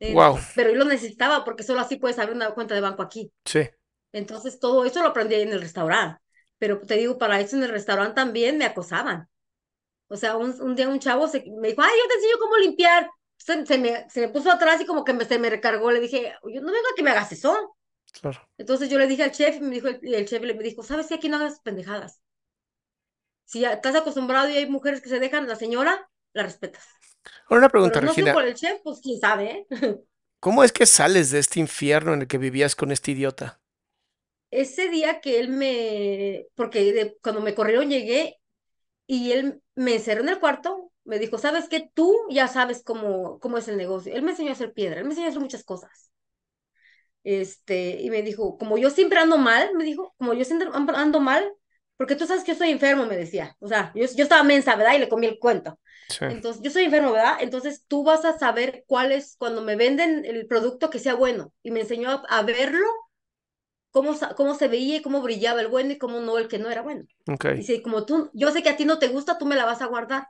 Eh, 0.00 0.18
Wow, 0.18 0.38
pero 0.54 0.70
yo 0.70 0.76
lo 0.78 0.84
necesitaba 0.84 1.44
porque 1.44 1.62
solo 1.62 1.80
así 1.80 1.96
puedes 1.96 2.18
abrir 2.18 2.34
una 2.36 2.50
cuenta 2.54 2.74
de 2.74 2.80
banco 2.80 3.02
aquí. 3.02 3.32
sí, 3.44 3.68
Entonces 4.12 4.60
todo 4.60 4.84
eso 4.86 5.02
lo 5.02 5.08
aprendí 5.08 5.36
ahí 5.36 5.42
en 5.42 5.52
el 5.52 5.60
restaurante. 5.62 6.20
Pero 6.58 6.80
te 6.80 6.96
digo, 6.96 7.18
para 7.18 7.40
eso 7.40 7.56
en 7.56 7.64
el 7.64 7.70
restaurante 7.70 8.14
también 8.16 8.58
me 8.58 8.66
acosaban. 8.66 9.28
O 10.08 10.16
sea, 10.16 10.36
un, 10.36 10.60
un 10.62 10.76
día 10.76 10.88
un 10.88 11.00
chavo 11.00 11.28
se, 11.28 11.44
me 11.60 11.70
dijo, 11.70 11.82
ay, 11.82 11.90
yo 12.02 12.08
te 12.08 12.14
enseño 12.16 12.38
cómo 12.40 12.58
limpiar. 12.58 13.10
Se, 13.38 13.66
se 13.66 13.78
me, 13.78 14.08
se 14.10 14.20
me 14.22 14.28
puso 14.30 14.50
atrás 14.52 14.80
y 14.80 14.86
como 14.86 15.04
que 15.04 15.14
me, 15.14 15.24
se 15.26 15.38
me 15.38 15.50
recargó. 15.50 15.90
Le 15.92 16.00
dije, 16.00 16.34
yo 16.44 16.60
no 16.62 16.68
vengo 16.72 16.88
a 16.92 16.96
que 16.96 17.02
me 17.04 17.10
hagas 17.10 17.32
eso. 17.32 17.76
claro. 18.12 18.48
Entonces 18.58 18.90
yo 18.90 18.98
le 18.98 19.06
dije 19.08 19.24
al 19.24 19.32
chef 19.32 19.56
y 19.56 19.60
me 19.60 19.70
dijo, 19.76 19.88
y 20.02 20.14
el 20.14 20.26
chef 20.26 20.42
le 20.42 20.54
me 20.54 20.62
dijo, 20.64 20.82
¿sabes 20.82 21.08
qué? 21.08 21.14
Aquí 21.16 21.28
no 21.28 21.36
hagas 21.36 21.60
pendejadas. 21.60 22.22
Si 23.52 23.64
estás 23.64 23.94
acostumbrado 23.96 24.48
y 24.50 24.56
hay 24.56 24.68
mujeres 24.68 25.00
que 25.02 25.08
se 25.08 25.20
dejan, 25.20 25.48
la 25.48 25.56
señora, 25.56 26.10
la 26.32 26.42
respetas. 26.44 26.84
Ahora 27.48 27.60
una 27.60 27.68
Pero 27.80 27.98
pregunta, 27.98 28.00
no 28.00 28.16
fui 28.16 28.26
Regina. 28.26 28.34
por 28.34 28.44
el 28.44 28.54
chef, 28.54 28.80
pues 28.82 29.00
quién 29.02 29.20
sabe, 29.20 29.50
¿eh? 29.52 29.66
¿Cómo 30.40 30.62
es 30.62 30.72
que 30.72 30.84
sales 30.84 31.30
de 31.30 31.38
este 31.38 31.58
infierno 31.58 32.12
en 32.12 32.20
el 32.20 32.26
que 32.28 32.36
vivías 32.36 32.76
con 32.76 32.92
este 32.92 33.12
idiota? 33.12 33.62
Ese 34.50 34.88
día 34.90 35.20
que 35.20 35.40
él 35.40 35.48
me, 35.48 36.46
porque 36.54 36.92
de- 36.92 37.16
cuando 37.22 37.40
me 37.40 37.54
corrieron 37.54 37.88
llegué 37.90 38.38
y 39.06 39.32
él 39.32 39.62
me 39.76 39.96
encerró 39.96 40.22
en 40.22 40.30
el 40.30 40.40
cuarto, 40.40 40.92
me 41.04 41.18
dijo, 41.20 41.38
¿sabes 41.38 41.68
qué? 41.68 41.90
Tú 41.94 42.16
ya 42.30 42.48
sabes 42.48 42.82
cómo, 42.84 43.40
cómo 43.40 43.58
es 43.58 43.68
el 43.68 43.76
negocio. 43.78 44.14
Él 44.14 44.22
me 44.22 44.32
enseñó 44.32 44.50
a 44.50 44.52
hacer 44.54 44.74
piedra, 44.74 44.98
él 45.00 45.04
me 45.06 45.10
enseñó 45.12 45.28
a 45.28 45.30
hacer 45.30 45.42
muchas 45.42 45.64
cosas. 45.64 46.12
Este, 47.24 48.00
y 48.02 48.10
me 48.10 48.22
dijo, 48.22 48.58
como 48.58 48.78
yo 48.78 48.90
siempre 48.90 49.18
ando 49.20 49.38
mal, 49.38 49.74
me 49.76 49.84
dijo, 49.84 50.14
como 50.18 50.34
yo 50.34 50.44
siempre 50.44 50.68
ando 50.72 51.20
mal, 51.20 51.52
porque 51.96 52.16
tú 52.16 52.26
sabes 52.26 52.44
que 52.44 52.52
yo 52.52 52.58
soy 52.58 52.70
enfermo, 52.70 53.06
me 53.06 53.16
decía. 53.16 53.56
O 53.60 53.68
sea, 53.68 53.92
yo, 53.94 54.06
yo 54.16 54.22
estaba 54.24 54.42
mensa, 54.42 54.76
¿verdad? 54.76 54.94
Y 54.94 54.98
le 54.98 55.08
comí 55.08 55.26
el 55.26 55.38
cuento. 55.38 55.78
Sí, 56.08 56.24
Entonces, 56.26 56.62
yo 56.62 56.70
soy 56.70 56.84
enfermo, 56.84 57.12
¿verdad? 57.12 57.36
Entonces, 57.40 57.84
tú 57.86 58.04
vas 58.04 58.24
a 58.24 58.38
saber 58.38 58.84
cuál 58.86 59.12
es, 59.12 59.36
cuando 59.38 59.62
me 59.62 59.76
venden 59.76 60.24
el 60.24 60.46
producto 60.46 60.90
que 60.90 60.98
sea 60.98 61.14
bueno. 61.14 61.52
Y 61.62 61.70
me 61.70 61.80
enseñó 61.80 62.10
a, 62.10 62.22
a 62.28 62.42
verlo, 62.42 62.86
cómo, 63.90 64.14
cómo 64.36 64.54
se 64.54 64.68
veía 64.68 64.96
y 64.96 65.02
cómo 65.02 65.22
brillaba 65.22 65.60
el 65.60 65.68
bueno 65.68 65.92
y 65.92 65.98
cómo 65.98 66.20
no 66.20 66.38
el 66.38 66.48
que 66.48 66.58
no 66.58 66.70
era 66.70 66.82
bueno. 66.82 67.04
ok. 67.28 67.44
Dice, 67.54 67.82
como 67.82 68.04
tú, 68.06 68.30
yo 68.32 68.50
sé 68.50 68.62
que 68.62 68.70
a 68.70 68.76
ti 68.76 68.84
no 68.84 68.98
te 68.98 69.08
gusta, 69.08 69.38
tú 69.38 69.44
me 69.46 69.56
la 69.56 69.64
vas 69.64 69.82
a 69.82 69.86
guardar, 69.86 70.28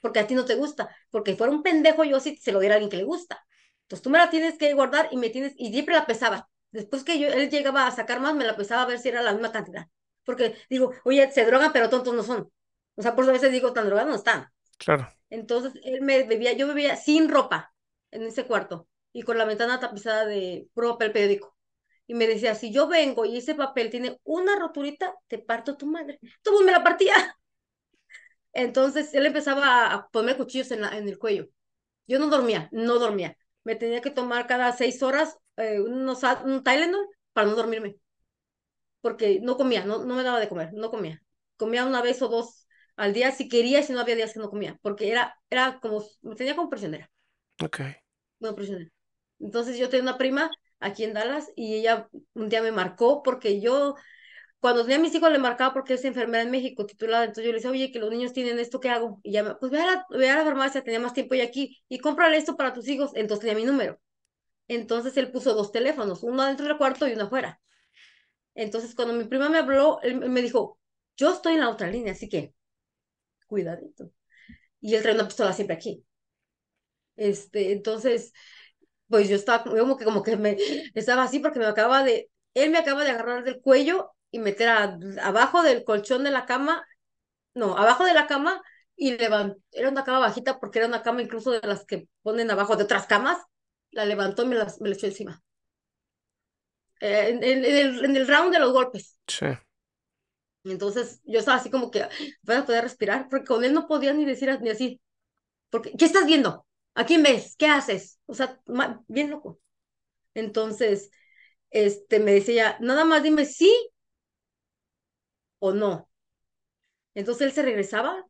porque 0.00 0.20
a 0.20 0.26
ti 0.26 0.34
no 0.34 0.44
te 0.44 0.54
gusta. 0.54 0.94
Porque 1.10 1.34
fuera 1.36 1.52
un 1.52 1.62
pendejo, 1.62 2.04
yo 2.04 2.20
sí 2.20 2.36
se 2.36 2.52
lo 2.52 2.60
diera 2.60 2.74
a 2.74 2.76
alguien 2.76 2.90
que 2.90 2.96
le 2.96 3.04
gusta. 3.04 3.44
Entonces, 3.82 4.02
tú 4.02 4.10
me 4.10 4.18
la 4.18 4.30
tienes 4.30 4.56
que 4.56 4.72
guardar 4.74 5.08
y 5.10 5.16
me 5.16 5.30
tienes, 5.30 5.54
y 5.56 5.72
siempre 5.72 5.94
la 5.94 6.06
pesaba. 6.06 6.48
Después 6.70 7.02
que 7.02 7.18
yo, 7.18 7.26
él 7.28 7.50
llegaba 7.50 7.86
a 7.86 7.90
sacar 7.90 8.20
más, 8.20 8.34
me 8.34 8.44
la 8.44 8.56
pesaba 8.56 8.82
a 8.82 8.86
ver 8.86 8.98
si 9.00 9.08
era 9.08 9.22
la 9.22 9.32
misma 9.32 9.50
cantidad. 9.52 9.86
Porque 10.24 10.56
digo, 10.68 10.92
oye, 11.04 11.30
se 11.32 11.44
drogan, 11.46 11.72
pero 11.72 11.90
tontos 11.90 12.14
no 12.14 12.22
son. 12.22 12.50
O 12.96 13.02
sea, 13.02 13.14
por 13.14 13.24
eso 13.24 13.30
a 13.30 13.34
veces 13.34 13.52
digo, 13.52 13.72
tan 13.72 13.86
drogados 13.86 14.10
no 14.10 14.16
están. 14.16 14.46
Claro, 14.78 15.08
Entonces 15.30 15.74
él 15.84 16.02
me 16.02 16.24
bebía, 16.24 16.52
yo 16.54 16.66
bebía 16.66 16.96
sin 16.96 17.28
ropa 17.28 17.74
en 18.10 18.22
ese 18.24 18.46
cuarto 18.46 18.88
y 19.12 19.22
con 19.22 19.38
la 19.38 19.44
ventana 19.44 19.80
tapizada 19.80 20.26
de 20.26 20.68
puro 20.74 20.90
papel 20.92 21.12
periódico. 21.12 21.56
Y 22.06 22.14
me 22.14 22.26
decía, 22.26 22.54
si 22.56 22.72
yo 22.72 22.88
vengo 22.88 23.24
y 23.24 23.38
ese 23.38 23.54
papel 23.54 23.90
tiene 23.90 24.20
una 24.24 24.56
roturita, 24.58 25.14
te 25.28 25.38
parto 25.38 25.76
tu 25.76 25.86
madre. 25.86 26.18
Tú 26.42 26.60
me 26.64 26.72
la 26.72 26.82
partía. 26.84 27.14
Entonces 28.52 29.14
él 29.14 29.26
empezaba 29.26 29.92
a 29.92 30.08
poner 30.08 30.36
cuchillos 30.36 30.70
en, 30.70 30.82
la- 30.82 30.96
en 30.96 31.08
el 31.08 31.18
cuello. 31.18 31.48
Yo 32.08 32.18
no 32.18 32.28
dormía, 32.28 32.68
no 32.72 32.98
dormía. 32.98 33.36
Me 33.64 33.76
tenía 33.76 34.00
que 34.02 34.10
tomar 34.10 34.46
cada 34.46 34.72
seis 34.72 35.02
horas 35.02 35.38
eh, 35.58 35.80
unos, 35.80 36.22
un 36.44 36.64
Tylenol 36.64 37.06
para 37.32 37.48
no 37.48 37.56
dormirme. 37.56 37.96
Porque 39.00 39.40
no 39.42 39.56
comía, 39.56 39.84
no, 39.84 40.04
no 40.04 40.14
me 40.16 40.22
daba 40.22 40.40
de 40.40 40.48
comer, 40.48 40.72
no 40.74 40.90
comía. 40.90 41.22
Comía 41.56 41.84
una 41.86 42.02
vez 42.02 42.22
o 42.22 42.28
dos 42.28 42.66
al 42.96 43.12
día 43.14 43.32
si 43.32 43.48
quería 43.48 43.80
y 43.80 43.82
si 43.82 43.92
no 43.92 44.00
había 44.00 44.16
días 44.16 44.32
que 44.34 44.40
no 44.40 44.50
comía. 44.50 44.78
Porque 44.82 45.10
era, 45.10 45.34
era 45.50 45.80
como, 45.80 46.04
me 46.22 46.34
tenía 46.36 46.56
como 46.56 46.70
prisionera, 46.70 47.10
ok. 47.62 47.80
no 48.38 48.54
prisionera. 48.54 48.90
Entonces 49.38 49.78
yo 49.78 49.88
tenía 49.88 50.02
una 50.02 50.18
prima 50.18 50.50
aquí 50.80 51.04
en 51.04 51.14
Dallas 51.14 51.50
y 51.56 51.74
ella 51.76 52.08
un 52.34 52.48
día 52.48 52.62
me 52.62 52.72
marcó 52.72 53.22
porque 53.22 53.60
yo 53.60 53.94
cuando 54.60 54.82
tenía 54.82 54.98
a 54.98 55.00
mis 55.00 55.14
hijos 55.14 55.32
le 55.32 55.38
marcaba 55.38 55.74
porque 55.74 55.94
es 55.94 56.04
enfermera 56.04 56.42
en 56.44 56.50
México 56.50 56.86
titulada, 56.86 57.24
entonces 57.24 57.46
yo 57.46 57.52
le 57.52 57.58
decía, 57.58 57.70
oye, 57.70 57.92
que 57.92 58.00
los 58.00 58.10
niños 58.10 58.32
tienen 58.34 58.58
esto, 58.58 58.80
¿qué 58.80 58.90
hago? 58.90 59.20
Y 59.24 59.32
ya 59.32 59.42
me, 59.44 59.54
pues 59.56 59.72
ve 59.72 59.80
a 59.82 59.86
la, 59.86 60.06
ve 60.10 60.30
a 60.30 60.36
la 60.38 60.44
farmacia, 60.44 60.84
tenía 60.84 61.00
más 61.00 61.14
tiempo 61.14 61.34
ya 61.36 61.44
aquí, 61.44 61.78
y 61.88 61.98
cómprale 62.00 62.36
esto 62.38 62.56
para 62.56 62.74
tus 62.74 62.88
hijos, 62.88 63.12
entonces 63.14 63.40
tenía 63.40 63.56
mi 63.56 63.64
número. 63.64 64.00
Entonces 64.68 65.16
él 65.18 65.32
puso 65.32 65.54
dos 65.54 65.72
teléfonos, 65.72 66.22
uno 66.22 66.44
dentro 66.46 66.66
del 66.66 66.78
cuarto 66.78 67.08
y 67.08 67.12
uno 67.14 67.24
afuera. 67.24 67.60
Entonces 68.54 68.94
cuando 68.94 69.14
mi 69.14 69.24
prima 69.24 69.48
me 69.48 69.58
habló, 69.58 70.00
él 70.02 70.16
me 70.30 70.42
dijo, 70.42 70.78
yo 71.16 71.32
estoy 71.32 71.54
en 71.54 71.60
la 71.60 71.70
otra 71.70 71.88
línea, 71.90 72.12
así 72.12 72.28
que 72.28 72.54
cuidadito. 73.46 74.12
Y 74.80 74.94
él 74.96 75.02
trae 75.02 75.14
una 75.14 75.26
pistola 75.28 75.52
siempre 75.52 75.76
aquí. 75.76 76.04
Este, 77.16 77.72
entonces, 77.72 78.32
pues 79.08 79.28
yo 79.28 79.36
estaba 79.36 79.64
como 79.64 79.96
que, 79.96 80.04
como 80.04 80.22
que 80.22 80.36
me, 80.36 80.56
estaba 80.94 81.24
así 81.24 81.40
porque 81.40 81.58
me 81.58 81.66
acaba 81.66 82.04
de, 82.04 82.30
él 82.54 82.70
me 82.70 82.78
acaba 82.78 83.04
de 83.04 83.10
agarrar 83.10 83.44
del 83.44 83.60
cuello 83.60 84.12
y 84.30 84.38
meter 84.40 84.68
abajo 85.22 85.62
del 85.62 85.84
colchón 85.84 86.24
de 86.24 86.30
la 86.30 86.46
cama, 86.46 86.86
no, 87.54 87.76
abajo 87.78 88.04
de 88.04 88.14
la 88.14 88.26
cama 88.26 88.62
y 88.96 89.16
levantó, 89.18 89.60
era 89.72 89.90
una 89.90 90.04
cama 90.04 90.20
bajita 90.20 90.60
porque 90.60 90.80
era 90.80 90.88
una 90.88 91.02
cama 91.02 91.22
incluso 91.22 91.52
de 91.52 91.60
las 91.66 91.86
que 91.86 92.08
ponen 92.22 92.50
abajo 92.50 92.76
de 92.76 92.84
otras 92.84 93.06
camas, 93.06 93.38
la 93.92 94.04
levantó 94.06 94.44
y 94.44 94.48
me, 94.48 94.56
las, 94.56 94.80
me 94.80 94.88
la 94.90 94.96
echó 94.96 95.06
encima. 95.06 95.42
Eh, 97.00 97.30
en, 97.30 97.42
en- 97.44 97.64
el, 97.64 98.04
en 98.04 98.16
el 98.16 98.28
round 98.28 98.52
de 98.52 98.60
los 98.60 98.72
golpes. 98.72 99.16
Sí, 99.26 99.46
Entonces 100.64 101.20
yo 101.24 101.38
estaba 101.38 101.56
así 101.58 101.70
como 101.70 101.90
que 101.90 102.06
voy 102.42 102.56
a 102.56 102.66
poder 102.66 102.84
respirar, 102.84 103.28
porque 103.30 103.46
con 103.46 103.64
él 103.64 103.72
no 103.72 103.86
podía 103.86 104.12
ni 104.12 104.24
decir 104.26 104.56
ni 104.60 104.70
así, 104.70 105.00
porque 105.70 105.92
¿qué 105.98 106.06
estás 106.06 106.26
viendo? 106.26 106.66
¿A 106.94 107.06
quién 107.06 107.22
ves? 107.24 107.56
¿Qué 107.58 107.66
haces? 107.68 108.20
O 108.26 108.34
sea, 108.34 108.60
bien 109.08 109.30
loco. 109.30 109.60
Entonces, 110.34 111.10
este, 111.70 112.20
me 112.20 112.32
decía, 112.34 112.76
nada 112.80 113.04
más 113.04 113.22
dime 113.24 113.46
sí 113.46 113.72
o 115.60 115.72
no. 115.72 116.08
Entonces 117.14 117.46
él 117.48 117.52
se 117.52 117.62
regresaba. 117.62 118.26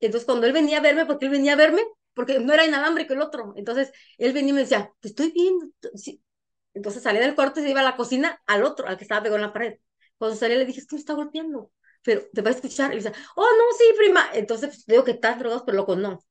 Entonces 0.00 0.26
cuando 0.26 0.46
él 0.46 0.52
venía 0.52 0.78
a 0.78 0.80
verme, 0.80 1.06
porque 1.06 1.26
él 1.26 1.30
venía 1.32 1.54
a 1.54 1.56
verme, 1.56 1.82
porque 2.14 2.38
no 2.40 2.52
era 2.52 2.66
inalámbrico 2.66 3.12
el 3.14 3.22
otro. 3.22 3.54
Entonces 3.56 3.92
él 4.18 4.32
venía 4.32 4.50
y 4.50 4.54
me 4.54 4.60
decía, 4.62 4.92
te 5.00 5.08
estoy 5.08 5.30
viendo. 5.32 5.66
T- 6.74 6.80
sí". 6.80 6.94
Entonces 6.94 7.02
salía 7.02 7.22
del 7.22 7.34
cuarto 7.34 7.60
y 7.60 7.64
se 7.64 7.70
iba 7.70 7.80
a 7.80 7.84
la 7.84 7.96
cocina 7.96 8.42
al 8.46 8.64
otro, 8.64 8.86
al 8.86 8.96
que 8.96 9.04
estaba 9.04 9.22
pegado 9.22 9.36
en 9.36 9.42
la 9.42 9.52
pared. 9.52 9.78
Cuando 10.18 10.36
salía 10.36 10.56
le 10.58 10.66
dije, 10.66 10.80
es 10.80 10.86
que 10.86 10.96
me 10.96 11.00
está 11.00 11.14
golpeando. 11.14 11.72
Pero 12.02 12.22
te 12.32 12.42
va 12.42 12.50
a 12.50 12.54
escuchar. 12.54 12.92
Y 12.92 12.96
decía, 12.96 13.12
oh, 13.36 13.42
no, 13.42 13.78
sí, 13.78 13.84
prima. 13.98 14.26
Entonces 14.34 14.68
pues, 14.70 14.86
digo 14.86 15.04
que 15.04 15.12
estás 15.12 15.38
drogado, 15.38 15.64
pero 15.64 15.78
loco, 15.78 15.96
no. 15.96 16.24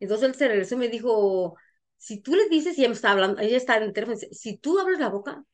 Entonces 0.00 0.28
él 0.28 0.34
se 0.34 0.48
regresó 0.48 0.74
y 0.76 0.78
me 0.78 0.88
dijo, 0.88 1.56
si 1.96 2.20
tú 2.20 2.34
le 2.34 2.48
dices, 2.48 2.76
y 2.78 2.80
ella 2.80 2.88
me 2.88 2.94
estaba 2.94 3.12
hablando, 3.14 3.40
ella 3.40 3.56
está 3.56 3.76
en 3.76 3.84
el 3.84 3.92
teléfono, 3.92 4.16
y 4.16 4.20
dice, 4.20 4.34
si 4.34 4.56
tú 4.58 4.78
abres 4.78 4.98
la 4.98 5.08
boca, 5.08 5.44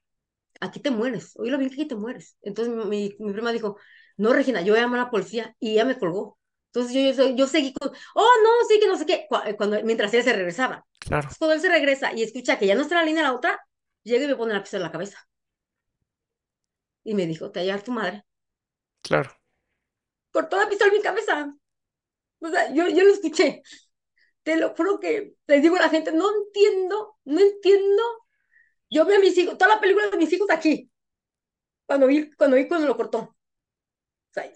aquí 0.61 0.81
te 0.81 0.91
mueres, 0.91 1.33
oílo 1.37 1.59
bien 1.59 1.71
que 1.71 1.77
aquí 1.77 1.87
te 1.89 1.97
mueres. 1.97 2.37
Entonces 2.43 2.73
mi, 2.75 3.15
mi, 3.19 3.33
prima 3.33 3.53
dijo, 3.53 3.79
no, 4.17 4.33
Regina, 4.33 4.63
yo 4.63 4.73
voy 4.73 4.79
a 4.79 4.83
llamar 4.83 5.01
a 5.01 5.05
la 5.05 5.11
policía 5.11 5.57
y 5.61 5.73
ella 5.73 5.85
me 5.85 5.99
colgó. 5.99 6.39
Entonces 6.73 7.17
yo, 7.17 7.25
yo, 7.25 7.35
yo 7.35 7.47
seguí 7.47 7.73
con, 7.73 7.91
oh, 8.15 8.31
no, 8.45 8.69
sí, 8.69 8.79
que 8.79 8.87
no 8.87 8.97
sé 8.97 9.07
qué, 9.07 9.27
cuando, 9.57 9.83
mientras 9.83 10.13
ella 10.15 10.23
se 10.23 10.33
regresaba. 10.33 10.85
Claro. 11.01 11.29
cuando 11.39 11.55
él 11.55 11.61
se 11.61 11.69
regresa 11.69 12.13
y 12.13 12.23
escucha 12.23 12.59
que 12.59 12.67
ya 12.67 12.75
no 12.75 12.83
está 12.83 12.97
la 12.97 13.05
línea 13.05 13.23
la 13.23 13.35
otra, 13.35 13.61
llega 14.07 14.25
y 14.25 14.29
me 14.29 14.37
pone 14.37 14.55
la 14.55 14.63
pistola 14.63 14.83
en 14.83 14.89
la 14.89 14.93
cabeza. 14.93 15.29
Y 17.05 17.15
me 17.15 17.27
dijo, 17.27 17.51
te 17.51 17.61
hallar 17.61 17.83
tu 17.83 17.93
madre. 17.93 18.25
Claro. 19.03 19.31
Cortó 20.31 20.57
la 20.57 20.69
pistola 20.69 20.91
en 20.91 20.99
mi 20.99 21.03
cabeza. 21.03 21.53
O 22.41 22.49
sea, 22.49 22.73
yo, 22.73 22.89
yo 22.89 23.05
lo 23.05 23.13
escuché. 23.13 23.63
Te 24.43 24.57
lo 24.57 24.75
juro 24.75 25.01
que 25.01 25.35
les 25.47 25.63
digo 25.63 25.77
a 25.77 25.81
la 25.81 25.89
gente, 25.89 26.13
no 26.13 26.29
entiendo, 26.35 27.19
no 27.25 27.41
entiendo. 27.41 28.03
Yo 28.89 29.05
vi 29.05 29.15
a 29.15 29.19
mis 29.19 29.37
hijos, 29.37 29.59
toda 29.59 29.75
la 29.75 29.81
película 29.81 30.09
de 30.09 30.17
mis 30.17 30.33
hijos 30.33 30.49
aquí, 30.51 30.89
cuando 31.85 32.07
vi, 32.07 32.31
cuando 32.33 32.57
vi 32.57 32.69
cuando 32.69 32.87
lo 32.87 32.97
cortó. 32.97 33.19
O 33.19 33.35
sea, 34.31 34.49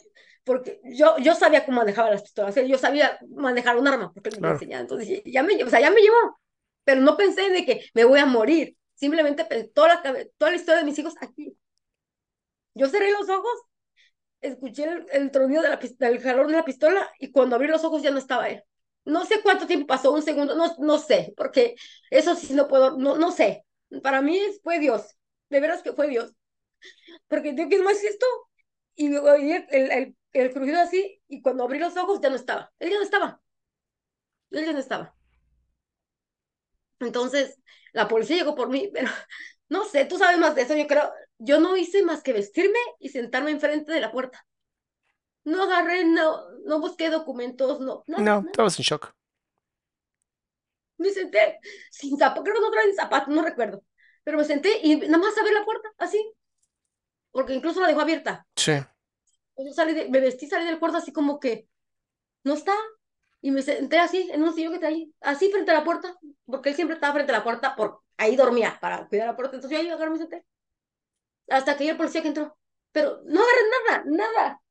porque 0.44 0.80
yo, 0.84 1.16
yo 1.18 1.34
sabía 1.34 1.64
cómo 1.64 1.78
manejaba 1.78 2.10
las 2.10 2.22
pistolas, 2.22 2.54
yo 2.54 2.78
sabía 2.78 3.18
manejar 3.34 3.76
un 3.76 3.88
arma, 3.88 4.12
porque 4.12 4.30
me 4.40 4.48
enseñaba, 4.48 4.82
entonces 4.82 5.22
ya 5.24 5.42
me, 5.42 5.62
o 5.64 5.68
sea, 5.68 5.80
ya 5.80 5.90
me 5.90 6.00
llevó, 6.00 6.40
pero 6.84 7.00
no 7.00 7.16
pensé 7.16 7.50
de 7.50 7.64
que 7.64 7.84
me 7.94 8.04
voy 8.04 8.20
a 8.20 8.26
morir, 8.26 8.76
simplemente 9.00 9.44
toda 9.74 9.88
la, 9.88 10.02
toda 10.38 10.52
la 10.52 10.56
historia 10.58 10.80
de 10.80 10.86
mis 10.86 10.98
hijos 11.00 11.14
aquí. 11.22 11.56
Yo 12.74 12.88
cerré 12.88 13.10
los 13.12 13.28
ojos, 13.28 13.52
escuché 14.40 14.84
el, 14.84 15.06
el 15.12 15.30
tronido 15.30 15.62
de 15.62 15.70
la, 15.70 15.76
del 15.78 16.20
jalón 16.22 16.48
de 16.48 16.54
la 16.58 16.64
pistola 16.64 17.10
y 17.20 17.32
cuando 17.32 17.56
abrí 17.56 17.68
los 17.68 17.84
ojos 17.84 18.02
ya 18.02 18.10
no 18.10 18.18
estaba 18.18 18.48
él. 18.48 18.64
No 19.04 19.24
sé 19.26 19.42
cuánto 19.42 19.66
tiempo 19.66 19.86
pasó, 19.86 20.12
un 20.12 20.22
segundo, 20.22 20.56
no, 20.56 20.74
no 20.78 20.98
sé, 20.98 21.34
porque 21.36 21.76
eso 22.10 22.34
sí 22.36 22.54
no 22.54 22.68
puedo, 22.68 22.98
no, 22.98 23.16
no 23.18 23.32
sé. 23.32 23.66
Para 24.02 24.22
mí 24.22 24.40
fue 24.62 24.78
Dios, 24.80 25.16
de 25.50 25.60
veras 25.60 25.82
que 25.82 25.92
fue 25.92 26.08
Dios. 26.08 26.34
Porque 27.28 27.54
yo, 27.56 27.68
¿qué 27.68 27.82
más 27.82 27.98
es 27.98 28.04
esto? 28.12 28.26
Y 28.96 29.08
luego 29.10 29.32
el, 29.34 29.66
el, 29.70 30.16
el 30.32 30.52
crujido 30.52 30.80
así, 30.80 31.22
y 31.28 31.42
cuando 31.42 31.64
abrí 31.64 31.78
los 31.78 31.96
ojos 31.96 32.20
ya 32.22 32.30
no 32.30 32.36
estaba. 32.36 32.72
Él 32.78 32.90
ya 32.90 32.96
no 32.98 33.02
estaba. 33.04 33.40
Él 34.52 34.64
ya 34.64 34.72
no 34.72 34.78
estaba. 34.78 35.16
Entonces, 37.00 37.58
la 37.92 38.08
policía 38.08 38.36
llegó 38.36 38.54
por 38.54 38.68
mí, 38.68 38.90
pero 38.92 39.08
no 39.68 39.84
sé, 39.84 40.04
tú 40.04 40.18
sabes 40.18 40.38
más 40.38 40.54
de 40.54 40.62
eso, 40.62 40.76
yo 40.76 40.86
creo. 40.86 41.12
Yo 41.38 41.58
no 41.58 41.76
hice 41.76 42.02
más 42.02 42.22
que 42.22 42.32
vestirme 42.32 42.78
y 42.98 43.08
sentarme 43.08 43.50
enfrente 43.50 43.92
de 43.92 44.00
la 44.00 44.12
puerta. 44.12 44.46
No 45.44 45.62
agarré, 45.62 46.04
no, 46.04 46.50
no 46.66 46.80
busqué 46.80 47.08
documentos, 47.08 47.80
no. 47.80 48.04
no, 48.06 48.44
estabas 48.46 48.78
en 48.78 48.84
shock. 48.84 49.14
Me 50.98 51.10
senté 51.10 51.58
sin 51.90 52.18
zapatos, 52.18 52.44
creo 52.44 52.56
que 52.56 52.60
no 52.60 52.70
traen 52.70 52.94
zapatos, 52.94 53.34
no 53.34 53.42
recuerdo. 53.42 53.82
Pero 54.22 54.36
me 54.36 54.44
senté 54.44 54.80
y 54.82 54.96
nada 54.96 55.16
más 55.16 55.36
abrí 55.38 55.52
la 55.52 55.64
puerta, 55.64 55.88
así. 55.96 56.22
Porque 57.30 57.54
incluso 57.54 57.80
la 57.80 57.86
dejó 57.86 58.02
abierta. 58.02 58.46
Sí. 58.54 58.72
Yo 59.56 59.72
salí 59.72 59.94
de, 59.94 60.10
me 60.10 60.20
vestí, 60.20 60.46
salí 60.46 60.66
del 60.66 60.78
cuarto 60.78 60.98
así 60.98 61.12
como 61.12 61.40
que 61.40 61.68
no 62.44 62.54
está. 62.54 62.74
Y 63.42 63.50
me 63.50 63.62
senté 63.62 63.98
así, 63.98 64.28
en 64.32 64.42
un 64.42 64.54
sillón 64.54 64.74
que 64.74 64.78
traía, 64.78 65.06
así 65.20 65.50
frente 65.50 65.70
a 65.70 65.74
la 65.74 65.84
puerta, 65.84 66.14
porque 66.44 66.70
él 66.70 66.74
siempre 66.74 66.94
estaba 66.94 67.14
frente 67.14 67.32
a 67.32 67.38
la 67.38 67.44
puerta, 67.44 67.74
por 67.74 68.02
ahí 68.18 68.36
dormía 68.36 68.78
para 68.80 69.06
cuidar 69.08 69.28
la 69.28 69.36
puerta. 69.36 69.56
Entonces 69.56 69.78
yo 69.78 69.82
ahí 69.82 69.90
agarré, 69.90 70.10
me 70.10 70.18
senté. 70.18 70.44
Hasta 71.48 71.76
que 71.76 71.84
llegó 71.84 71.92
el 71.92 71.98
policía 71.98 72.22
que 72.22 72.28
entró. 72.28 72.56
Pero 72.92 73.20
no 73.24 73.40
agarré 73.40 73.62
nada, 73.88 74.04
nada. 74.06 74.62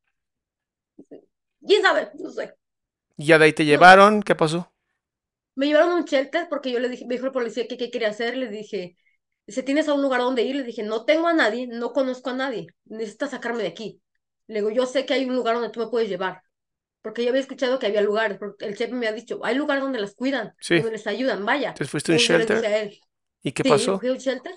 ¿Quién 1.65 1.81
sabe? 1.81 2.11
No 2.19 2.29
sé. 2.29 2.53
¿Y 3.17 3.25
ya 3.25 3.37
de 3.37 3.45
ahí 3.45 3.53
te 3.53 3.65
llevaron? 3.65 4.21
¿Qué 4.21 4.35
pasó? 4.35 4.71
Me 5.55 5.67
llevaron 5.67 5.91
a 5.91 5.95
un 5.95 6.05
shelter 6.05 6.47
porque 6.49 6.71
yo 6.71 6.79
le 6.79 6.89
dije, 6.89 7.05
me 7.05 7.15
dijo 7.15 7.25
el 7.25 7.31
policía 7.31 7.67
que 7.67 7.77
qué 7.77 7.91
quería 7.91 8.09
hacer. 8.09 8.37
Le 8.37 8.47
dije, 8.47 8.97
si 9.47 9.63
tienes 9.63 9.89
a 9.89 9.93
un 9.93 10.01
lugar 10.01 10.21
donde 10.21 10.43
ir, 10.43 10.55
le 10.55 10.63
dije, 10.63 10.83
no 10.83 11.05
tengo 11.05 11.27
a 11.27 11.33
nadie, 11.33 11.67
no 11.67 11.91
conozco 11.91 12.29
a 12.29 12.33
nadie, 12.33 12.67
necesitas 12.85 13.31
sacarme 13.31 13.63
de 13.63 13.69
aquí. 13.69 14.01
Le 14.47 14.59
digo, 14.59 14.69
yo 14.69 14.85
sé 14.85 15.05
que 15.05 15.13
hay 15.13 15.25
un 15.25 15.35
lugar 15.35 15.55
donde 15.55 15.69
tú 15.69 15.79
me 15.79 15.87
puedes 15.87 16.07
llevar. 16.09 16.41
Porque 17.01 17.23
yo 17.23 17.29
había 17.29 17.41
escuchado 17.41 17.79
que 17.79 17.87
había 17.87 18.01
lugares, 18.01 18.37
porque 18.37 18.65
el 18.65 18.75
chef 18.75 18.91
me 18.91 19.07
ha 19.07 19.13
dicho, 19.13 19.39
hay 19.43 19.55
lugares 19.55 19.83
donde 19.83 19.99
las 19.99 20.15
cuidan, 20.15 20.53
donde 20.67 20.91
les 20.91 21.07
ayudan, 21.07 21.45
vaya. 21.45 21.69
Entonces 21.69 21.89
fuiste 21.89 22.11
a 22.11 22.15
un 22.15 22.19
shelter. 22.19 22.91
¿Y 23.41 23.51
qué 23.53 23.63
pasó? 23.63 23.99
Fui 23.99 24.09
a 24.09 24.11
un 24.13 24.17
shelter. 24.17 24.53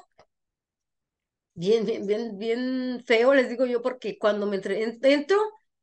Bien, 1.55 1.84
bien, 1.84 2.07
bien, 2.07 2.38
bien 2.38 3.05
feo, 3.07 3.34
les 3.34 3.49
digo 3.49 3.66
yo, 3.66 3.82
porque 3.82 4.18
cuando 4.18 4.47
me 4.47 4.57
entro 4.57 5.36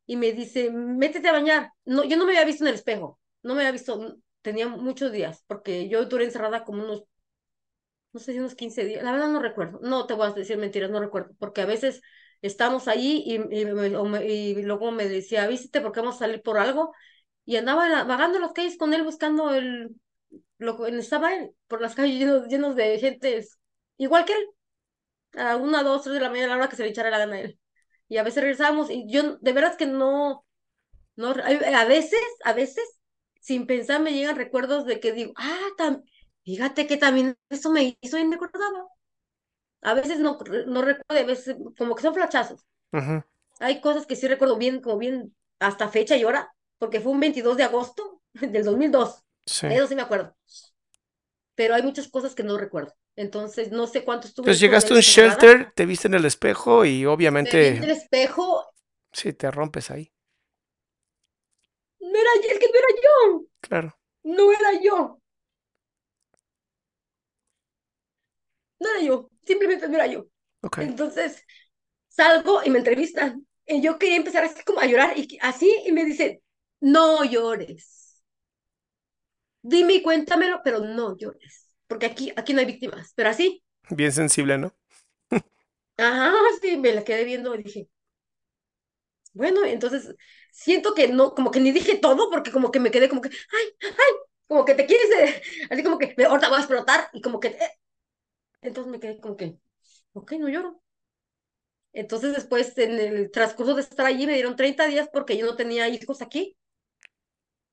y 0.04 0.16
me 0.16 0.32
dice, 0.32 0.70
métete 0.70 1.28
a 1.28 1.32
bañar. 1.32 1.72
No, 1.84 2.04
yo 2.04 2.16
no 2.16 2.26
me 2.26 2.32
había 2.32 2.44
visto 2.44 2.64
en 2.64 2.68
el 2.68 2.74
espejo, 2.74 3.20
no 3.42 3.54
me 3.54 3.60
había 3.60 3.72
visto, 3.72 4.18
tenía 4.42 4.68
muchos 4.68 5.12
días, 5.12 5.44
porque 5.46 5.88
yo 5.88 6.04
duré 6.06 6.24
encerrada 6.24 6.64
como 6.64 6.82
unos, 6.82 7.04
no 8.12 8.20
sé 8.20 8.32
si 8.32 8.38
unos 8.40 8.54
15 8.54 8.84
días, 8.84 9.04
la 9.04 9.12
verdad 9.12 9.28
no 9.28 9.40
recuerdo, 9.40 9.78
no 9.82 10.06
te 10.06 10.14
voy 10.14 10.26
a 10.28 10.32
decir 10.32 10.58
mentiras, 10.58 10.90
no 10.90 11.00
recuerdo, 11.00 11.34
porque 11.38 11.60
a 11.60 11.66
veces 11.66 12.02
estamos 12.42 12.88
allí 12.88 13.22
y, 13.26 13.34
y, 13.34 14.62
luego 14.62 14.92
me 14.92 15.08
decía, 15.08 15.46
vístete 15.46 15.80
porque 15.80 16.00
vamos 16.00 16.16
a 16.16 16.20
salir 16.20 16.42
por 16.42 16.58
algo. 16.58 16.92
Y 17.44 17.56
andaba 17.56 18.04
vagando 18.04 18.38
las 18.38 18.52
calles 18.52 18.76
con 18.78 18.94
él 18.94 19.02
buscando 19.02 19.54
el, 19.54 19.90
lo 20.58 20.86
estaba 20.86 21.34
él, 21.34 21.52
por 21.68 21.80
las 21.80 21.94
calles 21.94 22.18
llenos, 22.18 22.48
llenos 22.48 22.76
de 22.76 22.98
gente 22.98 23.46
igual 23.96 24.24
que 24.24 24.34
él. 24.34 24.46
A 25.36 25.56
una, 25.56 25.82
dos, 25.82 26.02
tres 26.02 26.14
de 26.14 26.20
la 26.20 26.30
mañana, 26.30 26.54
a 26.54 26.56
la 26.56 26.56
hora 26.56 26.68
que 26.68 26.76
se 26.76 26.82
le 26.82 26.90
echara 26.90 27.10
la 27.10 27.18
gana 27.18 27.36
a 27.36 27.40
él. 27.40 27.58
Y 28.08 28.18
a 28.18 28.24
veces 28.24 28.42
regresábamos 28.42 28.90
y 28.90 29.06
yo, 29.08 29.36
de 29.38 29.52
veras 29.52 29.76
que 29.76 29.86
no, 29.86 30.44
no, 31.16 31.30
a 31.30 31.84
veces, 31.84 32.20
a 32.44 32.52
veces, 32.52 32.84
sin 33.40 33.66
pensar 33.66 34.00
me 34.00 34.12
llegan 34.12 34.36
recuerdos 34.36 34.86
de 34.86 35.00
que 35.00 35.12
digo, 35.12 35.32
ah, 35.36 36.00
fíjate 36.44 36.86
que 36.86 36.96
también 36.96 37.36
eso 37.48 37.70
me 37.70 37.96
hizo 38.00 38.18
y 38.18 38.24
me 38.26 38.36
acordaba. 38.36 38.86
A 39.82 39.94
veces 39.94 40.18
no, 40.18 40.38
no 40.66 40.82
recuerdo, 40.82 41.04
a 41.08 41.26
veces 41.26 41.56
como 41.76 41.94
que 41.94 42.02
son 42.02 42.14
flachazos. 42.14 42.66
Hay 43.58 43.80
cosas 43.80 44.06
que 44.06 44.16
sí 44.16 44.26
recuerdo 44.28 44.56
bien, 44.56 44.80
como 44.80 44.98
bien 44.98 45.34
hasta 45.58 45.88
fecha 45.88 46.16
y 46.16 46.24
hora, 46.24 46.52
porque 46.78 47.00
fue 47.00 47.12
un 47.12 47.20
22 47.20 47.56
de 47.56 47.64
agosto 47.64 48.22
del 48.34 48.64
2002. 48.64 49.22
Sí. 49.46 49.66
Eso 49.66 49.86
sí 49.86 49.94
me 49.94 50.02
acuerdo. 50.02 50.34
Pero 51.54 51.74
hay 51.74 51.82
muchas 51.82 52.08
cosas 52.08 52.34
que 52.34 52.42
no 52.42 52.56
recuerdo. 52.56 52.94
Entonces, 53.16 53.70
no 53.70 53.86
sé 53.86 54.04
cuánto 54.04 54.28
estuvo. 54.28 54.44
Entonces 54.44 54.60
llegaste 54.60 54.92
a 54.92 54.96
un 54.96 55.02
shelter, 55.02 55.72
te 55.74 55.84
viste 55.84 56.08
en 56.08 56.14
el 56.14 56.24
espejo 56.24 56.84
y 56.84 57.04
obviamente. 57.06 57.68
en 57.76 57.84
el 57.84 57.90
espejo. 57.90 58.64
Sí, 59.12 59.32
te 59.32 59.50
rompes 59.50 59.90
ahí. 59.90 60.12
No 62.00 62.18
era 62.18 62.30
el 62.34 62.58
que 62.58 62.66
no 62.66 62.78
era 62.78 63.02
yo. 63.02 63.44
Claro. 63.60 63.98
No 64.22 64.52
era 64.52 64.80
yo. 64.80 65.19
No 68.80 68.90
era 68.90 69.02
yo 69.02 69.30
simplemente 69.46 69.88
no 69.88 69.96
era 69.96 70.06
yo. 70.06 70.26
Entonces 70.78 71.42
salgo 72.08 72.62
y 72.64 72.70
me 72.70 72.78
entrevistan. 72.78 73.46
Y 73.66 73.82
yo 73.82 73.98
quería 73.98 74.16
empezar 74.16 74.44
así 74.44 74.62
como 74.64 74.80
a 74.80 74.86
llorar 74.86 75.16
y 75.18 75.38
así 75.42 75.72
y 75.86 75.92
me 75.92 76.04
dice, 76.04 76.42
no 76.80 77.24
llores. 77.24 78.22
Dime 79.62 79.94
y 79.94 80.02
cuéntamelo, 80.02 80.60
pero 80.64 80.80
no 80.80 81.16
llores. 81.16 81.68
Porque 81.86 82.06
aquí, 82.06 82.32
aquí 82.36 82.52
no 82.52 82.60
hay 82.60 82.66
víctimas. 82.66 83.12
Pero 83.14 83.30
así. 83.30 83.62
Bien 83.90 84.12
sensible, 84.12 84.58
¿no? 84.58 84.74
Ajá, 85.98 86.32
sí, 86.60 86.76
me 86.78 86.92
la 86.92 87.04
quedé 87.04 87.24
viendo 87.24 87.54
y 87.54 87.62
dije, 87.62 87.88
bueno, 89.32 89.64
entonces 89.64 90.14
siento 90.50 90.94
que 90.94 91.08
no, 91.08 91.34
como 91.34 91.50
que 91.50 91.60
ni 91.60 91.72
dije 91.72 91.96
todo, 91.98 92.30
porque 92.30 92.50
como 92.50 92.70
que 92.70 92.80
me 92.80 92.90
quedé 92.90 93.08
como 93.08 93.20
que, 93.20 93.28
ay, 93.28 93.66
ay, 93.82 94.14
como 94.48 94.64
que 94.64 94.74
te 94.74 94.86
quieres, 94.86 95.42
así 95.70 95.82
como 95.82 95.98
que 95.98 96.14
ahorita 96.26 96.48
voy 96.48 96.56
a 96.58 96.60
explotar 96.60 97.08
y 97.12 97.20
como 97.20 97.38
que, 97.40 97.48
eh, 97.48 97.70
entonces 98.62 98.90
me 98.90 99.00
quedé 99.00 99.20
como 99.20 99.36
que, 99.36 99.58
ok, 100.14 100.32
no 100.34 100.48
lloro. 100.48 100.82
Entonces 101.92 102.34
después, 102.34 102.76
en 102.78 102.98
el 102.98 103.30
transcurso 103.30 103.74
de 103.76 103.82
estar 103.82 104.04
allí, 104.06 104.26
me 104.26 104.34
dieron 104.34 104.56
30 104.56 104.86
días 104.86 105.08
porque 105.12 105.36
yo 105.36 105.46
no 105.46 105.54
tenía 105.56 105.88
hijos 105.88 106.20
aquí. 106.22 106.56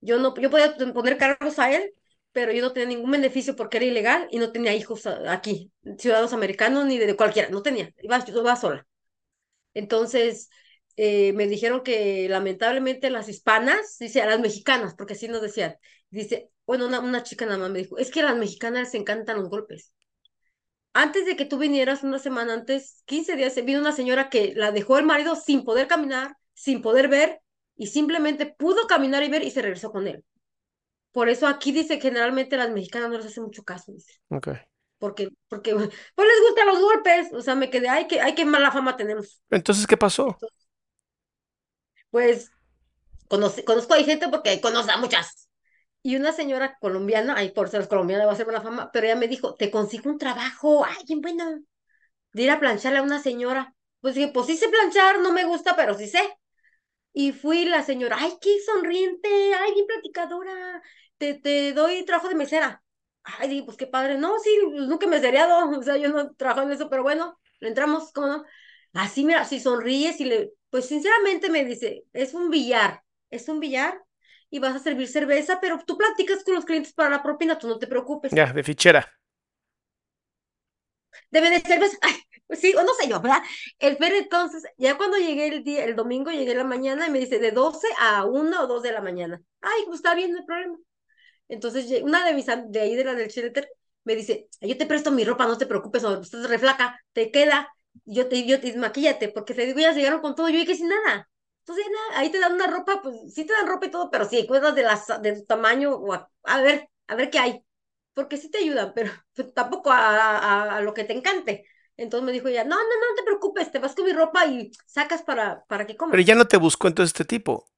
Yo 0.02 0.20
no, 0.20 0.34
yo 0.36 0.50
podía 0.50 0.76
poner 0.94 1.18
cargos 1.18 1.60
a 1.60 1.72
él, 1.74 1.92
pero 2.32 2.52
yo 2.52 2.62
no 2.62 2.74
tenía 2.74 2.90
ningún 2.90 3.12
beneficio 3.12 3.56
porque 3.56 3.78
era 3.78 3.86
ilegal 3.88 4.28
y 4.32 4.38
no 4.40 4.52
tenía 4.52 4.76
hijos 4.76 5.06
aquí, 5.08 5.72
ciudadanos 5.98 6.34
americanos 6.34 6.86
ni 6.86 6.98
de 6.98 7.16
cualquiera, 7.16 7.50
no 7.50 7.62
tenía, 7.64 7.92
iba, 8.02 8.24
yo 8.26 8.40
iba 8.42 8.56
sola. 8.56 8.88
Entonces, 9.74 10.50
eh, 10.98 11.34
me 11.34 11.48
dijeron 11.48 11.84
que 11.84 12.28
lamentablemente 12.30 13.10
las 13.12 13.30
hispanas, 13.30 13.98
dice, 14.00 14.22
a 14.22 14.28
las 14.28 14.40
mexicanas, 14.40 14.96
porque 14.96 15.14
así 15.14 15.28
nos 15.30 15.42
decían, 15.42 15.76
dice, 16.12 16.52
bueno, 16.68 16.88
una, 16.88 17.00
una 17.02 17.24
chica 17.24 17.46
nada 17.46 17.60
más 17.60 17.72
me 17.72 17.80
dijo, 17.80 17.98
es 18.00 18.12
que 18.12 18.22
a 18.22 18.26
las 18.26 18.38
mexicanas 18.38 18.84
les 18.84 18.96
encantan 18.96 19.38
los 19.40 19.50
golpes 19.50 19.94
antes 20.98 21.26
de 21.26 21.36
que 21.36 21.46
tú 21.46 21.60
vinieras, 21.60 22.04
una 22.04 22.18
semana 22.18 22.54
antes, 22.54 23.04
15 23.06 23.36
días, 23.36 23.54
vino 23.64 23.80
una 23.80 23.92
señora 23.92 24.30
que 24.30 24.54
la 24.56 24.72
dejó 24.72 24.98
el 24.98 25.06
marido 25.06 25.36
sin 25.36 25.64
poder 25.64 25.88
caminar, 25.88 26.36
sin 26.54 26.82
poder 26.82 27.08
ver, 27.08 27.40
y 27.76 27.88
simplemente 27.88 28.48
pudo 28.48 28.88
caminar 28.88 29.24
y 29.24 29.30
ver 29.30 29.44
y 29.44 29.52
se 29.52 29.62
regresó 29.62 29.92
con 29.92 30.08
él. 30.08 30.24
Por 31.12 31.30
eso 31.30 31.46
aquí 31.48 31.72
dice 31.72 32.02
generalmente 32.02 32.58
las 32.58 32.72
mexicanas 32.72 33.10
no 33.10 33.18
les 33.18 33.28
hace 33.28 33.42
mucho 33.42 33.64
caso, 33.64 33.92
dice. 33.92 34.14
Ok. 34.30 34.50
Porque, 34.98 35.30
porque, 35.48 35.76
pues 35.76 36.28
les 36.28 36.42
gustan 36.48 36.68
los 36.68 36.80
golpes, 36.80 37.32
o 37.32 37.42
sea, 37.42 37.54
me 37.54 37.70
quedé, 37.70 37.90
ay, 37.90 38.08
que, 38.08 38.20
ay, 38.20 38.34
qué 38.34 38.46
mala 38.46 38.72
fama 38.72 38.98
tenemos. 38.98 39.40
Entonces, 39.52 39.86
¿qué 39.86 39.98
pasó? 39.98 40.36
pues, 42.10 42.50
conozco 43.28 43.94
a 43.94 43.98
gente 43.98 44.30
porque 44.30 44.60
conozco 44.60 44.92
a 44.92 44.98
muchas, 44.98 45.47
y 46.08 46.16
una 46.16 46.32
señora 46.32 46.78
colombiana, 46.80 47.36
ay, 47.38 47.52
por 47.52 47.70
ser 47.70 47.88
colombiana 47.88 48.26
va 48.26 48.32
a 48.34 48.36
ser 48.36 48.46
buena 48.46 48.62
fama, 48.62 48.92
pero 48.94 49.08
ella 49.08 49.16
me 49.18 49.28
dijo, 49.28 49.56
te 49.56 49.70
consigo 49.72 50.10
un 50.10 50.18
trabajo, 50.18 50.86
ay, 50.86 51.04
bien 51.06 51.22
bueno, 51.22 51.62
de 52.34 52.44
ir 52.44 52.52
a 52.52 52.60
plancharle 52.60 53.00
a 53.00 53.04
una 53.04 53.22
señora. 53.22 53.76
Pues 54.02 54.16
dije, 54.16 54.30
pues 54.34 54.48
sí 54.48 54.58
sé 54.58 54.70
planchar, 54.70 55.20
no 55.22 55.34
me 55.34 55.46
gusta, 55.46 55.76
pero 55.76 55.96
sí 55.96 56.08
sé. 56.08 56.20
Y 57.14 57.32
fui 57.32 57.66
la 57.66 57.84
señora, 57.84 58.18
ay, 58.20 58.34
qué 58.42 58.60
sonriente, 58.66 59.30
ay, 59.56 59.74
bien 59.74 59.88
platicadora, 59.88 60.82
te, 61.18 61.34
te 61.36 61.74
doy 61.74 62.06
trabajo 62.06 62.30
de 62.30 62.36
mesera. 62.36 62.84
Ay, 63.24 63.50
dije, 63.50 63.64
pues 63.66 63.78
qué 63.78 63.88
padre. 63.88 64.18
No, 64.18 64.40
sí, 64.40 64.52
nunca 64.74 65.08
me 65.08 65.18
he 65.18 65.44
o 65.44 65.84
sea, 65.84 65.98
yo 65.98 66.10
no 66.10 66.34
trabajo 66.36 66.62
en 66.64 66.72
eso, 66.74 66.90
pero 66.90 67.04
bueno, 67.04 67.40
le 67.60 67.70
entramos, 67.70 68.12
¿cómo 68.14 68.28
no? 68.28 68.46
Así, 68.94 69.26
mira, 69.26 69.46
si 69.46 69.60
sonríes 69.60 70.20
y 70.22 70.26
le, 70.26 70.54
pues 70.70 70.88
sinceramente 70.88 71.50
me 71.50 71.66
dice, 71.66 72.04
es 72.14 72.34
un 72.34 72.50
billar, 72.50 73.04
es 73.30 73.50
un 73.50 73.60
billar 73.60 74.02
y 74.50 74.60
vas 74.60 74.76
a 74.76 74.80
servir 74.80 75.08
cerveza, 75.08 75.60
pero 75.60 75.80
tú 75.86 75.98
platicas 75.98 76.44
con 76.44 76.56
los 76.56 76.66
clientes 76.66 76.94
para 76.94 77.10
la 77.10 77.24
propina, 77.24 77.58
tú 77.58 77.68
no 77.68 77.78
te 77.78 77.88
preocupes. 77.88 78.32
Ya, 78.32 78.52
de 78.52 78.64
fichera. 78.64 79.08
Debe 81.32 81.50
de 81.50 81.60
cerveza, 81.60 81.98
ay, 82.02 82.16
pues 82.46 82.60
sí, 82.60 82.74
o 82.76 82.84
no 82.84 82.94
sé 82.94 83.10
yo, 83.10 83.20
¿verdad? 83.20 83.42
El 83.80 83.98
Fer 83.98 84.14
entonces, 84.14 84.64
ya 84.78 84.98
cuando 84.98 85.18
llegué 85.18 85.48
el 85.48 85.64
día, 85.64 85.84
el 85.84 85.96
domingo, 85.96 86.32
llegué 86.32 86.52
en 86.52 86.58
la 86.60 86.64
mañana 86.64 87.08
y 87.08 87.12
me 87.12 87.20
dice 87.20 87.40
de 87.40 87.52
12 87.52 87.88
a 88.00 88.26
1 88.26 88.64
o 88.64 88.68
2 88.68 88.84
de 88.84 88.92
la 88.94 89.02
mañana. 89.02 89.42
Ay, 89.62 89.84
pues 89.86 89.98
está 89.98 90.16
bien, 90.16 90.32
no 90.32 90.40
hay 90.40 90.46
problema. 90.46 90.78
Entonces, 91.50 92.02
una 92.04 92.26
de 92.26 92.34
mis, 92.34 92.46
de 92.46 92.80
ahí 92.80 92.96
de 92.96 93.04
la 93.04 93.16
del 93.16 93.30
shelter, 93.30 93.70
me 94.04 94.16
dice, 94.16 94.48
yo 94.62 94.78
te 94.78 94.86
presto 94.86 95.12
mi 95.12 95.26
ropa, 95.26 95.48
no 95.48 95.58
te 95.58 95.66
preocupes, 95.66 96.04
o 96.04 96.22
estás 96.22 96.50
reflaca, 96.50 97.00
te 97.14 97.32
queda, 97.32 97.74
yo 98.06 98.28
te, 98.28 98.46
yo 98.46 98.60
te, 98.62 98.76
maquíllate, 98.78 99.30
porque 99.30 99.54
te 99.54 99.66
digo, 99.66 99.80
ya 99.80 99.92
llegaron 99.94 100.22
con 100.22 100.36
todo, 100.36 100.50
yo 100.50 100.66
que 100.66 100.76
sin 100.76 100.90
nada. 100.90 101.30
Entonces, 101.68 101.86
nada, 101.92 102.22
ahí 102.22 102.32
te 102.32 102.40
dan 102.40 102.54
una 102.54 102.68
ropa, 102.68 103.02
pues 103.02 103.34
sí 103.34 103.46
te 103.46 103.52
dan 103.52 103.68
ropa 103.68 103.88
y 103.88 103.92
todo, 103.92 104.10
pero 104.10 104.24
sí, 104.24 104.48
cuidas 104.48 104.74
de, 104.74 104.84
las, 104.84 105.06
de 105.22 105.34
tu 105.34 105.46
tamaño, 105.46 105.96
o 105.96 106.14
a, 106.14 106.62
ver, 106.62 106.90
a 107.08 107.16
ver 107.16 107.30
qué 107.30 107.40
hay, 107.40 107.62
porque 108.14 108.38
sí 108.38 108.50
te 108.50 108.60
ayudan, 108.60 108.94
pero 108.96 109.12
pues, 109.36 109.54
tampoco 109.54 109.92
a, 109.92 110.78
a, 110.78 110.82
lo 110.82 110.94
que 110.94 111.04
te 111.04 111.12
encante. 111.12 111.66
Entonces 111.98 112.26
me 112.26 112.32
dijo 112.32 112.48
ella, 112.48 112.64
no, 112.64 112.78
no, 112.78 112.84
no, 112.84 113.10
no 113.10 113.16
te 113.18 113.24
preocupes, 113.24 113.70
te 113.70 113.80
vas 113.80 113.96
con 113.96 114.06
mi 114.06 114.14
ropa 114.14 114.46
y 114.46 114.72
sacas 114.86 115.24
para, 115.24 115.66
para 115.66 115.86
que 115.86 115.98
comas. 115.98 116.12
Pero 116.12 116.24
ya 116.24 116.36
no 116.36 116.46
te 116.46 116.56
buscó 116.56 116.88
entonces 116.88 117.10
este 117.10 117.26
tipo. 117.26 117.70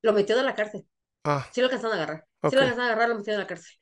Lo 0.00 0.14
metió 0.14 0.34
de 0.34 0.42
la 0.42 0.54
cárcel. 0.54 0.86
Ah. 1.24 1.46
Sí 1.52 1.60
lo 1.60 1.66
alcanzaron 1.66 1.98
a 1.98 2.02
agarrar. 2.02 2.26
Sí 2.48 2.56
lo 2.56 2.62
alcanzaron 2.62 2.88
a 2.88 2.92
agarrar, 2.92 3.08
lo 3.10 3.16
metieron 3.16 3.40
en 3.40 3.44
la 3.44 3.48
cárcel. 3.48 3.72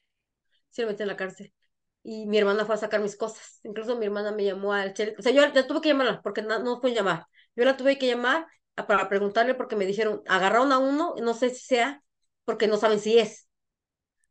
Sí 0.70 0.82
lo 0.82 0.88
metieron 0.88 1.10
en 1.10 1.14
la 1.14 1.16
cárcel. 1.16 1.54
Y 2.02 2.26
mi 2.26 2.38
hermana 2.38 2.64
fue 2.64 2.74
a 2.74 2.78
sacar 2.78 3.00
mis 3.00 3.16
cosas. 3.16 3.60
Incluso 3.62 3.96
mi 3.96 4.06
hermana 4.06 4.32
me 4.32 4.44
llamó 4.44 4.72
al 4.72 4.94
chel. 4.94 5.14
O 5.16 5.22
sea, 5.22 5.30
yo 5.30 5.46
ya 5.52 5.66
tuve 5.68 5.80
que 5.80 5.90
llamarla 5.90 6.22
porque 6.22 6.42
no, 6.42 6.58
no 6.58 6.80
pueden 6.80 6.96
llamar. 6.96 7.26
Yo 7.54 7.64
la 7.64 7.76
tuve 7.76 7.98
que 7.98 8.08
llamar 8.08 8.48
para 8.86 9.08
preguntarle 9.08 9.54
porque 9.54 9.76
me 9.76 9.86
dijeron, 9.86 10.22
agarraron 10.26 10.72
a 10.72 10.78
uno, 10.78 11.14
no 11.20 11.34
sé 11.34 11.50
si 11.50 11.66
sea, 11.66 12.02
porque 12.44 12.68
no 12.68 12.76
saben 12.76 13.00
si 13.00 13.18
es. 13.18 13.48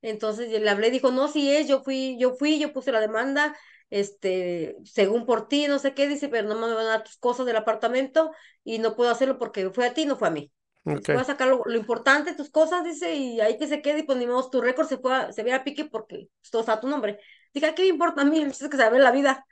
Entonces 0.01 0.49
le 0.49 0.69
hablé, 0.69 0.91
dijo, 0.91 1.11
no, 1.11 1.27
si 1.27 1.51
es, 1.51 1.67
yo 1.67 1.83
fui, 1.83 2.17
yo 2.19 2.35
fui, 2.35 2.59
yo 2.59 2.71
puse 2.71 2.91
la 2.91 2.99
demanda, 2.99 3.55
este, 3.89 4.75
según 4.83 5.25
por 5.25 5.47
ti, 5.47 5.67
no 5.67 5.79
sé 5.79 5.93
qué, 5.93 6.07
dice, 6.07 6.29
pero 6.29 6.47
no 6.47 6.55
me 6.55 6.73
van 6.73 6.85
a 6.85 6.89
dar 6.89 7.03
tus 7.03 7.17
cosas 7.17 7.45
del 7.45 7.55
apartamento 7.55 8.31
y 8.63 8.79
no 8.79 8.95
puedo 8.95 9.11
hacerlo 9.11 9.37
porque 9.37 9.69
fue 9.71 9.87
a 9.87 9.93
ti, 9.93 10.05
no 10.05 10.15
fue 10.17 10.27
a 10.27 10.31
mí. 10.31 10.51
Okay. 10.83 11.15
Voy 11.15 11.21
a 11.21 11.25
sacar 11.25 11.49
lo, 11.49 11.75
importante, 11.75 12.33
tus 12.33 12.49
cosas, 12.49 12.83
dice, 12.83 13.13
y 13.13 13.41
ahí 13.41 13.57
que 13.57 13.67
se 13.67 13.81
quede, 13.81 13.99
y 13.99 14.03
pues 14.03 14.17
ni 14.17 14.25
modo, 14.25 14.49
tu 14.49 14.61
récord 14.61 14.87
se, 14.87 14.97
fue 14.97 15.33
se 15.33 15.43
viera 15.43 15.59
a 15.59 15.63
pique 15.63 15.85
porque 15.85 16.29
pues, 16.39 16.51
todo 16.51 16.61
está 16.61 16.73
a 16.73 16.79
tu 16.79 16.87
nombre. 16.87 17.19
Dije, 17.53 17.73
¿qué 17.75 17.81
me 17.81 17.89
importa 17.89 18.21
a 18.21 18.25
mí? 18.25 18.41
Es 18.41 18.59
que 18.59 18.77
se 18.77 18.89
ve 18.89 18.99
la 18.99 19.11
vida. 19.11 19.45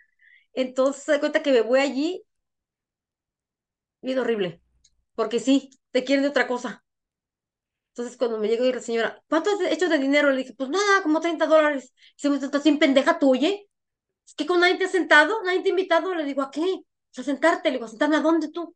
Entonces 0.53 1.03
se 1.03 1.11
da 1.13 1.19
cuenta 1.19 1.43
que 1.43 1.51
me 1.51 1.61
voy 1.61 1.81
allí, 1.81 2.23
bien 4.01 4.19
horrible, 4.19 4.61
porque 5.15 5.39
sí, 5.39 5.69
te 5.91 6.03
quieren 6.03 6.23
de 6.23 6.29
otra 6.29 6.47
cosa. 6.47 6.83
Entonces 7.89 8.17
cuando 8.17 8.37
me 8.37 8.47
llegó 8.47 8.65
y 8.65 8.73
la 8.73 8.81
señora, 8.81 9.23
¿cuánto 9.29 9.49
has 9.51 9.61
hecho 9.71 9.87
de 9.87 9.97
dinero? 9.97 10.29
Le 10.29 10.37
dije, 10.39 10.53
pues 10.53 10.69
nada, 10.69 11.01
como 11.01 11.21
30 11.21 11.45
dólares. 11.47 11.93
Y 12.17 12.21
se 12.21 12.33
¿estás 12.35 12.63
sin 12.63 12.77
pendeja 12.77 13.19
tú, 13.19 13.31
oye? 13.31 13.69
Es 14.27 14.35
que 14.35 14.45
con 14.45 14.59
nadie 14.59 14.77
te 14.77 14.85
ha 14.85 14.89
sentado, 14.89 15.41
nadie 15.43 15.61
te 15.61 15.69
ha 15.69 15.71
invitado. 15.71 16.13
Le 16.13 16.25
digo, 16.25 16.41
¿a 16.41 16.51
qué? 16.51 16.81
a 17.17 17.23
sentarte. 17.23 17.69
Le 17.69 17.75
digo, 17.75 17.85
¿a 17.85 17.89
sentarme 17.89 18.17
a 18.17 18.21
dónde 18.21 18.49
tú? 18.49 18.75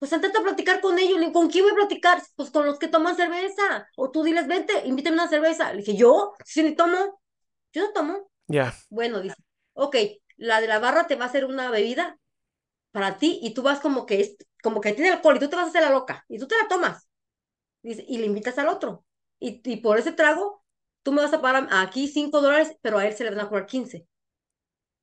pues 0.00 0.08
sentate 0.08 0.38
a 0.38 0.42
platicar 0.42 0.80
con 0.80 0.98
ellos. 0.98 1.18
Le 1.18 1.26
digo, 1.26 1.34
¿con 1.34 1.50
quién 1.50 1.64
voy 1.64 1.72
a 1.72 1.76
platicar? 1.76 2.22
Pues 2.34 2.50
con 2.50 2.64
los 2.64 2.78
que 2.78 2.88
toman 2.88 3.16
cerveza. 3.16 3.86
O 3.96 4.10
tú 4.10 4.24
diles, 4.24 4.48
vente, 4.48 4.72
invítame 4.86 5.14
una 5.14 5.28
cerveza. 5.28 5.72
Le 5.72 5.82
dije, 5.82 5.94
¿yo? 5.94 6.32
Si 6.42 6.62
ni 6.62 6.74
tomo. 6.74 7.20
Yo 7.74 7.82
no 7.82 7.92
tomo. 7.92 8.30
Ya. 8.46 8.74
Bueno, 8.88 9.20
dice, 9.20 9.36
ok, 9.74 9.96
la 10.38 10.62
de 10.62 10.68
la 10.68 10.78
barra 10.78 11.06
te 11.06 11.16
va 11.16 11.26
a 11.26 11.28
hacer 11.28 11.44
una 11.44 11.70
bebida 11.70 12.18
para 12.92 13.18
ti 13.18 13.40
y 13.42 13.52
tú 13.52 13.60
vas 13.60 13.80
como 13.80 14.06
que 14.06 14.20
es, 14.22 14.36
como 14.62 14.80
que 14.80 14.92
tiene 14.92 15.10
alcohol 15.10 15.36
y 15.36 15.40
tú 15.40 15.48
te 15.48 15.56
vas 15.56 15.66
a 15.66 15.68
hacer 15.68 15.82
la 15.82 15.90
loca 15.90 16.24
y 16.28 16.38
tú 16.38 16.46
te 16.46 16.56
la 16.56 16.68
tomas. 16.68 17.08
Dice, 17.82 18.04
y 18.08 18.18
le 18.18 18.26
invitas 18.26 18.58
al 18.58 18.68
otro. 18.68 19.04
Y, 19.38 19.60
y 19.64 19.76
por 19.78 19.98
ese 19.98 20.12
trago, 20.12 20.64
tú 21.02 21.12
me 21.12 21.22
vas 21.22 21.32
a 21.32 21.40
pagar 21.42 21.68
aquí 21.70 22.08
cinco 22.08 22.40
dólares, 22.42 22.76
pero 22.82 22.98
a 22.98 23.06
él 23.06 23.14
se 23.14 23.24
le 23.24 23.30
van 23.30 23.40
a 23.40 23.48
cobrar 23.48 23.66
15. 23.66 24.06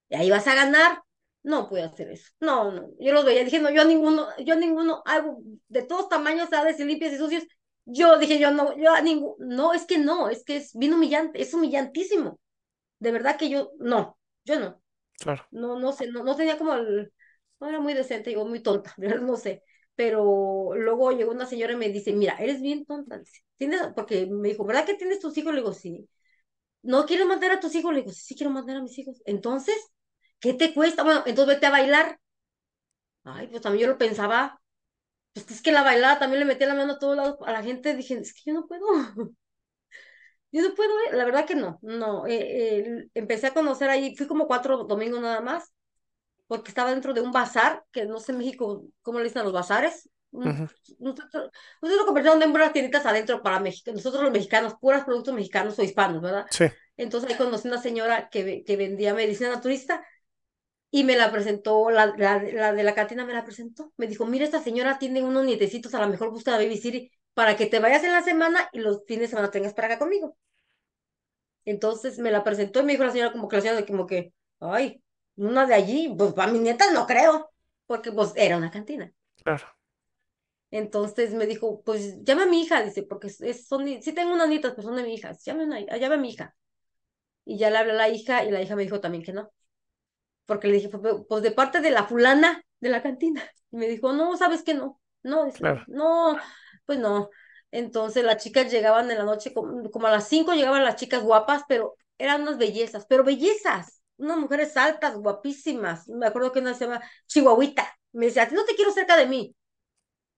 Y 0.09 0.15
ahí 0.15 0.29
vas 0.29 0.47
a 0.47 0.55
ganar 0.55 1.03
no 1.47 1.69
puedo 1.69 1.85
hacer 1.85 2.11
eso. 2.11 2.31
No, 2.41 2.71
no. 2.71 2.89
Yo 2.99 3.13
los 3.13 3.25
veía, 3.25 3.43
dije, 3.43 3.59
no, 3.59 3.69
yo 3.69 3.81
a 3.81 3.85
ninguno, 3.85 4.27
yo 4.39 4.53
a 4.53 4.57
ninguno, 4.57 5.01
hago 5.05 5.39
de 5.69 5.81
todos 5.83 6.09
tamaños, 6.09 6.49
sabes, 6.49 6.79
y 6.79 6.83
limpias 6.83 7.13
y 7.13 7.17
sucios. 7.17 7.43
Yo 7.85 8.17
dije, 8.19 8.37
yo 8.37 8.51
no, 8.51 8.77
yo 8.77 8.93
a 8.93 9.01
ninguno, 9.01 9.35
no, 9.39 9.73
es 9.73 9.85
que 9.85 9.97
no, 9.97 10.29
es 10.29 10.43
que 10.43 10.57
es 10.57 10.73
bien 10.73 10.93
humillante, 10.93 11.41
es 11.41 11.53
humillantísimo. 11.53 12.39
De 12.99 13.11
verdad 13.11 13.37
que 13.37 13.49
yo, 13.49 13.71
no, 13.79 14.17
yo 14.43 14.59
no. 14.59 14.81
Claro. 15.19 15.45
No, 15.51 15.79
no 15.79 15.93
sé, 15.93 16.07
no, 16.07 16.23
no 16.23 16.35
tenía 16.35 16.57
como 16.57 16.73
el, 16.73 17.13
no 17.59 17.69
era 17.69 17.79
muy 17.79 17.93
decente, 17.93 18.29
digo, 18.31 18.45
muy 18.45 18.61
tonta, 18.61 18.93
no 19.21 19.37
sé. 19.37 19.63
Pero 19.95 20.71
luego 20.75 21.11
llegó 21.11 21.31
una 21.31 21.45
señora 21.47 21.73
y 21.73 21.75
me 21.77 21.89
dice, 21.89 22.13
mira, 22.13 22.35
eres 22.39 22.61
bien 22.61 22.85
tonta. 22.85 23.21
¿Tienes? 23.57 23.81
Porque 23.95 24.27
me 24.27 24.49
dijo, 24.49 24.63
¿verdad 24.65 24.85
que 24.85 24.93
tienes 24.95 25.19
tus 25.19 25.37
hijos? 25.37 25.53
Le 25.53 25.61
digo, 25.61 25.73
sí. 25.73 26.07
¿No 26.83 27.05
quieres 27.05 27.27
mandar 27.27 27.51
a 27.51 27.59
tus 27.59 27.75
hijos? 27.75 27.93
Le 27.93 28.01
digo, 28.01 28.11
sí, 28.13 28.21
sí 28.23 28.35
quiero 28.35 28.51
mandar 28.51 28.77
a 28.77 28.81
mis 28.83 28.97
hijos. 28.99 29.21
Entonces, 29.25 29.75
¿qué 30.39 30.53
te 30.53 30.73
cuesta? 30.73 31.03
Bueno, 31.03 31.23
entonces 31.27 31.55
vete 31.55 31.67
a 31.67 31.71
bailar. 31.71 32.19
Ay, 33.23 33.47
pues 33.47 33.61
también 33.61 33.83
yo 33.87 33.91
lo 33.93 33.97
pensaba. 33.97 34.59
Pues 35.33 35.49
es 35.51 35.61
que 35.63 35.71
la 35.73 35.83
bailada 35.83 36.19
también 36.19 36.39
le 36.41 36.45
metía 36.45 36.67
la 36.67 36.75
mano 36.75 36.93
a 36.95 36.99
todos 36.99 37.17
lados 37.17 37.37
a 37.45 37.51
la 37.53 37.63
gente. 37.63 37.95
Dije, 37.95 38.15
es 38.15 38.33
que 38.33 38.41
yo 38.51 38.53
no 38.55 38.67
puedo. 38.67 38.85
Yo 40.51 40.61
no 40.61 40.73
puedo, 40.75 40.91
la 41.11 41.25
verdad 41.25 41.45
que 41.45 41.55
no. 41.55 41.79
No, 41.81 42.25
eh, 42.27 42.79
eh, 42.79 43.07
empecé 43.13 43.47
a 43.47 43.53
conocer 43.53 43.89
ahí, 43.89 44.15
fui 44.15 44.27
como 44.27 44.47
cuatro 44.47 44.85
domingos 44.85 45.21
nada 45.21 45.41
más, 45.41 45.73
porque 46.47 46.69
estaba 46.69 46.91
dentro 46.91 47.13
de 47.13 47.21
un 47.21 47.31
bazar, 47.31 47.83
que 47.91 48.05
no 48.05 48.19
sé 48.19 48.31
en 48.31 48.39
México 48.39 48.85
cómo 49.01 49.19
le 49.19 49.25
dicen 49.25 49.41
a 49.41 49.43
los 49.43 49.53
bazares. 49.53 50.09
Nosotros, 50.31 51.51
lo 51.81 52.05
convertimos 52.05 52.41
en 52.41 52.51
unas 52.51 52.73
tienditas 52.73 53.05
adentro 53.05 53.41
para 53.41 53.59
México. 53.59 53.91
Nosotros 53.91 54.23
los 54.23 54.31
mexicanos, 54.31 54.75
puros 54.79 55.03
productos 55.03 55.33
mexicanos 55.33 55.77
o 55.77 55.83
hispanos, 55.83 56.21
¿verdad? 56.21 56.45
Sí. 56.49 56.65
Entonces 56.95 57.29
ahí 57.29 57.37
conocí 57.37 57.67
una 57.67 57.81
señora 57.81 58.29
que, 58.29 58.63
que 58.63 58.77
vendía 58.77 59.13
medicina 59.13 59.49
naturista 59.49 60.03
y 60.89 61.03
me 61.03 61.15
la 61.15 61.31
presentó, 61.31 61.89
la, 61.89 62.13
la, 62.17 62.41
la, 62.41 62.73
de 62.73 62.83
la 62.83 62.95
cantina 62.95 63.25
me 63.25 63.33
la 63.33 63.43
presentó. 63.43 63.93
Me 63.97 64.07
dijo, 64.07 64.25
mira, 64.25 64.45
esta 64.45 64.61
señora 64.61 64.97
tiene 64.97 65.21
unos 65.21 65.45
nietecitos, 65.45 65.93
a 65.93 66.01
lo 66.01 66.07
mejor 66.07 66.29
gusta 66.29 66.51
la 66.51 66.57
Baby 66.57 66.77
City, 66.77 67.11
para 67.33 67.55
que 67.55 67.65
te 67.65 67.79
vayas 67.79 68.03
en 68.03 68.13
la 68.13 68.21
semana 68.21 68.69
y 68.71 68.79
los 68.79 69.03
fines 69.05 69.23
de 69.23 69.27
semana 69.27 69.51
tengas 69.51 69.73
para 69.73 69.87
acá 69.87 69.99
conmigo. 69.99 70.37
Entonces 71.65 72.17
me 72.19 72.31
la 72.31 72.43
presentó 72.43 72.79
y 72.79 72.83
me 72.83 72.93
dijo 72.93 73.03
la 73.03 73.11
señora 73.11 73.31
como 73.31 73.47
que 73.47 73.57
la 73.57 73.61
señora 73.61 73.85
como 73.85 74.07
que, 74.07 74.33
ay, 74.59 75.01
una 75.38 75.65
de 75.65 75.73
allí, 75.73 76.13
pues 76.17 76.33
para 76.33 76.51
mi 76.51 76.59
nieta 76.59 76.91
no 76.91 77.07
creo, 77.07 77.51
porque 77.85 78.11
pues 78.11 78.33
era 78.35 78.57
una 78.57 78.71
cantina. 78.71 79.11
Claro. 79.43 79.65
Entonces 80.69 81.33
me 81.33 81.45
dijo, 81.45 81.81
pues 81.83 82.23
llama 82.23 82.43
a 82.43 82.47
mi 82.47 82.61
hija, 82.61 82.83
dice, 82.83 83.03
porque 83.03 83.27
es, 83.27 83.67
son, 83.67 83.88
sí 84.01 84.13
tengo 84.13 84.33
unas 84.33 84.49
nietas, 84.49 84.73
pero 84.75 84.89
son 84.89 84.97
de 84.97 85.03
mi 85.03 85.13
hija, 85.13 85.31
llame 85.45 85.88
a, 85.89 85.97
llame 85.97 86.15
a 86.15 86.17
mi 86.17 86.29
hija. 86.31 86.55
Y 87.45 87.57
ya 87.57 87.69
le 87.69 87.77
hablé 87.77 87.93
a 87.93 87.95
la 87.95 88.09
hija 88.09 88.43
y 88.43 88.51
la 88.51 88.61
hija 88.61 88.75
me 88.75 88.83
dijo 88.83 88.99
también 88.99 89.23
que 89.23 89.31
no 89.31 89.51
porque 90.47 90.67
le 90.67 90.75
dije, 90.75 90.89
pues, 90.89 91.15
pues 91.29 91.43
de 91.43 91.51
parte 91.51 91.81
de 91.81 91.91
la 91.91 92.05
fulana 92.05 92.63
de 92.79 92.89
la 92.89 93.03
cantina. 93.03 93.43
Y 93.69 93.77
me 93.77 93.88
dijo, 93.88 94.13
no, 94.13 94.35
sabes 94.38 94.63
que 94.63 94.73
no, 94.73 94.99
no, 95.21 95.51
no, 95.88 96.39
pues 96.85 96.97
no. 96.97 97.29
Entonces 97.69 98.23
las 98.23 98.41
chicas 98.41 98.71
llegaban 98.71 99.11
en 99.11 99.19
la 99.19 99.25
noche, 99.25 99.53
como, 99.53 100.07
a 100.07 100.11
las 100.11 100.27
cinco 100.27 100.53
llegaban 100.53 100.83
las 100.83 100.95
chicas 100.95 101.21
guapas, 101.21 101.63
pero 101.67 101.95
eran 102.17 102.41
unas 102.41 102.57
bellezas, 102.57 103.05
pero 103.07 103.23
bellezas, 103.23 103.96
unas 104.18 104.38
mujeres 104.38 104.76
altas, 104.78 105.15
guapísimas. 105.15 106.07
Me 106.09 106.28
acuerdo 106.28 106.51
que 106.51 106.59
una 106.59 106.74
se 106.74 106.86
llama 106.86 107.01
Chihuahuita. 107.28 107.97
Me 108.13 108.28
decía, 108.28 108.43
a 108.43 108.47
ti 108.47 108.55
no 108.55 108.65
te 108.65 108.76
quiero 108.76 108.91
cerca 108.91 109.15
de 109.18 109.28
mí. 109.28 109.55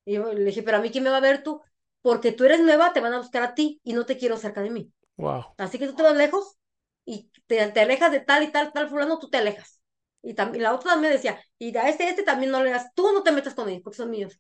Y 0.06 0.14
yo 0.14 0.34
le 0.34 0.44
dije, 0.44 0.64
pero 0.64 0.78
a 0.78 0.82
mí 0.82 0.90
quién 0.92 1.04
me 1.04 1.10
va 1.10 1.18
a 1.18 1.22
ver 1.22 1.44
tú, 1.44 1.62
porque 2.02 2.32
tú 2.32 2.46
eres 2.46 2.62
nueva, 2.62 2.94
te 2.94 3.00
van 3.00 3.14
a 3.14 3.20
buscar 3.20 3.44
a 3.44 3.54
ti 3.54 3.80
y 3.84 3.94
no 3.94 4.06
te 4.06 4.18
quiero 4.18 4.38
cerca 4.38 4.62
de 4.62 4.70
mí. 4.70 4.92
Wow. 5.18 5.54
Así 5.58 5.78
que 5.78 5.88
tú 5.88 5.96
te 5.96 6.04
vas 6.04 6.16
lejos 6.16 6.58
y 7.06 7.32
te, 7.48 7.68
te 7.68 7.80
alejas 7.82 8.12
de 8.12 8.20
tal 8.20 8.44
y 8.44 8.52
tal, 8.52 8.72
tal 8.72 8.90
fulano, 8.90 9.20
tú 9.20 9.30
te 9.30 9.38
alejas. 9.38 9.80
Y, 10.22 10.34
también, 10.34 10.64
la 10.64 10.74
otra 10.74 10.92
también 10.92 11.14
decía, 11.14 11.40
y 11.58 11.76
a 11.78 11.88
este, 11.90 12.10
este 12.10 12.24
también 12.24 12.52
no 12.52 12.64
le 12.64 12.72
das, 12.72 12.94
tú 12.94 13.12
no 13.14 13.24
te 13.24 13.32
metas 13.32 13.54
con 13.54 13.70
ellos 13.70 13.82
porque 13.84 13.98
son 13.98 14.10
míos. 14.10 14.40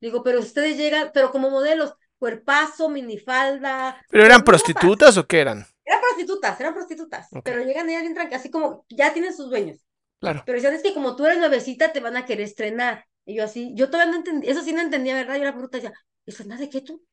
Digo, 0.00 0.22
pero 0.22 0.40
ustedes 0.40 0.76
llegan, 0.78 1.10
pero 1.12 1.30
como 1.30 1.50
modelos, 1.50 1.94
cuerpazo, 2.18 2.88
minifalda. 2.88 4.02
¿Pero 4.08 4.24
eran 4.24 4.42
prostitutas 4.42 5.16
o 5.18 5.26
qué 5.26 5.40
eran? 5.40 5.66
Eran 5.90 6.02
prostitutas, 6.02 6.60
eran 6.60 6.72
prostitutas. 6.72 7.28
Pero 7.42 7.64
llegan 7.64 7.90
ellas 7.90 8.02
bien 8.02 8.16
así 8.32 8.48
como, 8.48 8.86
ya 8.88 9.12
tienen 9.12 9.34
sus 9.34 9.50
dueños. 9.50 9.84
Claro. 10.20 10.44
Pero 10.46 10.54
decían, 10.54 10.74
es 10.74 10.84
que 10.84 10.94
como 10.94 11.16
tú 11.16 11.26
eres 11.26 11.38
nuevecita, 11.38 11.90
te 11.90 11.98
van 11.98 12.16
a 12.16 12.24
querer 12.26 12.44
estrenar. 12.44 13.06
Y 13.24 13.34
yo 13.34 13.42
así, 13.42 13.72
yo 13.74 13.90
todavía 13.90 14.12
no 14.12 14.18
entendía, 14.18 14.52
eso 14.52 14.62
sí 14.62 14.72
no 14.72 14.82
entendía, 14.82 15.14
¿verdad? 15.14 15.36
Yo 15.36 15.44
la 15.44 15.50
pregunta 15.50 15.78
decía, 15.78 15.92
¿estrenar 16.26 16.60
de 16.60 16.70
qué 16.70 16.80
tú? 16.80 17.04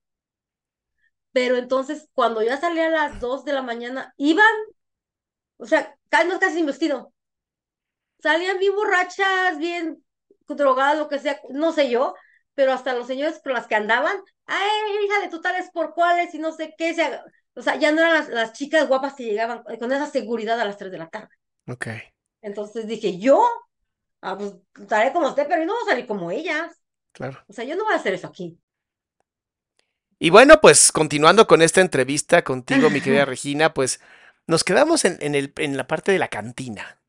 Pero 1.32 1.58
entonces, 1.58 2.08
cuando 2.14 2.44
ya 2.44 2.58
salía 2.58 2.86
a 2.86 2.92
las 2.92 3.20
dos 3.20 3.46
de 3.46 3.54
la 3.54 3.64
mañana, 3.64 4.14
iban, 4.18 4.46
o 5.58 5.66
sea, 5.66 5.98
casi, 6.10 6.28
no 6.28 6.40
casi 6.40 6.58
sin 6.58 6.68
vestido, 6.68 7.12
salían 8.20 8.60
bien 8.60 8.76
borrachas, 8.76 9.58
bien 9.58 10.04
drogadas, 10.48 11.00
lo 11.00 11.10
que 11.10 11.18
sea, 11.18 11.42
no 11.50 11.72
sé 11.72 11.90
yo, 11.90 12.14
pero 12.54 12.74
hasta 12.74 12.94
los 12.94 13.08
señores 13.08 13.40
con 13.44 13.54
las 13.54 13.66
que 13.66 13.74
andaban, 13.74 14.18
ay, 14.46 14.70
hija 15.04 15.20
de 15.22 15.30
totales 15.30 15.72
por 15.72 15.96
cuáles 15.96 16.36
y 16.36 16.40
no 16.40 16.52
sé 16.52 16.76
qué, 16.78 16.94
se, 16.94 17.20
o 17.58 17.62
sea, 17.62 17.76
ya 17.76 17.92
no 17.92 18.02
eran 18.02 18.14
las, 18.14 18.30
las, 18.30 18.54
chicas 18.54 18.88
guapas 18.88 19.16
que 19.16 19.26
llegaban 19.26 19.64
con 19.64 19.92
esa 19.92 20.06
seguridad 20.06 20.60
a 20.60 20.66
las 20.66 20.78
3 20.78 20.92
de 20.92 20.98
la 20.98 21.10
tarde. 21.10 21.36
Ok. 21.68 21.88
Entonces 22.42 22.88
dije, 22.88 23.18
yo, 23.18 23.44
ah, 24.22 24.38
pues 24.38 24.54
estaré 24.80 25.12
como 25.12 25.30
usted, 25.30 25.48
pero 25.48 25.62
yo 25.62 25.66
no 25.66 25.74
voy 25.74 25.84
a 25.84 25.92
salir 25.92 26.06
como 26.06 26.32
ellas. 26.32 26.80
Claro. 27.12 27.44
O 27.48 27.54
sea, 27.54 27.66
yo 27.66 27.76
no 27.76 27.84
voy 27.84 27.94
a 27.94 27.98
hacer 27.98 28.14
eso 28.14 28.28
aquí. 28.28 28.60
Y 30.20 30.30
bueno, 30.30 30.60
pues 30.62 30.92
continuando 30.92 31.48
con 31.48 31.62
esta 31.62 31.82
entrevista 31.82 32.44
contigo, 32.44 32.90
mi 32.90 33.02
querida 33.02 33.26
Regina, 33.26 33.74
pues 33.74 34.00
nos 34.46 34.64
quedamos 34.64 35.04
en, 35.06 35.18
en, 35.22 35.36
el, 35.36 35.52
en 35.58 35.78
la 35.78 35.88
parte 35.88 36.12
de 36.12 36.20
la 36.20 36.28
cantina. 36.28 37.02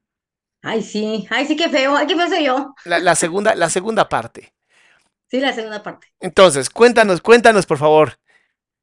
Ay, 0.62 0.82
sí, 0.82 1.26
ay, 1.30 1.46
sí, 1.46 1.57
qué 1.57 1.68
feo, 1.68 1.94
ay, 1.96 2.07
qué 2.07 2.16
feo 2.16 2.28
soy 2.28 2.44
yo. 2.44 2.74
La, 2.84 2.99
la, 2.99 3.14
segunda, 3.14 3.55
la 3.55 3.70
segunda 3.70 4.09
parte. 4.09 4.55
Sí, 5.30 5.40
la 5.40 5.53
segunda 5.53 5.82
parte. 5.82 6.09
Entonces, 6.20 6.70
cuéntanos, 6.70 7.20
cuéntanos, 7.20 7.66
por 7.66 7.78
favor, 7.78 8.18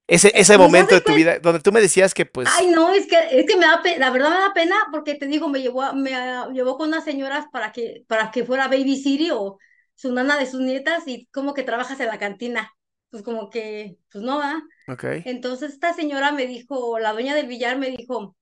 ese, 0.08 0.32
ese 0.36 0.58
momento 0.58 0.96
de 0.96 1.02
tu 1.02 1.14
vida 1.14 1.40
donde 1.40 1.60
tú 1.60 1.72
me 1.72 1.82
decías 1.82 2.14
que 2.14 2.26
pues... 2.26 2.48
Ay, 2.52 2.68
no, 2.68 2.94
es 2.94 3.08
que, 3.08 3.18
es 3.32 3.46
que 3.46 3.56
me 3.56 3.66
da 3.66 3.82
la 3.98 4.10
verdad 4.12 4.30
me 4.30 4.40
da 4.40 4.54
pena 4.54 4.76
porque 4.92 5.16
te 5.16 5.28
digo, 5.28 5.48
me 5.50 5.62
llevó, 5.62 5.94
me 5.94 6.12
llevó 6.54 6.78
con 6.78 6.90
unas 6.90 7.04
señoras 7.04 7.46
para 7.52 7.72
que, 7.72 8.04
para 8.08 8.32
que 8.32 8.46
fuera 8.46 8.68
Baby 8.68 8.98
City 8.98 9.32
o 9.32 9.58
su 9.96 10.12
nana 10.14 10.38
de 10.38 10.46
sus 10.46 10.62
nietas 10.62 11.04
y 11.08 11.28
como 11.28 11.54
que 11.54 11.64
trabajas 11.64 12.00
en 12.00 12.08
la 12.08 12.20
cantina. 12.20 12.72
Pues 13.10 13.24
como 13.24 13.50
que, 13.50 13.98
pues 14.12 14.24
no 14.24 14.40
va. 14.40 14.62
Okay. 14.88 15.22
Entonces 15.26 15.72
esta 15.72 15.94
señora 15.94 16.34
me 16.34 16.48
dijo, 16.48 17.00
la 17.00 17.14
dueña 17.14 17.34
del 17.34 17.48
billar 17.48 17.78
me 17.78 17.90
dijo, 17.90 18.36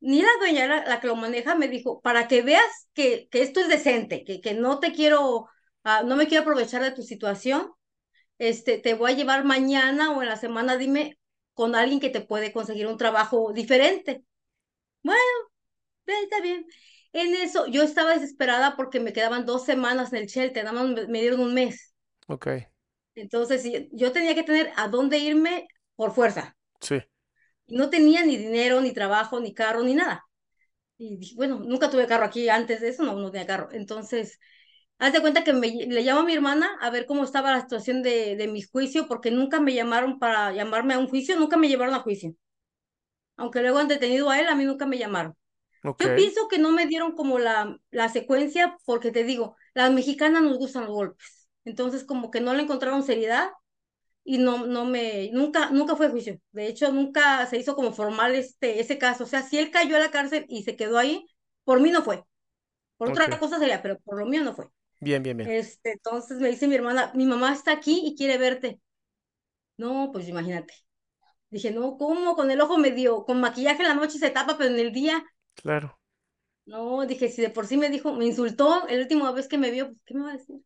ni 0.00 0.22
la 0.22 0.30
dueña, 0.38 0.66
la, 0.66 0.84
la 0.84 1.00
que 1.00 1.08
lo 1.08 1.16
maneja, 1.16 1.54
me 1.54 1.68
dijo, 1.68 2.00
para 2.00 2.26
que 2.26 2.42
veas 2.42 2.64
que, 2.94 3.28
que 3.30 3.42
esto 3.42 3.60
es 3.60 3.68
decente, 3.68 4.24
que, 4.24 4.40
que 4.40 4.54
no 4.54 4.78
te 4.80 4.92
quiero, 4.92 5.40
uh, 5.40 6.06
no 6.06 6.16
me 6.16 6.26
quiero 6.26 6.42
aprovechar 6.42 6.82
de 6.82 6.92
tu 6.92 7.02
situación, 7.02 7.70
este, 8.38 8.78
te 8.78 8.94
voy 8.94 9.12
a 9.12 9.14
llevar 9.16 9.44
mañana 9.44 10.12
o 10.12 10.22
en 10.22 10.28
la 10.28 10.36
semana, 10.36 10.76
dime, 10.76 11.18
con 11.52 11.74
alguien 11.74 12.00
que 12.00 12.10
te 12.10 12.20
puede 12.20 12.52
conseguir 12.52 12.86
un 12.86 12.98
trabajo 12.98 13.52
diferente. 13.52 14.24
Bueno, 15.02 15.20
está 16.06 16.40
bien. 16.40 16.66
En 17.12 17.34
eso, 17.34 17.66
yo 17.68 17.82
estaba 17.82 18.14
desesperada 18.14 18.76
porque 18.76 18.98
me 19.00 19.12
quedaban 19.12 19.46
dos 19.46 19.64
semanas 19.64 20.12
en 20.12 20.20
el 20.20 20.26
shelter, 20.26 20.64
nada 20.64 20.82
más 20.82 21.08
me 21.08 21.20
dieron 21.20 21.40
un 21.40 21.54
mes. 21.54 21.94
Ok. 22.26 22.48
Entonces, 23.14 23.62
yo 23.92 24.12
tenía 24.12 24.34
que 24.34 24.42
tener 24.42 24.72
a 24.76 24.88
dónde 24.88 25.18
irme 25.18 25.68
por 25.94 26.12
fuerza. 26.12 26.56
Sí. 26.80 27.00
No 27.68 27.88
tenía 27.88 28.24
ni 28.24 28.36
dinero, 28.36 28.80
ni 28.80 28.92
trabajo, 28.92 29.40
ni 29.40 29.54
carro, 29.54 29.82
ni 29.82 29.94
nada. 29.94 30.24
Y 30.96 31.16
dije, 31.16 31.34
bueno, 31.36 31.60
nunca 31.60 31.90
tuve 31.90 32.06
carro 32.06 32.24
aquí 32.24 32.48
antes 32.48 32.80
de 32.80 32.88
eso, 32.88 33.04
no, 33.04 33.14
no 33.14 33.30
tenía 33.30 33.46
carro. 33.46 33.68
Entonces, 33.72 34.38
haz 34.98 35.12
de 35.12 35.20
cuenta 35.20 35.44
que 35.44 35.52
me, 35.52 35.68
le 35.68 36.02
llamo 36.02 36.20
a 36.20 36.24
mi 36.24 36.34
hermana 36.34 36.70
a 36.80 36.90
ver 36.90 37.06
cómo 37.06 37.24
estaba 37.24 37.52
la 37.52 37.60
situación 37.60 38.02
de, 38.02 38.36
de 38.36 38.48
mi 38.48 38.62
juicio, 38.62 39.06
porque 39.06 39.30
nunca 39.30 39.60
me 39.60 39.74
llamaron 39.74 40.18
para 40.18 40.52
llamarme 40.52 40.94
a 40.94 40.98
un 40.98 41.08
juicio, 41.08 41.36
nunca 41.38 41.56
me 41.56 41.68
llevaron 41.68 41.94
a 41.94 42.00
juicio. 42.00 42.34
Aunque 43.36 43.60
luego 43.60 43.78
han 43.78 43.88
detenido 43.88 44.30
a 44.30 44.40
él, 44.40 44.48
a 44.48 44.54
mí 44.54 44.64
nunca 44.64 44.86
me 44.86 44.98
llamaron. 44.98 45.36
Okay. 45.82 46.08
Yo 46.08 46.16
pienso 46.16 46.48
que 46.48 46.58
no 46.58 46.70
me 46.72 46.86
dieron 46.86 47.14
como 47.14 47.38
la, 47.38 47.76
la 47.90 48.08
secuencia, 48.08 48.76
porque 48.86 49.10
te 49.10 49.24
digo, 49.24 49.56
las 49.74 49.92
mexicanas 49.92 50.42
nos 50.42 50.56
gustan 50.56 50.84
los 50.84 50.92
golpes. 50.92 51.48
Entonces, 51.64 52.04
como 52.04 52.30
que 52.30 52.40
no 52.40 52.54
le 52.54 52.62
encontraron 52.62 53.02
seriedad 53.02 53.50
y 54.22 54.38
no, 54.38 54.66
no 54.66 54.86
me, 54.86 55.30
nunca, 55.32 55.70
nunca 55.70 55.96
fue 55.96 56.08
juicio. 56.08 56.40
De 56.52 56.66
hecho, 56.68 56.92
nunca 56.92 57.44
se 57.46 57.58
hizo 57.58 57.74
como 57.74 57.92
formal 57.92 58.34
este, 58.34 58.80
ese 58.80 58.98
caso. 58.98 59.24
O 59.24 59.26
sea, 59.26 59.42
si 59.42 59.58
él 59.58 59.70
cayó 59.70 59.96
a 59.96 60.00
la 60.00 60.10
cárcel 60.10 60.46
y 60.48 60.62
se 60.62 60.76
quedó 60.76 60.98
ahí, 60.98 61.26
por 61.64 61.80
mí 61.80 61.90
no 61.90 62.02
fue. 62.02 62.24
Por 62.96 63.10
otra 63.10 63.38
cosa 63.38 63.58
sería, 63.58 63.82
pero 63.82 63.98
por 64.00 64.18
lo 64.18 64.26
mío 64.26 64.42
no 64.42 64.54
fue. 64.54 64.68
Bien, 65.00 65.22
bien, 65.22 65.36
bien. 65.36 65.52
Este, 65.52 65.92
entonces 65.92 66.38
me 66.40 66.48
dice 66.50 66.68
mi 66.68 66.74
hermana, 66.76 67.12
mi 67.14 67.26
mamá 67.26 67.52
está 67.52 67.72
aquí 67.72 68.02
y 68.04 68.16
quiere 68.16 68.38
verte. 68.38 68.80
No, 69.76 70.10
pues 70.12 70.28
imagínate. 70.28 70.74
Dije, 71.50 71.72
no, 71.72 71.98
¿cómo? 71.98 72.36
Con 72.36 72.50
el 72.52 72.60
ojo 72.62 72.78
medio, 72.78 73.24
con 73.26 73.40
maquillaje 73.40 73.82
en 73.82 73.88
la 73.90 73.94
noche 73.94 74.18
se 74.18 74.30
tapa, 74.30 74.58
pero 74.58 74.70
en 74.74 74.80
el 74.80 74.92
día, 74.92 75.24
Claro. 75.60 75.98
no, 76.66 77.06
dije, 77.06 77.28
si 77.30 77.42
de 77.42 77.50
por 77.50 77.66
sí 77.66 77.76
me 77.76 77.88
dijo, 77.90 78.12
me 78.14 78.26
insultó 78.26 78.84
la 78.88 78.98
última 78.98 79.32
vez 79.32 79.48
que 79.48 79.58
me 79.58 79.70
vio, 79.70 79.88
pues, 79.88 80.00
¿qué 80.06 80.14
me 80.14 80.22
va 80.24 80.30
a 80.30 80.32
decir? 80.36 80.56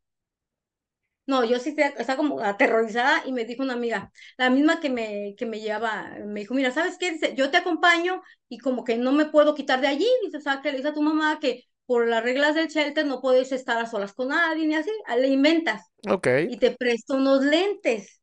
No, 1.27 1.45
yo 1.45 1.59
sí 1.59 1.71
estaba, 1.71 1.89
estaba 1.91 2.17
como 2.17 2.41
aterrorizada 2.41 3.23
y 3.27 3.33
me 3.33 3.45
dijo 3.45 3.63
una 3.63 3.75
amiga, 3.75 4.11
la 4.39 4.49
misma 4.49 4.81
que 4.81 4.89
me, 4.89 5.35
que 5.37 5.45
me 5.45 5.61
llevaba, 5.61 6.11
me 6.25 6.41
dijo, 6.41 6.55
mira, 6.55 6.71
¿sabes 6.71 6.97
qué? 6.99 7.13
Dice, 7.13 7.35
yo 7.37 7.51
te 7.51 7.59
acompaño 7.59 8.23
y 8.49 8.57
como 8.59 8.83
que 8.83 8.97
no 8.97 9.13
me 9.13 9.27
puedo 9.27 9.55
quitar 9.55 9.81
de 9.83 9.89
allí, 9.89 10.07
dice, 10.25 10.39
o 10.39 10.41
sea, 10.41 10.63
que 10.63 10.71
le 10.71 10.79
dice 10.79 10.89
a 10.89 10.95
tu 10.95 11.03
mamá 11.03 11.39
que 11.39 11.65
por 11.89 12.09
las 12.09 12.25
reglas 12.25 12.55
del 12.57 12.69
shelter 12.69 13.07
no 13.07 13.23
puedes 13.23 13.53
estar 13.53 13.79
a 13.79 13.87
solas 13.89 14.15
con 14.15 14.29
nadie 14.31 14.67
ni 14.69 14.77
así, 14.77 14.93
le 15.19 15.29
inventas 15.29 15.85
Ok. 16.09 16.29
y 16.47 16.59
te 16.59 16.73
presto 16.73 17.17
unos 17.17 17.43
lentes. 17.45 18.23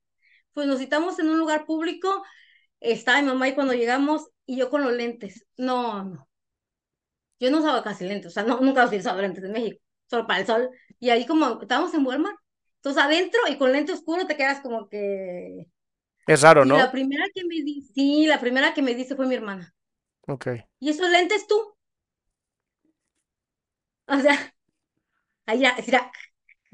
Pues 0.53 0.67
nos 0.67 0.79
citamos 0.79 1.19
en 1.19 1.29
un 1.29 1.39
lugar 1.39 1.65
público, 1.65 2.23
estaba 2.81 3.21
mi 3.21 3.29
mamá 3.29 3.45
ahí 3.47 3.55
cuando 3.55 3.73
llegamos 3.75 4.29
y 4.47 4.57
yo 4.57 4.69
con 4.71 4.83
los 4.83 4.93
lentes. 4.93 5.45
No, 5.57 6.03
no. 6.05 6.29
Yo 7.39 7.51
no 7.51 7.59
usaba 7.59 7.83
casi 7.83 8.05
lentes, 8.05 8.27
o 8.27 8.33
sea, 8.33 8.43
no, 8.43 8.59
nunca 8.61 8.83
he 8.91 8.97
usado 8.97 9.21
lentes 9.21 9.43
en 9.43 9.51
México, 9.51 9.79
solo 10.09 10.25
para 10.27 10.39
el 10.41 10.47
sol. 10.47 10.69
Y 10.99 11.09
ahí 11.09 11.25
como 11.25 11.61
estábamos 11.61 11.93
en 11.93 12.05
Walmart, 12.05 12.37
entonces 12.77 13.03
adentro 13.03 13.39
y 13.49 13.57
con 13.57 13.71
lente 13.71 13.91
oscuro 13.93 14.25
te 14.27 14.37
quedas 14.37 14.61
como 14.61 14.87
que... 14.89 15.67
Es 16.27 16.41
raro, 16.41 16.65
Y 16.65 16.69
¿no? 16.69 16.75
la 16.75 16.91
primera 16.91 17.25
que 17.33 17.45
me 17.45 17.61
dice, 17.63 17.93
sí, 17.95 18.27
la 18.27 18.39
primera 18.41 18.73
que 18.73 18.81
me 18.83 18.95
dice 18.95 19.15
fue 19.15 19.27
mi 19.27 19.35
hermana. 19.35 19.75
Ok. 20.27 20.47
¿Y 20.79 20.89
esos 20.89 21.09
lentes 21.09 21.47
tú? 21.47 21.74
O 24.15 24.19
sea, 24.19 24.53
allá, 25.47 25.75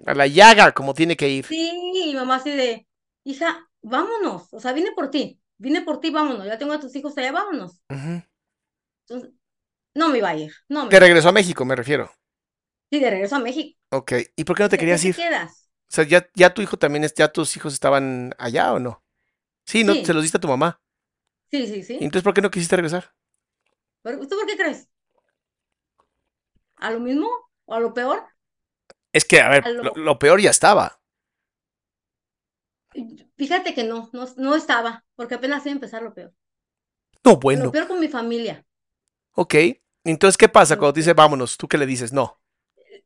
A 0.06 0.14
la 0.14 0.28
llaga, 0.28 0.74
como 0.74 0.94
tiene 0.94 1.16
que 1.18 1.28
ir. 1.30 1.46
Sí, 1.48 1.72
y 2.06 2.14
mamá 2.16 2.36
así 2.36 2.52
de, 2.52 2.88
hija, 3.24 3.70
vámonos, 3.82 4.54
o 4.54 4.60
sea, 4.60 4.74
vine 4.74 4.92
por 4.94 5.10
ti, 5.12 5.42
vine 5.58 5.82
por 5.82 6.00
ti, 6.00 6.10
vámonos, 6.12 6.46
ya 6.46 6.58
tengo 6.58 6.74
a 6.74 6.80
tus 6.80 6.96
hijos 6.96 7.18
allá, 7.18 7.32
vámonos. 7.32 7.82
Entonces, 9.08 9.32
no 9.96 10.10
me 10.10 10.20
iba 10.20 10.30
a 10.30 10.38
ir, 10.38 10.54
no 10.70 10.86
me 10.88 10.92
Te 10.92 11.00
regresó 11.00 11.30
a 11.30 11.32
México, 11.32 11.66
me 11.66 11.76
refiero. 11.76 12.12
Sí, 12.92 13.00
de 13.00 13.10
regreso 13.10 13.36
a 13.36 13.40
México. 13.40 13.78
Ok. 13.92 14.14
¿Y 14.36 14.44
por 14.44 14.56
qué 14.56 14.64
no 14.64 14.70
te 14.70 14.78
¿De 14.78 14.78
querías 14.78 15.04
qué 15.04 15.06
ir? 15.06 15.16
te 15.16 15.22
quedas? 15.22 15.70
O 15.92 15.96
sea, 15.96 16.06
ya, 16.06 16.28
ya 16.36 16.54
tu 16.54 16.62
hijo 16.62 16.78
también 16.78 17.08
ya 17.18 17.32
tus 17.32 17.58
hijos 17.58 17.74
estaban 17.74 18.34
allá 18.38 18.74
o 18.74 18.80
no? 18.80 19.04
Sí, 19.66 19.84
¿no? 19.84 19.96
Sí. 19.96 20.04
Se 20.04 20.14
los 20.14 20.24
diste 20.24 20.38
a 20.38 20.42
tu 20.42 20.48
mamá. 20.50 20.82
Sí, 21.52 21.68
sí, 21.68 21.84
¿Y 21.98 22.04
sí. 22.04 22.06
entonces 22.06 22.24
por 22.26 22.34
qué 22.34 22.42
no 22.42 22.52
quisiste 22.52 22.76
regresar? 22.76 23.14
¿Pero 24.04 24.20
¿Tú 24.28 24.36
por 24.38 24.46
qué 24.48 24.58
crees? 24.58 24.88
¿A 26.82 26.92
lo 26.92 27.00
mismo? 27.00 27.30
¿O 27.66 27.74
a 27.76 27.80
lo 27.80 27.94
peor? 27.94 28.24
Es 29.14 29.26
que, 29.26 29.40
a 29.42 29.50
ver, 29.50 29.64
A 29.64 29.70
lo- 29.70 29.84
lo, 29.84 29.94
lo 29.96 30.20
peor 30.20 30.42
ya 30.42 30.50
estaba. 30.52 31.00
Fíjate 33.38 33.74
que 33.74 33.84
no, 33.84 34.10
no, 34.14 34.26
no 34.38 34.56
estaba, 34.56 35.06
porque 35.16 35.36
apenas 35.36 35.66
iba 35.66 35.72
a 35.74 35.76
empezar 35.76 36.02
lo 36.04 36.14
peor. 36.14 36.34
No, 37.24 37.38
Lo 37.54 37.66
bueno. 37.66 37.72
peor 37.72 37.88
con 37.88 38.02
mi 38.02 38.10
familia. 38.10 38.66
Ok. 39.34 39.56
Entonces, 40.06 40.38
¿qué 40.38 40.48
pasa 40.50 40.78
Lo 40.78 40.80
cuando 40.80 40.94
te 40.94 41.00
dice 41.02 41.14
vámonos? 41.14 41.58
¿Tú 41.58 41.68
qué 41.68 41.78
le 41.78 41.86
dices? 41.86 42.14
No. 42.14 42.40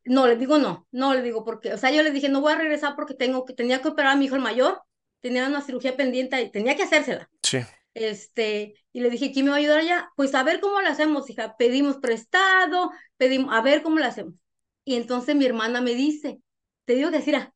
No, 0.05 0.27
le 0.27 0.35
digo 0.37 0.57
no, 0.57 0.87
no 0.91 1.13
le 1.13 1.21
digo 1.21 1.43
porque, 1.43 1.73
o 1.73 1.77
sea, 1.77 1.91
yo 1.91 2.01
le 2.03 2.11
dije 2.11 2.29
no 2.29 2.41
voy 2.41 2.53
a 2.53 2.57
regresar 2.57 2.95
porque 2.95 3.13
tengo 3.13 3.45
que, 3.45 3.53
tenía 3.53 3.81
que 3.81 3.89
operar 3.89 4.13
a 4.13 4.15
mi 4.15 4.25
hijo 4.25 4.35
el 4.35 4.41
mayor, 4.41 4.81
tenía 5.21 5.47
una 5.47 5.61
cirugía 5.61 5.97
pendiente 5.97 6.41
y 6.41 6.51
tenía 6.51 6.75
que 6.75 6.83
hacérsela. 6.83 7.29
Sí. 7.43 7.59
Este, 7.95 8.75
y 8.91 8.99
le 8.99 9.09
dije, 9.09 9.31
¿quién 9.31 9.45
me 9.45 9.51
va 9.51 9.57
a 9.57 9.59
ayudar 9.59 9.79
allá? 9.79 10.11
Pues 10.17 10.35
a 10.35 10.43
ver 10.43 10.59
cómo 10.59 10.81
lo 10.81 10.87
hacemos, 10.87 11.29
hija. 11.29 11.55
Pedimos 11.57 11.97
prestado, 11.97 12.91
pedimos, 13.17 13.55
a 13.55 13.61
ver 13.61 13.81
cómo 13.81 13.97
lo 13.97 14.05
hacemos. 14.05 14.35
Y 14.83 14.95
entonces 14.95 15.35
mi 15.35 15.45
hermana 15.45 15.81
me 15.81 15.95
dice, 15.95 16.39
te 16.83 16.93
digo 16.93 17.09
que 17.09 17.21
Cira, 17.21 17.53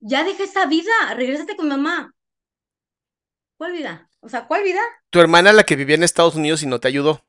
ya 0.00 0.24
deja 0.24 0.42
esa 0.42 0.66
vida, 0.66 0.90
regrésate 1.14 1.54
con 1.54 1.68
mamá. 1.68 2.14
¿Cuál 3.58 3.72
vida? 3.72 4.08
O 4.20 4.28
sea, 4.28 4.46
¿cuál 4.46 4.64
vida? 4.64 4.80
Tu 5.10 5.20
hermana, 5.20 5.52
la 5.52 5.64
que 5.64 5.76
vivía 5.76 5.96
en 5.96 6.02
Estados 6.02 6.34
Unidos 6.34 6.62
y 6.62 6.66
no 6.66 6.80
te 6.80 6.88
ayudó. 6.88 7.24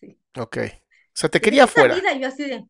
Sí. 0.00 0.18
Ok. 0.36 0.58
O 0.58 1.16
sea, 1.16 1.28
te 1.28 1.40
quería 1.40 1.64
esa 1.64 1.72
fuera. 1.72 1.94
vida, 1.94 2.12
y 2.12 2.20
yo 2.20 2.28
así 2.28 2.44
de. 2.44 2.64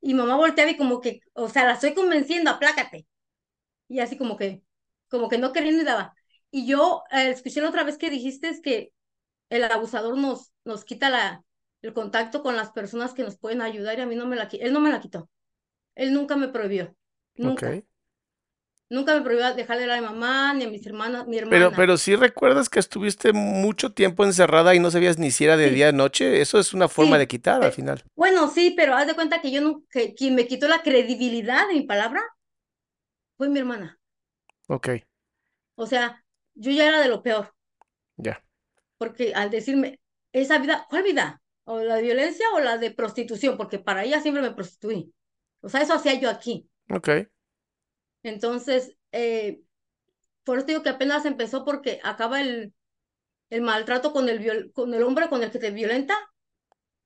Y 0.00 0.14
mamá 0.14 0.36
volteaba 0.36 0.70
y 0.70 0.76
como 0.76 1.00
que, 1.00 1.20
o 1.32 1.48
sea, 1.48 1.64
la 1.64 1.72
estoy 1.72 1.94
convenciendo, 1.94 2.50
aplácate. 2.50 3.06
Y 3.88 3.98
así 3.98 4.16
como 4.16 4.36
que, 4.36 4.62
como 5.08 5.28
que 5.28 5.38
no 5.38 5.52
queriendo 5.52 5.82
y 5.82 5.84
daba. 5.84 6.14
Y 6.54 6.66
yo 6.68 7.02
eh, 7.10 7.30
escuché 7.30 7.60
la 7.60 7.68
otra 7.68 7.82
vez 7.82 7.98
que 7.98 8.10
dijiste 8.10 8.48
es 8.48 8.60
que 8.60 8.92
el 9.50 9.64
abusador 9.64 10.16
nos, 10.16 10.52
nos 10.64 10.84
quita 10.84 11.10
la, 11.10 11.44
el 11.82 11.92
contacto 11.94 12.44
con 12.44 12.56
las 12.56 12.70
personas 12.70 13.12
que 13.12 13.24
nos 13.24 13.38
pueden 13.38 13.60
ayudar 13.60 13.98
y 13.98 14.02
a 14.02 14.06
mí 14.06 14.16
no 14.16 14.26
me 14.26 14.36
la 14.36 14.48
él 14.52 14.72
no 14.72 14.80
me 14.80 14.90
la 14.90 15.00
quitó. 15.00 15.28
Él 15.96 16.14
nunca 16.14 16.36
me 16.36 16.48
prohibió. 16.48 16.94
Nunca. 17.36 17.82
Nunca 18.88 19.14
me 19.16 19.22
prohibió 19.22 19.52
dejarle 19.54 19.92
a 19.92 20.00
mi 20.00 20.06
mamá, 20.06 20.54
ni 20.54 20.64
a 20.64 20.68
mis 20.70 20.86
hermanas, 20.86 21.26
mi 21.26 21.38
Pero, 21.38 21.66
hermana. 21.66 21.76
pero 21.76 21.96
sí 21.96 22.16
recuerdas 22.16 22.68
que 22.68 22.78
estuviste 22.78 23.32
mucho 23.32 23.92
tiempo 23.92 24.24
encerrada 24.24 24.74
y 24.74 24.80
no 24.80 24.90
sabías 24.90 25.18
ni 25.18 25.30
si 25.32 25.44
era 25.44 25.56
de 25.56 25.70
Sí. 25.70 25.74
día 25.74 25.88
o 25.88 25.92
noche. 25.92 26.40
Eso 26.40 26.58
es 26.58 26.72
una 26.74 26.88
forma 26.88 27.16
Sí. 27.16 27.18
de 27.18 27.28
quitar 27.28 27.62
al 27.62 27.70
Pe- 27.70 27.72
final. 27.72 28.04
Bueno, 28.16 28.48
sí, 28.48 28.74
pero 28.76 28.94
haz 28.94 29.06
de 29.06 29.14
cuenta 29.14 29.40
que 29.40 29.50
yo 29.50 29.60
no, 29.60 29.82
que 29.90 30.14
quien 30.14 30.34
me 30.36 30.46
quitó 30.46 30.68
la 30.68 30.82
credibilidad 30.82 31.66
de 31.68 31.74
mi 31.74 31.82
palabra 31.82 32.22
fue 33.36 33.48
mi 33.48 33.60
hermana. 33.60 33.98
Ok, 34.68 34.88
O 35.76 35.86
sea, 35.86 36.23
yo 36.54 36.72
ya 36.72 36.88
era 36.88 37.00
de 37.00 37.08
lo 37.08 37.22
peor, 37.22 37.54
ya. 38.18 38.40
porque 38.98 39.34
al 39.34 39.50
decirme, 39.50 40.00
esa 40.32 40.58
vida, 40.58 40.86
¿cuál 40.88 41.02
vida? 41.02 41.42
¿O 41.64 41.80
la 41.80 41.96
de 41.96 42.02
violencia 42.02 42.46
o 42.54 42.60
la 42.60 42.78
de 42.78 42.90
prostitución? 42.90 43.56
Porque 43.56 43.78
para 43.78 44.04
ella 44.04 44.20
siempre 44.20 44.42
me 44.42 44.52
prostituí. 44.52 45.12
O 45.60 45.68
sea, 45.68 45.80
eso 45.82 45.94
hacía 45.94 46.14
yo 46.20 46.28
aquí. 46.30 46.68
Ok. 46.90 47.08
Entonces, 48.22 48.96
eh, 49.12 49.60
por 50.44 50.58
eso 50.58 50.66
digo 50.66 50.82
que 50.82 50.90
apenas 50.90 51.24
empezó 51.26 51.64
porque 51.64 52.00
acaba 52.02 52.40
el, 52.40 52.74
el 53.50 53.62
maltrato 53.62 54.12
con 54.12 54.28
el, 54.28 54.72
con 54.72 54.94
el 54.94 55.02
hombre 55.02 55.28
con 55.28 55.42
el 55.42 55.50
que 55.50 55.58
te 55.58 55.70
violenta 55.72 56.16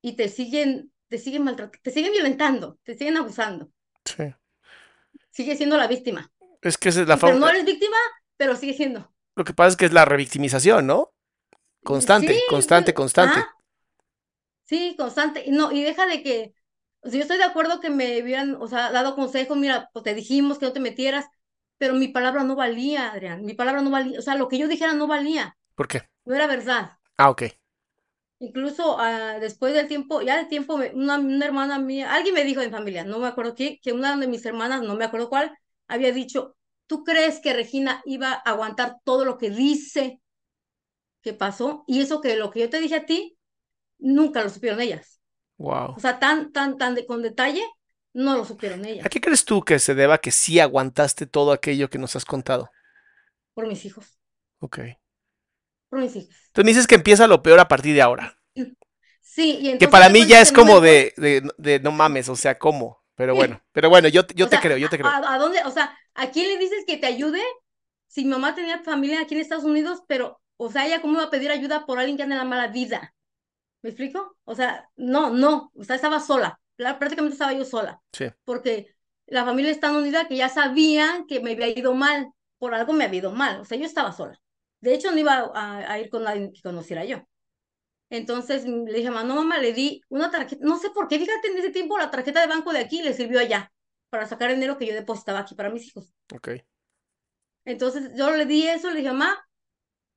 y 0.03 0.15
te 0.17 0.29
siguen, 0.29 0.93
te 1.09 1.19
siguen 1.19 1.45
maltratando, 1.45 1.81
te 1.83 1.91
siguen 1.91 2.13
violentando, 2.13 2.79
te 2.85 2.97
siguen 2.97 3.17
abusando. 3.17 3.73
Sí. 4.05 4.35
Sigue 5.31 5.57
siendo 5.57 5.77
la 5.79 5.87
víctima. 5.87 6.31
Es 6.61 6.77
que 6.79 6.89
esa 6.91 7.03
es 7.03 7.09
la 7.09 7.17
Pero 7.17 7.33
forma. 7.33 7.39
no 7.39 7.49
eres 7.49 7.65
víctima, 7.65 7.97
pero 8.37 8.57
sigue 8.57 8.75
siendo. 8.75 9.13
Lo 9.39 9.45
que 9.45 9.55
pasa 9.55 9.69
es 9.69 9.77
que 9.77 9.85
es 9.85 9.93
la 9.93 10.05
revictimización, 10.05 10.89
¿no? 10.89 11.13
Constante, 11.85 12.33
Sí, 12.33 12.41
constante, 12.51 12.93
constante. 12.93 13.41
Sí, 14.65 14.95
constante. 14.99 15.43
Y 15.47 15.51
No, 15.53 15.73
y 15.73 15.83
deja 15.83 16.07
de 16.07 16.23
que, 16.23 16.55
o 17.03 17.09
sea, 17.09 17.19
yo 17.19 17.23
estoy 17.23 17.39
de 17.39 17.45
acuerdo 17.45 17.81
que 17.81 17.91
me 17.91 18.21
hubieran, 18.23 18.57
o 18.61 18.67
sea, 18.69 18.91
dado 18.93 19.15
consejos, 19.15 19.57
mira, 19.57 19.89
pues 19.93 20.05
te 20.05 20.15
dijimos 20.15 20.59
que 20.59 20.67
no 20.67 20.73
te 20.73 20.81
metieras, 20.81 21.27
pero 21.79 21.95
mi 21.95 22.09
palabra 22.09 22.45
no 22.45 22.57
valía, 22.57 23.13
Adrián, 23.13 23.45
mi 23.45 23.55
palabra 23.55 23.81
no 23.83 23.91
valía, 23.91 24.19
o 24.19 24.23
sea, 24.23 24.35
lo 24.37 24.49
que 24.49 24.59
yo 24.59 24.69
dijera 24.69 24.93
no 24.95 25.07
valía, 25.07 25.57
¿Por 25.75 25.89
qué? 25.89 26.03
no 26.27 26.35
era 26.37 26.47
verdad. 26.49 26.93
Ah, 27.17 27.31
ok. 27.31 27.43
Incluso 28.41 28.99
ah, 29.01 29.39
después 29.41 29.75
del 29.75 29.89
tiempo, 29.89 30.23
ya 30.23 30.37
de 30.37 30.45
tiempo, 30.45 30.75
una, 30.95 31.19
una 31.19 31.45
hermana 31.45 31.79
mía, 31.81 32.15
alguien 32.15 32.35
me 32.35 32.45
dijo 32.45 32.61
en 32.61 32.71
familia, 32.71 33.05
no 33.05 33.19
me 33.19 33.27
acuerdo 33.27 33.55
qué, 33.57 33.81
que 33.83 33.93
una 33.93 34.17
de 34.17 34.29
mis 34.29 34.47
hermanas, 34.47 34.83
no 34.83 34.95
me 34.97 35.05
acuerdo 35.05 35.29
cuál, 35.29 35.57
había 35.89 36.13
dicho, 36.13 36.57
¿tú 36.89 37.05
crees 37.05 37.41
que 37.41 37.55
Regina 37.55 38.03
iba 38.07 38.33
a 38.35 38.37
aguantar 38.39 38.99
todo 39.05 39.27
lo 39.27 39.39
que 39.39 39.51
dice 39.51 40.23
que 41.23 41.33
pasó? 41.35 41.85
Y 41.87 42.01
eso 42.01 42.21
que 42.21 42.37
lo 42.37 42.51
que 42.51 42.61
yo 42.61 42.71
te 42.71 42.81
dije 42.81 42.97
a 42.97 43.07
ti, 43.07 43.39
nunca 43.99 44.43
lo 44.45 44.51
supieron 44.51 44.81
ellas. 44.83 45.21
Wow. 45.59 45.99
O 45.99 46.01
sea, 46.01 46.21
tan, 46.21 46.53
tan, 46.53 46.79
tan 46.79 46.95
de, 46.95 47.07
con 47.07 47.23
detalle, 47.23 47.65
no 48.15 48.37
lo 48.37 48.45
supieron 48.47 48.85
ellas, 48.87 49.07
¿A 49.07 49.09
qué 49.09 49.21
crees 49.21 49.45
tú 49.45 49.65
que 49.65 49.81
se 49.81 49.97
deba 49.97 50.19
que 50.19 50.31
sí 50.31 50.61
aguantaste 50.61 51.27
todo 51.27 51.51
aquello 51.51 51.91
que 51.91 51.99
nos 51.99 52.15
has 52.15 52.25
contado? 52.25 52.71
por 53.55 53.67
mis 53.67 53.85
hijos, 53.85 54.19
Ok. 54.61 54.79
por 55.89 56.01
mis 56.01 56.17
hijos. 56.17 56.35
Entonces 56.49 56.65
me 56.67 56.71
dices 56.73 56.87
que 56.87 56.95
empieza 56.97 57.27
lo 57.27 57.43
peor 57.43 57.59
a 57.59 57.69
partir 57.69 57.95
de 57.95 58.03
ahora. 58.03 58.39
Sí, 59.21 59.59
y 59.61 59.69
Que 59.79 59.89
entonces 59.89 59.89
para 59.89 60.09
te 60.09 60.11
mí 60.11 60.27
ya 60.27 60.41
que 60.41 60.43
es 60.43 60.53
como 60.53 60.81
de, 60.81 61.15
de, 61.17 61.49
de 61.59 61.81
no 61.81 61.93
mames, 61.93 62.29
o 62.29 62.37
sea, 62.37 62.59
¿cómo? 62.59 63.03
Pero 63.19 63.35
bueno, 63.35 63.61
pero 63.73 63.91
bueno, 63.91 64.09
yo, 64.09 64.23
yo 64.35 64.47
O 64.47 64.49
te 64.49 64.57
sea, 64.57 64.61
creo, 64.61 64.79
yo 64.79 64.89
te 64.89 64.99
creo. 64.99 65.13
¿a, 65.13 65.35
a 65.35 65.39
dónde? 65.39 65.61
O 65.65 65.71
sea, 65.71 65.97
¿a 66.15 66.31
quién 66.31 66.49
le 66.49 66.59
dices 66.59 66.85
que 66.87 66.97
te 66.99 67.07
ayude? 67.07 67.41
Si 68.09 68.25
mi 68.25 68.31
mamá 68.31 68.55
tenía 68.55 68.83
familia 68.83 69.21
aquí 69.23 69.35
en 69.35 69.41
Estados 69.41 69.65
Unidos, 69.65 70.03
pero, 70.09 70.41
o 70.57 70.71
sea, 70.71 70.87
ella 70.87 71.01
cómo 71.03 71.15
iba 71.15 71.25
a 71.25 71.31
pedir 71.31 71.51
ayuda 71.51 71.87
por 71.87 71.99
alguien 71.99 72.17
que 72.17 72.23
anda 72.25 72.37
en 72.37 72.41
la 72.41 72.45
mala 72.47 72.69
vida. 72.69 73.15
¿Me 73.83 73.91
explico? 73.91 74.39
O 74.45 74.57
sea, 74.57 74.91
no, 74.97 75.31
no, 75.33 75.73
o 75.77 75.85
sea, 75.85 75.97
estaba 75.97 76.21
sola, 76.21 76.61
prácticamente 76.79 77.35
estaba 77.35 77.55
yo 77.55 77.65
sola, 77.67 78.03
Sí, 78.13 78.31
porque 78.45 78.95
la 79.27 79.45
familia 79.47 79.73
es 79.73 79.81
tan 79.81 79.97
unida 79.97 80.29
que 80.29 80.37
ya 80.39 80.51
sabían 80.51 81.27
que 81.29 81.41
me 81.41 81.53
había 81.53 81.69
ido 81.69 81.95
mal, 81.95 82.33
por 82.59 82.75
algo 82.75 82.95
me 82.95 83.05
había 83.07 83.21
ido 83.21 83.33
mal, 83.33 83.61
o 83.61 83.67
sea, 83.67 83.79
yo 83.79 83.87
estaba 83.87 84.13
sola. 84.13 84.41
De 84.81 84.95
hecho, 84.95 85.13
no 85.13 85.19
iba 85.21 85.51
a, 85.55 85.93
a 85.93 86.01
ir 86.01 86.11
con 86.11 86.27
alguien 86.29 86.53
que 86.55 86.63
conociera 86.63 87.05
yo. 87.07 87.28
Entonces 88.11 88.67
mm, 88.67 88.85
le 88.87 88.99
dije, 88.99 89.11
mamá, 89.11 89.25
no, 89.25 89.35
mamá, 89.37 89.59
le 89.59 89.73
di 89.73 90.01
una 90.09 90.31
tarjeta, 90.31 90.65
no 90.65 90.79
sé 90.79 90.91
por 90.91 91.09
qué, 91.09 91.19
fíjate, 91.19 91.49
en 91.49 91.59
ese 91.59 91.71
tiempo 91.71 91.99
la 91.99 92.11
tarjeta 92.11 92.41
de 92.41 92.47
banco 92.47 92.73
de 92.73 92.81
aquí 92.81 93.03
le 93.03 93.13
sirvió 93.13 93.41
allá 93.41 93.73
para 94.11 94.27
sacar 94.27 94.51
el 94.51 94.57
dinero 94.57 94.79
que 94.79 94.87
yo 94.87 94.95
depositaba 94.95 95.41
aquí 95.41 95.55
para 95.55 95.71
mis 95.71 95.87
hijos. 95.87 96.13
ok. 96.35 96.49
Entonces 97.65 98.13
yo 98.17 98.35
le 98.35 98.47
di 98.47 98.67
eso, 98.67 98.91
le 98.91 98.97
dije, 98.97 99.09
mamá, 99.09 99.39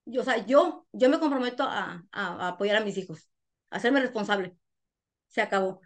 yo, 0.06 0.22
o 0.22 0.24
sea, 0.24 0.46
yo, 0.46 0.88
yo 0.94 1.10
me 1.10 1.20
comprometo 1.20 1.64
a, 1.64 2.04
a, 2.12 2.46
a 2.46 2.48
apoyar 2.50 2.78
a 2.78 2.86
mis 2.86 2.98
hijos, 2.98 3.30
a 3.70 3.78
hacerme 3.78 4.00
responsable. 4.00 4.56
Se 5.28 5.42
acabó. 5.42 5.82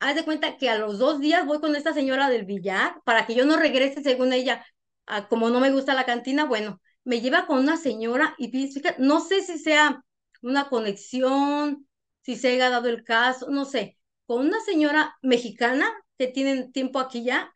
Haz 0.00 0.16
de 0.16 0.24
cuenta 0.24 0.56
que 0.56 0.68
a 0.68 0.78
los 0.78 0.98
dos 0.98 1.20
días 1.20 1.46
voy 1.46 1.60
con 1.60 1.74
esta 1.76 1.94
señora 1.94 2.28
del 2.28 2.44
billar 2.44 3.00
para 3.04 3.24
que 3.26 3.34
yo 3.34 3.46
no 3.46 3.56
regrese, 3.56 4.02
según 4.02 4.32
ella, 4.32 4.66
a, 5.06 5.28
como 5.28 5.48
no 5.50 5.60
me 5.60 5.70
gusta 5.70 5.94
la 5.94 6.04
cantina, 6.04 6.44
bueno, 6.44 6.80
me 7.04 7.20
lleva 7.20 7.46
con 7.46 7.60
una 7.60 7.76
señora 7.76 8.34
y 8.36 8.50
fíjate, 8.50 8.96
no 8.98 9.20
sé 9.20 9.42
si 9.42 9.58
sea 9.58 10.02
una 10.42 10.68
conexión, 10.68 11.88
si 12.22 12.36
se 12.36 12.48
haya 12.52 12.70
dado 12.70 12.88
el 12.88 13.04
caso, 13.04 13.50
no 13.50 13.64
sé, 13.64 13.98
con 14.26 14.46
una 14.46 14.60
señora 14.60 15.16
mexicana 15.22 15.92
que 16.18 16.26
tienen 16.28 16.72
tiempo 16.72 16.98
aquí 17.00 17.24
ya, 17.24 17.52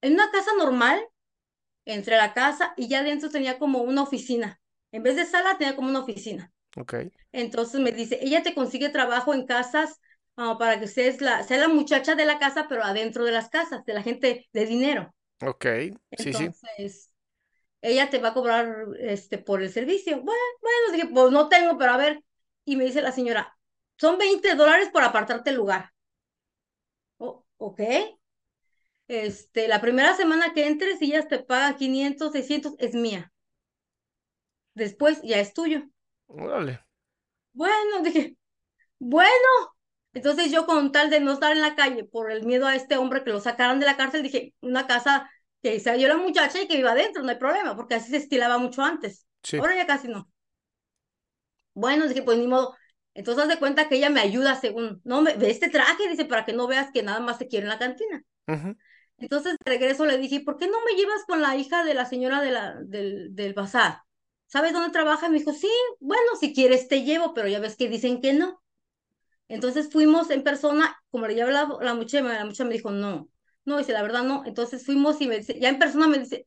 en 0.00 0.14
una 0.14 0.30
casa 0.30 0.50
normal, 0.58 1.00
entre 1.84 2.16
la 2.16 2.34
casa 2.34 2.74
y 2.76 2.88
ya 2.88 3.02
dentro 3.02 3.30
tenía 3.30 3.58
como 3.58 3.80
una 3.82 4.02
oficina. 4.02 4.60
En 4.92 5.02
vez 5.02 5.16
de 5.16 5.26
sala, 5.26 5.58
tenía 5.58 5.76
como 5.76 5.88
una 5.88 6.00
oficina. 6.00 6.52
Ok, 6.76 6.94
Entonces 7.32 7.80
me 7.80 7.92
dice, 7.92 8.18
ella 8.22 8.42
te 8.42 8.54
consigue 8.54 8.88
trabajo 8.90 9.34
en 9.34 9.46
casas 9.46 10.00
ah, 10.36 10.56
para 10.58 10.80
que 10.80 10.88
seas 10.88 11.20
la, 11.20 11.42
sea 11.44 11.58
la 11.58 11.68
muchacha 11.68 12.14
de 12.14 12.26
la 12.26 12.38
casa, 12.38 12.66
pero 12.68 12.84
adentro 12.84 13.24
de 13.24 13.32
las 13.32 13.48
casas, 13.50 13.84
de 13.84 13.94
la 13.94 14.02
gente 14.02 14.48
de 14.52 14.66
dinero. 14.66 15.14
ok. 15.42 15.66
Sí, 16.18 16.32
sí. 16.32 16.50
Ella 17.82 18.08
te 18.08 18.18
va 18.18 18.28
a 18.28 18.34
cobrar 18.34 18.86
este, 19.00 19.38
por 19.38 19.60
el 19.60 19.70
servicio. 19.70 20.22
Bueno, 20.22 20.40
bueno, 20.60 20.92
dije, 20.92 21.08
pues 21.12 21.32
no 21.32 21.48
tengo, 21.48 21.76
pero 21.76 21.92
a 21.92 21.96
ver. 21.96 22.22
Y 22.64 22.76
me 22.76 22.84
dice 22.84 23.02
la 23.02 23.12
señora, 23.12 23.58
son 23.98 24.18
20 24.18 24.54
dólares 24.54 24.88
por 24.92 25.02
apartarte 25.02 25.50
el 25.50 25.56
lugar. 25.56 25.92
Oh, 27.18 27.44
ok. 27.56 27.80
Este, 29.08 29.66
la 29.68 29.80
primera 29.80 30.14
semana 30.16 30.54
que 30.54 30.66
entres 30.66 31.02
y 31.02 31.06
ellas 31.06 31.28
te 31.28 31.40
pagan 31.40 31.76
500, 31.76 32.32
600, 32.32 32.74
es 32.78 32.94
mía. 32.94 33.32
Después 34.74 35.20
ya 35.22 35.40
es 35.40 35.52
tuyo. 35.52 35.82
Órale. 36.28 36.80
Bueno, 37.52 38.00
dije, 38.02 38.36
bueno. 38.98 39.30
Entonces 40.14 40.52
yo 40.52 40.66
con 40.66 40.92
tal 40.92 41.10
de 41.10 41.20
no 41.20 41.32
estar 41.32 41.52
en 41.52 41.60
la 41.62 41.74
calle 41.74 42.04
por 42.04 42.30
el 42.30 42.44
miedo 42.44 42.66
a 42.66 42.76
este 42.76 42.96
hombre 42.96 43.24
que 43.24 43.30
lo 43.30 43.40
sacaran 43.40 43.80
de 43.80 43.86
la 43.86 43.96
cárcel, 43.96 44.22
dije, 44.22 44.54
una 44.60 44.86
casa 44.86 45.30
que 45.62 45.78
sea 45.80 45.96
yo 45.96 46.08
la 46.08 46.16
muchacha 46.16 46.60
y 46.60 46.66
que 46.66 46.76
viva 46.76 46.92
adentro, 46.92 47.22
no 47.22 47.30
hay 47.30 47.38
problema, 47.38 47.76
porque 47.76 47.94
así 47.94 48.10
se 48.10 48.16
estilaba 48.16 48.58
mucho 48.58 48.82
antes. 48.82 49.26
Sí. 49.42 49.58
Ahora 49.58 49.76
ya 49.76 49.86
casi 49.86 50.08
no. 50.08 50.28
Bueno, 51.74 52.08
dije, 52.08 52.22
pues 52.22 52.38
ni 52.38 52.46
modo. 52.46 52.74
Entonces 53.14 53.44
haz 53.44 53.48
de 53.48 53.58
cuenta 53.58 53.88
que 53.88 53.96
ella 53.96 54.10
me 54.10 54.20
ayuda 54.20 54.54
según, 54.56 55.00
no, 55.04 55.22
me, 55.22 55.34
ve 55.36 55.50
este 55.50 55.68
traje, 55.68 56.08
dice, 56.08 56.24
para 56.24 56.44
que 56.44 56.52
no 56.52 56.66
veas 56.66 56.90
que 56.92 57.02
nada 57.02 57.20
más 57.20 57.38
te 57.38 57.46
quiero 57.48 57.64
en 57.64 57.70
la 57.70 57.78
cantina. 57.78 58.22
Entonces 59.18 59.56
de 59.64 59.70
regreso 59.70 60.04
le 60.04 60.18
dije, 60.18 60.40
¿por 60.40 60.56
qué 60.56 60.66
no 60.66 60.78
me 60.84 60.94
llevas 60.94 61.24
con 61.26 61.40
la 61.40 61.56
hija 61.56 61.84
de 61.84 61.94
la 61.94 62.06
señora 62.06 62.40
de 62.40 62.50
la, 62.50 62.74
del, 62.82 63.34
del 63.34 63.54
bazar? 63.54 64.02
¿Sabes 64.46 64.72
dónde 64.72 64.90
trabaja? 64.90 65.28
Me 65.28 65.38
dijo, 65.38 65.52
sí, 65.52 65.70
bueno, 66.00 66.36
si 66.38 66.52
quieres 66.52 66.88
te 66.88 67.04
llevo, 67.04 67.32
pero 67.32 67.48
ya 67.48 67.60
ves 67.60 67.76
que 67.76 67.88
dicen 67.88 68.20
que 68.20 68.32
no. 68.32 68.62
Entonces 69.48 69.90
fuimos 69.90 70.30
en 70.30 70.42
persona, 70.42 70.96
como 71.10 71.26
le 71.26 71.34
llevé 71.34 71.52
la, 71.52 71.68
la 71.80 71.94
muchacha, 71.94 72.22
la 72.22 72.44
muchacha 72.44 72.64
me 72.64 72.74
dijo, 72.74 72.90
no, 72.90 73.28
no, 73.64 73.78
dice, 73.78 73.92
la 73.92 74.02
verdad 74.02 74.24
no. 74.24 74.42
Entonces 74.46 74.84
fuimos 74.84 75.20
y 75.20 75.28
me 75.28 75.38
dice, 75.38 75.58
ya 75.60 75.68
en 75.68 75.78
persona 75.78 76.08
me 76.08 76.18
dice, 76.18 76.46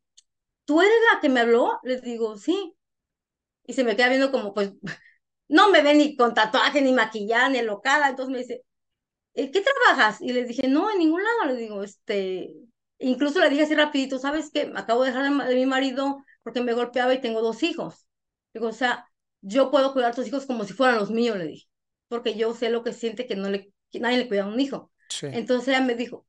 ¿tú 0.66 0.82
eres 0.82 0.94
la 1.14 1.22
que 1.22 1.30
me 1.30 1.42
habló? 1.42 1.80
Les 1.84 2.02
digo, 2.02 2.38
sí. 2.38 2.76
Y 3.66 3.74
se 3.74 3.84
me 3.84 3.96
queda 3.96 4.10
viendo 4.10 4.32
como, 4.32 4.54
pues, 4.54 4.74
no 5.48 5.70
me 5.70 5.82
ve 5.82 5.94
ni 5.96 6.16
con 6.16 6.34
tatuaje, 6.34 6.82
ni 6.82 6.92
maquillada, 6.94 7.50
ni 7.50 7.60
enlocada. 7.60 8.10
Entonces 8.10 8.32
me 8.32 8.40
dice, 8.40 8.64
¿en 9.34 9.52
qué 9.52 9.62
trabajas? 9.62 10.22
Y 10.22 10.34
les 10.34 10.48
dije, 10.48 10.68
no, 10.68 10.92
en 10.92 11.00
ningún 11.00 11.24
lado. 11.24 11.54
Les 11.54 11.58
digo, 11.58 11.84
este, 11.84 12.54
incluso 13.00 13.40
le 13.40 13.50
dije 13.50 13.64
así 13.64 13.76
rapidito, 13.76 14.20
¿sabes 14.20 14.52
qué? 14.52 14.72
Acabo 14.76 15.04
de 15.04 15.12
dejar 15.12 15.48
de, 15.48 15.56
mi 15.56 15.66
marido 15.66 16.24
porque 16.44 16.62
me 16.62 16.74
golpeaba 16.74 17.14
y 17.14 17.22
tengo 17.22 17.42
dos 17.42 17.64
hijos. 17.64 18.08
Digo, 18.54 18.68
o 18.68 18.74
sea, 18.74 19.10
yo 19.42 19.72
puedo 19.72 19.94
cuidar 19.94 20.12
a 20.12 20.16
tus 20.16 20.28
hijos 20.28 20.46
como 20.46 20.64
si 20.64 20.74
fueran 20.74 20.98
los 20.98 21.12
míos, 21.12 21.38
le 21.38 21.46
dije, 21.46 21.68
porque 22.08 22.36
yo 22.36 22.54
sé 22.54 22.70
lo 22.70 22.84
que 22.84 22.94
siente 22.94 23.28
que 23.28 23.36
no 23.36 23.50
le, 23.50 23.72
que 23.92 24.00
nadie 24.00 24.18
le 24.18 24.28
cuida 24.28 24.44
a 24.44 24.48
un 24.48 24.60
hijo. 24.60 24.92
Sí. 25.10 25.28
Entonces 25.32 25.70
ella 25.70 25.82
me 25.82 25.96
dijo, 25.96 26.26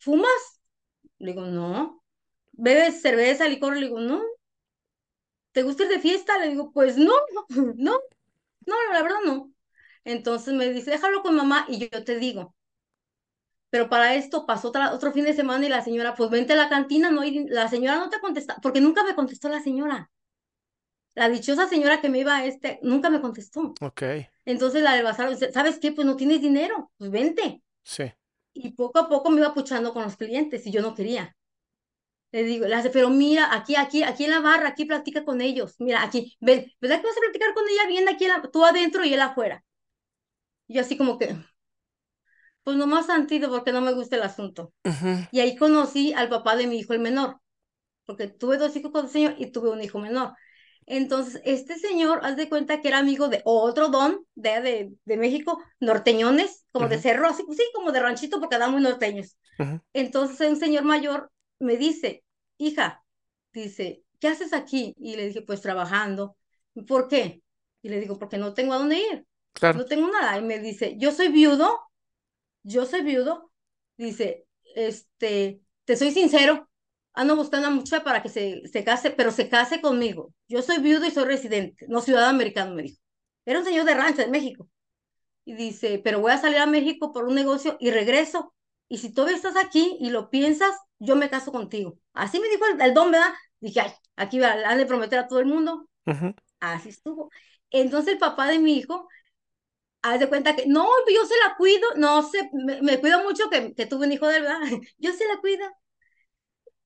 ¿fumas? 0.00 0.60
Le 1.18 1.32
digo, 1.32 1.46
no. 1.46 2.04
¿Bebes 2.52 3.02
cerveza, 3.02 3.48
licor? 3.48 3.76
Le 3.76 3.86
digo, 3.88 4.00
no. 4.00 4.22
¿Te 5.52 5.62
gusta 5.62 5.84
ir 5.84 5.88
de 5.90 6.00
fiesta? 6.00 6.38
Le 6.38 6.48
digo, 6.48 6.72
pues 6.72 6.96
no, 6.96 7.12
no, 7.76 7.98
no, 8.66 8.76
la 8.92 9.02
verdad 9.02 9.18
no. 9.26 9.52
Entonces 10.04 10.54
me 10.54 10.70
dice, 10.70 10.92
déjalo 10.92 11.22
con 11.22 11.36
mamá 11.36 11.66
y 11.68 11.78
yo 11.78 12.04
te 12.04 12.18
digo. 12.18 12.54
Pero 13.70 13.88
para 13.88 14.14
esto 14.14 14.46
pasó 14.46 14.68
otra, 14.68 14.92
otro 14.94 15.12
fin 15.12 15.24
de 15.24 15.32
semana 15.34 15.66
y 15.66 15.68
la 15.68 15.82
señora, 15.82 16.14
pues 16.14 16.30
vente 16.30 16.52
a 16.52 16.56
la 16.56 16.68
cantina, 16.68 17.10
no, 17.10 17.24
y 17.24 17.46
la 17.48 17.68
señora 17.68 17.98
no 17.98 18.08
te 18.10 18.20
contesta, 18.20 18.56
porque 18.62 18.80
nunca 18.80 19.02
me 19.04 19.14
contestó 19.14 19.48
la 19.48 19.60
señora. 19.62 20.10
La 21.14 21.28
dichosa 21.28 21.68
señora 21.68 22.00
que 22.00 22.08
me 22.08 22.18
iba 22.18 22.36
a 22.36 22.44
este, 22.46 22.80
nunca 22.82 23.10
me 23.10 23.20
contestó. 23.20 23.78
Ok, 23.80 24.02
Entonces 24.44 24.82
la 24.82 24.94
del 24.94 25.04
bazar 25.04 25.36
¿sabes 25.52 25.78
qué? 25.80 25.92
Pues 25.92 26.06
no 26.06 26.16
tienes 26.16 26.40
dinero, 26.42 26.92
pues 26.98 27.10
vente. 27.10 27.62
sí. 27.84 28.12
Y 28.54 28.72
poco 28.74 29.00
a 29.00 29.08
poco 29.08 29.30
me 29.30 29.38
iba 29.40 29.52
puchando 29.54 29.92
con 29.92 30.04
los 30.04 30.16
clientes 30.16 30.64
y 30.66 30.70
yo 30.70 30.82
no 30.82 30.94
quería. 30.94 31.36
Le 32.32 32.44
digo, 32.44 32.66
le 32.66 32.74
hace, 32.76 32.90
pero 32.90 33.10
mira, 33.10 33.54
aquí, 33.54 33.76
aquí, 33.76 34.02
aquí 34.04 34.24
en 34.24 34.30
la 34.32 34.40
barra, 34.40 34.68
aquí 34.68 34.84
platica 34.84 35.24
con 35.24 35.40
ellos. 35.40 35.76
Mira, 35.80 36.02
aquí, 36.04 36.36
ven, 36.40 36.66
¿verdad 36.80 37.00
que 37.00 37.06
vas 37.08 37.16
a 37.16 37.20
platicar 37.20 37.54
con 37.54 37.64
ella 37.68 37.86
bien 37.88 38.08
aquí, 38.08 38.26
la- 38.28 38.42
tú 38.52 38.64
adentro 38.64 39.04
y 39.04 39.14
él 39.14 39.20
afuera? 39.20 39.64
Y 40.68 40.74
yo 40.74 40.80
así 40.80 40.96
como 40.96 41.18
que, 41.18 41.36
pues 42.64 42.76
nomás 42.76 43.06
sentido 43.06 43.50
porque 43.50 43.72
no 43.72 43.80
me 43.80 43.92
gusta 43.92 44.16
el 44.16 44.22
asunto. 44.22 44.72
Ujú. 44.84 45.26
Y 45.32 45.40
ahí 45.40 45.56
conocí 45.56 46.12
al 46.14 46.28
papá 46.28 46.56
de 46.56 46.66
mi 46.66 46.78
hijo, 46.78 46.92
el 46.92 47.00
menor, 47.00 47.40
porque 48.06 48.28
tuve 48.28 48.58
dos 48.58 48.76
hijos 48.76 48.92
con 48.92 49.06
el 49.06 49.12
señor 49.12 49.36
y 49.38 49.52
tuve 49.52 49.70
un 49.70 49.82
hijo 49.82 49.98
menor. 50.00 50.34
Entonces, 50.92 51.40
este 51.44 51.78
señor, 51.78 52.18
haz 52.24 52.36
de 52.36 52.48
cuenta 52.48 52.80
que 52.80 52.88
era 52.88 52.98
amigo 52.98 53.28
de 53.28 53.42
otro 53.44 53.90
don 53.90 54.26
de, 54.34 54.60
de, 54.60 54.92
de 55.04 55.16
México, 55.16 55.62
norteñones, 55.78 56.66
como 56.72 56.88
de 56.88 56.98
cerro, 56.98 57.28
así, 57.28 57.44
sí, 57.56 57.62
como 57.72 57.92
de 57.92 58.00
ranchito, 58.00 58.40
porque 58.40 58.56
eran 58.56 58.72
muy 58.72 58.82
norteños. 58.82 59.36
Entonces, 59.92 60.50
un 60.50 60.56
señor 60.56 60.82
mayor 60.82 61.30
me 61.60 61.76
dice, 61.76 62.24
hija, 62.58 63.04
dice, 63.52 64.02
¿qué 64.18 64.26
haces 64.26 64.52
aquí? 64.52 64.92
Y 64.98 65.14
le 65.14 65.28
dije, 65.28 65.42
pues 65.42 65.60
trabajando. 65.60 66.36
¿Por 66.88 67.06
qué? 67.06 67.40
Y 67.82 67.88
le 67.88 68.00
digo, 68.00 68.18
porque 68.18 68.38
no 68.38 68.52
tengo 68.52 68.74
a 68.74 68.78
dónde 68.78 68.98
ir. 68.98 69.26
Claro. 69.52 69.78
No 69.78 69.84
tengo 69.84 70.10
nada. 70.10 70.38
Y 70.38 70.42
me 70.42 70.58
dice, 70.58 70.96
yo 70.98 71.12
soy 71.12 71.28
viudo, 71.28 71.78
yo 72.64 72.84
soy 72.84 73.02
viudo. 73.02 73.52
Dice, 73.96 74.46
este, 74.74 75.60
te 75.84 75.96
soy 75.96 76.10
sincero, 76.10 76.68
ando 77.14 77.36
buscando 77.36 77.68
a 77.68 77.70
muchacha 77.70 78.04
para 78.04 78.22
que 78.22 78.28
se, 78.28 78.62
se 78.68 78.84
case, 78.84 79.10
pero 79.10 79.30
se 79.30 79.48
case 79.48 79.80
conmigo. 79.80 80.32
Yo 80.48 80.62
soy 80.62 80.78
viudo 80.78 81.06
y 81.06 81.10
soy 81.10 81.24
residente, 81.24 81.86
no 81.88 82.00
ciudadano 82.00 82.30
americano, 82.36 82.74
me 82.74 82.82
dijo. 82.84 83.00
Era 83.44 83.60
un 83.60 83.64
señor 83.64 83.84
de 83.86 83.94
rancho 83.94 84.22
de 84.22 84.28
México. 84.28 84.68
Y 85.44 85.54
dice, 85.54 86.00
pero 86.04 86.20
voy 86.20 86.32
a 86.32 86.38
salir 86.38 86.58
a 86.58 86.66
México 86.66 87.12
por 87.12 87.24
un 87.24 87.34
negocio 87.34 87.76
y 87.80 87.90
regreso. 87.90 88.54
Y 88.88 88.98
si 88.98 89.12
todavía 89.12 89.36
estás 89.36 89.56
aquí 89.56 89.96
y 90.00 90.10
lo 90.10 90.30
piensas, 90.30 90.76
yo 90.98 91.16
me 91.16 91.30
caso 91.30 91.52
contigo. 91.52 91.98
Así 92.12 92.40
me 92.40 92.48
dijo 92.48 92.64
el, 92.66 92.80
el 92.80 92.94
don, 92.94 93.10
¿verdad? 93.10 93.32
Dije, 93.60 93.80
ay, 93.80 93.92
aquí 94.16 94.42
han 94.42 94.78
de 94.78 94.86
prometer 94.86 95.18
a 95.20 95.28
todo 95.28 95.40
el 95.40 95.46
mundo. 95.46 95.88
Así 96.60 96.90
estuvo. 96.90 97.30
Entonces 97.70 98.14
el 98.14 98.18
papá 98.18 98.48
de 98.48 98.58
mi 98.58 98.74
hijo, 98.78 99.08
haz 100.02 100.20
de 100.20 100.28
cuenta 100.28 100.56
que, 100.56 100.66
no, 100.66 100.86
yo 101.14 101.24
se 101.26 101.34
la 101.46 101.56
cuido, 101.56 101.88
no 101.96 102.22
sé, 102.22 102.50
me, 102.52 102.82
me 102.82 103.00
cuido 103.00 103.22
mucho 103.24 103.50
que, 103.50 103.74
que 103.74 103.86
tuve 103.86 104.06
un 104.06 104.12
hijo 104.12 104.26
de 104.28 104.38
él, 104.38 104.42
¿verdad? 104.44 104.60
Yo 104.98 105.12
se 105.12 105.26
la 105.26 105.38
cuido. 105.40 105.64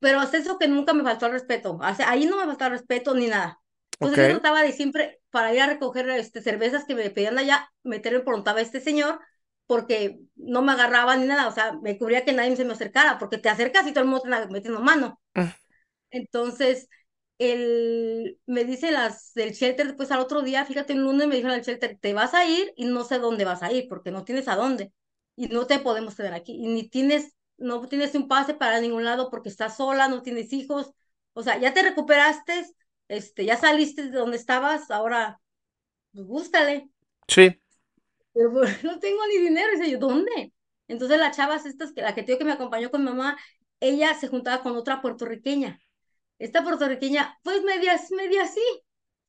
Pero 0.05 0.23
es 0.23 0.35
eso 0.35 0.59
que 0.59 0.69
nunca 0.69 0.93
me 0.95 1.03
faltó 1.03 1.27
el 1.27 1.33
respeto. 1.33 1.77
O 1.81 1.95
sea, 1.95 2.11
ahí 2.11 2.27
no 2.27 2.37
me 2.39 2.47
faltó 2.47 2.67
el 2.67 2.73
respeto 2.73 3.15
ni 3.15 3.27
nada. 3.29 3.61
Entonces 3.97 4.19
Ok. 4.19 4.19
yo 4.21 4.27
trataba 4.29 4.63
de 4.63 4.73
siempre, 4.73 5.21
para 5.31 5.55
ir 5.55 5.61
a 5.63 5.67
recoger 5.67 6.09
este, 6.11 6.43
cervezas 6.43 6.85
que 6.85 6.95
me 6.95 7.11
pedían 7.11 7.39
allá, 7.39 7.71
meterme 7.85 8.21
preguntaba 8.21 8.59
a 8.61 8.63
este 8.63 8.81
señor, 8.81 9.21
porque 9.67 10.21
no 10.37 10.63
me 10.63 10.73
agarraba 10.73 11.17
ni 11.17 11.27
nada, 11.27 11.49
o 11.49 11.53
sea, 11.53 11.73
me 11.83 11.97
cubría 11.99 12.25
que 12.25 12.33
nadie 12.35 12.57
se 12.57 12.65
me 12.67 12.75
acercara, 12.75 13.19
porque 13.19 13.39
te 13.39 13.49
acercas 13.49 13.87
y 13.87 13.93
todo 13.93 14.05
el 14.05 14.11
mundo 14.11 14.23
te 14.25 14.35
anda 14.35 14.47
metiendo 14.49 14.81
mano. 14.81 15.21
Mm. 15.37 15.51
Entonces, 16.11 16.89
él 17.39 18.39
me 18.47 18.65
dice 18.65 18.93
las 18.93 19.33
del 19.35 19.53
shelter, 19.53 19.87
después 19.89 20.11
al 20.11 20.21
otro 20.21 20.43
día, 20.43 20.65
fíjate, 20.65 20.95
un 20.95 21.03
lunes 21.03 21.27
me 21.29 21.37
dijeron 21.37 21.57
al 21.57 21.63
shelter, 21.63 21.99
te 22.01 22.15
vas 22.15 22.35
a 22.35 22.45
ir 22.47 22.73
y 22.77 22.87
no 22.87 23.05
sé 23.05 23.19
dónde 23.19 23.45
vas 23.45 23.63
a 23.63 23.73
ir, 23.73 23.89
porque 23.89 24.11
no 24.13 24.25
tienes 24.25 24.49
a 24.49 24.57
dónde, 24.57 24.93
y 25.37 25.49
no 25.49 25.67
te 25.67 25.79
podemos 25.81 26.15
tener 26.17 26.35
aquí, 26.35 26.53
y 26.55 26.67
ni 26.69 26.89
tienes, 26.89 27.35
no 27.57 27.87
tienes 27.89 28.15
un 28.15 28.29
pase 28.29 28.55
para 28.55 28.81
ningún 28.81 29.05
lado 29.05 29.31
porque 29.31 29.49
estás 29.49 29.77
sola, 29.77 30.09
no 30.09 30.23
tienes 30.23 30.53
hijos, 30.53 30.93
o 31.33 31.43
sea, 31.43 31.59
ya 31.59 31.75
te 31.75 31.83
recuperaste, 31.83 32.67
este, 33.09 33.45
ya 33.45 33.57
saliste 33.57 34.05
de 34.05 34.19
donde 34.19 34.37
estabas, 34.37 34.91
ahora, 34.91 35.41
pues 36.13 36.27
búscale. 36.27 36.89
Sí. 37.29 37.59
Pero 38.33 38.53
pues, 38.53 38.83
no 38.85 38.99
tengo 38.99 39.27
ni 39.27 39.39
dinero. 39.39 39.73
Y 39.73 39.79
dice 39.79 39.91
yo, 39.91 39.99
¿dónde? 39.99 40.53
Entonces 40.89 41.19
las 41.19 41.37
chavas 41.37 41.67
estas, 41.67 41.93
que 41.93 42.03
la 42.03 42.15
que 42.15 42.23
te 42.23 42.29
digo 42.29 42.39
que 42.39 42.45
me 42.45 42.53
acompañó 42.53 42.91
con 42.91 43.03
mi 43.03 43.11
mamá, 43.11 43.37
ella 43.81 44.15
se 44.15 44.29
juntaba 44.29 44.63
con 44.63 44.77
otra 44.77 45.01
puertorriqueña. 45.01 45.81
Esta 46.39 46.63
puertorriqueña, 46.63 47.39
pues 47.43 47.63
media, 47.63 47.99
media 48.11 48.43
así, 48.43 48.63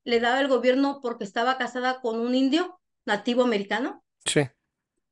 le 0.04 0.20
daba 0.20 0.42
el 0.42 0.48
gobierno 0.48 1.00
porque 1.02 1.24
estaba 1.24 1.58
casada 1.58 2.02
con 2.02 2.20
un 2.20 2.36
indio 2.36 2.80
nativo 3.06 3.44
americano 3.44 4.04
Sí. 4.26 4.42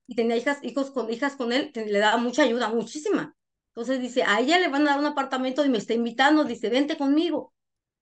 Y 0.07 0.15
tenía 0.15 0.35
hijas, 0.37 0.59
hijos 0.63 0.91
con, 0.91 1.11
hijas 1.11 1.35
con 1.35 1.53
él, 1.53 1.71
le 1.75 1.99
daba 1.99 2.17
mucha 2.17 2.43
ayuda, 2.43 2.69
muchísima. 2.69 3.35
Entonces 3.69 4.01
dice, 4.01 4.23
a 4.23 4.39
ella 4.39 4.59
le 4.59 4.67
van 4.69 4.83
a 4.83 4.91
dar 4.91 4.99
un 4.99 5.05
apartamento 5.05 5.65
y 5.65 5.69
me 5.69 5.77
está 5.79 5.93
invitando, 5.93 6.43
dice, 6.43 6.69
vente 6.69 6.97
conmigo. 6.97 7.53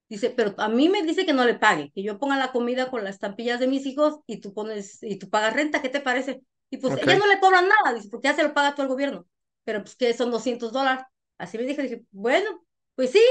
Dice, 0.10 0.30
pero 0.32 0.54
a 0.58 0.68
mí 0.70 0.90
me 0.90 1.04
dice 1.04 1.26
que 1.26 1.34
no 1.34 1.46
le 1.46 1.56
pague, 1.56 1.92
que 1.94 2.04
yo 2.04 2.20
ponga 2.20 2.38
la 2.38 2.52
comida 2.52 2.90
con 2.92 3.04
las 3.04 3.16
estampillas 3.16 3.60
de 3.62 3.68
mis 3.68 3.86
hijos 3.86 4.20
y 4.28 4.42
tú 4.42 4.54
pones, 4.54 5.02
y 5.04 5.18
tú 5.18 5.30
pagas 5.30 5.54
renta, 5.56 5.82
¿qué 5.82 5.88
te 5.90 6.02
parece? 6.02 6.44
Y 6.70 6.78
pues 6.78 6.96
ella 6.98 7.16
no 7.18 7.28
le 7.28 7.40
cobran 7.40 7.68
nada, 7.70 7.96
dice, 7.96 8.10
porque 8.10 8.28
ya 8.28 8.36
se 8.36 8.44
lo 8.44 8.54
paga 8.54 8.74
todo 8.76 8.84
el 8.84 8.90
gobierno. 8.90 9.26
Pero 9.64 9.82
pues 9.84 9.96
que 9.96 10.14
son 10.14 10.32
200 10.32 10.74
dólares. 10.74 11.06
Así 11.38 11.58
me 11.58 11.64
dije, 11.66 11.82
dije, 11.84 12.04
bueno, 12.12 12.66
pues 12.96 13.12
sí. 13.12 13.22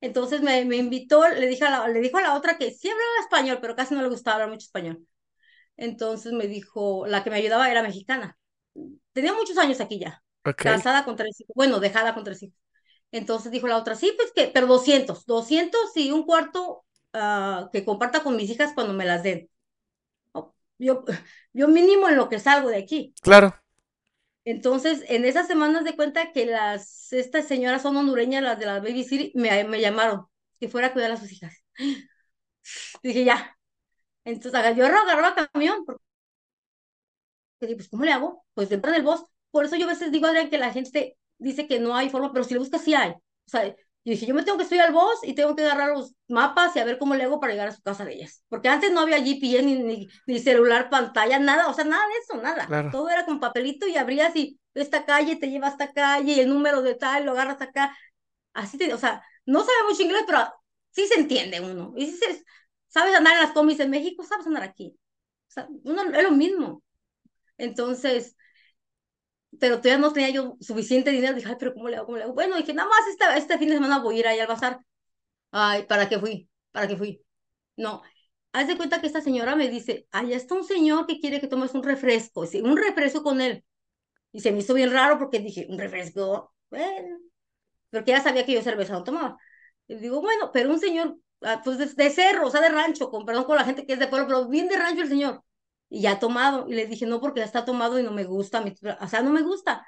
Entonces 0.00 0.42
me, 0.42 0.64
me 0.64 0.76
invitó, 0.76 1.28
le 1.28 1.46
dije 1.46 1.64
a 1.64 1.70
la, 1.70 1.88
le 1.88 2.00
dijo 2.00 2.16
a 2.18 2.22
la 2.22 2.34
otra 2.34 2.58
que 2.58 2.72
sí 2.72 2.88
hablaba 2.88 3.20
español, 3.20 3.58
pero 3.60 3.76
casi 3.76 3.94
no 3.94 4.02
le 4.02 4.08
gustaba 4.08 4.36
hablar 4.36 4.50
mucho 4.50 4.64
español. 4.66 5.06
Entonces 5.82 6.32
me 6.32 6.46
dijo, 6.46 7.08
la 7.08 7.24
que 7.24 7.30
me 7.30 7.36
ayudaba 7.36 7.68
era 7.68 7.82
mexicana. 7.82 8.38
Tenía 9.12 9.32
muchos 9.32 9.58
años 9.58 9.80
aquí 9.80 9.98
ya, 9.98 10.22
casada 10.54 11.04
con 11.04 11.16
tres 11.16 11.40
hijos, 11.40 11.52
bueno, 11.56 11.80
dejada 11.80 12.14
con 12.14 12.22
tres 12.22 12.40
hijos. 12.44 12.56
Entonces 13.10 13.50
dijo 13.50 13.66
la 13.66 13.76
otra, 13.76 13.96
sí, 13.96 14.12
pues 14.16 14.30
que, 14.32 14.46
pero 14.54 14.68
200, 14.68 15.26
200 15.26 15.96
y 15.96 16.12
un 16.12 16.24
cuarto 16.24 16.84
ah, 17.12 17.68
que 17.72 17.84
comparta 17.84 18.22
con 18.22 18.36
mis 18.36 18.48
hijas 18.48 18.74
cuando 18.74 18.94
me 18.94 19.04
las 19.04 19.24
den. 19.24 19.50
Yo, 20.78 21.04
yo 21.52 21.66
mínimo 21.66 22.08
en 22.08 22.14
lo 22.14 22.28
que 22.28 22.38
salgo 22.38 22.68
de 22.68 22.78
aquí. 22.78 23.12
Claro. 23.20 23.52
Entonces, 24.44 25.04
en 25.08 25.24
esas 25.24 25.48
semanas 25.48 25.82
de 25.82 25.96
cuenta 25.96 26.30
que 26.30 26.46
las, 26.46 27.12
estas 27.12 27.48
señoras 27.48 27.82
son 27.82 27.96
hondureñas, 27.96 28.44
las 28.44 28.58
de 28.60 28.66
la 28.66 28.78
Baby 28.78 29.02
City, 29.02 29.32
me, 29.34 29.64
me 29.64 29.80
llamaron 29.80 30.26
que 30.60 30.68
fuera 30.68 30.86
a 30.88 30.92
cuidar 30.92 31.10
a 31.10 31.16
sus 31.16 31.32
hijas. 31.32 31.56
Dije, 33.02 33.24
ya. 33.24 33.56
Entonces, 34.24 34.76
yo 34.76 34.86
agarraba 34.86 35.34
camión, 35.52 35.84
porque 37.58 37.76
pues, 37.76 37.88
¿cómo 37.88 38.04
le 38.04 38.12
hago? 38.12 38.44
Pues 38.54 38.68
de 38.68 38.76
en 38.76 38.94
el 38.94 39.02
bus. 39.02 39.22
Por 39.50 39.64
eso 39.64 39.76
yo 39.76 39.86
a 39.86 39.90
veces 39.90 40.10
digo, 40.12 40.26
Adrián, 40.26 40.50
que 40.50 40.58
la 40.58 40.72
gente 40.72 41.16
dice 41.38 41.66
que 41.66 41.78
no 41.80 41.94
hay 41.96 42.08
forma, 42.10 42.32
pero 42.32 42.44
si 42.44 42.54
le 42.54 42.60
buscas, 42.60 42.82
sí 42.82 42.94
hay. 42.94 43.10
O 43.12 43.16
sea, 43.46 43.66
yo 43.68 43.74
dije, 44.04 44.26
yo 44.26 44.34
me 44.34 44.42
tengo 44.42 44.58
que 44.58 44.64
subir 44.64 44.80
al 44.80 44.92
bus 44.92 45.18
y 45.22 45.34
tengo 45.34 45.54
que 45.54 45.62
agarrar 45.62 45.90
los 45.90 46.14
mapas 46.28 46.74
y 46.74 46.80
a 46.80 46.84
ver 46.84 46.98
cómo 46.98 47.14
le 47.14 47.24
hago 47.24 47.38
para 47.38 47.52
llegar 47.52 47.68
a 47.68 47.72
su 47.72 47.82
casa 47.82 48.04
de 48.04 48.14
ellas. 48.14 48.42
Porque 48.48 48.68
antes 48.68 48.90
no 48.92 49.00
había 49.00 49.18
GPS, 49.22 49.62
ni, 49.62 49.74
ni, 49.82 50.08
ni 50.26 50.38
celular, 50.40 50.90
pantalla, 50.90 51.38
nada, 51.38 51.68
o 51.68 51.74
sea, 51.74 51.84
nada 51.84 52.02
de 52.08 52.14
eso, 52.18 52.42
nada. 52.42 52.66
Claro. 52.66 52.90
Todo 52.90 53.08
era 53.10 53.24
con 53.24 53.38
papelito 53.40 53.86
y 53.86 53.96
abrías 53.96 54.34
y 54.34 54.58
esta 54.74 55.04
calle 55.04 55.36
te 55.36 55.50
lleva 55.50 55.68
a 55.68 55.70
esta 55.70 55.92
calle 55.92 56.32
y 56.32 56.40
el 56.40 56.48
número 56.48 56.82
de 56.82 56.94
tal, 56.94 57.24
lo 57.26 57.32
agarras 57.32 57.60
acá. 57.60 57.96
Así 58.54 58.78
te, 58.78 58.92
o 58.94 58.98
sea, 58.98 59.22
no 59.46 59.60
sabe 59.60 59.88
mucho 59.88 60.02
inglés, 60.02 60.24
pero 60.26 60.40
sí 60.90 61.06
se 61.06 61.14
entiende 61.20 61.60
uno. 61.60 61.94
Y 61.96 62.06
si 62.06 62.16
se- 62.18 62.44
sabes 62.92 63.14
andar 63.14 63.34
en 63.34 63.42
las 63.42 63.52
comis 63.52 63.80
en 63.80 63.90
México, 63.90 64.22
sabes 64.24 64.46
andar 64.46 64.62
aquí. 64.62 64.96
O 65.48 65.52
sea, 65.52 65.68
uno, 65.84 66.02
es 66.02 66.22
lo 66.22 66.32
mismo. 66.32 66.82
Entonces, 67.58 68.36
pero 69.60 69.80
todavía 69.80 69.98
no 69.98 70.12
tenía 70.12 70.30
yo 70.30 70.56
suficiente 70.60 71.10
dinero. 71.10 71.34
Dije, 71.34 71.48
ay, 71.48 71.56
pero 71.58 71.74
¿cómo 71.74 71.88
le 71.88 71.96
hago? 71.96 72.06
¿Cómo 72.06 72.18
le 72.18 72.24
hago? 72.24 72.34
Bueno, 72.34 72.56
dije, 72.56 72.74
nada 72.74 72.88
más 72.88 73.06
esta, 73.08 73.36
este 73.36 73.58
fin 73.58 73.68
de 73.68 73.74
semana 73.74 73.98
voy 74.00 74.16
a 74.16 74.18
ir 74.20 74.26
ahí 74.28 74.38
al 74.40 74.46
bazar. 74.46 74.80
Ay, 75.50 75.84
¿para 75.86 76.08
qué 76.08 76.18
fui? 76.18 76.48
¿Para 76.72 76.88
qué 76.88 76.96
fui? 76.96 77.24
No. 77.76 78.02
Haz 78.52 78.68
de 78.68 78.76
cuenta 78.76 79.00
que 79.00 79.06
esta 79.06 79.20
señora 79.20 79.56
me 79.56 79.68
dice, 79.68 80.06
allá 80.12 80.36
está 80.36 80.54
un 80.54 80.64
señor 80.64 81.06
que 81.06 81.20
quiere 81.20 81.40
que 81.40 81.48
tomes 81.48 81.74
un 81.74 81.82
refresco. 81.82 82.46
Sí, 82.46 82.60
un 82.60 82.76
refresco 82.76 83.22
con 83.22 83.40
él. 83.40 83.64
Y 84.32 84.40
se 84.40 84.52
me 84.52 84.60
hizo 84.60 84.74
bien 84.74 84.92
raro 84.92 85.18
porque 85.18 85.40
dije, 85.40 85.66
un 85.68 85.78
refresco, 85.78 86.54
bueno, 86.70 87.18
porque 87.90 88.12
ya 88.12 88.22
sabía 88.22 88.46
que 88.46 88.54
yo 88.54 88.62
cerveza 88.62 88.94
no 88.94 89.04
tomaba. 89.04 89.38
Y 89.88 89.96
digo, 89.96 90.20
bueno, 90.20 90.50
pero 90.52 90.70
un 90.70 90.80
señor, 90.80 91.18
pues 91.64 91.78
de, 91.78 91.86
de 91.86 92.10
cerro, 92.10 92.46
o 92.46 92.50
sea, 92.50 92.60
de 92.60 92.68
rancho, 92.70 93.10
con 93.10 93.24
perdón 93.26 93.44
con 93.44 93.56
la 93.56 93.64
gente 93.64 93.86
que 93.86 93.94
es 93.94 93.98
de 93.98 94.08
pueblo, 94.08 94.26
pero 94.28 94.48
bien 94.48 94.68
de 94.68 94.76
rancho 94.76 95.02
el 95.02 95.08
señor. 95.08 95.42
Y 95.88 96.02
ya 96.02 96.12
ha 96.12 96.18
tomado. 96.18 96.66
Y 96.68 96.74
le 96.74 96.86
dije, 96.86 97.06
no, 97.06 97.20
porque 97.20 97.40
ya 97.40 97.46
está 97.46 97.64
tomado 97.64 97.98
y 97.98 98.02
no 98.02 98.12
me 98.12 98.24
gusta, 98.24 98.60
mi- 98.62 98.74
o 99.00 99.08
sea, 99.08 99.22
no 99.22 99.30
me 99.30 99.42
gusta. 99.42 99.86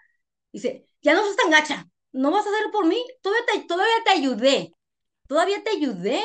Dice, 0.53 0.87
ya 1.03 1.15
no 1.15 1.25
sos 1.25 1.37
tan 1.37 1.51
gacha, 1.51 1.87
no 2.13 2.31
vas 2.31 2.47
a 2.47 2.51
hacerlo 2.51 2.71
por 2.73 2.87
mí, 2.87 2.97
todavía 3.23 3.47
te, 3.53 3.61
todavía 3.67 3.95
te 4.05 4.11
ayudé, 4.13 4.73
todavía 5.29 5.63
te 5.65 5.71
ayudé. 5.71 6.23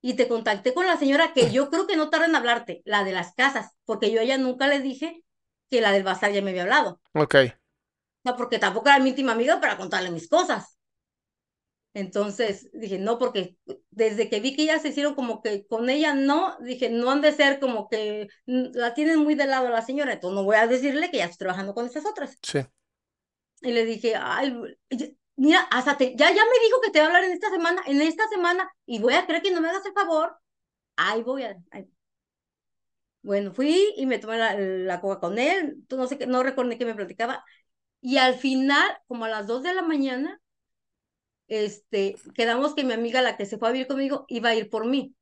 Y 0.00 0.14
te 0.14 0.28
contacté 0.28 0.74
con 0.74 0.86
la 0.86 0.96
señora 0.96 1.32
que 1.32 1.50
yo 1.50 1.70
creo 1.70 1.86
que 1.86 1.96
no 1.96 2.10
tarda 2.10 2.26
en 2.26 2.36
hablarte, 2.36 2.82
la 2.84 3.04
de 3.04 3.12
las 3.12 3.34
casas, 3.34 3.72
porque 3.84 4.10
yo 4.12 4.20
a 4.20 4.24
ella 4.24 4.38
nunca 4.38 4.68
le 4.68 4.80
dije 4.80 5.24
que 5.70 5.80
la 5.80 5.92
del 5.92 6.04
bazar 6.04 6.32
ya 6.32 6.42
me 6.42 6.50
había 6.50 6.62
hablado. 6.62 7.00
Ok. 7.14 7.34
O 8.24 8.28
sea, 8.28 8.36
porque 8.36 8.58
tampoco 8.60 8.88
era 8.88 8.98
mi 9.00 9.10
íntima 9.10 9.32
amiga 9.32 9.60
para 9.60 9.76
contarle 9.76 10.10
mis 10.10 10.28
cosas. 10.28 10.77
Entonces 11.98 12.70
dije, 12.72 13.00
no, 13.00 13.18
porque 13.18 13.56
desde 13.90 14.30
que 14.30 14.38
vi 14.38 14.54
que 14.54 14.64
ya 14.64 14.78
se 14.78 14.90
hicieron 14.90 15.16
como 15.16 15.42
que 15.42 15.66
con 15.66 15.90
ella 15.90 16.14
no, 16.14 16.56
dije, 16.60 16.90
no 16.90 17.10
han 17.10 17.22
de 17.22 17.32
ser 17.32 17.58
como 17.58 17.88
que 17.88 18.28
mm, 18.46 18.66
la 18.74 18.94
tienen 18.94 19.18
muy 19.18 19.34
de 19.34 19.46
lado 19.46 19.66
a 19.66 19.70
la 19.70 19.82
señora, 19.82 20.12
entonces 20.12 20.36
no 20.36 20.44
voy 20.44 20.54
a 20.54 20.68
decirle 20.68 21.10
que 21.10 21.16
ya 21.16 21.24
estoy 21.24 21.38
trabajando 21.38 21.74
con 21.74 21.86
esas 21.86 22.06
otras. 22.06 22.38
Sí. 22.40 22.60
Y 23.62 23.72
le 23.72 23.84
dije, 23.84 24.14
ay, 24.14 24.56
mira, 25.34 25.62
hasta 25.72 25.96
te, 25.96 26.14
ya, 26.14 26.28
ya 26.28 26.44
me 26.44 26.64
dijo 26.64 26.80
que 26.80 26.90
te 26.92 27.00
va 27.00 27.06
a 27.06 27.08
hablar 27.08 27.24
en 27.24 27.32
esta 27.32 27.50
semana, 27.50 27.82
en 27.84 28.00
esta 28.00 28.28
semana, 28.28 28.70
y 28.86 29.00
voy 29.00 29.14
a 29.14 29.26
creer 29.26 29.42
que 29.42 29.50
no 29.50 29.60
me 29.60 29.68
hagas 29.68 29.84
el 29.84 29.92
favor. 29.92 30.38
Ahí 30.94 31.24
voy 31.24 31.42
a. 31.42 31.56
ahí. 31.72 31.90
Bueno, 33.22 33.52
fui 33.52 33.92
y 33.96 34.06
me 34.06 34.20
tomé 34.20 34.38
la, 34.38 34.54
la 34.56 35.00
coca 35.00 35.18
con 35.18 35.36
él, 35.40 35.84
no 35.90 36.06
sé 36.06 36.16
qué, 36.16 36.28
no 36.28 36.44
recuerdo 36.44 36.70
ni 36.70 36.78
qué 36.78 36.84
me 36.84 36.94
platicaba. 36.94 37.44
Y 38.00 38.18
al 38.18 38.36
final, 38.36 38.86
como 39.08 39.24
a 39.24 39.28
las 39.28 39.48
2 39.48 39.64
de 39.64 39.74
la 39.74 39.82
mañana, 39.82 40.40
este, 41.48 42.16
quedamos 42.34 42.74
que 42.74 42.84
mi 42.84 42.92
amiga, 42.92 43.22
la 43.22 43.36
que 43.36 43.46
se 43.46 43.58
fue 43.58 43.68
a 43.68 43.72
vivir 43.72 43.86
conmigo, 43.88 44.24
iba 44.28 44.50
a 44.50 44.54
ir 44.54 44.70
por 44.70 44.86
mí. 44.86 45.14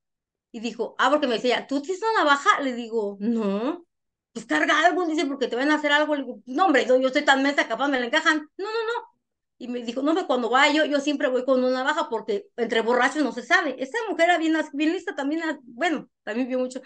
Y 0.53 0.61
dijo, 0.61 0.95
ah, 0.99 1.11
porque 1.11 1.27
me 1.27 1.35
decía, 1.35 1.67
¿tú 1.67 1.83
tienes 1.83 2.03
una 2.03 2.25
navaja? 2.25 2.61
Le 2.61 2.75
digo, 2.75 3.17
no. 3.21 3.85
Pues 4.33 4.47
carga 4.47 4.85
algo, 4.85 5.07
dice, 5.07 5.27
porque 5.27 5.49
te 5.49 5.57
van 5.57 5.71
a 5.71 5.77
hacer 5.77 5.93
algo. 5.93 6.15
Le 6.15 6.23
digo, 6.23 6.43
no, 6.47 6.67
hombre, 6.67 6.87
yo, 6.87 6.99
yo 7.01 7.09
estoy 7.09 7.25
tan 7.25 7.43
mensa, 7.43 7.69
capaz 7.69 7.89
me 7.89 8.01
la 8.01 8.07
encajan. 8.07 8.39
No, 8.59 8.65
no, 8.65 8.71
no. 8.71 9.17
Y 9.59 9.69
me 9.69 9.83
dijo, 9.83 10.03
no, 10.03 10.13
me 10.13 10.27
cuando 10.27 10.51
vaya 10.51 10.73
yo, 10.73 10.85
yo 10.85 11.01
siempre 11.01 11.29
voy 11.29 11.45
con 11.45 11.65
una 11.65 11.71
navaja 11.79 12.09
porque 12.11 12.47
entre 12.57 12.83
borrachos 12.83 13.23
no 13.23 13.33
se 13.33 13.43
sabe. 13.43 13.77
Esa 13.79 13.99
mujer 14.11 14.27
era 14.31 14.39
bien, 14.39 14.55
bien 14.75 14.93
lista 14.93 15.15
también, 15.15 15.43
bueno, 15.65 16.11
también 16.25 16.49
vio 16.49 16.59
mucho. 16.59 16.83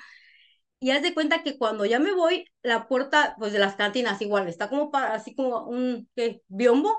Y 0.78 0.90
haz 0.92 1.02
de 1.02 1.12
cuenta 1.14 1.42
que 1.42 1.58
cuando 1.58 1.84
ya 1.84 1.98
me 1.98 2.14
voy, 2.14 2.46
la 2.62 2.88
puerta, 2.88 3.34
pues 3.38 3.52
de 3.52 3.58
las 3.58 3.76
cantinas 3.76 4.20
igual, 4.22 4.48
está 4.48 4.68
como 4.68 4.90
para, 4.90 5.14
así 5.14 5.34
como 5.34 5.64
un, 5.66 6.08
¿qué? 6.16 6.42
Biombo, 6.48 6.96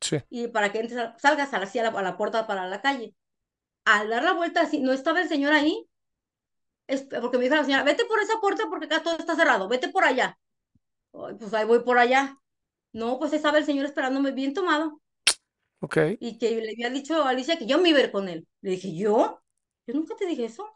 Sí. 0.00 0.18
y 0.30 0.48
para 0.48 0.72
que 0.72 0.80
entres, 0.80 1.00
salgas 1.18 1.52
así 1.54 1.78
a 1.78 1.84
la, 1.84 1.88
a 1.90 2.02
la 2.02 2.16
puerta 2.16 2.46
para 2.46 2.66
la 2.68 2.80
calle. 2.82 3.14
al 3.84 4.10
dar 4.10 4.24
la 4.24 4.34
vuelta 4.34 4.62
así, 4.62 4.80
no 4.80 4.92
estaba 4.92 5.22
el 5.22 5.28
señor 5.28 5.52
ahí, 5.54 5.88
es, 6.86 7.02
porque 7.20 7.38
me 7.38 7.44
dijo 7.44 7.56
la 7.56 7.64
señora, 7.64 7.82
vete 7.84 8.04
por 8.04 8.20
esa 8.20 8.40
puerta 8.40 8.64
porque 8.68 8.86
acá 8.86 9.02
todo 9.02 9.16
está 9.18 9.34
cerrado, 9.36 9.68
vete 9.68 9.88
por 9.88 10.04
allá. 10.04 10.38
Pues 11.12 11.54
ahí 11.54 11.66
voy 11.66 11.80
por 11.84 11.98
allá. 11.98 12.38
No, 12.92 13.18
pues 13.18 13.32
estaba 13.34 13.58
el 13.58 13.64
señor 13.66 13.86
esperándome 13.86 14.32
bien 14.32 14.54
tomado 14.54 15.00
Ok. 15.80 15.96
y 16.18 16.38
que 16.38 16.60
le 16.60 16.70
había 16.72 16.90
dicho 16.90 17.22
a 17.22 17.30
Alicia 17.30 17.58
que 17.58 17.66
yo 17.66 17.78
me 17.78 17.90
iba 17.90 17.98
a 17.98 18.02
ir 18.02 18.10
con 18.12 18.28
él. 18.28 18.46
Le 18.62 18.70
dije, 18.72 18.94
¿yo? 18.96 19.42
Yo 19.86 19.94
nunca 19.94 20.16
te 20.16 20.26
dije 20.26 20.44
eso. 20.46 20.66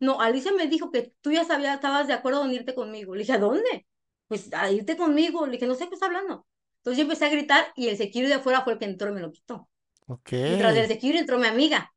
No, 0.00 0.20
Alicia 0.20 0.52
me 0.52 0.66
dijo 0.68 0.90
que 0.92 1.14
tú 1.22 1.32
ya 1.32 1.44
sabías, 1.44 1.76
estabas 1.76 2.06
de 2.08 2.14
acuerdo 2.14 2.44
en 2.44 2.52
irte 2.52 2.74
conmigo. 2.74 3.14
Le 3.14 3.20
dije, 3.22 3.34
¿a 3.34 3.38
dónde? 3.38 3.86
Pues 4.28 4.52
a 4.54 4.70
irte 4.72 4.96
conmigo. 4.96 5.46
Le 5.46 5.54
dije, 5.54 5.66
no 5.66 5.74
sé 5.74 5.88
qué 5.88 5.94
está 5.94 6.06
hablando. 6.08 6.46
Entonces 6.82 6.98
yo 6.98 7.02
empecé 7.02 7.26
a 7.26 7.28
gritar 7.28 7.72
y 7.76 7.86
el 7.86 7.96
security 7.96 8.28
de 8.28 8.34
afuera 8.34 8.62
fue 8.62 8.72
el 8.72 8.78
que 8.80 8.86
entró 8.86 9.08
y 9.08 9.12
me 9.12 9.20
lo 9.20 9.30
quitó. 9.30 9.68
Ok. 10.08 10.32
Y 10.32 10.58
tras 10.58 10.76
el 10.76 10.88
security 10.88 11.18
entró 11.18 11.38
mi 11.38 11.46
amiga. 11.46 11.94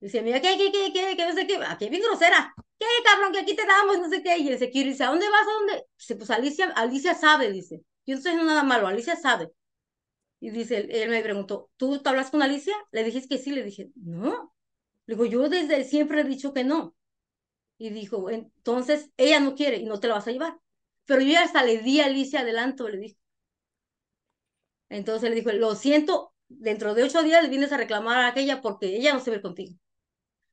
Dice, 0.00 0.20
mira, 0.20 0.38
¿qué, 0.42 0.58
qué, 0.58 0.70
qué, 0.70 0.92
qué, 0.92 1.16
qué, 1.16 1.26
no 1.26 1.32
sé 1.32 1.46
qué? 1.46 1.56
Aquí 1.66 1.88
bien 1.88 2.02
grosera. 2.02 2.54
¿Qué, 2.78 2.84
cabrón, 3.02 3.32
que 3.32 3.38
aquí 3.38 3.56
te 3.56 3.64
damos, 3.64 3.98
no 3.98 4.10
sé 4.10 4.22
qué? 4.22 4.36
Y 4.36 4.48
el 4.48 4.58
security 4.58 4.90
dice, 4.90 5.04
¿a 5.04 5.08
dónde 5.08 5.30
vas? 5.30 5.48
¿A 5.48 5.52
dónde? 5.52 5.86
Dice, 5.96 6.16
pues 6.16 6.30
Alicia, 6.30 6.66
Alicia 6.76 7.14
sabe, 7.14 7.50
dice. 7.50 7.80
Yo 8.04 8.14
no 8.14 8.18
estoy 8.18 8.32
haciendo 8.32 8.44
nada 8.44 8.64
malo, 8.64 8.86
Alicia 8.86 9.16
sabe. 9.16 9.50
Y 10.40 10.50
dice, 10.50 10.76
él, 10.76 10.90
él 10.90 11.08
me 11.08 11.22
preguntó, 11.22 11.70
¿tú 11.78 12.02
hablas 12.04 12.30
con 12.30 12.42
Alicia? 12.42 12.76
Le 12.92 13.02
dije 13.02 13.26
que 13.26 13.38
sí, 13.38 13.50
le 13.50 13.62
dije, 13.62 13.88
no. 13.96 14.54
Le 15.06 15.14
digo, 15.14 15.24
yo 15.24 15.48
desde 15.48 15.84
siempre 15.84 16.20
he 16.20 16.24
dicho 16.24 16.52
que 16.52 16.64
no. 16.64 16.94
Y 17.78 17.88
dijo, 17.88 18.28
entonces 18.28 19.10
ella 19.16 19.40
no 19.40 19.54
quiere 19.54 19.78
y 19.78 19.86
no 19.86 20.00
te 20.00 20.08
la 20.08 20.16
vas 20.16 20.28
a 20.28 20.32
llevar. 20.32 20.58
Pero 21.06 21.22
yo 21.22 21.38
hasta 21.38 21.64
le 21.64 21.78
di 21.78 22.00
a 22.00 22.06
Alicia 22.06 22.40
adelanto, 22.40 22.90
le 22.90 22.98
dije. 22.98 23.16
Entonces 24.88 25.30
le 25.30 25.36
dijo, 25.36 25.52
lo 25.52 25.74
siento, 25.74 26.32
dentro 26.48 26.94
de 26.94 27.04
ocho 27.04 27.22
días 27.22 27.42
le 27.42 27.48
vienes 27.48 27.72
a 27.72 27.76
reclamar 27.76 28.18
a 28.18 28.28
aquella 28.28 28.60
porque 28.60 28.96
ella 28.96 29.14
no 29.14 29.20
se 29.20 29.30
ve 29.30 29.40
contigo. 29.40 29.76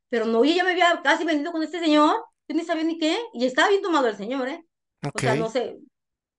Pero 0.10 0.26
no, 0.26 0.44
ya 0.44 0.64
me 0.64 0.72
había 0.72 1.02
casi 1.04 1.24
venido 1.24 1.52
con 1.52 1.64
este 1.64 1.80
señor, 1.80 2.16
yo 2.48 2.56
ni 2.56 2.64
sabía 2.64 2.84
ni 2.84 2.98
qué, 2.98 3.18
y 3.34 3.46
estaba 3.46 3.70
bien 3.70 3.82
tomado 3.82 4.08
el 4.08 4.18
señor, 4.18 4.48
¿eh? 4.50 4.66
O 5.14 5.20
sea, 5.20 5.36
no 5.36 5.50
sé, 5.50 5.80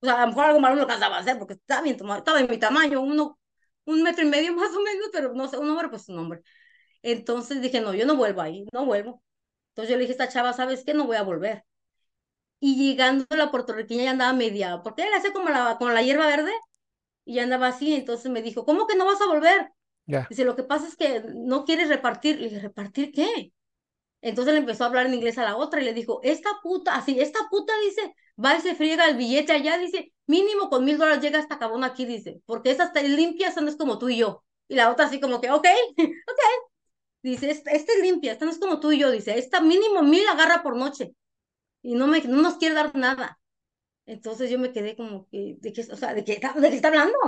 o 0.02 0.06
sea, 0.06 0.16
a 0.16 0.20
lo 0.22 0.28
mejor 0.28 0.44
algo 0.46 0.60
malo 0.60 0.74
no 0.74 0.80
lo 0.82 0.86
alcanzaba 0.86 1.16
a 1.16 1.20
hacer 1.20 1.38
porque 1.38 1.54
estaba 1.54 1.82
bien 1.82 1.96
tomado, 1.96 2.18
estaba 2.18 2.40
en 2.40 2.50
mi 2.50 2.58
tamaño, 2.58 3.00
uno, 3.00 3.38
un 3.84 4.02
metro 4.02 4.24
y 4.24 4.28
medio 4.28 4.52
más 4.54 4.74
o 4.74 4.80
menos, 4.82 5.08
pero 5.12 5.32
no 5.32 5.48
sé, 5.48 5.58
un 5.58 5.70
hombre, 5.70 5.88
pues 5.88 6.08
un 6.08 6.18
hombre. 6.18 6.42
Entonces 7.02 7.60
dije, 7.62 7.80
no, 7.80 7.94
yo 7.94 8.06
no 8.06 8.16
vuelvo 8.16 8.42
ahí, 8.42 8.66
no 8.72 8.84
vuelvo. 8.84 9.22
Entonces 9.70 9.90
yo 9.90 9.96
le 9.96 10.02
dije 10.02 10.12
a 10.12 10.24
esta 10.24 10.28
chava, 10.28 10.52
¿sabes 10.52 10.84
qué? 10.84 10.94
No 10.94 11.06
voy 11.06 11.16
a 11.16 11.22
volver. 11.22 11.64
Y 12.60 12.76
llegando 12.76 13.26
la 13.30 13.50
puertorriqueña 13.50 14.04
ya 14.04 14.10
andaba 14.12 14.32
media, 14.32 14.82
porque 14.82 15.02
él 15.02 15.14
hace 15.14 15.32
como 15.32 15.48
la, 15.48 15.76
como 15.78 15.90
la 15.90 16.02
hierba 16.02 16.26
verde, 16.26 16.52
y 17.24 17.34
ya 17.36 17.44
andaba 17.44 17.68
así, 17.68 17.94
entonces 17.94 18.30
me 18.30 18.42
dijo, 18.42 18.64
¿cómo 18.64 18.86
que 18.86 18.96
no 18.96 19.06
vas 19.06 19.20
a 19.20 19.26
volver? 19.26 19.70
Dice, 20.28 20.44
lo 20.44 20.56
que 20.56 20.64
pasa 20.64 20.88
es 20.88 20.96
que 20.96 21.22
no 21.34 21.64
quieres 21.64 21.88
repartir. 21.88 22.40
Le 22.40 22.48
dije, 22.48 22.60
¿repartir 22.60 23.12
qué? 23.12 23.52
Entonces 24.20 24.54
le 24.54 24.60
empezó 24.60 24.84
a 24.84 24.86
hablar 24.88 25.06
en 25.06 25.14
inglés 25.14 25.38
a 25.38 25.44
la 25.44 25.56
otra 25.56 25.80
y 25.80 25.84
le 25.84 25.94
dijo, 25.94 26.20
esta 26.22 26.50
puta, 26.62 26.94
así, 26.96 27.20
esta 27.20 27.40
puta 27.50 27.72
dice, 27.80 28.14
va 28.42 28.56
y 28.56 28.60
se 28.60 28.74
friega 28.76 29.08
el 29.08 29.16
billete 29.16 29.52
allá, 29.52 29.78
dice, 29.78 30.12
mínimo 30.26 30.70
con 30.70 30.84
mil 30.84 30.98
dólares 30.98 31.22
llega 31.22 31.40
esta 31.40 31.58
cabrona 31.58 31.88
aquí, 31.88 32.04
dice, 32.06 32.40
porque 32.46 32.70
esa 32.70 32.84
está 32.84 33.02
limpia, 33.02 33.48
esa 33.48 33.60
no 33.60 33.68
es 33.68 33.76
como 33.76 33.98
tú 33.98 34.08
y 34.08 34.18
yo. 34.18 34.44
Y 34.68 34.76
la 34.76 34.90
otra 34.90 35.06
así 35.06 35.20
como 35.20 35.40
que, 35.40 35.50
ok, 35.50 35.66
ok. 35.98 36.40
Dice, 37.22 37.50
esta, 37.50 37.70
esta 37.72 37.92
es 37.92 38.00
limpia, 38.02 38.32
esta 38.32 38.44
no 38.44 38.50
es 38.50 38.58
como 38.58 38.80
tú 38.80 38.92
y 38.92 38.98
yo, 38.98 39.10
dice, 39.10 39.38
esta 39.38 39.60
mínimo 39.60 40.02
mil 40.02 40.26
agarra 40.28 40.62
por 40.62 40.76
noche 40.76 41.14
y 41.82 41.94
no, 41.94 42.06
me, 42.08 42.22
no 42.22 42.42
nos 42.42 42.56
quiere 42.56 42.74
dar 42.76 42.94
nada. 42.96 43.40
Entonces 44.06 44.50
yo 44.50 44.58
me 44.58 44.72
quedé 44.72 44.96
como 44.96 45.28
que, 45.30 45.56
¿de 45.60 45.72
qué, 45.72 45.82
o 45.92 45.96
sea, 45.96 46.14
¿de 46.14 46.24
qué, 46.24 46.32
está- 46.34 46.52
de 46.54 46.70
qué 46.70 46.76
está 46.76 46.88
hablando? 46.88 47.18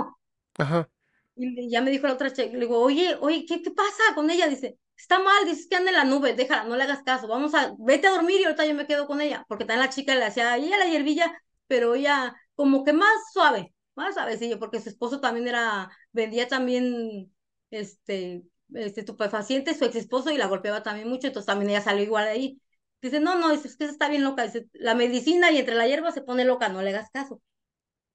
Ajá. 0.59 0.89
Y 1.35 1.69
ya 1.69 1.81
me 1.81 1.91
dijo 1.91 2.07
la 2.07 2.13
otra 2.13 2.31
chica, 2.31 2.49
le 2.53 2.59
digo, 2.59 2.79
oye, 2.79 3.15
oye, 3.19 3.45
¿qué, 3.47 3.61
qué 3.61 3.71
pasa 3.71 4.03
con 4.15 4.29
ella? 4.29 4.47
Dice, 4.47 4.77
está 4.97 5.19
mal, 5.19 5.45
dices 5.45 5.67
que 5.69 5.75
anda 5.75 5.89
en 5.91 5.97
la 5.97 6.05
nube, 6.05 6.33
déjala, 6.33 6.63
no 6.63 6.75
le 6.77 6.83
hagas 6.83 7.03
caso, 7.03 7.27
vamos 7.27 7.53
a, 7.53 7.75
vete 7.79 8.07
a 8.07 8.11
dormir 8.11 8.39
y 8.41 8.45
ahorita 8.45 8.65
yo 8.65 8.73
me 8.73 8.87
quedo 8.87 9.05
con 9.07 9.19
ella, 9.21 9.45
porque 9.49 9.65
también 9.65 9.85
la 9.85 9.93
chica 9.93 10.15
le 10.15 10.23
hacía, 10.25 10.55
ella 10.57 10.77
la 10.77 10.87
hierbilla, 10.87 11.41
pero 11.67 11.93
ella 11.95 12.33
como 12.55 12.85
que 12.85 12.93
más 12.93 13.09
suave, 13.33 13.73
más 13.95 14.13
suavecillo, 14.15 14.59
porque 14.59 14.79
su 14.79 14.87
esposo 14.89 15.19
también 15.19 15.47
era, 15.47 15.89
vendía 16.13 16.47
también, 16.47 17.33
este, 17.69 18.43
este, 18.73 19.01
estupefacientes, 19.01 19.77
su 19.77 19.85
ex 19.85 19.95
esposo, 19.97 20.31
y 20.31 20.37
la 20.37 20.47
golpeaba 20.47 20.83
también 20.83 21.09
mucho, 21.09 21.27
entonces 21.27 21.47
también 21.47 21.69
ella 21.71 21.81
salió 21.81 22.03
igual 22.05 22.25
de 22.25 22.31
ahí. 22.31 22.61
Dice, 23.05 23.19
no, 23.19 23.35
no, 23.37 23.51
dice, 23.51 23.67
es 23.67 23.77
que 23.77 23.83
esa 23.83 23.93
está 23.93 24.09
bien 24.09 24.23
loca, 24.23 24.41
dice, 24.41 24.67
la 24.73 24.95
medicina 24.95 25.51
y 25.51 25.59
entre 25.59 25.75
la 25.75 25.85
hierba 25.87 26.11
se 26.11 26.23
pone 26.23 26.43
loca, 26.43 26.69
no 26.69 26.81
le 26.81 26.89
hagas 26.89 27.11
caso. 27.11 27.39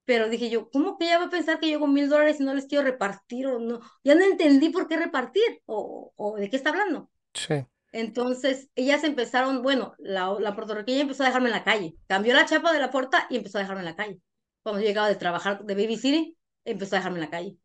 Pero 0.05 0.29
dije 0.29 0.51
yo, 0.51 0.69
¿cómo 0.69 0.99
que 0.99 1.05
ella 1.05 1.21
va 1.21 1.27
a 1.27 1.31
pensar 1.31 1.61
que 1.61 1.71
yo 1.71 1.79
con 1.79 1.93
mil 1.93 2.09
dólares 2.09 2.41
y 2.41 2.43
no 2.43 2.55
les 2.55 2.67
quiero 2.67 2.83
repartir 2.83 3.47
o 3.47 3.61
no? 3.61 3.79
Ya 4.03 4.17
no 4.17 4.25
entendí 4.25 4.71
por 4.71 4.89
qué 4.89 4.97
repartir 4.97 5.63
o, 5.67 6.13
o 6.17 6.37
de 6.37 6.51
qué 6.51 6.57
está 6.57 6.71
hablando. 6.71 7.09
Sí. 7.35 7.65
Entonces, 7.93 8.69
ellas 8.75 9.05
empezaron, 9.05 9.63
bueno, 9.63 9.95
la, 9.99 10.37
la 10.41 10.57
puertorriqueña 10.57 11.03
empezó 11.03 11.23
a 11.23 11.27
dejarme 11.27 11.51
en 11.51 11.55
la 11.55 11.63
calle. 11.63 11.95
Cambió 12.09 12.35
la 12.35 12.47
chapa 12.47 12.73
de 12.73 12.81
la 12.81 12.91
puerta 12.91 13.29
y 13.31 13.37
empezó 13.37 13.59
a 13.59 13.61
dejarme 13.61 13.83
en 13.83 13.87
la 13.87 13.95
calle. 13.97 14.21
Cuando 14.65 14.81
yo 14.81 14.89
llegaba 14.89 15.09
de 15.09 15.15
trabajar 15.15 15.65
de 15.65 15.75
Baby 15.77 15.99
City, 15.99 16.37
empezó 16.65 16.97
a 16.97 16.99
dejarme 16.99 17.19
en 17.19 17.25
la 17.27 17.31
calle. 17.31 17.57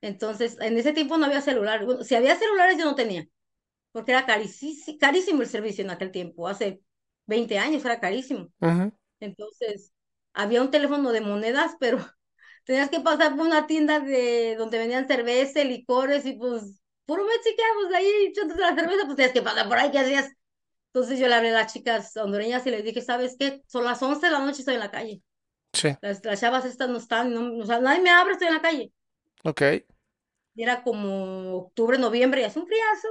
Entonces, 0.00 0.56
en 0.60 0.76
ese 0.78 0.92
tiempo 0.92 1.16
no 1.16 1.26
había 1.26 1.42
celular. 1.42 1.84
Bueno, 1.84 2.02
si 2.02 2.16
había 2.16 2.34
celulares, 2.34 2.76
yo 2.76 2.86
no 2.86 2.96
tenía, 2.96 3.28
porque 3.94 4.10
era 4.10 4.26
carísimo, 4.26 4.98
carísimo 4.98 5.42
el 5.42 5.48
servicio 5.48 5.84
en 5.84 5.90
aquel 5.90 6.10
tiempo. 6.10 6.48
Hace 6.48 6.80
20 7.26 7.56
años 7.58 7.84
era 7.84 8.00
carísimo. 8.00 8.48
Entonces, 9.20 9.92
había 10.32 10.62
un 10.62 10.72
teléfono 10.72 11.12
de 11.12 11.20
monedas, 11.20 11.76
pero 11.80 12.04
tenías 12.64 12.90
que 12.90 12.98
pasar 12.98 13.36
por 13.36 13.46
una 13.46 13.68
tienda 13.68 14.00
de 14.00 14.56
donde 14.58 14.78
vendían 14.78 15.06
cerveza, 15.06 15.62
licores 15.62 16.26
y 16.26 16.32
pues 16.32 16.82
puro 17.06 17.24
mexicano, 17.24 17.82
pues 17.82 17.94
ahí 17.94 18.10
echándote 18.26 18.60
la 18.62 18.74
cerveza, 18.74 19.04
pues 19.04 19.16
tenías 19.16 19.32
que 19.32 19.42
pasar 19.42 19.68
por 19.68 19.78
ahí, 19.78 19.92
¿qué 19.92 20.00
hacías? 20.00 20.28
Entonces 20.92 21.20
yo 21.20 21.28
le 21.28 21.34
hablé 21.34 21.50
a 21.50 21.52
las 21.52 21.72
chicas 21.72 22.16
hondureñas 22.16 22.66
y 22.66 22.70
les 22.72 22.82
dije, 22.82 23.00
¿sabes 23.00 23.36
qué? 23.38 23.62
Son 23.68 23.84
las 23.84 24.02
11 24.02 24.26
de 24.26 24.32
la 24.32 24.40
noche, 24.40 24.60
estoy 24.60 24.74
en 24.74 24.80
la 24.80 24.90
calle. 24.90 25.22
Sí. 25.72 25.96
Las, 26.00 26.24
las 26.24 26.40
chavas 26.40 26.64
estas 26.64 26.88
no 26.88 26.98
están, 26.98 27.32
no, 27.32 27.62
o 27.62 27.66
sea, 27.66 27.78
nadie 27.78 28.00
me 28.00 28.10
abre, 28.10 28.32
estoy 28.32 28.48
en 28.48 28.54
la 28.54 28.62
calle. 28.62 28.92
Ok. 29.44 29.62
Y 30.56 30.62
era 30.64 30.82
como 30.82 31.58
octubre, 31.58 31.96
noviembre, 31.96 32.40
y 32.40 32.44
hace 32.44 32.58
un 32.58 32.66
friazo. 32.66 33.08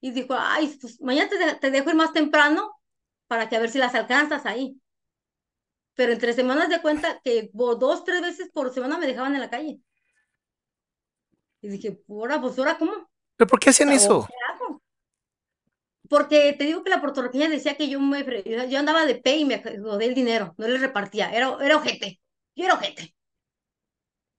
Y 0.00 0.12
dijo, 0.12 0.34
ay, 0.38 0.76
pues 0.80 1.00
mañana 1.00 1.28
te, 1.30 1.54
te 1.56 1.70
dejo 1.70 1.90
ir 1.90 1.96
más 1.96 2.12
temprano 2.12 2.72
para 3.26 3.48
que 3.48 3.56
a 3.56 3.60
ver 3.60 3.70
si 3.70 3.78
las 3.78 3.94
alcanzas 3.94 4.46
ahí. 4.46 4.80
Pero 5.96 6.12
entre 6.12 6.32
semanas 6.32 6.70
de 6.70 6.80
cuenta 6.80 7.20
que 7.24 7.50
dos, 7.52 8.04
tres 8.04 8.22
veces 8.22 8.48
por 8.54 8.72
semana 8.72 8.96
me 8.98 9.06
dejaban 9.06 9.34
en 9.34 9.40
la 9.42 9.50
calle. 9.50 9.80
Y 11.60 11.68
dije, 11.68 12.00
ahora, 12.08 12.40
pues 12.40 12.58
ahora, 12.58 12.78
¿cómo? 12.78 12.92
¿Pero 13.36 13.48
por 13.48 13.60
qué 13.60 13.70
hacían 13.70 13.90
eso? 13.90 14.26
Porque 16.10 16.54
te 16.58 16.64
digo 16.64 16.82
que 16.82 16.90
la 16.90 17.00
puertorriqueña 17.00 17.48
decía 17.48 17.76
que 17.76 17.88
yo 17.88 18.00
me 18.00 18.24
yo 18.70 18.78
andaba 18.78 19.04
de 19.06 19.16
pe 19.16 19.36
y 19.36 19.44
me 19.44 19.62
jodé 19.62 20.06
el 20.06 20.14
dinero, 20.14 20.54
no 20.58 20.66
le 20.68 20.78
repartía, 20.78 21.30
era, 21.32 21.56
era 21.62 21.76
ojete, 21.76 22.20
yo 22.56 22.64
era 22.64 22.74
ojete. 22.74 23.14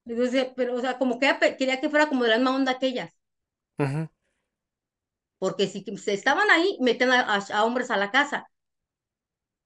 Entonces, 0.06 0.48
pero, 0.58 0.76
o 0.76 0.82
sea, 0.82 0.98
como 0.98 1.20
que 1.20 1.28
quería 1.58 1.80
que 1.80 1.90
fuera 1.90 2.10
como 2.10 2.24
de 2.24 2.30
la 2.32 2.36
misma 2.38 2.56
onda 2.56 2.80
que 2.80 2.88
ellas. 2.88 3.14
Ujú. 3.80 4.10
Porque 5.40 5.68
si 5.68 5.84
se 5.98 6.14
estaban 6.14 6.50
ahí, 6.52 6.78
meten 6.82 7.12
a, 7.12 7.66
hombres 7.66 7.92
a 7.92 7.98
la 7.98 8.12
casa. 8.12 8.48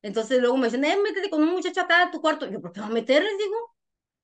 Entonces 0.02 0.40
luego 0.40 0.58
me 0.58 0.68
dicen, 0.68 0.84
eh, 0.86 0.98
métete 1.02 1.30
con 1.30 1.42
un 1.44 1.52
muchacho 1.52 1.82
acá 1.82 2.04
a 2.04 2.12
tu 2.12 2.22
cuarto. 2.22 2.50
Yo, 2.50 2.62
¿por 2.62 2.72
qué 2.74 2.82
va 2.82 2.88
a 2.88 2.90
meter? 2.90 3.24
Les 3.24 3.38
digo, 3.38 3.56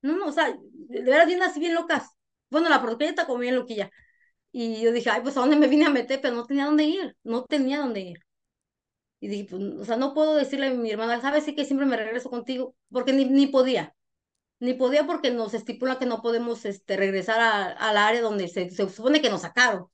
no, 0.02 0.18
no, 0.18 0.28
o 0.28 0.32
sea, 0.32 0.58
de 0.74 1.02
veras 1.04 1.28
bien 1.28 1.42
así, 1.44 1.60
bien 1.60 1.74
locas. 1.76 2.10
Bueno, 2.50 2.70
la 2.70 2.82
porquería 2.82 3.10
está 3.12 3.26
como 3.28 3.40
bien 3.40 3.56
loquilla. 3.56 3.90
Y 4.52 4.82
yo 4.82 4.92
dije, 4.92 5.10
ay, 5.12 5.22
pues 5.22 5.38
a 5.38 5.42
dónde 5.42 5.56
me 5.58 5.68
vine 5.68 5.86
a 5.86 5.90
meter, 5.92 6.22
pero 6.22 6.36
no 6.36 6.46
tenía 6.46 6.66
dónde 6.66 6.86
ir, 6.86 7.18
no 7.24 7.46
tenía 7.46 7.80
dónde 7.80 8.02
ir. 8.02 8.20
Y 9.20 9.28
dije, 9.28 9.48
pues, 9.50 9.62
o 9.64 9.86
sea, 9.86 9.98
no 9.98 10.14
puedo 10.14 10.36
decirle 10.36 10.68
a 10.68 10.74
mi 10.74 10.92
hermana, 10.92 11.22
¿sabes? 11.22 11.44
Sí 11.46 11.56
que 11.56 11.66
siempre 11.66 11.86
me 11.86 11.98
regreso 11.98 12.30
contigo, 12.30 12.76
porque 12.92 13.14
ni, 13.14 13.26
ni 13.26 13.48
podía. 13.48 13.96
Ni 14.60 14.74
podía 14.74 15.06
porque 15.08 15.32
nos 15.32 15.54
estipula 15.54 16.00
que 16.00 16.06
no 16.06 16.22
podemos 16.22 16.66
este, 16.66 16.98
regresar 16.98 17.76
al 17.78 17.98
área 17.98 18.22
donde 18.22 18.48
se, 18.50 18.70
se 18.72 18.90
supone 18.90 19.22
que 19.22 19.30
nos 19.30 19.42
sacaron, 19.42 19.88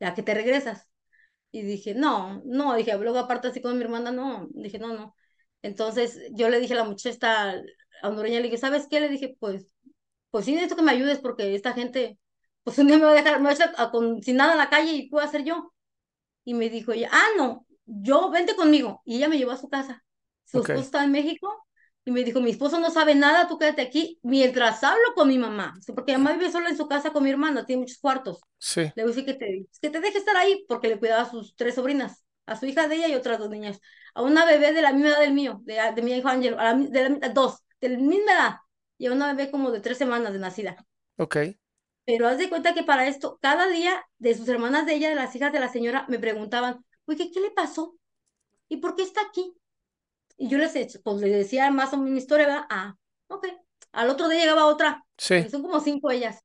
ya 0.00 0.14
que 0.14 0.22
te 0.22 0.34
regresas. 0.34 0.88
Y 1.52 1.62
dije, 1.62 1.94
no, 1.94 2.42
no, 2.46 2.74
dije, 2.76 2.96
luego 2.98 3.18
aparte 3.18 3.48
así 3.48 3.62
con 3.62 3.76
mi 3.78 3.84
hermana, 3.84 4.12
no, 4.12 4.48
dije, 4.52 4.78
no, 4.78 4.94
no. 4.94 5.16
Entonces 5.62 6.20
yo 6.32 6.48
le 6.50 6.60
dije 6.60 6.74
a 6.74 6.78
la 6.78 6.84
muchacha 6.84 7.54
hondureña, 8.02 8.38
le 8.38 8.44
dije, 8.44 8.58
¿sabes 8.58 8.86
qué? 8.90 9.00
Le 9.00 9.08
dije, 9.08 9.36
pues, 9.40 9.66
pues 10.30 10.44
sí 10.46 10.52
necesito 10.52 10.76
que 10.76 10.82
me 10.82 10.92
ayudes 10.92 11.20
porque 11.20 11.54
esta 11.54 11.72
gente, 11.74 12.18
pues 12.64 12.78
un 12.78 12.88
día 12.88 12.98
me 12.98 13.04
va 13.04 13.12
a 13.12 13.14
dejar, 13.14 13.40
me 13.40 13.54
va 13.54 13.56
a 13.78 13.84
a- 13.84 13.90
con, 13.92 14.22
sin 14.22 14.36
nada 14.36 14.52
en 14.52 14.58
la 14.58 14.70
calle 14.70 14.92
y 14.94 15.08
puedo 15.10 15.24
hacer 15.26 15.44
yo. 15.44 15.72
Y 16.44 16.54
me 16.54 16.70
dijo 16.70 16.92
ella, 16.92 17.08
ah, 17.12 17.26
no, 17.36 17.66
yo, 17.86 18.30
vente 18.30 18.56
conmigo. 18.56 19.02
Y 19.04 19.16
ella 19.16 19.28
me 19.28 19.38
llevó 19.38 19.52
a 19.52 19.56
su 19.56 19.68
casa. 19.68 20.04
Su 20.44 20.58
Ok. 20.58 20.70
esposo 20.70 20.84
está 20.86 21.04
en 21.04 21.12
México 21.12 21.48
y 22.04 22.10
me 22.10 22.22
dijo, 22.24 22.40
mi 22.40 22.50
esposo 22.50 22.80
no 22.80 22.90
sabe 22.90 23.14
nada, 23.14 23.48
tú 23.48 23.58
quédate 23.58 23.82
aquí 23.82 24.18
mientras 24.22 24.84
hablo 24.84 25.14
con 25.14 25.28
mi 25.28 25.38
mamá. 25.38 25.74
Porque 25.94 26.12
mi 26.12 26.18
mamá 26.22 26.36
vive 26.36 26.50
sola 26.50 26.68
en 26.68 26.76
su 26.76 26.86
casa 26.86 27.12
con 27.12 27.22
mi 27.24 27.30
hermana, 27.30 27.64
tiene 27.64 27.80
muchos 27.80 27.98
cuartos. 27.98 28.40
Sí. 28.58 28.92
Le 28.94 29.04
decir 29.04 29.24
que 29.24 29.34
te, 29.34 29.66
que 29.80 29.90
te 29.90 30.00
deje 30.00 30.18
estar 30.18 30.36
ahí 30.36 30.64
porque 30.68 30.88
le 30.88 30.98
cuidaba 30.98 31.22
a 31.22 31.30
sus 31.30 31.56
tres 31.56 31.74
sobrinas, 31.74 32.24
a 32.46 32.56
su 32.56 32.66
hija 32.66 32.88
de 32.88 32.96
ella 32.96 33.08
y 33.08 33.14
otras 33.14 33.38
dos 33.38 33.50
niñas, 33.50 33.80
a 34.14 34.22
una 34.22 34.44
bebé 34.44 34.72
de 34.72 34.82
la 34.82 34.92
misma 34.92 35.10
edad 35.10 35.20
del 35.20 35.32
mío, 35.32 35.60
de, 35.64 35.80
de 35.94 36.02
mi 36.02 36.12
hijo 36.12 36.28
Ángel, 36.28 36.54
a 36.58 36.64
la 36.64 36.74
de 36.74 37.10
la, 37.20 37.28
dos, 37.30 37.64
de 37.80 37.88
la 37.88 37.98
misma 37.98 38.32
edad, 38.32 38.56
y 38.98 39.06
a 39.06 39.12
una 39.12 39.32
bebé 39.32 39.50
como 39.50 39.70
de 39.70 39.80
tres 39.80 39.98
semanas 39.98 40.32
de 40.32 40.38
nacida. 40.38 40.76
Ok. 41.18 41.56
Pero 42.04 42.28
haz 42.28 42.38
de 42.38 42.48
cuenta 42.50 42.74
que 42.74 42.82
para 42.84 43.06
esto, 43.06 43.38
cada 43.40 43.66
día 43.68 44.04
de 44.18 44.34
sus 44.34 44.48
hermanas 44.48 44.86
de 44.86 44.94
ella, 44.94 45.08
de 45.08 45.14
las 45.14 45.34
hijas 45.34 45.52
de 45.52 45.60
la 45.60 45.70
señora, 45.72 46.04
me 46.08 46.18
preguntaban, 46.18 46.84
oye, 47.06 47.30
¿qué 47.32 47.40
le 47.40 47.50
pasó? 47.50 47.96
¿Y 48.68 48.78
por 48.78 48.96
qué 48.96 49.02
está 49.02 49.22
aquí? 49.22 49.54
Y 50.36 50.48
yo 50.48 50.58
les, 50.58 50.72
pues, 51.02 51.16
les 51.20 51.32
decía 51.32 51.70
más 51.70 51.92
o 51.92 51.96
menos 51.96 52.12
mi 52.12 52.18
historia, 52.18 52.46
¿verdad? 52.46 52.66
Ah, 52.70 52.96
ok. 53.28 53.46
Al 53.92 54.10
otro 54.10 54.28
día 54.28 54.40
llegaba 54.40 54.66
otra. 54.66 55.04
Sí. 55.16 55.48
Son 55.48 55.62
como 55.62 55.80
cinco 55.80 56.10
ellas. 56.10 56.40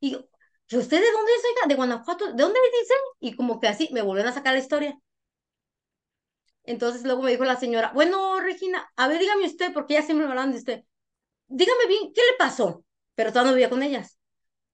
Y 0.00 0.12
yo, 0.12 0.78
¿usted 0.78 1.00
de 1.00 1.12
dónde 1.12 1.32
es, 1.32 1.44
oiga? 1.44 1.68
De 1.68 1.74
Guanajuato. 1.74 2.26
¿De 2.26 2.42
dónde 2.42 2.60
me 2.60 2.78
dicen? 2.78 2.96
Y 3.20 3.36
como 3.36 3.60
que 3.60 3.68
así 3.68 3.88
me 3.92 4.02
volvieron 4.02 4.30
a 4.30 4.34
sacar 4.34 4.54
la 4.54 4.60
historia. 4.60 4.98
Entonces 6.64 7.02
luego 7.02 7.22
me 7.22 7.32
dijo 7.32 7.44
la 7.44 7.56
señora, 7.56 7.90
bueno, 7.92 8.40
Regina, 8.40 8.88
a 8.96 9.08
ver, 9.08 9.18
dígame 9.18 9.46
usted, 9.46 9.72
porque 9.72 9.94
ya 9.94 10.02
siempre 10.02 10.26
me 10.26 10.32
hablan 10.32 10.52
de 10.52 10.58
usted. 10.58 10.82
Dígame 11.48 11.86
bien, 11.88 12.12
¿qué 12.14 12.20
le 12.20 12.36
pasó? 12.38 12.84
Pero 13.14 13.30
todavía 13.30 13.50
no 13.50 13.56
vivía 13.56 13.70
con 13.70 13.82
ellas. 13.82 14.18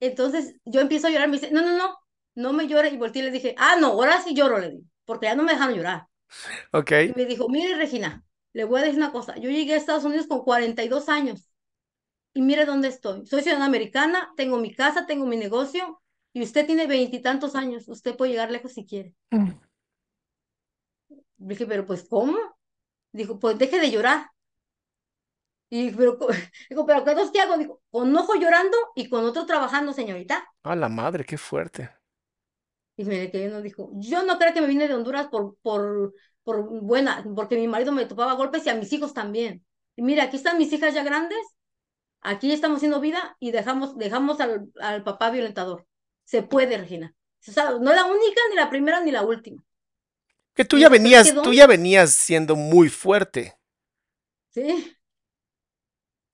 Entonces 0.01 0.55
yo 0.65 0.81
empiezo 0.81 1.07
a 1.07 1.11
llorar, 1.11 1.29
me 1.29 1.39
dice, 1.39 1.51
no, 1.51 1.63
no, 1.63 1.77
no, 1.77 1.97
no 2.35 2.53
me 2.53 2.69
llore. 2.69 2.91
Y 2.91 2.99
volteé 2.99 3.23
y 3.23 3.25
le 3.25 3.31
dije, 3.31 3.55
ah, 3.57 3.77
no, 3.81 3.89
ahora 3.89 4.21
sí 4.23 4.35
lloro, 4.35 4.59
le 4.59 4.71
digo, 4.71 4.83
porque 5.05 5.27
ya 5.27 5.35
no 5.35 5.43
me 5.43 5.53
dejaron 5.53 5.75
llorar. 5.75 6.07
Ok. 6.73 6.93
Y 7.09 7.13
me 7.17 7.25
dijo, 7.25 7.49
mire, 7.49 7.75
Regina, 7.75 8.23
le 8.53 8.65
voy 8.65 8.81
a 8.81 8.85
decir 8.85 8.99
una 8.99 9.13
cosa, 9.13 9.37
yo 9.37 9.51
llegué 9.51 9.75
a 9.75 9.77
Estados 9.77 10.05
Unidos 10.05 10.27
con 10.27 10.43
42 10.43 11.09
años 11.09 11.51
y 12.35 12.43
mire 12.43 12.65
dónde 12.65 12.89
estoy. 12.89 13.27
Soy 13.27 13.43
ciudadana 13.43 13.67
americana, 13.67 14.33
tengo 14.37 14.59
mi 14.59 14.75
casa, 14.75 15.07
tengo 15.07 15.27
mi 15.27 15.37
negocio 15.37 16.01
y 16.33 16.43
usted 16.43 16.67
tiene 16.67 16.87
veintitantos 16.87 17.55
años, 17.55 17.89
usted 17.89 18.17
puede 18.17 18.33
llegar 18.33 18.51
lejos 18.51 18.73
si 18.73 18.87
quiere. 18.87 19.15
Dije, 21.37 21.67
pero 21.67 21.87
pues, 21.87 22.07
¿cómo? 22.09 22.37
Dijo, 23.13 23.39
pues 23.39 23.59
deje 23.59 23.81
de 23.81 23.91
llorar. 23.91 24.31
Y 25.71 25.91
pero, 25.91 26.19
digo, 26.71 26.87
pero 26.87 27.05
¿qué 27.05 27.15
dos 27.15 27.31
qué 27.31 27.41
hago? 27.41 27.57
Digo, 27.57 27.81
con 27.91 28.15
ojo 28.17 28.35
llorando 28.35 28.77
y 28.95 29.09
con 29.09 29.25
otro 29.25 29.47
trabajando, 29.47 29.93
señorita. 29.93 30.47
A 30.63 30.77
la 30.77 30.89
madre, 30.89 31.25
qué 31.25 31.39
fuerte. 31.39 31.91
Y 32.97 33.05
me 33.05 33.31
no 33.49 33.63
dijo, 33.63 33.91
yo 33.95 34.25
no 34.25 34.39
creo 34.39 34.53
que 34.53 34.61
me 34.61 34.67
vine 34.67 34.89
de 34.89 34.95
Honduras 34.95 35.29
por, 35.29 35.57
por, 35.63 36.15
por 36.49 36.67
buena, 36.81 37.23
porque 37.37 37.57
mi 37.57 37.69
marido 37.69 37.93
me 37.93 38.07
topaba 38.07 38.33
golpes 38.33 38.65
y 38.65 38.71
a 38.71 38.75
mis 38.75 38.91
hijos 38.95 39.13
también. 39.13 39.63
Y 39.97 40.03
mira, 40.03 40.25
aquí 40.25 40.39
están 40.39 40.57
mis 40.57 40.73
hijas 40.73 40.95
ya 40.95 41.05
grandes, 41.05 41.37
aquí 42.23 42.51
estamos 42.53 42.77
haciendo 42.79 43.03
vida 43.03 43.37
y 43.39 43.51
dejamos, 43.51 43.99
dejamos 43.99 44.41
al, 44.41 44.73
al 44.81 45.05
papá 45.05 45.29
violentador. 45.31 45.87
Se 46.25 46.43
puede, 46.43 46.79
Regina. 46.79 47.15
O 47.47 47.53
sea, 47.53 47.73
no 47.73 47.91
es 47.91 47.97
la 47.97 48.07
única, 48.07 48.41
ni 48.49 48.57
la 48.57 48.71
primera, 48.71 49.03
ni 49.03 49.11
la 49.11 49.25
última. 49.25 49.63
Que 50.55 50.65
tú 50.65 50.79
ya 50.79 50.89
venías, 50.89 51.35
tú 51.43 51.53
ya 51.53 51.67
venías 51.67 52.15
siendo 52.15 52.57
muy 52.57 52.89
fuerte. 52.89 53.59
Sí. 54.49 54.97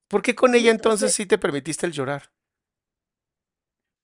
¿Por 0.07 0.23
qué 0.23 0.37
con 0.37 0.55
ella 0.55 0.71
entonces 0.71 1.11
entonces- 1.11 1.17
sí 1.17 1.27
te 1.27 1.39
permitiste 1.39 1.87
el 1.87 1.93
llorar? 1.93 2.31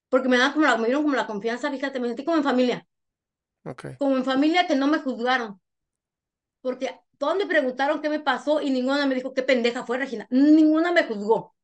Porque 0.08 0.28
me 0.28 0.38
dan 0.38 0.52
como 0.54 0.66
la, 0.66 0.76
me 0.76 0.86
dieron 0.86 1.04
como 1.04 1.14
la 1.14 1.28
confianza, 1.28 1.70
fíjate, 1.70 2.00
me 2.00 2.08
sentí 2.08 2.24
como 2.24 2.36
en 2.38 2.42
familia. 2.42 2.84
Como 3.96 4.16
en 4.16 4.24
familia 4.24 4.66
que 4.66 4.74
no 4.74 4.88
me 4.88 4.98
juzgaron. 4.98 5.60
Porque 6.60 6.98
todos 7.18 7.36
me 7.36 7.46
preguntaron 7.46 8.00
qué 8.00 8.08
me 8.08 8.20
pasó 8.20 8.60
y 8.60 8.70
ninguna 8.70 9.06
me 9.06 9.14
dijo 9.14 9.34
qué 9.34 9.42
pendeja 9.42 9.84
fue 9.84 9.98
Regina. 9.98 10.26
Ninguna 10.30 10.92
me 10.92 11.04
juzgó. 11.04 11.54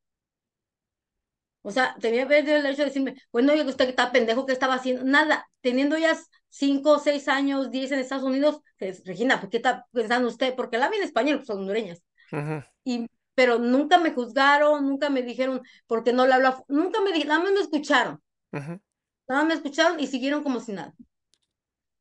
O 1.61 1.71
sea, 1.71 1.95
tenía 1.99 2.23
el 2.23 2.29
derecho 2.29 2.83
de 2.83 2.85
decirme, 2.85 3.15
bueno, 3.31 3.51
oye, 3.51 3.63
usted 3.63 3.85
que 3.85 3.89
está 3.91 4.11
pendejo, 4.11 4.45
¿qué 4.45 4.53
estaba 4.53 4.75
haciendo? 4.75 5.03
Nada. 5.03 5.49
Teniendo 5.61 5.97
ya 5.97 6.17
cinco, 6.47 6.97
seis 6.99 7.27
años, 7.27 7.71
diez 7.71 7.91
en 7.91 7.99
Estados 7.99 8.23
Unidos, 8.23 8.61
pues, 8.79 9.03
Regina, 9.05 9.41
¿por 9.41 9.49
qué 9.49 9.57
está 9.57 9.85
pensando 9.91 10.29
usted? 10.29 10.55
Porque 10.55 10.77
la 10.77 10.89
vi 10.89 10.97
en 10.97 11.03
español, 11.03 11.37
pues 11.37 11.47
son 11.47 11.59
hondureñas. 11.59 12.01
Ujú. 12.31 12.63
Y, 12.85 13.07
pero 13.35 13.59
nunca 13.59 13.97
me 13.97 14.11
juzgaron, 14.11 14.87
nunca 14.87 15.09
me 15.09 15.23
dijeron, 15.23 15.61
porque 15.87 16.13
no 16.13 16.25
le 16.25 16.35
habla, 16.35 16.63
nunca 16.69 17.01
me 17.01 17.11
dijeron, 17.11 17.29
nada 17.29 17.43
más 17.43 17.51
me 17.51 17.59
escucharon. 17.59 18.21
Nada 18.51 18.79
más 19.27 19.45
me 19.45 19.53
escucharon 19.55 19.99
y 19.99 20.07
siguieron 20.07 20.43
como 20.43 20.61
si 20.61 20.71
nada. 20.71 20.93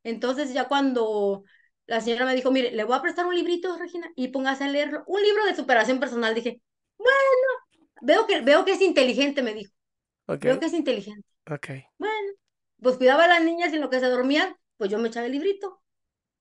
Entonces 0.05 0.53
ya 0.53 0.69
cuando 0.69 1.43
la 1.87 2.01
señora 2.01 2.27
me 2.27 2.35
dijo, 2.35 2.51
mire, 2.51 2.73
le 2.73 2.85
voy 2.85 2.97
a 2.97 3.03
prestar 3.03 3.27
un 3.27 3.35
librito, 3.35 3.77
Regina, 3.77 4.11
y 4.17 4.29
póngase 4.29 4.65
a 4.65 4.69
leerlo. 4.69 5.05
Un 5.07 5.23
libro 5.23 5.45
de 5.45 5.55
superación 5.55 6.01
personal. 6.01 6.35
Dije, 6.35 6.61
bueno, 6.99 7.15
veo 8.03 8.27
que, 8.27 8.41
veo 8.41 8.65
que 8.65 8.73
es 8.73 8.83
inteligente, 8.83 9.43
me 9.43 9.55
dijo. 9.55 9.73
Ok. 10.27 10.43
Veo 10.43 10.61
que 10.61 10.67
es 10.67 10.73
inteligente. 10.73 11.27
Ok. 11.51 11.69
Bueno, 11.99 12.33
pues 12.81 12.97
cuidaba 12.97 13.25
a 13.25 13.29
las 13.29 13.45
niñas 13.45 13.73
y 13.73 13.77
en 13.77 13.83
lo 13.83 13.91
que 13.91 14.01
se 14.01 14.07
dormían, 14.07 14.57
pues 14.77 14.91
yo 14.91 14.99
me 14.99 15.09
echaba 15.09 15.27
el 15.27 15.33
librito. 15.33 15.81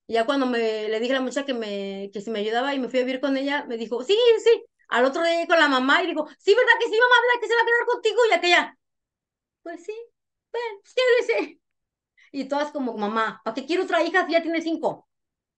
Y 0.08 0.14
ya 0.14 0.26
cuando 0.26 0.46
me 0.46 0.88
le 0.90 1.00
dije 1.00 1.14
a 1.14 1.16
la 1.16 1.22
muchacha 1.22 1.46
que 1.46 1.54
me, 1.54 2.10
que 2.12 2.22
si 2.22 2.32
me 2.32 2.40
ayudaba 2.40 2.74
y 2.74 2.80
me 2.80 2.90
fui 2.90 3.00
a 3.00 3.04
vivir 3.04 3.22
con 3.22 3.38
ella, 3.38 3.66
me 3.66 3.78
dijo, 3.78 4.04
sí, 4.04 4.18
sí. 4.44 4.66
Al 4.90 5.06
otro 5.06 5.24
día 5.24 5.34
llegué 5.34 5.48
con 5.48 5.60
la 5.60 5.68
mamá 5.68 6.04
y 6.04 6.08
dijo, 6.08 6.28
sí, 6.38 6.54
¿verdad 6.54 6.74
que 6.80 6.86
sí, 6.86 7.00
mamá? 7.00 7.16
¿Verdad 7.22 7.42
que 7.42 7.48
se 7.48 7.56
va 7.56 7.62
a 7.62 7.66
quedar 7.66 7.86
contigo? 7.88 8.18
Y 8.30 8.34
aquella, 8.34 8.78
pues 9.64 9.84
sí, 9.84 9.94
bueno, 10.52 10.82
quédese. 10.96 11.60
Y 12.32 12.46
todas 12.46 12.72
como, 12.72 12.96
mamá, 12.98 13.42
¿para 13.44 13.56
qué 13.56 13.66
quiero 13.66 13.84
otra 13.84 14.04
hija 14.04 14.26
si 14.26 14.34
ya 14.34 14.42
tiene 14.42 14.62
cinco? 14.62 15.08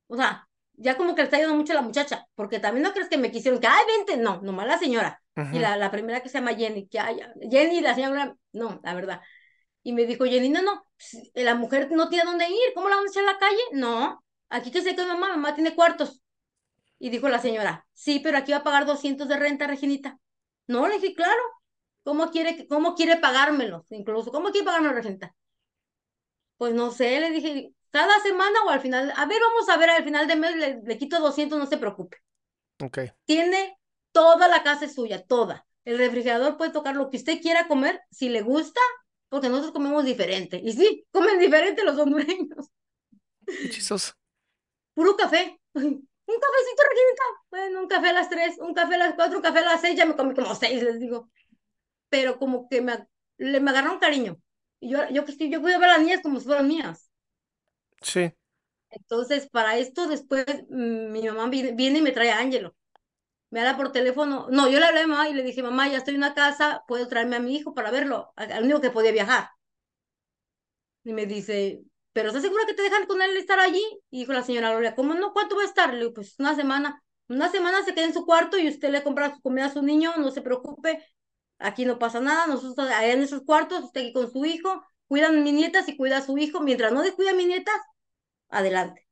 O 0.07 0.15
sea, 0.15 0.47
ya 0.73 0.95
como 0.95 1.15
que 1.15 1.21
le 1.21 1.25
está 1.25 1.37
ayudando 1.37 1.57
mucho 1.57 1.73
a 1.73 1.75
la 1.75 1.81
muchacha, 1.81 2.25
porque 2.35 2.59
también 2.59 2.83
no 2.83 2.93
crees 2.93 3.09
que 3.09 3.17
me 3.17 3.31
quisieron 3.31 3.59
que, 3.59 3.67
ay, 3.67 3.83
vente, 3.87 4.17
no, 4.17 4.41
nomás 4.41 4.67
la 4.67 4.77
señora. 4.77 5.21
Y 5.51 5.59
la, 5.59 5.77
la 5.77 5.91
primera 5.91 6.21
que 6.21 6.29
se 6.29 6.39
llama 6.39 6.55
Jenny, 6.55 6.87
que 6.87 6.99
ay, 6.99 7.19
Jenny, 7.51 7.81
la 7.81 7.93
señora, 7.93 8.35
no, 8.53 8.79
la 8.83 8.93
verdad. 8.95 9.21
Y 9.83 9.93
me 9.93 10.05
dijo 10.05 10.25
Jenny, 10.25 10.49
no, 10.49 10.61
no, 10.63 10.83
pues, 10.97 11.31
la 11.35 11.53
mujer 11.55 11.91
no 11.91 12.09
tiene 12.09 12.25
dónde 12.25 12.45
ir, 12.49 12.73
¿cómo 12.73 12.89
la 12.89 12.95
vamos 12.95 13.09
a 13.09 13.19
echar 13.19 13.29
a 13.29 13.33
la 13.33 13.39
calle? 13.39 13.61
No, 13.73 14.23
aquí 14.49 14.71
que 14.71 14.81
se 14.81 14.95
quede 14.95 15.05
mamá, 15.05 15.29
mamá 15.29 15.53
tiene 15.53 15.75
cuartos. 15.75 16.23
Y 16.99 17.09
dijo 17.09 17.29
la 17.29 17.39
señora, 17.39 17.87
sí, 17.93 18.19
pero 18.19 18.37
aquí 18.37 18.51
va 18.51 18.59
a 18.59 18.63
pagar 18.63 18.85
200 18.85 19.27
de 19.27 19.37
renta, 19.37 19.67
Reginita. 19.67 20.17
No, 20.65 20.87
le 20.87 20.99
dije, 20.99 21.13
claro, 21.13 21.41
¿cómo 22.03 22.31
quiere, 22.31 22.67
cómo 22.67 22.95
quiere 22.95 23.17
pagármelo? 23.17 23.85
Incluso, 23.91 24.31
¿cómo 24.31 24.49
quiere 24.49 24.65
pagármelo, 24.65 24.95
Reginita? 24.95 25.35
Pues 26.57 26.73
no 26.73 26.91
sé, 26.91 27.19
le 27.19 27.29
dije, 27.31 27.71
cada 27.91 28.19
semana 28.21 28.63
o 28.65 28.69
al 28.69 28.81
final, 28.81 29.13
a 29.15 29.25
ver, 29.25 29.39
vamos 29.41 29.69
a 29.69 29.77
ver, 29.77 29.89
al 29.89 30.03
final 30.03 30.27
de 30.27 30.35
mes 30.35 30.55
le, 30.55 30.81
le 30.83 30.97
quito 30.97 31.19
200, 31.19 31.57
no 31.57 31.65
se 31.65 31.77
preocupe. 31.77 32.17
Ok. 32.83 32.99
Tiene 33.25 33.77
toda 34.11 34.47
la 34.47 34.63
casa 34.63 34.85
es 34.85 34.95
suya, 34.95 35.23
toda. 35.25 35.65
El 35.85 35.97
refrigerador 35.97 36.57
puede 36.57 36.71
tocar 36.71 36.95
lo 36.95 37.09
que 37.09 37.17
usted 37.17 37.41
quiera 37.41 37.67
comer, 37.67 38.01
si 38.11 38.29
le 38.29 38.41
gusta, 38.41 38.81
porque 39.29 39.49
nosotros 39.49 39.73
comemos 39.73 40.05
diferente. 40.05 40.61
Y 40.63 40.73
sí, 40.73 41.05
comen 41.11 41.39
diferente 41.39 41.83
los 41.83 41.97
hondureños. 41.97 42.69
Chistoso. 43.69 44.13
Puro 44.93 45.15
café. 45.15 45.59
Un 45.73 46.39
cafecito, 46.41 46.83
Reginita. 46.83 47.23
Bueno, 47.49 47.81
un 47.81 47.87
café 47.87 48.09
a 48.09 48.13
las 48.13 48.29
tres, 48.29 48.57
un 48.59 48.73
café 48.73 48.95
a 48.95 48.97
las 48.97 49.13
cuatro, 49.15 49.37
un 49.37 49.41
café 49.43 49.59
a 49.59 49.65
las 49.65 49.79
seis, 49.81 49.95
ya 49.95 50.05
me 50.05 50.15
comí 50.15 50.33
como 50.33 50.53
seis, 50.55 50.83
les 50.83 50.99
digo. 50.99 51.29
Pero 52.09 52.37
como 52.37 52.67
que 52.67 52.81
me, 52.81 53.07
le, 53.37 53.61
me 53.61 53.71
agarraron 53.71 53.99
cariño. 53.99 54.37
Y 54.81 54.89
yo, 54.89 55.07
yo, 55.09 55.25
yo 55.25 55.61
cuido 55.61 55.77
a 55.77 55.87
las 55.87 56.01
niñas 56.01 56.19
como 56.21 56.39
si 56.39 56.45
fueran 56.45 56.67
mías. 56.67 57.06
Sí. 58.01 58.31
Entonces, 58.89 59.49
para 59.49 59.77
esto, 59.77 60.07
después 60.07 60.45
mm, 60.69 61.11
mi 61.11 61.23
mamá 61.23 61.47
viene, 61.49 61.99
y 61.99 62.01
me 62.01 62.11
trae 62.11 62.31
a 62.31 62.39
Ángelo. 62.39 62.75
Me 63.49 63.61
habla 63.61 63.77
por 63.77 63.91
teléfono. 63.91 64.47
No, 64.51 64.69
yo 64.69 64.79
le 64.79 64.85
hablé 64.85 65.01
a 65.01 65.03
mi 65.07 65.11
mamá 65.11 65.29
y 65.29 65.33
le 65.33 65.43
dije, 65.43 65.63
mamá, 65.63 65.87
ya 65.89 65.97
estoy 65.97 66.15
en 66.15 66.21
una 66.21 66.33
casa, 66.33 66.83
puedo 66.87 67.07
traerme 67.07 67.37
a 67.37 67.39
mi 67.39 67.55
hijo 67.55 67.73
para 67.73 67.91
verlo, 67.91 68.33
al 68.35 68.63
único 68.63 68.81
que 68.81 68.91
podía 68.91 69.11
viajar. 69.11 69.49
Y 71.03 71.13
me 71.13 71.25
dice, 71.25 71.81
¿pero 72.13 72.29
estás 72.29 72.43
segura 72.43 72.65
que 72.67 72.73
te 72.73 72.81
dejan 72.81 73.05
con 73.07 73.21
él 73.21 73.35
estar 73.37 73.59
allí? 73.59 73.83
Y 74.09 74.19
dijo 74.19 74.33
la 74.33 74.43
señora 74.43 74.71
Gloria, 74.71 74.95
¿cómo 74.95 75.13
no? 75.13 75.33
¿Cuánto 75.33 75.55
va 75.55 75.61
a 75.63 75.65
estar? 75.65 75.93
Le 75.93 75.99
digo, 75.99 76.13
pues 76.13 76.35
una 76.39 76.55
semana. 76.55 77.01
Una 77.29 77.49
semana 77.49 77.83
se 77.83 77.93
queda 77.93 78.05
en 78.05 78.13
su 78.13 78.25
cuarto 78.25 78.57
y 78.57 78.67
usted 78.69 78.89
le 78.89 79.03
compra 79.03 79.33
su 79.33 79.41
comida 79.41 79.65
a 79.65 79.73
su 79.73 79.81
niño, 79.81 80.13
no 80.17 80.31
se 80.31 80.41
preocupe, 80.41 81.05
aquí 81.59 81.85
no 81.85 81.99
pasa 81.99 82.19
nada, 82.21 82.47
nosotros 82.47 82.87
allá 82.87 83.11
en 83.13 83.21
esos 83.21 83.43
cuartos, 83.43 83.83
usted 83.83 84.01
aquí 84.01 84.13
con 84.13 84.31
su 84.31 84.45
hijo, 84.45 84.81
cuidan 85.07 85.37
a 85.37 85.41
mis 85.41 85.53
nietas 85.53 85.87
y 85.87 85.97
cuida 85.97 86.17
a 86.17 86.21
su 86.21 86.37
hijo, 86.37 86.61
mientras 86.61 86.91
no 86.93 87.01
descuida 87.01 87.31
a 87.31 87.35
mis 87.35 87.47
nietas, 87.47 87.79
adelante. 88.49 89.07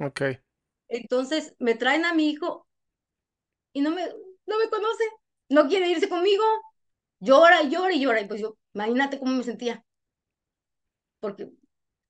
Ok. 0.00 0.22
Entonces 0.88 1.54
me 1.58 1.74
traen 1.74 2.04
a 2.04 2.14
mi 2.14 2.30
hijo 2.30 2.66
y 3.72 3.80
no 3.80 3.90
me, 3.90 4.06
no 4.46 4.58
me 4.58 4.70
conoce, 4.70 5.04
no 5.48 5.68
quiere 5.68 5.88
irse 5.88 6.08
conmigo, 6.08 6.44
llora 7.20 7.62
y 7.62 7.70
llora 7.70 7.92
y 7.92 8.00
llora. 8.00 8.20
Y 8.20 8.26
pues 8.28 8.40
yo, 8.40 8.56
imagínate 8.74 9.18
cómo 9.18 9.34
me 9.34 9.44
sentía. 9.44 9.84
Porque, 11.20 11.50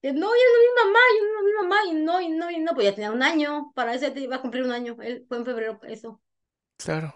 que 0.03 0.13
no, 0.13 0.29
ya 0.29 0.47
no 0.53 0.61
mi 0.61 0.85
mamá, 0.85 0.99
ya 1.15 1.23
no 1.33 1.43
mi 1.43 1.53
mamá, 1.53 1.77
y 1.91 1.95
no, 1.95 2.21
y 2.21 2.29
no, 2.29 2.51
y 2.51 2.59
no, 2.59 2.75
pues 2.75 2.87
ya 2.87 2.95
tenía 2.95 3.13
un 3.13 3.23
año, 3.23 3.73
para 3.75 3.95
eso 3.95 4.09
ya 4.09 4.21
iba 4.21 4.37
a 4.37 4.43
cumplir 4.43 4.65
un 4.65 4.73
año, 4.73 4.97
él 5.03 5.25
fue 5.29 5.39
en 5.39 5.45
febrero, 5.45 5.81
eso. 5.85 6.21
Claro. 6.77 7.15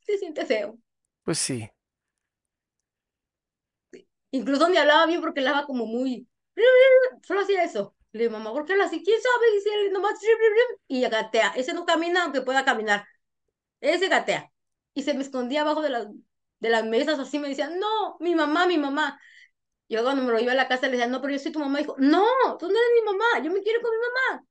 Se 0.00 0.18
siente 0.18 0.44
feo. 0.44 0.78
Pues 1.24 1.38
sí. 1.38 1.70
Incluso 4.34 4.68
me 4.68 4.78
hablaba 4.78 5.06
bien 5.06 5.20
porque 5.20 5.38
hablaba 5.40 5.64
como 5.64 5.86
muy, 5.86 6.26
solo 7.22 7.42
hacía 7.42 7.62
eso. 7.62 7.94
Le 8.10 8.24
digo, 8.24 8.32
mamá, 8.32 8.52
¿por 8.52 8.64
qué 8.64 8.72
habla 8.72 8.86
así? 8.86 9.00
¿Quién 9.04 9.20
sabe? 9.20 9.52
Dice 9.54 9.68
él 9.86 9.92
nomás, 9.92 10.14
y 10.88 11.00
gatea. 11.02 11.52
Ese 11.56 11.72
no 11.72 11.86
camina 11.86 12.24
aunque 12.24 12.42
pueda 12.42 12.64
caminar. 12.64 13.06
Ese 13.80 14.08
gatea. 14.08 14.50
Y 14.92 15.04
se 15.04 15.14
me 15.14 15.22
escondía 15.22 15.62
abajo 15.62 15.82
de 15.82 15.90
las, 15.90 16.08
de 16.58 16.68
las 16.68 16.84
mesas, 16.84 17.18
así 17.20 17.38
me 17.38 17.48
decía, 17.48 17.70
no, 17.70 18.16
mi 18.18 18.34
mamá, 18.34 18.66
mi 18.66 18.76
mamá. 18.76 19.20
Yo 19.88 20.02
cuando 20.02 20.22
me 20.24 20.32
lo 20.32 20.40
iba 20.40 20.52
a 20.52 20.56
la 20.56 20.68
casa 20.68 20.86
le 20.86 20.92
decía, 20.96 21.06
no, 21.06 21.20
pero 21.20 21.34
yo 21.34 21.38
soy 21.38 21.52
tu 21.52 21.60
mamá. 21.60 21.78
Dijo, 21.78 21.94
no, 21.98 22.24
tú 22.58 22.66
no 22.66 22.72
eres 22.74 22.90
mi 23.04 23.12
mamá, 23.12 23.44
yo 23.44 23.52
me 23.52 23.62
quiero 23.62 23.80
con 23.82 23.92
mi 23.92 23.98
mamá. 23.98 24.44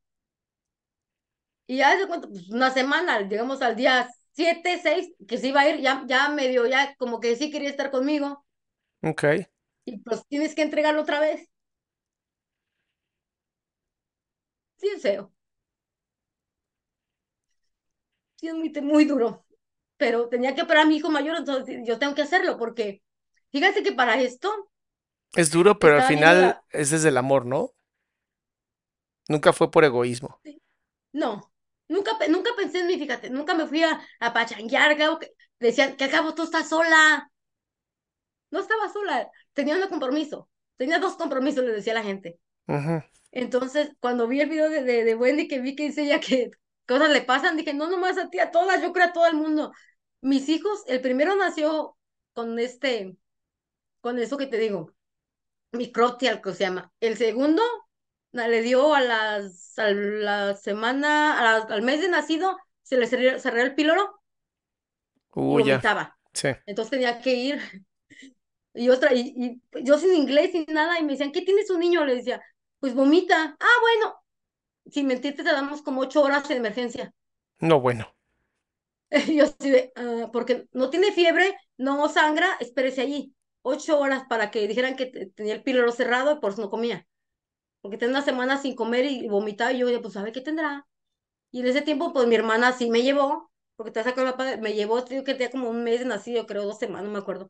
Y 1.68 1.78
ya 1.78 1.96
de 1.98 2.08
cuenta, 2.08 2.28
pues 2.30 2.50
una 2.50 2.72
semana, 2.72 3.22
llegamos 3.22 3.62
al 3.62 3.76
día 3.76 4.10
siete, 4.32 4.80
seis, 4.82 5.14
que 5.28 5.38
se 5.38 5.48
iba 5.50 5.62
a 5.62 5.70
ir, 5.70 5.82
ya, 5.82 6.04
ya 6.08 6.30
medio, 6.30 6.66
ya 6.68 6.96
como 6.98 7.20
que 7.20 7.36
sí 7.36 7.52
quería 7.52 7.70
estar 7.70 7.92
conmigo. 7.92 8.46
Ok. 9.02 9.24
Y 9.86 9.98
pues 10.00 10.26
tienes 10.28 10.56
que 10.56 10.62
entregarlo 10.62 11.02
otra 11.04 11.20
vez. 11.22 11.50
Sí, 14.78 14.88
es 14.96 15.02
feo. 15.02 15.32
Sí, 18.36 18.48
es 18.48 18.54
muy, 18.56 18.72
muy 18.82 19.06
duro. 19.06 19.46
Pero 19.98 20.28
tenía 20.30 20.56
que 20.56 20.64
operar 20.64 20.84
a 20.86 20.88
mi 20.88 20.98
hijo 20.98 21.10
mayor, 21.10 21.38
entonces 21.38 21.82
yo 21.86 22.00
tengo 22.00 22.16
que 22.16 22.24
hacerlo, 22.24 22.58
porque 22.58 23.02
fíjate 23.52 23.84
que 23.84 23.94
para 23.94 24.20
esto, 24.22 24.70
Es 25.36 25.52
duro, 25.52 25.78
pero 25.78 25.96
al 25.96 26.02
final 26.04 26.42
la- 26.42 26.64
es 26.72 26.90
desde 26.90 27.10
el 27.10 27.18
amor, 27.18 27.46
¿no? 27.46 27.74
Nunca 29.28 29.52
fue 29.52 29.70
por 29.70 29.84
egoísmo. 29.84 30.40
no, 31.12 31.54
nunca, 31.88 32.12
nunca 32.30 32.52
pensé 32.58 32.80
en 32.80 32.88
mí, 32.88 32.98
fíjate, 33.00 33.30
nunca 33.30 33.54
me 33.54 33.68
fui 33.68 33.84
a, 33.84 34.02
a 34.20 34.34
pachanguear, 34.34 34.98
que, 35.20 35.34
decían 35.60 35.96
que 35.98 36.06
acabo 36.06 36.34
tú 36.36 36.44
estás 36.44 36.70
sola. 36.70 37.30
No 38.54 38.62
estaba 38.62 38.90
sola, 38.94 39.30
tenía 39.54 39.76
un 39.78 39.90
compromiso, 39.90 40.50
tenía 40.78 41.00
dos 41.00 41.16
compromisos, 41.18 41.66
le 41.66 41.74
decía 41.74 41.94
a 41.94 41.98
la 41.98 42.04
gente. 42.04 42.40
Entonces, 43.32 43.92
cuando 44.00 44.28
vi 44.28 44.42
el 44.42 44.50
video 44.50 44.70
de, 44.70 44.84
de, 44.84 45.04
de 45.04 45.16
Wendy, 45.16 45.48
que 45.48 45.60
vi 45.60 45.76
que 45.76 45.84
dice 45.86 46.04
ella 46.04 46.20
que 46.20 46.52
cosas 46.88 47.10
le 47.12 47.22
pasan, 47.22 47.58
dije, 47.58 47.74
no 47.74 47.90
nomás 47.90 48.18
a 48.18 48.30
ti, 48.30 48.40
a 48.40 48.52
todas, 48.52 48.82
yo 48.82 48.94
creo 48.94 49.08
a 49.08 49.14
todo 49.14 49.28
el 49.28 49.36
mundo. 49.36 49.72
Mis 50.22 50.50
hijos, 50.50 50.84
el 50.88 51.02
primero 51.02 51.36
nació 51.36 51.98
con 52.34 52.60
este, 52.60 53.18
con 54.02 54.20
eso 54.20 54.38
que 54.38 54.48
te 54.48 54.58
digo, 54.58 54.94
microtial, 55.72 56.42
que 56.42 56.54
se 56.54 56.66
llama. 56.66 56.94
El 57.02 57.18
segundo 57.18 57.64
le 58.34 58.62
dio 58.62 58.94
a 58.96 59.02
las, 59.02 59.78
a 59.80 59.92
la 59.92 60.56
semana, 60.56 61.40
a 61.40 61.44
la- 61.60 61.66
al 61.76 61.82
mes 61.84 62.02
de 62.02 62.10
nacido, 62.10 62.58
se 62.84 62.98
le 62.98 63.08
cerró, 63.08 63.40
cerró 63.40 63.62
el 63.62 63.76
píloro 63.76 64.22
y 65.48 65.58
Uy, 65.58 65.64
ya. 65.66 65.90
Sí. 66.34 66.50
Entonces 66.66 66.92
tenía 66.92 67.22
que 67.22 67.34
ir. 67.36 67.62
Y 68.74 68.90
otra, 68.90 69.14
y, 69.14 69.34
y 69.74 69.84
yo 69.84 69.98
sin 69.98 70.14
inglés, 70.16 70.52
sin 70.52 70.66
nada, 70.70 71.00
y 71.00 71.04
me 71.04 71.14
decían, 71.14 71.32
¿qué 71.32 71.42
tienes 71.44 71.70
un 71.70 71.80
niño? 71.80 72.06
Le 72.06 72.16
decía, 72.16 72.42
pues 72.80 72.94
vomita. 72.96 73.56
Ah, 73.60 73.68
bueno, 73.82 74.16
sin 74.92 75.08
mentirte, 75.08 75.44
te 75.44 75.52
damos 75.54 75.82
como 75.84 76.02
ocho 76.02 76.24
horas 76.24 76.48
de 76.50 76.58
emergencia. 76.58 77.14
No, 77.62 77.80
bueno. 77.82 78.14
Y 79.12 79.12
yo 79.38 79.46
así 79.46 79.70
de, 79.70 79.92
"Ah, 79.96 80.30
porque 80.32 80.68
no 80.74 80.90
tiene 80.90 81.12
fiebre, 81.12 81.56
no 81.78 82.08
sangra, 82.10 82.48
espérese 82.60 83.02
allí. 83.02 83.36
Ocho 83.62 84.00
horas 84.00 84.24
para 84.30 84.52
que 84.52 84.68
dijeran 84.68 84.96
que 84.96 85.06
te- 85.08 85.28
tenía 85.28 85.54
el 85.56 85.64
píloro 85.64 85.92
cerrado 85.92 86.34
y 86.34 86.40
por 86.40 86.52
eso 86.54 86.62
no 86.62 86.70
comía. 86.70 87.08
Porque 87.82 87.98
tenía 87.98 88.16
una 88.18 88.26
semana 88.26 88.58
sin 88.60 88.76
comer 88.76 89.06
y, 89.06 89.28
vomitaba, 89.30 89.74
y 89.74 89.80
yo, 89.80 90.02
pues, 90.02 90.14
¿sabe 90.16 90.32
qué 90.34 90.42
tendrá? 90.42 90.88
Y 91.52 91.62
en 91.62 91.68
ese 91.68 91.82
tiempo, 91.84 92.14
pues, 92.14 92.28
mi 92.28 92.36
hermana 92.36 92.74
sí 92.74 92.90
me 92.90 93.04
llevó, 93.04 93.52
porque 93.78 93.92
te 93.94 94.04
sacó 94.04 94.24
la 94.24 94.38
padre, 94.38 94.58
me 94.58 94.74
llevó, 94.76 95.02
digo 95.04 95.24
que 95.26 95.34
tenía 95.34 95.52
como 95.52 95.70
un 95.70 95.84
mes 95.84 96.00
de 96.02 96.06
nacido, 96.08 96.48
creo, 96.48 96.66
dos 96.66 96.80
semanas, 96.80 97.06
no 97.06 97.12
me 97.14 97.20
acuerdo. 97.20 97.50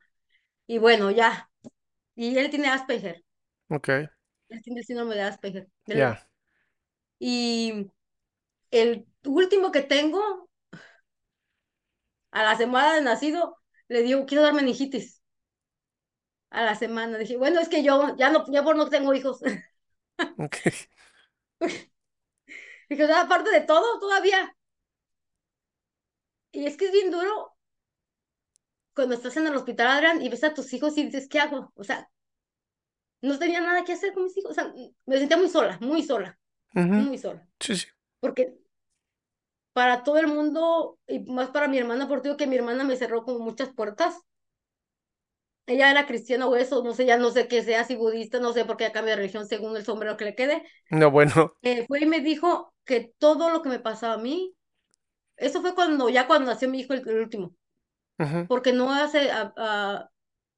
Y 0.68 0.78
bueno, 0.78 1.12
ya. 1.12 1.50
Y 2.16 2.38
él 2.38 2.50
tiene 2.50 2.70
Asperger. 2.70 3.24
Ok. 3.70 3.90
Él 4.50 4.62
tiene 4.62 4.80
el 4.82 4.86
síndrome 4.86 5.16
de 5.16 5.22
Asperger. 5.24 5.68
Ya. 5.88 6.28
Y 7.20 7.88
el 8.72 9.08
último 9.26 9.72
que 9.72 9.82
tengo, 9.82 10.50
a 12.32 12.44
la 12.44 12.56
semana 12.58 12.96
de 12.96 13.02
nacido, 13.02 13.58
le 13.88 14.02
digo, 14.04 14.26
quiero 14.26 14.44
dar 14.44 14.54
meningitis. 14.54 15.22
A 16.52 16.64
la 16.64 16.76
semana. 16.76 17.18
Dije, 17.18 17.36
bueno, 17.38 17.60
es 17.60 17.68
que 17.70 17.84
yo 17.84 18.16
ya 18.18 18.30
no, 18.32 18.46
ya 18.52 18.64
por 18.64 18.76
no 18.78 18.90
tengo 18.90 19.14
hijos. 19.14 19.40
Ok. 20.38 20.88
Dije, 22.90 23.04
aparte 23.14 23.50
de 23.50 23.62
todo, 23.62 24.00
todavía. 24.00 24.56
Y 26.54 26.66
es 26.66 26.78
que 26.78 26.86
es 26.86 26.92
bien 26.94 27.12
duro 27.12 27.53
cuando 28.96 29.16
estás 29.16 29.38
en 29.38 29.48
el 29.48 29.56
hospital, 29.56 29.88
Adrián, 29.88 30.22
y 30.22 30.30
ves 30.30 30.44
a 30.44 30.54
tus 30.54 30.72
hijos 30.74 30.98
y 30.98 31.06
dices, 31.06 31.28
¿qué 31.30 31.40
hago? 31.40 31.72
O 31.76 31.84
sea, 31.84 32.10
no 33.22 33.40
tenía 33.40 33.62
nada 33.62 33.84
que 33.84 33.94
hacer 33.94 34.14
con 34.14 34.24
mis 34.24 34.38
hijos. 34.38 34.52
O 34.52 34.54
sea, 34.54 34.74
me 35.06 35.18
sentía 35.18 35.38
muy 35.38 35.50
sola, 35.50 35.78
muy 35.82 36.04
sola, 36.04 36.38
muy 36.74 37.18
sola. 37.18 37.48
Sí, 37.60 37.76
sí. 37.76 37.88
Porque 38.20 38.56
para 39.74 40.04
todo 40.04 40.18
el 40.18 40.28
mundo, 40.28 41.00
y 41.08 41.20
más 41.32 41.50
para 41.50 41.68
mi 41.68 41.78
hermana, 41.78 42.08
porque 42.08 42.28
digo 42.28 42.38
que 42.38 42.48
mi 42.48 42.56
hermana 42.56 42.84
me 42.84 42.96
cerró 42.96 43.24
como 43.24 43.40
muchas 43.40 43.70
puertas. 43.74 44.16
Ella 45.66 45.92
era 45.92 46.06
cristiana 46.06 46.48
o 46.48 46.56
eso, 46.58 46.84
no 46.84 46.94
sé, 46.94 47.06
ya 47.06 47.18
no 47.18 47.32
sé 47.32 47.48
qué 47.48 47.64
sea, 47.64 47.86
si 47.86 47.96
budista, 47.96 48.40
no 48.40 48.52
sé 48.52 48.66
por 48.66 48.76
qué 48.76 48.92
cambia 48.92 49.12
de 49.16 49.22
religión 49.22 49.48
según 49.48 49.78
el 49.78 49.86
sombrero 49.86 50.18
que 50.18 50.26
le 50.26 50.36
quede. 50.36 50.64
No, 50.90 51.10
bueno. 51.12 51.54
Eh, 51.62 51.86
fue 51.88 52.02
y 52.02 52.06
me 52.06 52.20
dijo 52.20 52.74
que 52.86 53.14
todo 53.18 53.50
lo 53.50 53.62
que 53.62 53.70
me 53.70 53.80
pasaba 53.80 54.16
a 54.16 54.18
mí, 54.18 54.54
eso 55.38 55.62
fue 55.62 55.76
cuando, 55.76 56.10
ya 56.10 56.28
cuando 56.28 56.52
nació 56.52 56.70
mi 56.70 56.82
hijo, 56.82 56.94
el, 56.94 57.08
el 57.08 57.20
último, 57.20 57.56
Ujú. 58.20 58.48
porque 58.48 58.74
no 58.74 58.92
has 58.94 59.16
eh, 59.16 59.32
a- 59.32 59.54
a- 59.58 60.10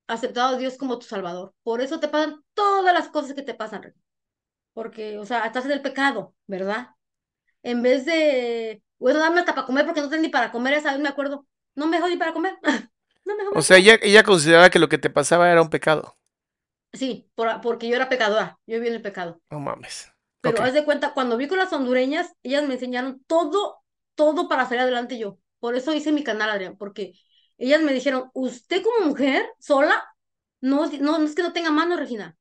aceptado 0.07 0.56
a 0.56 0.60
Dios 0.60 0.77
como 0.77 0.99
tu 0.99 1.06
Salvador. 1.07 1.56
Por 1.64 1.82
eso 1.82 1.99
te 1.99 2.07
pasan 2.10 2.44
todas 2.53 2.94
las 2.94 3.10
cosas 3.10 3.34
que 3.36 3.44
te 3.44 3.53
pasan, 3.56 3.94
porque, 4.73 5.18
o 5.19 5.26
sea, 5.26 5.45
estás 5.45 5.65
en 5.65 5.72
el 5.73 5.82
pecado, 5.82 6.36
¿verdad? 6.48 6.90
En 7.64 7.82
vez 7.84 8.06
de, 8.06 8.84
bueno, 8.99 9.19
dame 9.19 9.41
hasta 9.41 9.56
para 9.56 9.68
comer 9.68 9.86
porque 9.86 10.02
no 10.02 10.10
tengo 10.10 10.23
ni 10.23 10.30
para 10.30 10.52
comer, 10.52 10.73
esa 10.76 10.91
vez 10.94 11.02
me 11.02 11.10
acuerdo, 11.10 11.48
no 11.76 11.88
me 11.88 11.98
dejó 11.98 12.10
ni 12.10 12.18
para 12.18 12.34
comer, 12.34 12.57
no 13.26 13.36
me 13.38 13.44
dejó 13.44 13.56
O 13.56 13.61
sea, 13.64 13.77
ella, 13.77 13.98
ella 14.03 14.22
consideraba 14.22 14.69
que 14.69 14.77
lo 14.77 14.88
que 14.88 14.99
te 14.99 15.10
pasaba 15.10 15.52
era 15.52 15.61
un 15.64 15.72
pecado. 15.72 16.15
Sí, 16.94 17.30
por- 17.36 17.61
porque 17.61 17.88
yo 17.90 17.95
era 17.95 18.10
pecadora, 18.10 18.60
yo 18.65 18.76
viví 18.77 18.88
en 18.88 18.95
el 18.95 19.02
pecado. 19.02 19.41
No 19.52 19.60
mames. 19.60 20.11
Pero 20.41 20.61
haz 20.61 20.73
de 20.73 20.86
cuenta, 20.86 21.14
cuando 21.14 21.38
vi 21.38 21.48
con 21.48 21.57
las 21.57 21.73
hondureñas, 21.73 22.34
ellas 22.44 22.68
me 22.68 22.76
enseñaron 22.76 23.23
todo, 23.27 23.82
todo 24.15 24.48
para 24.48 24.65
salir 24.65 24.82
adelante 24.82 25.18
yo. 25.18 25.40
Por 25.60 25.76
eso 25.76 25.94
hice 25.94 26.11
mi 26.11 26.23
canal, 26.23 26.49
Adrián, 26.52 26.77
porque 26.77 27.14
ellas 27.57 27.82
me 27.82 27.94
dijeron, 27.94 28.30
usted 28.34 28.84
como 28.84 29.07
mujer, 29.07 29.45
sola, 29.60 30.03
no, 30.61 30.88
no, 30.99 31.19
no 31.19 31.26
es 31.26 31.36
que 31.36 31.44
no 31.44 31.53
tenga 31.53 31.72
mano, 31.72 31.98
Regina. 31.98 32.38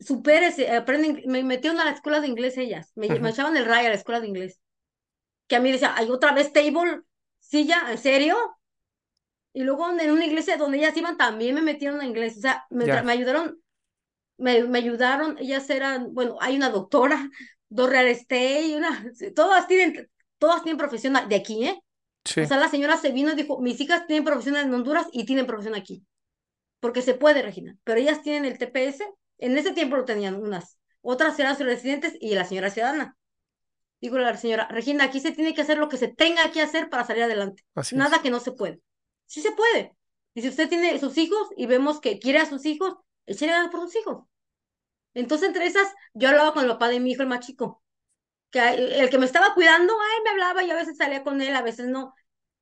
Supérese, 0.00 0.70
aprenden, 0.70 1.22
me 1.26 1.42
metieron 1.42 1.80
a 1.80 1.84
la 1.84 1.90
escuela 1.90 2.20
de 2.20 2.28
inglés 2.28 2.56
ellas, 2.56 2.92
me, 2.94 3.08
me 3.18 3.30
echaban 3.30 3.56
el 3.56 3.64
rayo 3.64 3.88
a 3.88 3.90
la 3.90 3.96
escuela 3.96 4.20
de 4.20 4.28
inglés. 4.28 4.60
Que 5.46 5.56
a 5.56 5.60
mí 5.60 5.72
decía, 5.72 5.94
hay 5.96 6.10
otra 6.10 6.32
vez 6.32 6.52
table, 6.52 7.00
silla, 7.40 7.90
¿en 7.90 7.98
serio? 7.98 8.36
Y 9.52 9.64
luego 9.64 9.90
en 9.90 10.10
una 10.10 10.26
iglesia 10.26 10.56
donde 10.56 10.78
ellas 10.78 10.96
iban 10.96 11.16
también 11.16 11.54
me 11.54 11.62
metieron 11.62 12.00
a 12.00 12.06
inglés, 12.06 12.36
o 12.38 12.40
sea, 12.40 12.64
me, 12.70 12.86
me 13.02 13.12
ayudaron, 13.12 13.60
me, 14.36 14.62
me 14.64 14.78
ayudaron, 14.78 15.36
ellas 15.38 15.68
eran, 15.70 16.14
bueno, 16.14 16.36
hay 16.40 16.56
una 16.56 16.70
doctora, 16.70 17.28
dos 17.68 17.90
real 17.90 18.06
estate, 18.06 18.76
una, 18.76 19.10
todas 19.34 19.66
tienen, 19.66 20.08
todas 20.38 20.62
tienen 20.62 20.78
profesión 20.78 21.14
de 21.28 21.36
aquí, 21.36 21.66
¿eh? 21.66 21.82
Sí. 22.24 22.40
O 22.42 22.46
sea, 22.46 22.58
la 22.58 22.68
señora 22.68 22.96
se 22.96 23.10
vino 23.10 23.32
y 23.32 23.36
dijo, 23.36 23.60
mis 23.60 23.80
hijas 23.80 24.06
tienen 24.06 24.24
profesión 24.24 24.56
en 24.56 24.72
Honduras 24.72 25.06
y 25.12 25.24
tienen 25.24 25.46
profesión 25.46 25.74
aquí, 25.74 26.04
porque 26.80 27.02
se 27.02 27.14
puede, 27.14 27.42
Regina, 27.42 27.76
pero 27.84 28.00
ellas 28.00 28.22
tienen 28.22 28.44
el 28.44 28.58
TPS, 28.58 29.02
en 29.38 29.56
ese 29.56 29.72
tiempo 29.72 29.96
lo 29.96 30.04
tenían 30.04 30.34
unas, 30.34 30.78
otras 31.00 31.38
eran 31.38 31.56
sus 31.56 31.66
residentes 31.66 32.16
y 32.20 32.34
la 32.34 32.44
señora 32.44 32.70
ciudadana. 32.70 33.16
Digo 34.00 34.18
la 34.18 34.36
señora, 34.36 34.68
Regina, 34.68 35.04
aquí 35.04 35.20
se 35.20 35.32
tiene 35.32 35.54
que 35.54 35.62
hacer 35.62 35.78
lo 35.78 35.88
que 35.88 35.96
se 35.96 36.08
tenga 36.08 36.50
que 36.52 36.60
hacer 36.60 36.88
para 36.88 37.04
salir 37.04 37.24
adelante. 37.24 37.64
Así 37.74 37.94
es. 37.94 37.98
Nada 37.98 38.22
que 38.22 38.30
no 38.30 38.38
se 38.38 38.52
puede. 38.52 38.80
Sí 39.26 39.40
se 39.40 39.50
puede. 39.52 39.96
Y 40.34 40.42
si 40.42 40.48
usted 40.48 40.68
tiene 40.68 40.98
sus 41.00 41.18
hijos 41.18 41.48
y 41.56 41.66
vemos 41.66 42.00
que 42.00 42.18
quiere 42.20 42.38
a 42.38 42.46
sus 42.46 42.64
hijos, 42.64 42.94
échale 43.26 43.52
ganas 43.52 43.70
por 43.70 43.80
sus 43.80 43.96
hijos. 43.96 44.24
Entonces, 45.14 45.48
entre 45.48 45.66
esas, 45.66 45.88
yo 46.14 46.28
hablaba 46.28 46.52
con 46.52 46.62
el 46.62 46.70
papá 46.70 46.88
de 46.88 47.00
mi 47.00 47.10
hijo, 47.10 47.22
el 47.22 47.28
más 47.28 47.44
chico, 47.44 47.82
que 48.50 48.60
el 48.70 49.10
que 49.10 49.18
me 49.18 49.26
estaba 49.26 49.54
cuidando, 49.54 49.94
ay, 50.00 50.22
me 50.24 50.30
hablaba 50.30 50.62
y 50.64 50.70
a 50.70 50.74
veces 50.74 50.96
salía 50.96 51.24
con 51.24 51.40
él, 51.42 51.54
a 51.56 51.62
veces 51.62 51.88
no. 51.88 52.14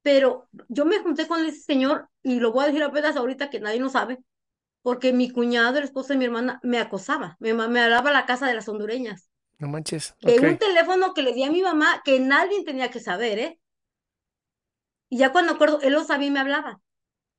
Pero 0.03 0.49
yo 0.69 0.85
me 0.85 0.99
junté 1.01 1.27
con 1.29 1.45
ese 1.45 1.61
señor 1.63 2.09
y 2.23 2.41
lo 2.41 2.53
voy 2.53 2.65
a 2.65 2.67
decir 2.69 2.83
apenas 2.83 3.17
ahorita 3.17 3.51
que 3.51 3.61
nadie 3.61 3.81
lo 3.81 3.89
sabe, 3.91 4.19
porque 4.83 5.13
mi 5.13 5.31
cuñado, 5.31 5.79
el 5.79 5.85
esposo 5.85 6.11
de 6.11 6.19
mi 6.19 6.27
hermana, 6.27 6.61
me 6.65 6.79
acosaba, 6.81 7.37
me, 7.41 7.55
me 7.55 7.81
hablaba 7.83 8.11
a 8.11 8.13
la 8.15 8.27
casa 8.27 8.47
de 8.49 8.55
las 8.55 8.69
hondureñas 8.69 9.31
No 9.59 9.69
manches. 9.69 10.15
de 10.21 10.41
un 10.41 10.59
teléfono 10.59 11.15
que 11.15 11.23
le 11.23 11.33
di 11.33 11.43
a 11.45 11.51
mi 11.51 11.63
mamá 11.63 12.03
que 12.05 12.21
nadie 12.21 12.65
tenía 12.65 12.91
que 12.91 13.01
saber, 13.01 13.39
¿eh? 13.39 13.61
Y 15.09 15.19
ya 15.19 15.33
cuando 15.33 15.53
acuerdo, 15.53 15.81
él 15.83 15.93
lo 15.95 16.05
sabía 16.05 16.29
y 16.29 16.31
me 16.31 16.39
hablaba. 16.41 16.81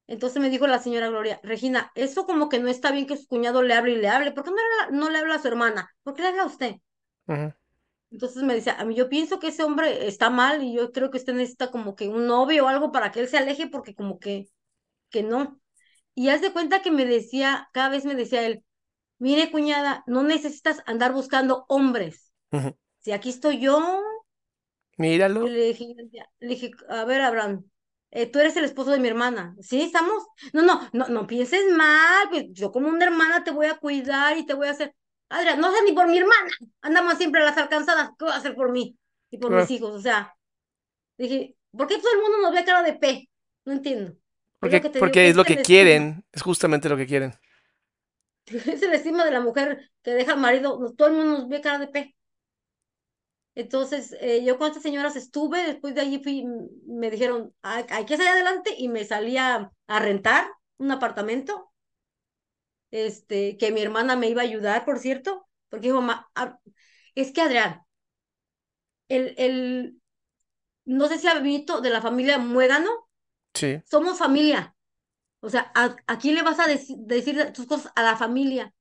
Entonces 0.08 0.42
me 0.42 0.50
dijo 0.52 0.68
la 0.68 0.80
señora 0.80 1.10
Gloria, 1.10 1.40
Regina, 1.44 1.92
eso 1.96 2.26
como 2.28 2.50
que 2.50 2.60
no 2.60 2.70
está 2.70 2.92
bien 2.92 3.08
que 3.08 3.18
su 3.18 3.28
cuñado 3.28 3.64
le 3.64 3.74
hable 3.76 3.94
y 3.94 3.98
le 3.98 4.10
hable. 4.10 4.32
¿Por 4.34 4.44
qué 4.46 4.52
no 4.52 4.58
le, 4.58 4.64
habla- 4.86 4.98
no 5.00 5.10
le 5.12 5.20
habla 5.20 5.36
a 5.36 5.40
su 5.42 5.48
hermana? 5.50 5.92
¿Por 6.04 6.14
qué 6.16 6.24
le 6.24 6.30
habla 6.30 6.44
a 6.44 6.48
usted? 6.48 6.76
Ujú. 7.28 7.54
Entonces 8.12 8.44
me 8.44 8.56
decía, 8.56 8.80
a 8.80 8.86
mí 8.86 8.96
yo 8.96 9.10
pienso 9.10 9.40
que 9.40 9.48
ese 9.50 9.64
hombre 9.64 10.08
está 10.08 10.30
mal 10.30 10.64
y 10.64 10.74
yo 10.74 10.92
creo 10.92 11.12
que 11.12 11.18
usted 11.18 11.34
necesita 11.34 11.72
como 11.72 11.96
que 11.96 12.08
un 12.08 12.26
novio 12.28 12.66
o 12.66 12.68
algo 12.68 12.92
para 12.92 13.12
que 13.12 13.20
él 13.20 13.28
se 13.28 13.38
aleje 13.38 13.68
porque 13.68 13.96
como 13.96 14.20
que, 14.20 14.48
que 15.10 15.24
no. 15.24 15.60
Y 16.16 16.30
haz 16.30 16.42
de 16.42 16.54
cuenta 16.54 16.82
que 16.82 16.92
me 16.92 17.06
decía, 17.06 17.70
cada 17.74 17.90
vez 17.90 18.06
me 18.06 18.16
decía 18.16 18.46
él, 18.46 18.64
mire 19.20 19.52
cuñada, 19.52 20.04
no 20.08 20.24
necesitas 20.24 20.82
andar 20.86 21.14
buscando 21.14 21.66
hombres. 21.70 22.32
Si 23.00 23.12
aquí 23.12 23.30
estoy 23.30 23.60
yo, 23.60 24.02
Míralo. 24.98 25.48
Le 25.48 25.68
dije, 25.68 25.86
le 26.40 26.48
dije, 26.48 26.72
a 26.90 27.06
ver, 27.06 27.22
Abraham, 27.22 27.66
eh, 28.12 28.26
tú 28.26 28.40
eres 28.40 28.58
el 28.58 28.66
esposo 28.66 28.92
de 28.92 29.00
mi 29.00 29.08
hermana, 29.08 29.56
¿sí? 29.62 29.82
¿Estamos? 29.82 30.24
No, 30.54 30.64
no, 30.64 30.90
no, 30.94 31.08
no 31.08 31.28
pienses 31.28 31.64
mal, 31.76 32.30
pues 32.30 32.46
yo 32.52 32.72
como 32.72 32.88
una 32.90 33.06
hermana 33.06 33.44
te 33.44 33.52
voy 33.52 33.68
a 33.68 33.78
cuidar 33.78 34.38
y 34.38 34.46
te 34.46 34.56
voy 34.56 34.68
a 34.68 34.72
hacer. 34.72 34.96
Adrián, 35.30 35.60
no 35.60 35.72
sé 35.72 35.84
ni 35.84 35.92
por 35.94 36.08
mi 36.08 36.18
hermana, 36.18 36.50
andamos 36.82 37.18
siempre 37.18 37.42
a 37.42 37.46
las 37.46 37.58
alcanzadas, 37.58 38.10
¿qué 38.18 38.26
voy 38.26 38.34
a 38.34 38.38
hacer 38.38 38.56
por 38.56 38.72
mí 38.72 38.98
y 39.30 39.38
por 39.38 39.52
mis 39.52 39.70
hijos? 39.72 39.92
O 39.96 40.02
sea, 40.02 40.34
dije, 41.18 41.56
¿por 41.72 41.88
qué 41.88 41.98
todo 42.00 42.14
el 42.14 42.22
mundo 42.22 42.40
nos 42.42 42.54
ve 42.54 42.66
cara 42.66 42.84
de 42.84 42.94
P? 42.94 43.30
No 43.66 43.74
entiendo. 43.74 44.14
Es 44.14 44.20
Porque, 44.60 44.78
lo 44.82 44.92
que 44.92 45.00
porque 45.00 45.30
es 45.30 45.36
lo 45.36 45.46
que 45.46 45.62
quieren, 45.62 46.26
es 46.32 46.42
justamente 46.42 46.90
lo 46.90 46.98
que 46.98 47.08
quieren. 47.08 47.34
Es 48.46 48.82
el 48.82 48.94
estigma 48.94 49.26
de 49.26 49.32
la 49.32 49.42
mujer 49.42 49.92
que 50.04 50.12
deja 50.12 50.34
al 50.34 50.40
marido, 50.40 50.94
todo 50.98 51.08
el 51.10 51.14
mundo 51.16 51.40
nos 51.40 51.50
ve 51.50 51.62
cara 51.62 51.80
de 51.80 51.88
P. 51.88 52.16
Entonces, 53.56 54.16
eh, 54.22 54.44
yo 54.44 54.58
con 54.58 54.68
estas 54.68 54.84
señoras 54.84 55.16
estuve, 55.16 55.66
después 55.66 55.96
de 55.96 56.02
allí 56.02 56.22
fui, 56.24 56.46
me 56.86 57.10
dijeron, 57.10 57.54
hay, 57.64 57.86
hay 57.90 58.06
que 58.06 58.16
salir 58.16 58.32
adelante 58.32 58.74
y 58.78 58.88
me 58.88 59.04
salí 59.04 59.38
a, 59.38 59.72
a 59.88 60.00
rentar 60.00 60.48
un 60.78 60.92
apartamento, 60.92 61.67
este, 62.92 63.58
que 63.58 63.72
mi 63.72 63.82
hermana 63.82 64.16
me 64.16 64.30
iba 64.30 64.42
a 64.42 64.46
ayudar, 64.46 64.86
por 64.86 65.00
cierto, 65.00 65.48
porque 65.70 65.88
dijo, 65.88 66.02
"Ma, 66.02 66.30
ah, 66.36 66.60
es 67.16 67.32
que 67.32 67.42
Adrián, 67.42 67.82
el, 69.10 69.34
el, 69.38 70.02
no 70.86 71.08
sé 71.08 71.20
si 71.20 71.28
ha 71.28 71.40
visto 71.40 71.82
de 71.82 71.90
la 71.90 72.02
familia 72.02 72.38
Muégano, 72.40 72.90
Sí. 73.54 73.82
somos 73.86 74.20
familia. 74.20 74.76
O 75.42 75.50
sea, 75.50 75.72
¿a, 75.76 75.96
a 76.08 76.20
quién 76.20 76.36
le 76.36 76.44
vas 76.44 76.60
a 76.60 76.68
deci- 76.68 76.98
decir 77.06 77.54
tus 77.54 77.68
cosas? 77.68 77.92
A 77.96 78.04
la 78.04 78.18
familia. 78.18 78.74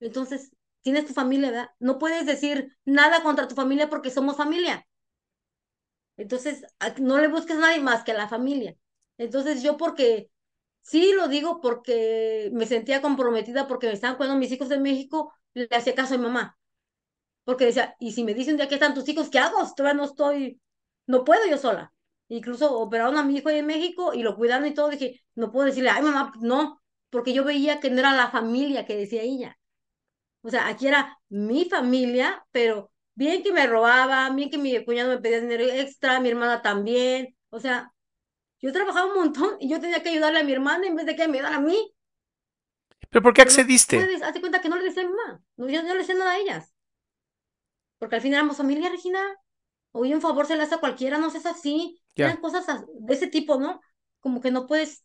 Entonces, 0.00 0.50
tienes 0.82 1.06
tu 1.06 1.12
familia, 1.14 1.50
¿verdad? 1.50 1.70
No 1.78 1.98
puedes 1.98 2.26
decir 2.26 2.76
nada 2.84 3.22
contra 3.22 3.46
tu 3.48 3.54
familia 3.54 3.88
porque 3.88 4.10
somos 4.10 4.36
familia. 4.36 4.86
Entonces, 6.16 6.64
a- 6.80 6.90
no 7.00 7.18
le 7.18 7.28
busques 7.28 7.56
a 7.56 7.60
nadie 7.60 7.80
más 7.80 8.04
que 8.04 8.12
a 8.12 8.16
la 8.16 8.28
familia. 8.28 8.76
Entonces, 9.18 9.62
yo 9.62 9.76
porque, 9.76 10.30
sí 10.90 11.12
lo 11.14 11.28
digo 11.28 11.60
porque 11.60 12.50
me 12.52 12.66
sentía 12.66 13.02
comprometida 13.02 13.66
porque 13.68 13.86
me 13.88 13.92
estaban 13.94 14.16
cuidando 14.16 14.38
mis 14.40 14.52
hijos 14.52 14.68
de 14.68 14.78
México, 14.80 15.32
le 15.54 15.68
hacía 15.70 15.94
caso 15.94 16.14
a 16.14 16.18
mi 16.18 16.24
mamá. 16.24 16.58
Porque 17.44 17.66
decía, 17.66 17.96
y 17.98 18.12
si 18.12 18.24
me 18.24 18.34
dicen 18.34 18.54
un 18.54 18.58
día 18.58 18.68
que 18.68 18.74
están 18.76 18.94
tus 18.94 19.08
hijos, 19.08 19.30
¿qué 19.30 19.38
hago? 19.38 19.58
Todavía 19.76 19.94
no 19.96 20.04
estoy, 20.04 20.60
no 21.06 21.24
puedo 21.24 21.46
yo 21.48 21.58
sola. 21.58 21.92
Incluso 22.28 22.78
operaron 22.78 23.16
a 23.16 23.24
mi 23.24 23.36
hijo 23.36 23.48
ahí 23.48 23.58
en 23.58 23.66
México 23.66 24.12
y 24.14 24.22
lo 24.22 24.36
cuidaron 24.36 24.66
y 24.66 24.74
todo. 24.74 24.90
Dije, 24.90 25.22
no 25.34 25.50
puedo 25.50 25.66
decirle, 25.66 25.90
ay 25.90 26.02
mamá, 26.02 26.32
no, 26.40 26.82
porque 27.10 27.32
yo 27.32 27.44
veía 27.44 27.80
que 27.80 27.90
no 27.90 28.00
era 28.00 28.14
la 28.14 28.30
familia 28.30 28.84
que 28.86 28.96
decía 28.96 29.22
ella. 29.22 29.58
O 30.42 30.50
sea, 30.50 30.68
aquí 30.68 30.86
era 30.86 31.18
mi 31.28 31.64
familia, 31.66 32.44
pero 32.52 32.92
bien 33.14 33.42
que 33.42 33.52
me 33.52 33.66
robaba, 33.66 34.30
bien 34.30 34.50
que 34.50 34.58
mi 34.58 34.84
cuñado 34.84 35.10
me 35.10 35.18
pedía 35.20 35.40
dinero 35.40 35.64
extra, 35.64 36.20
mi 36.20 36.28
hermana 36.30 36.62
también. 36.62 37.36
O 37.50 37.60
sea, 37.60 37.92
yo 38.60 38.72
trabajaba 38.72 39.06
un 39.12 39.18
montón 39.18 39.56
y 39.60 39.68
yo 39.70 39.80
tenía 39.80 40.02
que 40.02 40.10
ayudarle 40.10 40.40
a 40.40 40.44
mi 40.44 40.52
hermana 40.52 40.86
en 40.86 40.96
vez 40.96 41.06
de 41.06 41.16
que 41.16 41.28
me 41.28 41.38
ayudara 41.38 41.56
a 41.56 41.60
mí. 41.60 41.92
¿Pero 43.10 43.22
por 43.22 43.32
qué 43.34 43.42
no 43.42 43.42
accediste? 43.42 43.98
puedes, 44.06 44.22
hazte 44.22 44.40
cuenta 44.40 44.60
que 44.60 44.68
no 44.68 44.76
le 44.76 44.84
decía 44.84 45.02
a 45.02 45.06
mi 45.06 45.12
mamá. 45.14 45.42
No, 45.56 45.68
yo 45.68 45.82
no 45.82 45.92
le 45.94 45.98
decía 46.00 46.14
nada 46.14 46.32
a 46.32 46.38
ellas. 46.38 46.72
Porque 47.98 48.16
al 48.16 48.22
fin 48.22 48.34
éramos 48.34 48.56
familia, 48.56 48.90
Regina. 48.90 49.20
Oye, 49.92 50.14
un 50.14 50.20
favor 50.20 50.46
se 50.46 50.56
le 50.56 50.62
hace 50.64 50.76
a 50.76 50.80
cualquiera, 50.80 51.18
no 51.18 51.30
seas 51.30 51.46
así. 51.46 52.02
Eran 52.16 52.38
cosas 52.38 52.68
as- 52.68 52.84
de 52.88 53.14
ese 53.14 53.28
tipo, 53.28 53.58
¿no? 53.60 53.80
Como 54.20 54.40
que 54.40 54.50
no 54.50 54.66
puedes. 54.66 55.04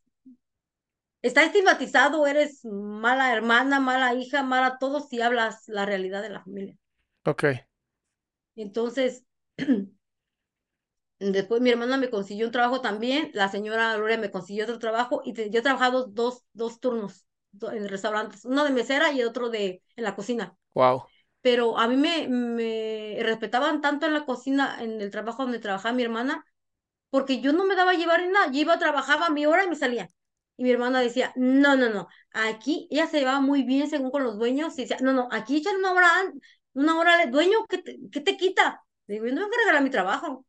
Está 1.24 1.44
estigmatizado, 1.44 2.28
eres 2.28 2.64
mala 2.66 3.34
hermana, 3.34 3.80
mala 3.80 4.14
hija, 4.14 4.44
mala 4.44 4.78
todo 4.78 5.00
si 5.00 5.22
hablas 5.24 5.64
la 5.68 5.88
realidad 5.88 6.22
de 6.22 6.30
la 6.30 6.44
familia. 6.44 6.78
Ok. 7.26 7.44
Entonces, 8.56 9.24
después 11.32 11.62
mi 11.62 11.70
hermana 11.70 11.98
me 11.98 12.10
consiguió 12.10 12.46
un 12.46 12.52
trabajo 12.52 12.82
también, 12.82 13.32
la 13.34 13.50
señora 13.50 13.96
Gloria 13.96 14.18
me 14.18 14.32
consiguió 14.32 14.64
otro 14.66 14.80
trabajo 14.80 15.22
y 15.26 15.34
te- 15.34 15.50
yo 15.50 15.60
he 15.60 15.64
trabajado 15.64 16.06
dos, 16.08 16.44
dos 16.54 16.80
turnos 16.80 17.26
en 17.72 17.88
restaurantes, 17.88 18.46
uno 18.46 18.64
de 18.64 18.72
mesera 18.72 19.12
y 19.12 19.24
otro 19.24 19.50
de 19.50 19.82
en 19.96 20.04
la 20.04 20.16
cocina. 20.16 20.56
Wow. 20.74 21.08
Pero 21.42 21.78
a 21.78 21.88
mí 21.88 21.98
me, 21.98 22.28
me 22.28 23.18
respetaban 23.24 23.82
tanto 23.82 24.06
en 24.06 24.14
la 24.14 24.26
cocina, 24.26 24.78
en 24.82 25.02
el 25.02 25.12
trabajo 25.12 25.44
donde 25.44 25.60
trabajaba 25.60 25.94
mi 25.96 26.04
hermana, 26.04 26.46
porque 27.10 27.42
yo 27.42 27.54
no 27.54 27.66
me 27.66 27.76
daba 27.76 27.92
a 27.92 27.94
llevar 27.96 28.22
ni 28.22 28.30
nada, 28.30 28.52
yo 28.52 28.62
iba, 28.62 28.80
trabajaba 28.80 29.30
mi 29.30 29.46
hora 29.46 29.64
y 29.66 29.70
me 29.70 29.76
salía. 29.76 30.10
Y 30.58 30.64
mi 30.64 30.72
hermana 30.72 31.02
decía, 31.02 31.34
no, 31.36 31.76
no, 31.76 31.90
no, 31.90 32.08
aquí 32.32 32.88
ella 32.92 33.08
se 33.08 33.20
llevaba 33.20 33.42
muy 33.42 33.64
bien 33.64 33.90
según 33.90 34.12
con 34.12 34.24
los 34.24 34.38
dueños, 34.38 34.78
y 34.78 34.84
decía, 34.84 34.98
no, 35.02 35.14
no, 35.14 35.28
aquí 35.32 35.58
echan 35.58 35.78
una 35.78 35.94
hora, 35.94 36.10
una 36.74 36.98
hora 37.00 37.20
al 37.22 37.32
dueño, 37.32 37.66
¿qué 37.70 37.80
te, 37.80 38.00
qué 38.12 38.22
te 38.22 38.38
quita? 38.38 38.84
Digo, 39.08 39.26
yo 39.26 39.34
no 39.34 39.42
vengo 39.42 39.54
a 39.56 39.60
regalar 39.60 39.84
mi 39.84 39.90
trabajo, 39.90 40.46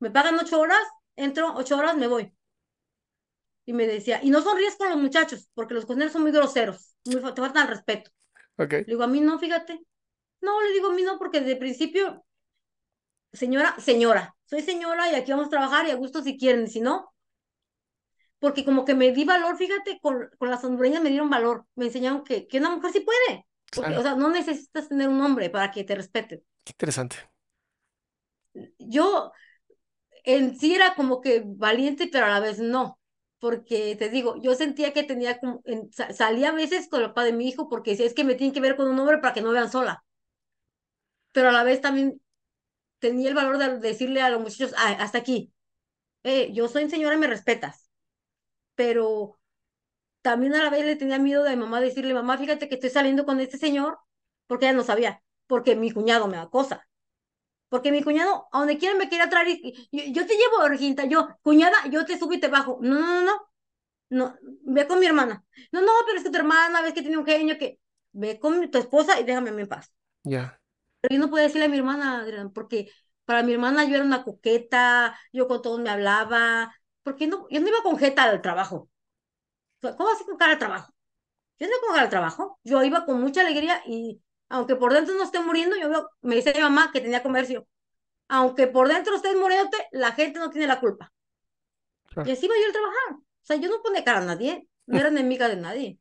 me 0.00 0.10
pagan 0.10 0.38
ocho 0.38 0.60
horas, 0.60 0.82
entro 1.16 1.54
ocho 1.56 1.76
horas, 1.78 1.96
me 1.96 2.06
voy. 2.08 2.32
Y 3.66 3.72
me 3.72 3.86
decía, 3.86 4.20
y 4.22 4.30
no 4.30 4.40
sonríes 4.42 4.76
con 4.76 4.88
los 4.88 4.98
muchachos, 4.98 5.48
porque 5.54 5.74
los 5.74 5.84
cocineros 5.84 6.12
son 6.12 6.22
muy 6.22 6.32
groseros, 6.32 6.94
muy, 7.04 7.16
te 7.16 7.40
faltan 7.42 7.58
al 7.64 7.68
respeto. 7.68 8.10
Ok. 8.58 8.74
Le 8.86 8.94
digo, 8.94 9.04
a 9.04 9.08
mí 9.08 9.20
no, 9.20 9.38
fíjate. 9.38 9.80
No, 10.42 10.62
le 10.62 10.72
digo 10.72 10.88
a 10.90 10.94
mí 10.94 11.02
no, 11.02 11.18
porque 11.18 11.40
desde 11.40 11.54
el 11.54 11.58
principio, 11.60 12.24
señora, 13.32 13.70
señora, 13.80 14.36
soy 14.50 14.60
señora 14.62 15.10
y 15.10 15.14
aquí 15.14 15.30
vamos 15.32 15.46
a 15.46 15.50
trabajar 15.50 15.86
y 15.86 15.90
a 15.90 15.94
gusto 15.96 16.22
si 16.22 16.36
quieren, 16.38 16.64
y 16.64 16.70
si 16.70 16.80
no, 16.82 17.12
porque 18.38 18.64
como 18.64 18.84
que 18.84 18.94
me 18.94 19.12
di 19.12 19.24
valor, 19.24 19.56
fíjate, 19.56 19.98
con, 20.00 20.28
con 20.38 20.50
las 20.50 20.62
hondureñas 20.64 21.02
me 21.02 21.10
dieron 21.10 21.30
valor, 21.30 21.66
me 21.74 21.86
enseñaron 21.86 22.24
que, 22.24 22.46
que 22.46 22.58
una 22.58 22.70
mujer 22.70 22.92
sí 22.92 23.00
puede, 23.00 23.46
porque, 23.72 23.90
Claro. 23.90 23.98
o 23.98 24.02
sea, 24.02 24.14
no 24.16 24.30
necesitas 24.30 24.88
tener 24.88 25.08
un 25.08 25.20
hombre 25.20 25.50
para 25.50 25.70
que 25.70 25.84
te 25.84 25.94
respeten. 25.94 26.42
Qué 26.64 26.72
interesante. 26.72 27.16
Yo 28.78 29.32
en 30.36 30.58
sí 30.58 30.74
era 30.74 30.94
como 30.94 31.20
que 31.22 31.42
valiente, 31.46 32.08
pero 32.12 32.26
a 32.26 32.30
la 32.30 32.40
vez 32.40 32.58
no, 32.60 32.98
porque 33.40 33.96
te 33.96 34.08
digo, 34.10 34.40
yo 34.42 34.54
sentía 34.54 34.92
que 34.92 35.04
tenía 35.04 35.38
como, 35.40 35.62
salía 36.14 36.50
a 36.50 36.52
veces 36.52 36.88
con 36.88 37.00
el 37.02 37.08
papá 37.08 37.24
de 37.24 37.32
mi 37.34 37.48
hijo 37.48 37.68
porque 37.68 37.92
decía, 37.92 38.06
es 38.06 38.14
que 38.14 38.24
me 38.24 38.34
tienen 38.36 38.54
que 38.54 38.60
ver 38.60 38.76
con 38.76 38.88
un 38.88 38.98
hombre 39.00 39.18
para 39.18 39.34
que 39.34 39.42
no 39.42 39.52
vean 39.52 39.70
sola, 39.72 40.04
pero 41.32 41.48
a 41.48 41.52
la 41.52 41.62
vez 41.64 41.80
también 41.80 42.20
tenía 43.00 43.30
el 43.30 43.36
valor 43.36 43.58
de 43.58 43.78
decirle 43.80 44.22
a 44.22 44.30
los 44.30 44.40
muchachos, 44.42 44.74
"Ah, 44.78 44.96
hasta 45.00 45.18
aquí, 45.18 45.52
eh, 46.24 46.52
yo 46.54 46.68
soy 46.68 46.90
señora 46.90 47.16
y 47.16 47.18
me 47.18 47.26
respetas, 47.28 47.90
pero 48.76 49.40
también 50.22 50.54
a 50.56 50.64
la 50.64 50.70
vez 50.70 50.84
le 50.86 50.96
tenía 50.96 51.18
miedo 51.20 51.44
de 51.44 51.52
mi 51.56 51.62
mamá 51.64 51.80
decirle, 51.80 52.14
mamá, 52.14 52.38
fíjate 52.38 52.68
que 52.68 52.76
estoy 52.76 52.90
saliendo 52.90 53.26
con 53.26 53.40
este 53.40 53.58
señor, 53.58 53.98
porque 54.46 54.66
ella 54.66 54.74
no 54.76 54.84
sabía, 54.84 55.22
porque 55.46 55.76
mi 55.76 55.90
cuñado 55.92 56.28
me 56.28 56.38
acosa. 56.38 56.88
Porque 57.68 57.92
mi 57.92 58.02
cuñado, 58.02 58.48
a 58.52 58.58
donde 58.60 58.78
quiera 58.78 58.96
me 58.96 59.08
quiere 59.08 59.26
traer, 59.28 59.48
y, 59.48 60.12
yo, 60.12 60.26
te 60.26 60.34
llevo, 60.34 60.68
Regina, 60.68 61.04
yo, 61.04 61.28
cuñada, 61.42 61.76
yo 61.90 62.04
te 62.06 62.18
subo 62.18 62.32
y 62.32 62.40
te 62.40 62.48
bajo. 62.48 62.78
No, 62.82 62.98
no, 62.98 63.22
no, 63.22 63.24
no, 63.24 63.48
no, 64.10 64.36
ve 64.64 64.86
con 64.86 65.00
mi 65.00 65.06
hermana. 65.06 65.44
No, 65.72 65.82
no, 65.82 65.92
pero 66.06 66.18
es 66.18 66.24
que 66.24 66.30
tu 66.30 66.38
hermana, 66.38 66.82
ves 66.82 66.94
que 66.94 67.02
tiene 67.02 67.18
un 67.18 67.26
genio 67.26 67.58
que, 67.58 67.80
ve 68.12 68.38
con 68.40 68.58
mi- 68.60 68.68
tu 68.70 68.78
esposa 68.78 69.20
y 69.20 69.24
déjame 69.24 69.50
a 69.50 69.52
mí 69.52 69.62
en 69.62 69.68
paz. 69.68 69.92
Ya. 70.24 70.58
Pero 71.00 71.14
yo 71.14 71.20
no 71.20 71.30
podía 71.30 71.44
decirle 71.44 71.66
a 71.66 71.68
mi 71.68 71.78
hermana, 71.78 72.20
Adrián, 72.20 72.52
porque 72.52 72.90
para 73.24 73.42
mi 73.42 73.52
hermana 73.52 73.84
yo 73.84 73.96
era 73.96 74.04
una 74.04 74.24
coqueta, 74.24 75.18
yo 75.32 75.46
con 75.48 75.62
todos 75.62 75.80
me 75.80 75.90
hablaba, 75.90 76.74
porque 77.02 77.26
no, 77.26 77.46
yo 77.50 77.60
no 77.60 77.68
iba 77.68 77.82
con 77.82 77.98
jeta 77.98 78.24
al 78.24 78.42
trabajo. 78.42 78.88
¿Cómo 79.80 80.10
así 80.10 80.24
con 80.24 80.36
cara 80.36 80.52
al 80.52 80.58
trabajo? 80.58 80.92
Yo 81.58 81.66
no 81.68 81.72
iba 81.74 81.80
con 81.82 81.90
cara 81.90 82.02
al 82.04 82.10
trabajo, 82.10 82.60
yo 82.64 82.82
iba 82.84 83.06
con 83.06 83.20
mucha 83.20 83.42
alegría 83.42 83.82
y 83.86 84.22
aunque 84.48 84.76
por 84.76 84.92
dentro 84.94 85.14
no 85.16 85.24
esté 85.24 85.40
muriendo, 85.40 85.76
yo 85.76 85.88
veo, 85.90 86.10
me 86.22 86.36
dice 86.36 86.52
mi 86.54 86.60
mamá 86.62 86.90
que 86.92 87.00
tenía 87.00 87.22
comercio, 87.22 87.66
aunque 88.28 88.66
por 88.68 88.88
dentro 88.88 89.16
estés 89.16 89.36
muriéndote, 89.36 89.78
la 89.92 90.12
gente 90.12 90.38
no 90.40 90.50
tiene 90.50 90.66
la 90.68 90.80
culpa. 90.80 91.12
Claro. 92.06 92.28
Y 92.28 92.30
así 92.32 92.46
iba 92.46 92.54
yo 92.56 92.68
a 92.68 92.72
trabajar. 92.72 93.14
O 93.16 93.44
sea, 93.46 93.56
yo 93.56 93.68
no 93.68 93.82
ponía 93.82 94.04
cara 94.04 94.18
a 94.20 94.24
nadie, 94.24 94.68
no 94.86 94.98
era 95.00 95.08
enemiga 95.08 95.48
de 95.48 95.56
nadie. 95.56 95.98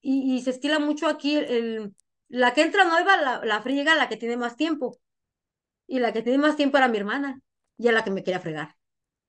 Y, 0.00 0.34
y 0.36 0.42
se 0.42 0.50
estila 0.50 0.78
mucho 0.78 1.06
aquí 1.08 1.36
el, 1.36 1.44
el- 1.44 1.94
la 2.28 2.54
que 2.54 2.62
entra 2.62 2.84
nueva, 2.84 3.16
la, 3.18 3.44
la 3.44 3.60
friega 3.62 3.94
la 3.94 4.08
que 4.08 4.16
tiene 4.16 4.36
más 4.38 4.56
tiempo. 4.56 4.98
Y 5.88 6.00
la 6.00 6.12
que 6.12 6.22
tiene 6.22 6.38
más 6.38 6.56
tiempo 6.56 6.78
era 6.78 6.88
mi 6.88 6.98
hermana, 6.98 7.40
y 7.78 7.88
a 7.88 7.92
la 7.92 8.04
que 8.04 8.10
me 8.10 8.24
quería 8.24 8.40
fregar. 8.40 8.76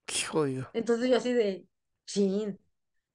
Qué 0.06 0.26
jodido. 0.26 0.70
Entonces 0.74 1.10
yo 1.10 1.18
así 1.18 1.34
de, 1.34 1.68
chin. 2.06 2.60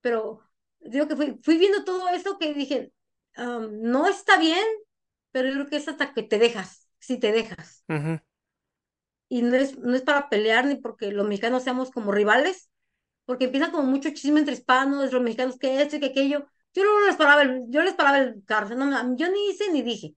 Pero 0.00 0.42
digo 0.80 1.08
que 1.08 1.16
fui, 1.16 1.38
fui 1.42 1.58
viendo 1.58 1.84
todo 1.84 2.08
eso 2.10 2.38
que 2.38 2.54
dije, 2.54 2.92
"Am, 3.36 3.80
no 3.82 4.06
está 4.06 4.38
bien, 4.38 4.64
pero 5.32 5.48
yo 5.48 5.54
creo 5.54 5.66
que 5.68 5.76
es 5.76 5.88
hasta 5.88 6.12
que 6.14 6.22
te 6.22 6.38
dejas, 6.38 6.88
si 7.00 7.18
te 7.18 7.32
dejas. 7.32 7.84
Y 9.28 9.42
no 9.42 9.56
es, 9.56 9.78
no 9.78 9.94
es 9.94 10.02
para 10.02 10.28
pelear 10.28 10.66
ni 10.66 10.76
porque 10.76 11.12
los 11.12 11.26
mexicanos 11.26 11.62
seamos 11.64 11.90
como 11.90 12.12
rivales, 12.12 12.70
porque 13.26 13.46
empieza 13.46 13.70
como 13.70 13.84
mucho 13.84 14.10
chisme 14.10 14.40
entre 14.40 14.54
hispanos, 14.54 15.12
los 15.12 15.22
mexicanos 15.22 15.58
que 15.58 15.82
esto 15.82 15.96
y 15.96 16.00
que 16.00 16.06
aquello. 16.08 16.46
Yo 16.74 16.84
no 16.84 17.06
les 17.06 17.16
paraba 17.16 17.42
el, 17.42 17.64
yo 17.68 17.82
les 17.82 17.94
paraba 17.94 18.18
el 18.20 18.44
carro, 18.44 18.74
no, 18.76 19.16
yo 19.16 19.30
ni 19.30 19.50
hice 19.50 19.72
ni 19.72 19.82
dije. 19.82 20.16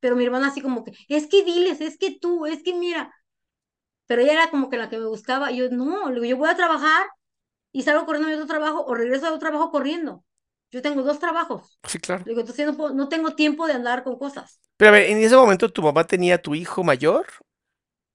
Pero 0.00 0.16
mi 0.16 0.24
hermana 0.24 0.48
así 0.48 0.60
como 0.62 0.84
que, 0.84 0.92
es 1.08 1.26
que 1.28 1.44
diles, 1.44 1.80
es 1.80 1.98
que 1.98 2.18
tú, 2.20 2.46
es 2.46 2.62
que 2.62 2.74
mira. 2.74 3.14
Pero 4.06 4.22
ella 4.22 4.34
era 4.34 4.50
como 4.50 4.70
que 4.70 4.76
la 4.78 4.90
que 4.90 4.98
me 4.98 5.06
buscaba. 5.06 5.52
Y 5.52 5.58
yo, 5.58 5.70
no, 5.70 6.12
yo 6.24 6.36
voy 6.36 6.48
a 6.50 6.56
trabajar 6.56 7.06
y 7.72 7.82
salgo 7.82 8.06
corriendo 8.06 8.28
a 8.28 8.32
mi 8.32 8.36
otro 8.36 8.48
trabajo 8.48 8.84
o 8.86 8.94
regreso 8.94 9.26
a 9.26 9.30
otro 9.30 9.40
trabajo 9.40 9.70
corriendo. 9.72 10.24
Yo 10.72 10.82
tengo 10.82 11.02
dos 11.02 11.18
trabajos. 11.18 11.78
Sí, 11.86 11.98
claro. 11.98 12.24
Digo, 12.24 12.40
entonces 12.40 12.66
no, 12.66 12.76
puedo- 12.76 12.94
no 12.94 13.08
tengo 13.08 13.34
tiempo 13.34 13.66
de 13.66 13.74
andar 13.74 14.02
con 14.02 14.18
cosas. 14.18 14.58
Pero 14.76 14.88
a 14.88 14.92
ver, 14.92 15.10
en 15.10 15.18
ese 15.18 15.36
momento 15.36 15.68
tu 15.68 15.82
mamá 15.82 16.04
tenía 16.04 16.36
a 16.36 16.38
tu 16.38 16.54
hijo 16.54 16.82
mayor. 16.82 17.26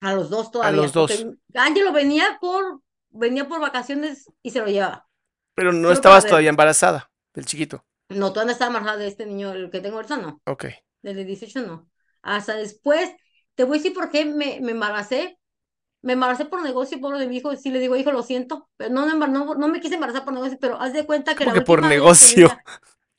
A 0.02 0.14
los 0.14 0.30
dos 0.30 0.52
todavía. 0.52 0.82
los 0.82 0.92
dos. 0.94 1.26
Ángelo 1.54 1.92
venía 1.94 2.38
por, 2.42 2.82
venía 3.10 3.48
por 3.48 3.60
vacaciones 3.62 4.30
y 4.42 4.52
se 4.52 4.60
lo 4.60 4.68
llevaba. 4.68 5.08
Pero 5.56 5.72
no 5.72 5.80
Solo 5.90 5.94
estabas 5.94 6.26
todavía 6.26 6.50
embarazada 6.50 7.12
del 7.34 7.46
chiquito. 7.46 7.86
No, 8.10 8.30
todavía 8.32 8.46
no 8.48 8.52
estaba 8.54 8.70
embarazada 8.70 8.98
de 9.00 9.08
este 9.08 9.26
niño, 9.26 9.52
el 9.54 9.70
que 9.70 9.82
tengo 9.82 9.98
ahorita 9.98 10.18
no. 10.18 10.42
Ok. 10.46 10.66
Desde 11.02 11.26
18 11.26 11.62
no. 11.62 11.90
Hasta 12.22 12.56
después, 12.56 13.12
te 13.56 13.64
voy 13.64 13.78
a 13.78 13.80
decir 13.82 13.94
por 13.94 14.10
qué 14.10 14.26
me, 14.26 14.60
me 14.62 14.72
embaracé. 14.72 15.38
Me 16.02 16.14
embaracé 16.14 16.46
por 16.46 16.62
negocio, 16.62 17.00
pobre 17.00 17.20
de 17.20 17.28
mi 17.28 17.38
hijo, 17.38 17.56
sí 17.56 17.70
le 17.70 17.80
digo, 17.80 17.96
hijo, 17.96 18.12
lo 18.12 18.24
siento, 18.24 18.70
pero 18.78 18.92
no, 18.92 19.06
no, 19.06 19.56
no 19.56 19.68
me 19.68 19.80
quise 19.80 19.96
embarazar 19.96 20.24
por 20.26 20.34
negocio, 20.34 20.58
pero 20.60 20.80
haz 20.80 20.94
de 20.94 21.06
cuenta 21.06 21.36
que 21.36 21.46
¿Cómo 21.46 21.56
la 21.56 21.60
que 21.60 21.66
por 21.66 21.84
negocio? 21.84 22.52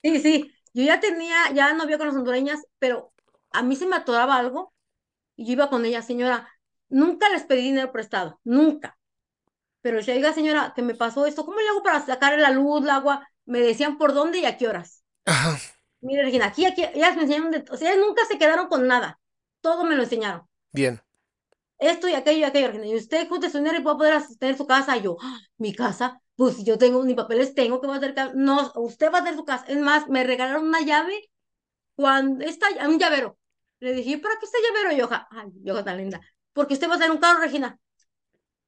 Sí, 0.03 0.21
sí, 0.21 0.53
yo 0.75 0.85
ya 0.85 1.01
tenía, 1.01 1.51
ya 1.53 1.75
no 1.75 1.83
había 1.83 1.99
con 1.99 2.07
las 2.07 2.17
hondureñas, 2.17 2.61
pero 2.79 3.13
a 3.51 3.63
mí 3.63 3.75
se 3.77 3.87
me 3.87 3.97
atoraba 3.97 4.37
algo 4.37 4.73
y 5.37 5.47
yo 5.47 5.53
iba 5.55 5.71
con 5.71 5.85
ella, 5.85 6.03
señora, 6.03 6.49
nunca 6.89 7.29
les 7.31 7.45
pedí 7.45 7.63
dinero 7.63 7.93
prestado, 7.93 8.41
nunca. 8.45 8.99
Pero 9.83 10.01
yo, 10.01 10.13
oiga, 10.13 10.33
señora, 10.33 10.73
que 10.75 10.83
me 10.83 10.95
pasó 10.95 11.27
esto, 11.27 11.45
¿cómo 11.45 11.59
le 11.61 11.69
hago 11.69 11.83
para 11.83 12.05
sacar 12.05 12.39
la 12.39 12.51
luz, 12.51 12.83
el 12.83 12.91
agua? 12.91 13.29
Me 13.45 13.61
decían 13.61 13.99
por 13.99 14.15
dónde 14.15 14.39
y 14.39 14.45
a 14.45 14.57
qué 14.57 14.69
horas. 14.69 15.05
Ajá, 15.27 15.59
Mire, 16.01 16.25
Regina, 16.25 16.47
aquí, 16.47 16.65
aquí, 16.67 16.85
ellas 16.85 17.17
me 17.17 17.23
enseñaron, 17.23 17.51
de, 17.51 17.65
o 17.71 17.77
sea, 17.77 17.91
ellas 17.93 18.05
nunca 18.07 18.25
se 18.27 18.39
quedaron 18.39 18.69
con 18.69 18.87
nada, 18.87 19.21
todo 19.61 19.85
me 19.85 19.97
lo 19.97 20.03
enseñaron. 20.05 20.47
bien. 20.73 21.01
Esto 21.79 22.09
y 22.09 22.15
aquello 22.15 22.39
y 22.41 22.45
aquello, 22.45 22.85
y 22.85 22.97
usted 22.97 23.29
junte 23.29 23.51
su 23.51 23.59
dinero 23.59 23.79
y 23.79 23.83
puede 23.83 23.97
poder 23.97 24.23
tener 24.39 24.57
su 24.57 24.67
casa. 24.67 24.97
Y 24.97 25.03
yo, 25.03 25.17
"Ah, 25.23 25.39
mi 25.59 25.73
casa, 25.75 26.21
pues 26.37 26.57
si 26.57 26.65
yo 26.65 26.79
tengo 26.79 27.05
ni 27.05 27.15
papeles, 27.15 27.55
tengo 27.55 27.81
que 27.81 27.87
va 27.87 27.97
a 27.97 28.01
tener. 28.01 28.35
No, 28.37 28.73
usted 28.77 29.13
va 29.13 29.19
a 29.19 29.23
tener 29.25 29.37
su 29.37 29.45
casa. 29.45 29.65
Es 29.69 29.79
más, 29.79 30.09
me 30.09 30.25
regalaron 30.25 30.67
una 30.69 30.81
llave 30.81 31.31
cuando 31.97 32.45
está 32.45 32.67
un 32.87 32.99
llavero. 32.99 33.39
Le 33.81 33.93
dije, 33.93 34.19
¿para 34.19 34.35
qué 34.39 34.47
este 34.47 34.59
llavero, 34.63 34.97
Yoja? 34.97 35.29
Ay, 35.31 35.49
Yoja 35.63 35.85
tan 35.85 35.97
linda. 35.99 36.21
Porque 36.53 36.75
usted 36.75 36.89
va 36.91 36.95
a 36.97 36.99
tener 36.99 37.13
un 37.13 37.19
carro, 37.19 37.41
Regina. 37.41 37.79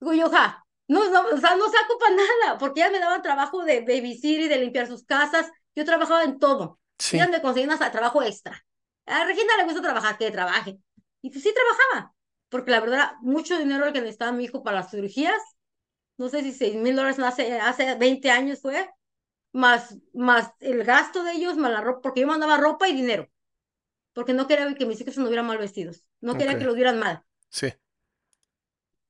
Digo, 0.01 0.13
Yoja, 0.15 0.65
no, 0.89 1.09
no, 1.11 1.21
o 1.35 1.39
sea, 1.39 1.57
no 1.57 1.69
se 1.69 1.77
ocupa 1.79 2.07
nada, 2.45 2.59
porque 2.59 2.81
ellas 2.81 2.93
me 2.93 2.99
daban 3.01 3.23
trabajo 3.23 3.63
de 3.65 3.81
babysitter 3.81 4.43
y 4.47 4.49
de 4.49 4.59
limpiar 4.59 4.87
sus 4.87 5.05
casas. 5.05 5.51
Yo 5.75 5.85
trabajaba 5.85 6.25
en 6.25 6.39
todo. 6.39 6.79
Sí, 6.99 7.17
Ellas 7.17 7.31
me 7.31 7.41
conseguían 7.43 7.71
hasta 7.71 7.91
trabajo 7.93 8.23
extra. 8.23 8.65
A 9.07 9.25
Regina 9.25 9.57
le 9.59 9.65
gusta 9.65 9.81
trabajar, 9.83 10.19
que 10.19 10.31
trabaje. 10.31 10.79
Y 11.23 11.31
pues 11.31 11.43
sí 11.43 11.53
trabajaba, 11.55 12.15
porque 12.51 12.73
la 12.73 12.81
verdad 12.81 13.13
mucho 13.23 13.59
dinero 13.59 13.87
el 13.87 13.93
que 13.93 14.01
necesitaba 14.01 14.33
mi 14.33 14.45
hijo 14.45 14.63
para 14.63 14.79
las 14.81 14.91
cirugías. 14.91 15.41
No 16.19 16.29
sé 16.29 16.43
si 16.43 16.53
seis 16.53 16.77
mil 16.77 16.97
dólares 16.97 17.19
hace, 17.21 17.61
hace 17.61 17.95
20 17.97 18.31
años 18.31 18.61
fue, 18.61 18.91
más, 19.53 19.97
más 20.15 20.53
el 20.61 20.85
gasto 20.85 21.25
de 21.25 21.33
ellos, 21.33 21.57
más 21.57 21.73
la 21.73 21.81
ropa, 21.81 22.03
porque 22.03 22.21
yo 22.23 22.27
mandaba 22.27 22.59
ropa 22.59 22.89
y 22.89 22.95
dinero, 22.95 23.29
porque 24.13 24.35
no 24.35 24.47
quería 24.47 24.75
que 24.75 24.87
mis 24.87 25.01
hijos 25.01 25.19
anduvieran 25.19 25.47
mal 25.47 25.59
vestidos, 25.59 26.05
no 26.21 26.37
quería 26.37 26.59
que 26.59 26.65
los 26.65 26.77
vieran 26.77 26.99
mal. 26.99 27.25
sí. 27.51 27.73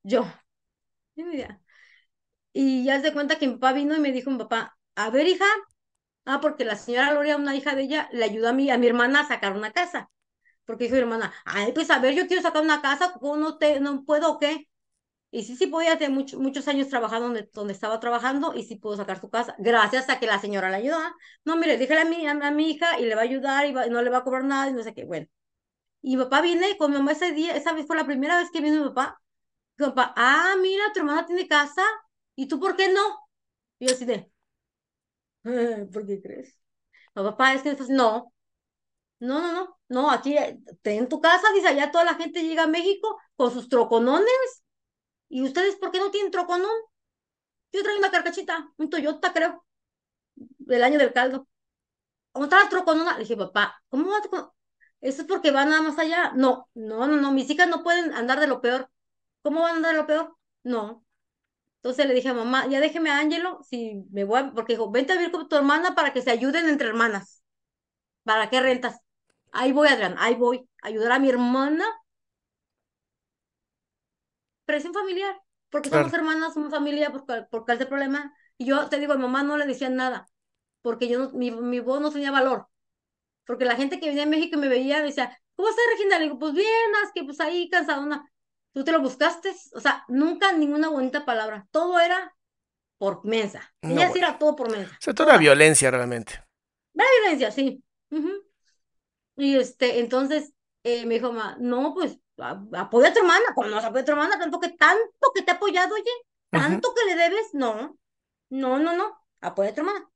Yo. 0.05 0.27
Y 2.53 2.85
ya 2.85 2.97
se 2.97 3.05
de 3.05 3.13
cuenta 3.13 3.39
que 3.39 3.47
mi 3.47 3.55
papá 3.55 3.73
vino 3.73 3.97
y 3.97 4.01
me 4.01 4.13
dijo 4.13 4.31
mi 4.31 4.39
papá, 4.39 4.77
a 4.95 5.11
ver, 5.11 5.27
hija, 5.29 5.45
ah, 6.27 6.41
porque 6.41 6.65
la 6.65 6.77
señora 6.77 7.13
Gloria, 7.13 7.37
una 7.37 7.57
hija 7.57 7.75
de 7.75 7.83
ella, 7.83 8.09
le 8.13 8.25
ayudó 8.25 8.49
a 8.51 8.53
mi, 8.53 8.71
a 8.71 8.79
mi 8.79 8.87
hermana 8.89 9.21
a 9.21 9.29
sacar 9.29 9.55
una 9.57 9.73
casa. 9.73 10.11
Porque 10.71 10.85
dijo 10.85 10.95
mi 10.97 11.01
hermana, 11.03 11.33
ay, 11.45 11.73
pues 11.73 11.91
a 11.91 11.99
ver, 11.99 12.15
yo 12.15 12.27
quiero 12.27 12.43
sacar 12.43 12.63
una 12.63 12.81
casa, 12.83 13.13
¿cómo 13.21 13.37
no 13.37 13.59
te, 13.59 13.81
no 13.81 14.05
puedo 14.05 14.33
o 14.33 14.39
qué? 14.39 14.69
Y 15.33 15.45
sí, 15.45 15.57
sí 15.57 15.67
podía 15.69 15.99
tener 15.99 16.13
mucho- 16.13 16.41
muchos 16.41 16.69
años 16.69 16.89
trabajando 16.89 17.27
donde, 17.29 17.51
donde 17.55 17.73
estaba 17.75 18.01
trabajando 18.01 18.55
y 18.55 18.65
sí 18.65 18.77
pudo 18.77 18.97
sacar 18.97 19.21
su 19.21 19.31
casa, 19.31 19.55
gracias 19.59 20.09
a 20.11 20.21
que 20.21 20.27
la 20.27 20.41
señora 20.41 20.71
le 20.71 20.77
ayudó. 20.79 20.99
¿ah? 20.99 21.15
No, 21.45 21.57
mire, 21.57 21.79
dígale 21.79 22.03
a 22.03 22.05
mi, 22.07 22.27
a, 22.27 22.51
mi 22.53 22.71
hija 22.73 22.99
y 23.01 23.07
le 23.07 23.15
va 23.17 23.23
a 23.23 23.25
ayudar 23.25 23.67
y 23.67 23.73
va- 23.73 23.87
no 23.89 24.03
le 24.03 24.11
va 24.11 24.19
a 24.19 24.25
cobrar 24.25 24.45
nada 24.45 24.71
y 24.71 24.75
no 24.75 24.83
sé 24.85 24.95
qué, 24.95 25.05
bueno. 25.05 25.27
Y 26.03 26.17
mi 26.17 26.25
papá 26.25 26.41
viene 26.43 26.77
con 26.79 26.91
mi 26.93 26.99
mamá 26.99 27.13
ese 27.13 27.33
día, 27.33 27.57
esa 27.57 27.73
vez 27.73 27.87
fue 27.87 27.97
la 27.97 28.07
primera 28.07 28.39
vez 28.39 28.51
que 28.53 28.61
vino 28.61 28.83
mi 28.83 28.89
papá. 28.91 29.21
Mi 29.79 29.87
papá, 29.87 30.15
ah, 30.17 30.55
mira, 30.63 30.85
tu 30.95 31.01
hermana 31.01 31.27
tiene 31.27 31.49
casa, 31.49 31.83
¿y 32.37 32.49
tú 32.49 32.61
por 32.61 32.77
qué 32.77 32.93
no? 32.93 33.01
Y 33.81 33.89
yo 33.89 33.95
así 33.95 34.05
de, 34.07 34.31
"Eh, 35.45 35.87
¿por 35.93 36.07
qué 36.07 36.21
crees? 36.23 36.59
Papá, 37.15 37.55
es 37.55 37.63
que 37.63 37.77
no, 37.91 38.33
no, 39.21 39.41
no, 39.41 39.53
no, 39.53 39.79
no, 39.89 40.11
aquí, 40.11 40.37
eh, 40.37 40.59
ten 40.83 41.09
tu 41.09 41.21
casa, 41.21 41.47
dice, 41.55 41.69
allá 41.69 41.91
toda 41.91 42.05
la 42.05 42.15
gente 42.15 42.43
llega 42.43 42.65
a 42.65 42.67
México 42.67 43.19
con 43.37 43.53
sus 43.53 43.69
troconones, 43.69 44.65
¿y 45.29 45.43
ustedes 45.43 45.77
por 45.77 45.91
qué 45.93 45.99
no 46.01 46.11
tienen 46.11 46.33
troconón? 46.33 46.71
Yo 47.73 47.83
traigo 47.83 48.01
una 48.01 48.11
carcachita, 48.11 48.69
un 48.79 48.91
Toyota, 48.91 49.33
creo, 49.33 49.65
del 50.37 50.85
año 50.85 50.99
del 50.99 51.13
caldo. 51.13 51.47
¿Cómo 52.33 52.47
está 52.47 52.63
la 52.63 52.69
troconona? 52.69 53.15
Le 53.15 53.21
dije, 53.21 53.37
papá, 53.37 53.83
¿cómo 53.89 54.11
va 54.11 54.19
a 54.19 54.53
Eso 55.01 55.23
es 55.23 55.29
porque 55.29 55.51
van 55.51 55.71
nada 55.71 55.83
más 55.83 55.99
allá. 55.99 56.33
No, 56.35 56.69
no, 56.75 57.07
no, 57.07 57.17
no, 57.17 57.33
mis 57.33 57.51
hijas 57.51 57.69
no 57.69 57.83
pueden 57.83 58.13
andar 58.15 58.41
de 58.41 58.47
lo 58.47 58.61
peor. 58.61 58.91
¿Cómo 59.43 59.63
van 59.63 59.75
a 59.75 59.77
andar 59.77 59.93
de 59.93 59.99
lo 59.99 60.07
peor? 60.07 60.37
No. 60.65 61.05
Entonces 61.79 62.07
le 62.07 62.15
dije 62.15 62.29
a 62.31 62.35
mamá, 62.35 62.69
ya 62.69 62.81
déjeme 62.81 63.11
a 63.11 63.19
Ángelo, 63.19 63.61
si 63.65 64.05
me 64.13 64.25
voy 64.25 64.41
a, 64.41 64.53
porque 64.53 64.75
dijo, 64.75 64.91
vente 64.91 65.13
a 65.13 65.17
vivir 65.17 65.33
con 65.33 65.49
tu 65.49 65.57
hermana 65.57 65.95
para 65.95 66.13
que 66.13 66.23
se 66.23 66.31
ayuden 66.31 66.69
entre 66.69 66.89
hermanas. 66.89 67.43
¿Para 68.25 68.51
qué 68.51 68.61
rentas? 68.61 69.01
Ahí 69.53 69.73
voy, 69.73 69.89
Adrián, 69.89 70.17
ahí 70.19 70.35
voy. 70.35 70.69
Ayudar 70.83 71.13
a 71.13 71.19
mi 71.19 71.29
hermana. 71.31 71.85
Presión 74.65 74.95
familiar, 74.95 75.37
porque 75.71 75.91
somos 75.91 76.13
hermanas, 76.13 76.55
somos 76.55 76.71
familia, 76.71 77.11
porque, 77.11 77.45
porque 77.51 77.73
ese 77.73 77.87
problema. 77.87 78.33
Y 78.57 78.67
yo 78.67 78.89
te 78.89 78.99
digo, 78.99 79.13
a 79.15 79.17
mi 79.17 79.23
mamá 79.23 79.43
no 79.43 79.57
le 79.57 79.67
decían 79.67 79.97
nada, 79.97 80.29
porque 80.83 81.09
yo 81.09 81.19
no, 81.19 81.31
mi, 81.33 81.51
mi 81.51 81.81
voz 81.81 82.01
no 82.01 82.11
tenía 82.13 82.31
valor. 82.31 82.69
Porque 83.47 83.65
la 83.65 83.77
gente 83.77 84.01
que 84.01 84.09
venía 84.09 84.25
a 84.25 84.27
México 84.27 84.57
y 84.57 84.61
me 84.61 84.69
veía 84.69 85.03
decía, 85.03 85.37
¿cómo 85.57 85.69
estás, 85.69 85.85
Regina? 85.93 86.19
Le 86.19 86.25
digo, 86.25 86.39
pues 86.39 86.55
bien, 86.55 86.67
es 87.05 87.11
que 87.15 87.25
pues 87.25 87.41
ahí 87.41 87.69
cansadona. 87.71 88.31
¿Tú 88.73 88.85
te 88.85 88.93
lo 88.93 89.01
buscaste? 89.03 89.55
O 89.75 89.81
sea, 89.81 90.05
nunca 90.09 90.53
ninguna 90.53 90.89
bonita 90.89 91.25
palabra. 91.25 91.67
Todo 91.73 92.01
era 92.01 92.35
por 92.99 93.25
mensa. 93.25 93.63
No, 93.83 93.91
Ella 93.91 94.09
sí 94.09 94.19
bueno. 94.19 94.29
era 94.29 94.39
todo 94.39 94.57
por 94.57 94.71
mensa. 94.71 94.95
O 94.95 95.03
sea, 95.03 95.15
toda 95.15 95.39
violencia 95.39 95.91
realmente. 95.91 96.43
violencia, 96.95 97.51
sí. 97.51 97.83
Ujú. 98.11 98.31
Y 99.41 99.57
este, 99.57 100.01
entonces 100.01 100.53
eh, 100.85 101.07
me 101.07 101.15
dijo, 101.15 101.33
ma, 101.33 101.57
no, 101.61 101.95
pues 101.95 102.19
a- 102.39 102.63
apoya 102.77 103.09
a 103.09 103.13
tu 103.13 103.21
hermana. 103.21 103.45
¿Cómo 103.55 103.69
no 103.69 103.77
vas 103.77 103.85
a 103.87 103.93
tu 103.93 103.99
hermana? 104.13 104.39
Tanto 104.39 104.61
que, 104.61 104.71
tanto 104.71 105.33
que 105.35 105.43
te 105.43 105.51
ha 105.53 105.55
apoyado, 105.55 105.95
oye, 105.95 106.11
tanto 106.51 106.95
que 106.95 107.05
le 107.11 107.17
debes. 107.17 107.49
No, 107.55 107.99
no, 108.51 108.79
no, 108.79 108.97
no. 108.97 109.19
Apoya 109.41 109.71
a 109.71 109.75
tu 109.75 109.81
hermana. 109.83 110.11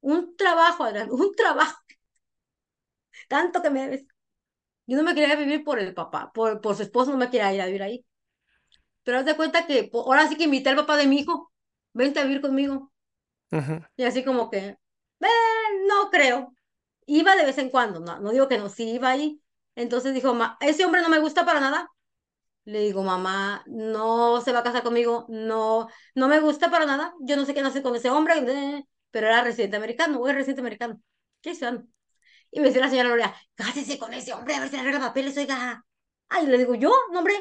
Un 0.00 0.36
trabajo, 0.36 0.84
Adrián, 0.84 1.10
un 1.12 1.34
trabajo. 1.34 1.78
Tanto 3.28 3.62
que 3.62 3.70
me 3.70 3.80
debes. 3.82 4.04
Yo 4.86 4.96
no 4.98 5.02
me 5.04 5.14
quería 5.14 5.36
vivir 5.36 5.64
por 5.64 5.78
el 5.80 5.94
papá, 5.94 6.32
por, 6.34 6.60
por 6.62 6.76
su 6.76 6.82
esposo 6.84 7.12
no 7.12 7.18
me 7.18 7.30
quería 7.30 7.54
ir 7.54 7.62
a 7.62 7.66
vivir 7.66 7.82
ahí. 7.84 8.06
Pero 9.04 9.18
haz 9.18 9.26
de 9.26 9.36
cuenta 9.36 9.66
que 9.66 9.90
ahora 9.94 10.28
sí 10.28 10.36
que 10.36 10.44
invité 10.44 10.70
al 10.70 10.76
papá 10.76 10.96
de 10.96 11.06
mi 11.06 11.18
hijo, 11.20 11.52
vente 11.92 12.20
a 12.20 12.24
vivir 12.24 12.40
conmigo. 12.40 12.92
Y 13.96 14.04
así 14.04 14.24
como 14.24 14.50
que, 14.50 14.58
"Eh, 15.20 15.26
no 15.88 16.10
creo. 16.10 16.54
Iba 17.18 17.34
de 17.36 17.44
vez 17.44 17.58
en 17.58 17.70
cuando, 17.70 18.00
no, 18.00 18.20
no 18.20 18.30
digo 18.30 18.48
que 18.48 18.58
no, 18.58 18.68
sí 18.68 18.90
iba 18.92 19.10
ahí. 19.10 19.42
Entonces 19.74 20.14
dijo, 20.14 20.34
ma, 20.34 20.56
ese 20.60 20.84
hombre 20.84 21.02
no 21.02 21.08
me 21.08 21.18
gusta 21.18 21.44
para 21.44 21.60
nada. 21.60 21.88
Le 22.64 22.80
digo, 22.80 23.02
mamá, 23.02 23.64
no 23.66 24.40
se 24.42 24.52
va 24.52 24.60
a 24.60 24.62
casar 24.62 24.82
conmigo, 24.84 25.26
no, 25.28 25.88
no 26.14 26.28
me 26.28 26.40
gusta 26.40 26.70
para 26.70 26.86
nada. 26.86 27.14
Yo 27.20 27.36
no 27.36 27.44
sé 27.46 27.54
qué 27.54 27.60
hacer 27.60 27.82
con 27.82 27.96
ese 27.96 28.10
hombre, 28.10 28.34
eh, 28.38 28.84
pero 29.10 29.26
era 29.28 29.42
residente 29.44 29.76
americano, 29.76 30.20
o 30.20 30.28
es 30.28 30.34
residente 30.34 30.60
americano. 30.62 31.02
¿Qué 31.40 31.54
son? 31.54 31.92
Y 32.52 32.60
me 32.60 32.68
dice 32.68 32.80
la 32.80 32.90
señora 32.90 33.08
Gloria, 33.10 33.34
cásese 33.54 33.98
con 33.98 34.14
ese 34.14 34.32
hombre, 34.34 34.54
a 34.56 34.60
ver 34.60 34.70
si 34.70 34.76
le 34.76 34.82
arregla 34.82 35.00
papeles, 35.00 35.36
oiga. 35.38 35.84
Ay, 36.28 36.46
le 36.46 36.58
digo, 36.58 36.74
yo, 36.76 36.92
no, 37.12 37.20
hombre, 37.20 37.34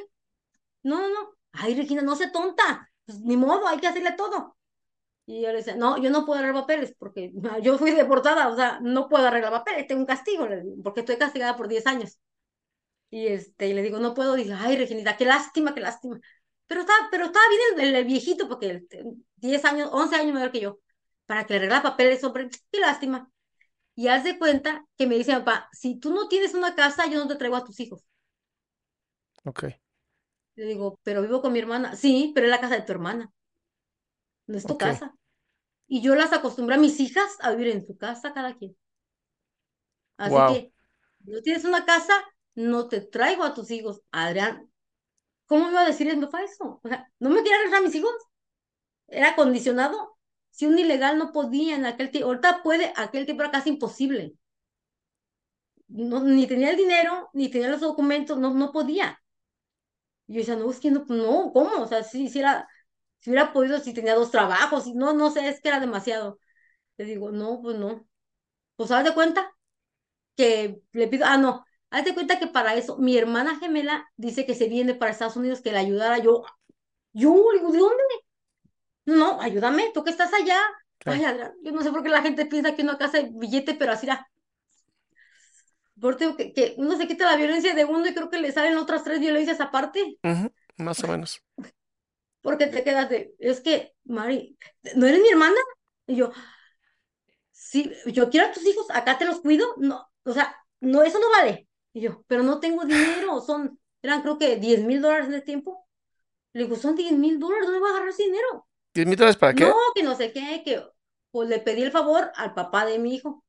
no, 0.84 1.00
no, 1.02 1.10
no. 1.10 1.36
Ay, 1.54 1.76
Regina, 1.76 2.02
no 2.02 2.16
sea 2.16 2.32
tonta. 2.32 2.90
Pues 3.06 3.20
ni 3.22 3.38
modo, 3.38 3.68
hay 3.68 3.80
que 3.80 3.88
hacerle 3.88 4.14
todo. 4.14 4.58
Y 5.30 5.41
yo 5.43 5.49
le 5.49 5.57
decía, 5.57 5.76
no, 5.76 5.97
yo 6.01 6.10
no 6.10 6.26
puedo 6.26 6.39
arreglar 6.39 6.64
papeles 6.64 6.95
porque 6.97 7.31
yo 7.64 7.77
fui 7.77 7.91
deportada, 7.91 8.47
o 8.49 8.56
sea, 8.56 8.80
no 8.81 9.07
puedo 9.10 9.27
arreglar 9.27 9.51
papeles, 9.51 9.88
tengo 9.88 10.01
un 10.01 10.07
castigo, 10.07 10.47
le 10.47 10.61
digo, 10.64 10.84
porque 10.84 11.01
estoy 11.01 11.18
castigada 11.18 11.56
por 11.56 11.68
10 11.68 11.85
años. 11.88 12.19
Y 13.11 13.27
este, 13.27 13.68
y 13.69 13.73
le 13.73 13.81
digo, 13.84 13.99
no 13.99 14.14
puedo, 14.14 14.35
dice, 14.35 14.53
ay, 14.53 14.77
Reginita, 14.77 15.18
qué 15.18 15.26
lástima, 15.26 15.73
qué 15.76 15.81
lástima. 15.81 16.19
Pero 16.68 16.81
estaba, 16.81 17.10
pero 17.11 17.26
estaba 17.26 17.45
bien 17.77 17.89
el, 17.89 17.95
el 17.95 18.06
viejito, 18.06 18.47
porque 18.49 18.68
el- 18.72 18.88
el 18.91 19.26
10 19.38 19.65
años, 19.65 19.89
11 19.93 20.15
años 20.15 20.34
mayor 20.34 20.51
que 20.51 20.61
yo, 20.61 20.80
para 21.26 21.45
que 21.45 21.53
le 21.53 21.57
arreglara 21.60 21.84
papeles, 21.84 22.23
hombre, 22.23 22.49
qué 22.72 22.80
lástima. 22.80 23.31
Y 23.95 24.07
haz 24.10 24.23
de 24.26 24.39
cuenta 24.39 24.85
que 24.97 25.07
me 25.07 25.15
dice 25.18 25.34
papá, 25.34 25.69
si 25.73 25.99
tú 25.99 26.14
no 26.14 26.27
tienes 26.30 26.53
una 26.56 26.76
casa, 26.76 27.07
yo 27.10 27.19
no 27.19 27.27
te 27.27 27.35
traigo 27.38 27.57
a 27.57 27.65
tus 27.65 27.80
hijos. 27.81 28.03
Ok. 29.45 29.64
Le 30.57 30.65
digo, 30.65 30.99
pero 31.03 31.23
vivo 31.23 31.41
con 31.41 31.53
mi 31.53 31.57
hermana. 31.60 31.95
Sí, 31.95 32.31
pero 32.35 32.45
es 32.45 32.51
la 32.51 32.61
casa 32.61 32.76
de 32.76 32.84
tu 32.84 32.91
hermana. 32.91 33.31
No 34.47 34.57
es 34.57 34.65
tu 34.65 34.77
casa. 34.77 35.15
Y 35.90 36.02
yo 36.02 36.16
las 36.16 36.32
acostumbré 36.32 36.76
a 36.76 36.80
mis 36.80 36.99
hijas 36.99 37.36
a 37.41 37.52
vivir 37.52 37.74
en 37.74 37.86
su 37.86 37.98
casa 37.98 38.32
cada 38.32 38.56
quien. 38.56 38.78
Así 40.18 40.36
Wow. 40.36 40.53
que, 40.53 40.74
no 41.26 41.41
tienes 41.41 41.66
una 41.66 41.84
casa, 41.86 42.14
no 42.56 42.88
te 42.88 43.02
traigo 43.02 43.44
a 43.44 43.53
tus 43.56 43.72
hijos. 43.72 44.02
Adrián, 44.11 44.72
¿cómo 45.48 45.66
me 45.66 45.72
iba 45.72 45.82
a 45.82 45.88
decir 45.88 46.16
mi 46.16 46.26
papá 46.26 46.44
eso? 46.44 46.80
O 46.84 46.88
sea, 46.88 47.11
no 47.20 47.30
me 47.32 47.38
quería 47.38 47.57
regresar 47.57 47.80
a 47.80 47.84
mis 47.86 47.95
hijos. 47.95 48.14
Era 49.07 49.36
condicionado. 49.36 50.18
Si 50.52 50.68
un 50.68 50.78
ilegal 50.78 51.18
no 51.18 51.32
podía 51.32 51.76
en 51.76 51.86
aquel 51.86 52.11
tiempo, 52.11 52.30
ahorita 52.30 52.61
puede, 52.64 52.94
aquel 52.95 53.26
tiempo 53.26 53.44
era 53.44 53.52
casi 53.52 53.70
imposible. 53.70 54.36
No, 55.90 56.24
ni 56.24 56.48
tenía 56.48 56.70
el 56.72 56.78
dinero, 56.78 57.30
ni 57.34 57.49
tenía 57.49 57.70
los 57.70 57.82
documentos, 57.82 58.38
no, 58.38 58.53
no 58.53 58.72
podía. 58.72 59.20
Y 60.28 60.34
yo 60.34 60.40
decía, 60.40 60.56
no, 60.56 60.70
es 60.70 60.80
que 60.80 60.91
no, 60.91 61.06
no, 61.10 61.52
¿cómo? 61.53 61.82
O 61.82 61.88
sea, 61.88 62.03
si, 62.03 62.30
si 62.30 62.40
era, 62.40 62.68
si 63.20 63.30
hubiera 63.30 63.54
podido, 63.54 63.80
si 63.80 63.94
tenía 63.94 64.16
dos 64.16 64.32
trabajos, 64.32 64.88
y 64.88 64.94
no, 64.94 65.14
no 65.14 65.32
sé, 65.32 65.48
es 65.48 65.62
que 65.62 65.70
era 65.70 65.80
demasiado. 65.80 66.40
Le 66.98 67.06
digo, 67.06 67.32
no, 67.32 67.62
pues 67.62 67.78
no. 67.78 68.08
Pues 68.76 68.91
haz 68.91 69.04
de 69.04 69.14
cuenta 69.14 69.52
que 70.36 70.82
le 70.94 71.08
pido, 71.08 71.26
ah, 71.26 71.38
no, 71.38 71.66
haz 71.90 72.06
de 72.06 72.14
cuenta 72.14 72.40
que 72.40 72.48
para 72.48 72.76
eso 72.76 72.98
mi 72.98 73.18
hermana 73.18 73.60
gemela 73.60 74.10
dice 74.16 74.46
que 74.46 74.56
se 74.56 74.70
viene 74.70 74.96
para 74.96 75.12
Estados 75.12 75.36
Unidos 75.36 75.62
que 75.62 75.72
la 75.72 75.80
ayudara 75.80 76.18
yo. 76.20 76.44
Yo 77.14 77.52
le 77.52 77.60
digo, 77.60 77.72
¿de 77.72 77.80
dónde? 77.80 78.04
No, 79.06 79.41
ayúdame, 79.41 79.91
tú 79.94 80.04
que 80.04 80.12
estás 80.12 80.34
allá. 80.34 80.60
Ay, 81.06 81.24
Adrián, 81.24 81.54
yo 81.64 81.72
no 81.72 81.82
sé 81.82 81.91
por 81.91 82.04
qué 82.04 82.10
la 82.10 82.22
gente 82.22 82.46
piensa 82.46 82.76
que 82.76 82.84
uno 82.84 82.94
acá 82.94 83.06
hace 83.06 83.30
billete, 83.34 83.74
pero 83.74 83.94
así 83.94 84.06
era. 84.06 84.30
Porque 86.00 86.36
que, 86.38 86.54
que 86.54 86.76
uno 86.78 86.96
se 86.98 87.08
quita 87.08 87.26
la 87.26 87.36
violencia 87.36 87.74
de 87.74 87.86
uno 87.86 88.08
y 88.08 88.14
creo 88.14 88.30
que 88.30 88.40
le 88.40 88.52
salen 88.52 88.78
otras 88.78 89.04
tres 89.04 89.20
violencias 89.20 89.60
aparte. 89.60 90.20
Más 90.78 91.04
o 91.04 91.08
menos. 91.08 91.41
Porque 92.41 92.68
te 92.68 92.84
quedas 92.84 93.10
de, 93.10 93.36
es 93.40 93.61
que, 93.61 93.94
Mari, 94.06 94.57
¿no 94.95 95.07
eres 95.07 95.22
mi 95.22 95.30
hermana? 95.30 95.57
Y 96.07 96.16
yo, 96.18 96.32
sí, 97.52 97.91
yo 98.07 98.30
quiero 98.30 98.48
a 98.48 98.52
tus 98.52 98.66
hijos, 98.66 98.86
acá 98.91 99.18
te 99.18 99.26
los 99.26 99.41
cuido. 99.41 99.68
No, 99.78 100.07
o 100.24 100.34
sea, 100.34 100.56
no, 100.82 101.03
eso 101.03 101.20
no 101.20 101.30
vale. 101.30 101.68
Y 101.94 102.02
yo, 102.02 102.24
pero 102.28 102.44
no 102.44 102.60
tengo 102.60 102.86
dinero, 102.86 103.41
son, 103.41 103.80
eran 104.02 104.22
creo 104.22 104.38
que 104.38 104.57
10 104.57 104.84
mil 104.84 105.02
dólares 105.02 105.28
en 105.28 105.34
el 105.36 105.44
tiempo. 105.44 105.88
Le 106.53 106.64
digo, 106.66 106.78
son 106.78 106.95
10 106.95 107.14
mil 107.14 107.40
dólares, 107.40 107.66
¿dónde 107.68 107.80
voy 107.82 107.90
a 107.90 107.94
agarrar 107.94 108.10
ese 108.11 108.24
dinero? 108.26 108.68
¿Diez 108.94 109.07
mil 109.07 109.16
dólares 109.18 109.38
para 109.38 109.53
qué? 109.56 109.68
No, 109.68 109.76
que 109.95 110.03
no 110.03 110.16
sé 110.16 110.34
qué, 110.34 110.64
que 110.66 110.84
pues 111.32 111.49
le 111.49 111.60
pedí 111.60 111.84
el 111.84 111.91
favor 111.91 112.32
al 112.36 112.53
papá 112.56 112.86
de 112.86 112.99
mi 112.99 113.16
hijo. 113.16 113.44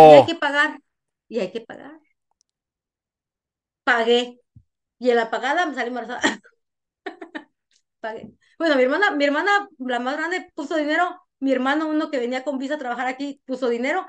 Y 0.00 0.12
hay 0.14 0.24
No. 0.24 0.26
que 0.26 0.34
pagar, 0.34 0.80
y 1.28 1.38
hay 1.40 1.52
que 1.52 1.60
pagar. 1.60 2.00
Pagué. 3.84 4.40
Y 4.98 5.10
en 5.10 5.16
la 5.16 5.30
pagada 5.30 5.66
me 5.66 5.74
salí 5.74 5.88
embarazada. 5.88 6.22
Pagué. 8.00 8.32
Bueno, 8.58 8.76
mi 8.76 8.82
hermana, 8.84 9.10
mi 9.12 9.24
hermana, 9.24 9.68
la 9.78 9.98
más 10.00 10.16
grande, 10.16 10.50
puso 10.54 10.76
dinero. 10.76 11.20
Mi 11.40 11.52
hermano, 11.52 11.88
uno 11.88 12.10
que 12.10 12.18
venía 12.18 12.44
con 12.44 12.58
visa 12.58 12.74
a 12.74 12.78
trabajar 12.78 13.06
aquí, 13.08 13.42
puso 13.46 13.68
dinero. 13.68 14.06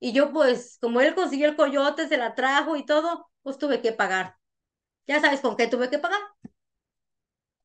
Y 0.00 0.12
yo, 0.12 0.32
pues, 0.32 0.78
como 0.80 1.00
él 1.00 1.14
consiguió 1.14 1.48
el 1.48 1.56
coyote, 1.56 2.08
se 2.08 2.18
la 2.18 2.34
trajo 2.34 2.76
y 2.76 2.86
todo, 2.86 3.28
pues 3.42 3.58
tuve 3.58 3.82
que 3.82 3.92
pagar. 3.92 4.36
Ya 5.06 5.20
sabes 5.20 5.40
con 5.40 5.56
qué 5.56 5.68
tuve 5.68 5.90
que 5.90 5.98
pagar. 6.00 6.20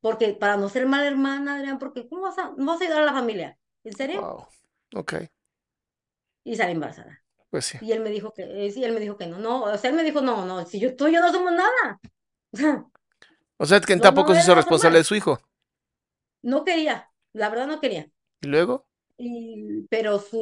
Porque 0.00 0.28
para 0.40 0.56
no 0.56 0.68
ser 0.70 0.86
mala 0.86 1.06
hermana, 1.08 1.56
Adrián, 1.56 1.78
porque 1.78 2.08
¿cómo 2.08 2.22
vas 2.22 2.38
a, 2.38 2.52
no 2.56 2.66
vas 2.66 2.80
a 2.80 2.84
ayudar 2.84 3.02
a 3.02 3.06
la 3.06 3.12
familia? 3.12 3.58
¿En 3.84 3.94
serio? 3.94 4.20
Wow. 4.20 4.46
Ok, 4.94 5.14
Y 6.44 6.56
salí 6.56 6.72
embarazada. 6.72 7.22
pues 7.50 7.66
sí. 7.66 7.78
Y 7.80 7.92
él 7.92 8.00
me 8.00 8.10
dijo 8.10 8.32
que, 8.34 8.66
eh, 8.66 8.70
sí, 8.72 8.84
él 8.84 8.92
me 8.94 9.00
dijo 9.00 9.16
que 9.18 9.26
no, 9.26 9.38
no, 9.38 9.64
o 9.64 9.78
sea, 9.78 9.90
él 9.90 9.96
me 9.96 10.04
dijo, 10.04 10.20
no, 10.22 10.46
no, 10.46 10.64
si 10.66 10.80
yo, 10.80 10.96
tú 10.96 11.08
y 11.08 11.14
yo 11.14 11.20
no 11.22 11.32
somos 11.32 11.52
nada. 11.52 12.00
O 13.58 13.66
sea, 13.66 13.80
sea, 13.80 13.80
que 13.82 13.96
No, 13.98 14.06
tampoco 14.06 14.32
no, 14.32 14.34
se 14.34 14.40
hizo 14.40 14.54
responsable 14.54 14.96
normal. 14.96 14.98
de 14.98 15.04
su 15.04 15.14
hijo. 15.14 15.38
no 16.42 16.64
quería, 16.64 17.10
la 17.34 17.48
verdad 17.50 17.66
no 17.66 17.80
quería. 17.80 18.10
¿Y 18.40 18.46
luego? 18.48 18.86
Y, 19.18 19.86
pero 19.88 20.18
su, 20.18 20.40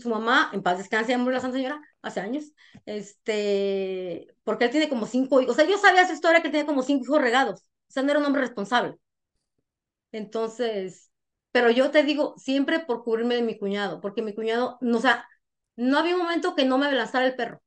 su 0.00 0.08
mamá, 0.08 0.50
en 0.52 0.62
paz 0.62 0.78
descanse, 0.78 1.16
murió 1.16 1.32
la 1.34 1.40
Santa 1.40 1.56
Señora, 1.56 1.80
hace 2.02 2.20
años, 2.20 2.52
este, 2.86 4.28
porque 4.44 4.66
él 4.66 4.70
tiene 4.70 4.88
como 4.88 5.06
cinco 5.06 5.40
hijos, 5.40 5.54
o 5.54 5.56
sea, 5.58 5.68
yo 5.68 5.76
sabía 5.78 6.06
su 6.06 6.12
historia 6.14 6.40
que 6.42 6.48
tenía 6.50 6.66
como 6.66 6.82
cinco 6.84 7.04
hijos 7.04 7.20
regados, 7.20 7.60
o 7.62 7.92
sea, 7.92 8.02
no 8.04 8.10
era 8.10 8.20
un 8.20 8.26
hombre 8.26 8.42
responsable. 8.42 8.96
Entonces, 10.12 11.10
pero 11.52 11.70
yo 11.70 11.90
te 11.90 12.02
digo, 12.04 12.34
siempre 12.38 12.80
por 12.80 13.02
cubrirme 13.04 13.34
de 13.36 13.42
mi 13.42 13.58
cuñado, 13.58 14.00
porque 14.00 14.22
mi 14.22 14.34
cuñado, 14.34 14.78
no, 14.80 14.98
o 14.98 15.00
sea, 15.00 15.26
no 15.76 15.98
había 15.98 16.14
un 16.16 16.22
momento 16.22 16.54
que 16.54 16.64
no 16.64 16.78
me 16.78 16.90
lanzara 16.92 17.26
el 17.26 17.36
perro. 17.36 17.62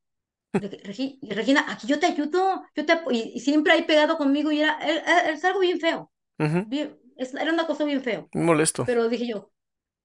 "Regi- 0.60 1.20
Regina, 1.24 1.66
aquí 1.70 1.88
yo 1.88 2.00
te 2.00 2.08
ayudo, 2.08 2.64
yo 2.76 2.86
te 2.86 2.94
apo-", 2.94 3.12
y, 3.12 3.32
y 3.36 3.40
siempre 3.42 3.74
ahí 3.74 3.84
pegado 3.84 4.18
conmigo 4.18 4.52
y 4.52 4.62
era, 4.62 4.78
es 5.30 5.44
algo 5.46 5.60
bien 5.60 5.80
feo, 5.80 6.12
Ujú, 6.40 6.66
bien, 6.66 6.98
es- 7.18 7.34
era 7.36 7.52
una 7.54 7.68
cosa 7.68 7.86
bien 7.86 8.04
feo. 8.04 8.32
Molesto. 8.36 8.86
Pero 8.86 9.10
dije 9.10 9.28
yo, 9.28 9.52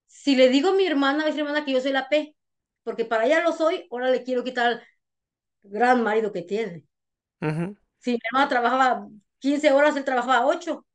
si 0.07 0.35
le 0.35 0.49
digo 0.49 0.71
a 0.71 0.73
mi 0.75 0.85
hermana, 0.85 1.25
a 1.27 1.31
mi 1.31 1.39
hermana 1.39 1.65
que 1.65 1.73
yo 1.73 1.81
soy 1.81 1.93
la 1.93 2.09
P, 2.09 2.35
porque 2.83 3.05
para 3.05 3.25
ella 3.25 3.41
lo 3.43 3.53
soy, 3.53 3.87
ahora 3.91 4.09
le 4.11 4.23
quiero 4.23 4.43
quitar 4.45 4.67
al 4.73 4.83
gran 5.63 6.03
marido 6.03 6.31
que 6.33 6.43
tiene. 6.43 6.85
Si 7.99 8.11
mi 8.11 8.19
hermana 8.31 8.49
trabajaba 8.49 9.07
15 9.39 9.71
horas, 9.71 9.95
él 9.95 10.03
trabajaba 10.05 10.45
8, 10.45 10.85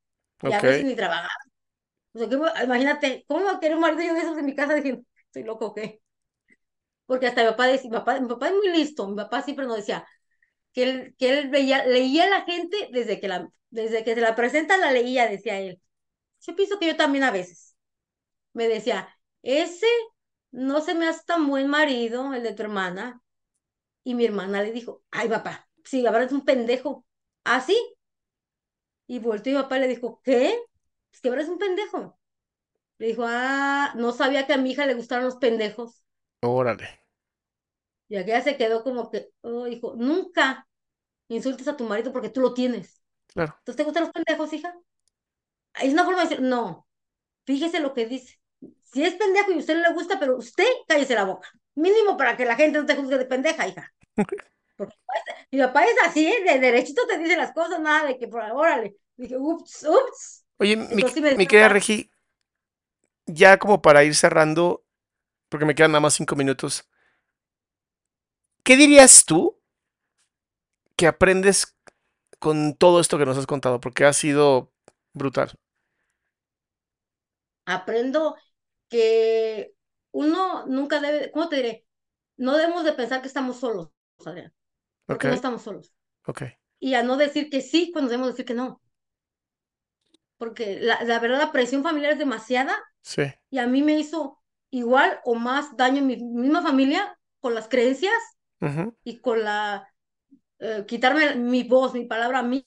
y 0.45 0.53
a 0.53 0.61
Ok. 0.61 0.63
veces 0.63 0.85
ni 0.85 0.97
trabajaba. 0.97 1.29
O 2.15 2.19
sea, 2.21 2.29
¿qué 2.31 2.37
me- 2.39 2.65
imagínate, 2.65 3.25
¿cómo 3.29 3.45
va 3.47 3.53
a 3.55 3.61
querer 3.61 3.77
un 3.77 3.83
marido 3.83 4.03
yo 4.05 4.15
de 4.15 4.21
esos 4.23 4.39
en 4.39 4.47
mi 4.47 4.55
casa? 4.57 4.75
Dije, 4.77 5.03
estoy 5.29 5.45
loco, 5.45 5.75
¿qué? 5.75 6.03
Porque 7.07 7.27
hasta 7.27 7.43
mi 7.45 7.51
papá 7.51 7.67
decía, 7.69 7.91
mi 7.91 7.97
papá, 7.97 8.21
mi 8.21 8.29
papá 8.29 8.49
es 8.49 8.55
muy 8.55 8.69
listo, 8.71 9.09
mi 9.09 9.17
papá 9.17 9.43
siempre 9.43 9.67
nos 9.67 9.77
decía 9.77 10.07
que 10.73 10.83
él, 10.85 11.17
que 11.19 11.39
él 11.39 11.51
veía, 11.51 11.87
leía 11.87 12.25
a 12.25 12.31
la 12.31 12.43
gente 12.45 12.89
desde 12.93 13.21
que, 13.21 13.29
la, 13.29 13.51
desde 13.71 14.05
que 14.05 14.15
se 14.15 14.21
la 14.21 14.37
presenta, 14.37 14.77
la 14.79 14.93
leía, 14.93 15.29
decía 15.29 15.61
él. 15.61 15.81
Yo 16.41 16.57
pienso 16.57 16.79
que 16.79 16.89
yo 16.89 16.97
también 16.97 17.25
a 17.25 17.31
veces. 17.33 17.77
Me 18.55 18.69
decía, 18.69 19.09
ese 19.43 19.87
no 20.53 20.81
se 20.81 20.95
me 20.95 21.09
hace 21.09 21.23
tan 21.27 21.49
buen 21.49 21.69
marido, 21.69 22.35
el 22.35 22.43
de 22.43 22.55
tu 22.55 22.63
hermana. 22.63 23.23
Y 24.05 24.15
mi 24.15 24.25
hermana 24.27 24.63
le 24.63 24.73
dijo, 24.73 25.03
ay, 25.11 25.29
papá, 25.29 25.69
sí, 25.85 26.03
la 26.03 26.11
verdad 26.11 26.29
es 26.29 26.33
un 26.33 26.45
pendejo. 26.45 27.05
¿Ah, 27.45 27.61
sí? 27.61 27.77
Y 29.07 29.19
volteó 29.21 29.53
y 29.53 29.57
mi 29.57 29.63
papá 29.63 29.79
le 29.79 29.89
dijo, 29.89 30.21
¿qué? 30.25 30.59
Es 31.13 31.21
que 31.21 31.29
ahora 31.29 31.43
es 31.43 31.49
un 31.49 31.59
pendejo. 31.59 32.19
Le 32.99 33.09
dijo, 33.09 33.25
ah, 33.27 33.93
no 33.97 34.13
sabía 34.13 34.47
que 34.49 34.55
a 34.55 34.59
mi 34.59 34.73
hija 34.73 34.87
le 34.87 34.95
gustaron 34.95 35.27
los 35.27 35.37
pendejos. 35.39 36.05
Órale. 36.41 36.89
Y 38.09 38.17
aquella 38.17 38.41
se 38.43 38.57
quedó 38.57 38.83
como 38.85 39.11
que, 39.11 39.31
oh, 39.43 39.67
hijo, 39.67 39.95
nunca 39.97 40.69
insultes 41.29 41.67
a 41.69 41.77
tu 41.77 41.85
marido 41.85 42.13
porque 42.13 42.29
tú 42.31 42.41
lo 42.41 42.55
tienes. 42.55 43.03
Claro. 43.27 43.55
¿Entonces 43.59 43.77
te 43.77 43.85
gustan 43.85 44.05
los 44.05 44.13
pendejos, 44.13 44.53
hija? 44.53 44.75
Es 45.81 45.93
una 45.93 46.05
forma 46.05 46.23
de 46.23 46.29
decir, 46.29 46.45
no, 46.45 46.87
fíjese 47.45 47.81
lo 47.81 47.95
que 47.95 48.07
dice. 48.07 48.41
Si 48.85 49.05
es 49.05 49.15
pendejo 49.15 49.51
y 49.51 49.55
a 49.55 49.59
usted 49.59 49.77
no 49.77 49.89
le 49.89 49.95
gusta, 49.95 50.19
pero 50.19 50.37
usted 50.37 50.67
cállese 50.89 51.15
la 51.15 51.25
boca. 51.25 51.49
Mínimo 51.75 52.17
para 52.17 52.37
que 52.37 52.47
la 52.47 52.57
gente 52.57 52.79
no 52.79 52.87
te 52.87 52.97
juzgue 52.97 53.19
de 53.19 53.27
pendeja, 53.27 53.69
hija. 53.69 53.93
Porque 54.77 54.95
mi 55.51 55.59
papá 55.59 55.85
es 55.85 55.97
así, 56.05 56.27
¿eh? 56.27 56.45
de 56.45 56.59
derechito 56.59 57.07
te 57.07 57.19
dice 57.19 57.37
las 57.37 57.53
cosas, 57.53 57.81
nada 57.81 58.07
de 58.09 58.19
que 58.19 58.29
por 58.29 58.43
órale. 58.43 58.97
Dije, 59.17 59.37
ups, 59.39 59.85
ups. 59.85 60.45
Oye, 60.59 60.77
mi, 60.77 60.85
Entonces 60.93 61.23
me 61.23 61.35
mi 61.35 61.47
querida. 61.47 61.69
Regi, 61.69 62.11
ya 63.27 63.59
como 63.59 63.83
para 63.83 64.05
ir 64.05 64.15
cerrando, 64.15 64.86
porque 65.49 65.67
me 65.67 65.75
quedan 65.75 65.93
nada 65.93 66.01
más 66.01 66.15
cinco 66.15 66.37
minutos. 66.37 66.89
¿Qué 68.65 68.77
dirías 68.77 69.25
tú 69.25 69.59
que 70.97 71.07
aprendes 71.07 71.77
con 72.39 72.75
todo 72.77 73.01
esto 73.01 73.19
que 73.19 73.27
nos 73.27 73.39
has 73.39 73.47
contado? 73.47 73.81
Porque 73.81 74.05
ha 74.05 74.13
sido 74.13 74.73
brutal. 75.15 75.59
Aprendo 77.67 78.37
que 78.89 79.75
uno 80.13 80.67
nunca 80.67 81.01
debe, 81.01 81.31
¿cómo 81.33 81.49
te 81.49 81.57
diré? 81.57 81.87
No 82.37 82.57
debemos 82.57 82.85
de 82.85 82.93
pensar 82.93 83.21
que 83.23 83.29
estamos 83.29 83.59
solos, 83.61 83.91
Adrián, 84.25 84.53
porque 85.07 85.29
no 85.29 85.35
estamos 85.35 85.63
solos. 85.63 85.95
ok. 86.27 86.43
Y 86.81 86.95
a 86.95 87.03
no 87.05 87.17
decir 87.19 87.51
que 87.51 87.63
sí 87.63 87.93
cuando 87.93 88.11
debemos 88.11 88.33
decir 88.33 88.47
que 88.47 88.55
no. 88.55 88.83
Porque 90.39 90.79
la, 90.81 91.03
la 91.05 91.19
verdad 91.19 91.39
la 91.39 91.53
presión 91.53 91.83
familiar 91.83 92.13
es 92.13 92.19
demasiada 92.19 92.77
Sí. 93.03 93.23
y 93.51 93.59
a 93.59 93.67
mí 93.67 93.83
me 93.83 93.99
hizo 93.99 94.36
igual 94.71 95.21
o 95.25 95.35
más 95.35 95.77
daño 95.77 96.03
mi 96.03 96.17
misma 96.17 96.63
familia 96.63 97.19
con 97.41 97.55
las 97.55 97.69
creencias 97.69 98.15
Ujú, 98.61 98.93
y 99.05 99.19
con 99.21 99.43
la 99.45 99.89
eh, 100.61 100.85
quitarme 100.89 101.37
mi 101.37 101.65
voz, 101.65 101.95
mi 101.95 102.07
palabra 102.07 102.41
a 102.41 102.43
mí, 102.43 102.67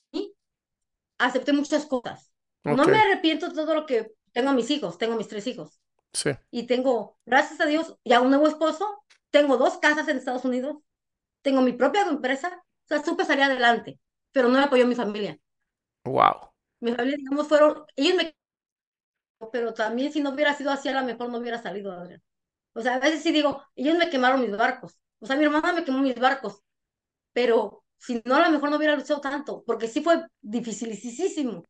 acepté 1.18 1.54
muchas 1.54 1.86
cosas. 1.86 2.32
No 2.68 2.86
Ok, 2.86 2.88
me 2.88 2.98
arrepiento 3.00 3.50
de 3.50 3.56
todo 3.56 3.74
lo 3.76 3.86
que 3.86 4.12
tengo 4.32 4.50
a 4.50 4.54
mis 4.54 4.70
hijos, 4.72 4.98
tengo 4.98 5.14
a 5.14 5.18
mis 5.18 5.28
tres 5.28 5.48
hijos 5.48 5.80
sí. 6.14 6.32
y 6.52 6.64
tengo, 6.68 7.20
gracias 7.26 7.62
a 7.62 7.66
Dios, 7.68 7.98
ya 8.06 8.22
un 8.22 8.30
nuevo 8.30 8.48
esposo, 8.48 9.04
tengo 9.32 9.58
dos 9.58 9.78
casas 9.80 10.08
en 10.10 10.18
Estados 10.18 10.46
Unidos, 10.46 10.78
tengo 11.44 11.62
mi 11.62 11.74
propia 11.74 12.04
empresa, 12.04 12.64
o 12.86 12.88
sea, 12.90 13.04
supe 13.04 13.26
salir 13.26 13.44
adelante, 13.46 14.00
pero 14.32 14.50
no 14.50 14.58
me 14.60 14.66
apoyó 14.66 14.88
mi 14.88 14.96
familia. 14.96 15.40
Wow. 16.06 16.52
Mi 16.82 16.92
familia, 16.94 17.18
digamos, 17.18 17.48
fueron, 17.48 17.84
ellos 17.96 18.16
me, 18.18 18.36
pero 19.52 19.74
también 19.74 20.12
si 20.12 20.22
no 20.22 20.32
hubiera 20.32 20.54
sido 20.54 20.72
así, 20.72 20.90
a 20.90 21.00
lo 21.00 21.06
mejor 21.06 21.30
no 21.30 21.38
hubiera 21.40 21.62
salido, 21.62 21.92
Adrián. 21.94 22.22
O 22.74 22.82
sea, 22.82 22.96
a 22.96 23.00
veces 23.00 23.24
sí 23.24 23.32
digo, 23.32 23.64
ellos 23.76 23.98
me 23.98 24.10
quemaron 24.10 24.42
mis 24.42 24.52
barcos, 24.58 24.98
o 25.20 25.26
sea, 25.28 25.36
mi 25.38 25.46
hermana 25.46 25.74
me 25.74 25.86
quemó 25.86 26.00
mis 26.02 26.20
barcos, 26.20 26.62
pero 27.34 27.84
si 27.98 28.22
no, 28.26 28.36
a 28.36 28.42
lo 28.46 28.52
mejor 28.52 28.70
no 28.72 28.78
hubiera 28.78 28.96
luchado 28.96 29.22
tanto, 29.22 29.64
porque 29.66 29.88
sí 29.88 30.02
fue 30.04 30.26
dificilísimo. 30.42 31.66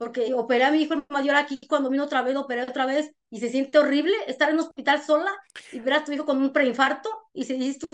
Porque 0.00 0.32
operé 0.32 0.64
a 0.64 0.70
mi 0.70 0.80
hijo 0.80 0.94
mayor 1.10 1.36
aquí, 1.36 1.60
cuando 1.68 1.90
vino 1.90 2.04
otra 2.04 2.22
vez, 2.22 2.32
lo 2.32 2.40
operé 2.40 2.62
otra 2.62 2.86
vez, 2.86 3.12
y 3.30 3.38
se 3.38 3.50
siente 3.50 3.78
horrible 3.78 4.14
estar 4.26 4.48
en 4.48 4.54
un 4.54 4.62
hospital 4.62 5.02
sola 5.02 5.30
y 5.72 5.80
ver 5.80 5.92
a 5.92 6.04
tu 6.04 6.10
hijo 6.10 6.24
con 6.24 6.38
un 6.38 6.54
preinfarto, 6.54 7.10
y 7.34 7.44
se 7.44 7.52
dice, 7.52 7.86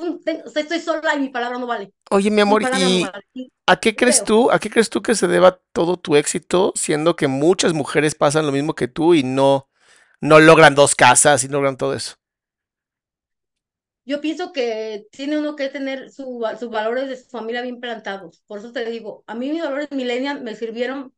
estoy 0.55 0.79
sola 0.79 1.17
y 1.17 1.19
mi 1.19 1.31
palabra 1.31 1.59
no 1.59 1.67
vale. 1.67 1.93
Oye, 2.13 2.31
mi 2.31 2.37
Mi 2.37 2.43
amor, 2.43 2.63
no 2.63 2.69
¿y 2.79 3.03
vale. 3.03 3.51
A 3.67 3.81
qué 3.81 3.97
crees 3.97 4.23
tú, 4.23 4.53
a 4.53 4.61
qué 4.61 4.71
crees 4.71 4.89
tú 4.89 5.03
que 5.03 5.17
se 5.17 5.27
deba 5.27 5.61
todo 5.73 5.97
tu 5.97 6.15
éxito, 6.15 6.73
siendo 6.77 7.17
que 7.17 7.27
muchas 7.27 7.73
mujeres 7.73 8.15
pasan 8.15 8.47
lo 8.47 8.53
mismo 8.53 8.77
que 8.77 8.87
tú 8.87 9.15
y 9.15 9.25
no, 9.25 9.69
no 10.21 10.39
logran 10.39 10.77
dos 10.77 10.95
casas 10.95 11.43
y 11.43 11.49
no 11.49 11.55
logran 11.55 11.77
todo 11.77 11.93
eso? 11.93 12.15
Yo 14.05 14.21
pienso 14.21 14.53
que 14.53 15.09
tiene 15.11 15.37
uno 15.37 15.57
que 15.57 15.69
tener 15.69 16.11
su 16.13 16.47
sus 16.61 16.71
valores 16.71 17.09
de 17.09 17.17
su 17.17 17.29
familia 17.29 17.63
bien 17.63 17.81
plantados. 17.81 18.41
Por 18.47 18.61
eso 18.61 18.71
te 18.71 18.89
digo, 18.89 19.25
a 19.27 19.35
mí 19.35 19.51
mis 19.51 19.65
valores 19.65 19.91
millennial 19.91 20.43
me 20.43 20.55
sirvieron 20.55 21.13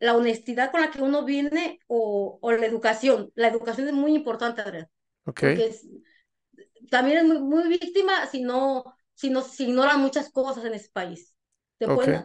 la 0.00 0.16
honestidad 0.16 0.70
con 0.70 0.80
la 0.80 0.90
que 0.90 1.02
uno 1.02 1.24
viene 1.24 1.80
o, 1.86 2.38
o 2.40 2.52
la 2.52 2.66
educación. 2.66 3.32
La 3.34 3.48
educación 3.48 3.88
es 3.88 3.94
muy 3.94 4.14
importante, 4.14 4.62
Adrián, 4.62 4.88
Ok, 5.26 5.42
porque 5.42 5.66
es- 5.66 5.86
también 6.90 7.18
es 7.18 7.24
muy, 7.24 7.38
muy 7.40 7.68
víctima 7.68 8.26
si 8.26 8.42
no, 8.42 8.84
si 9.14 9.30
no, 9.30 9.42
si 9.42 9.64
ignoran 9.64 10.00
muchas 10.00 10.30
cosas 10.30 10.64
en 10.64 10.74
ese 10.74 10.90
país. 10.92 11.34
Te 11.78 11.88
ok. 11.88 11.94
pueden, 11.94 12.24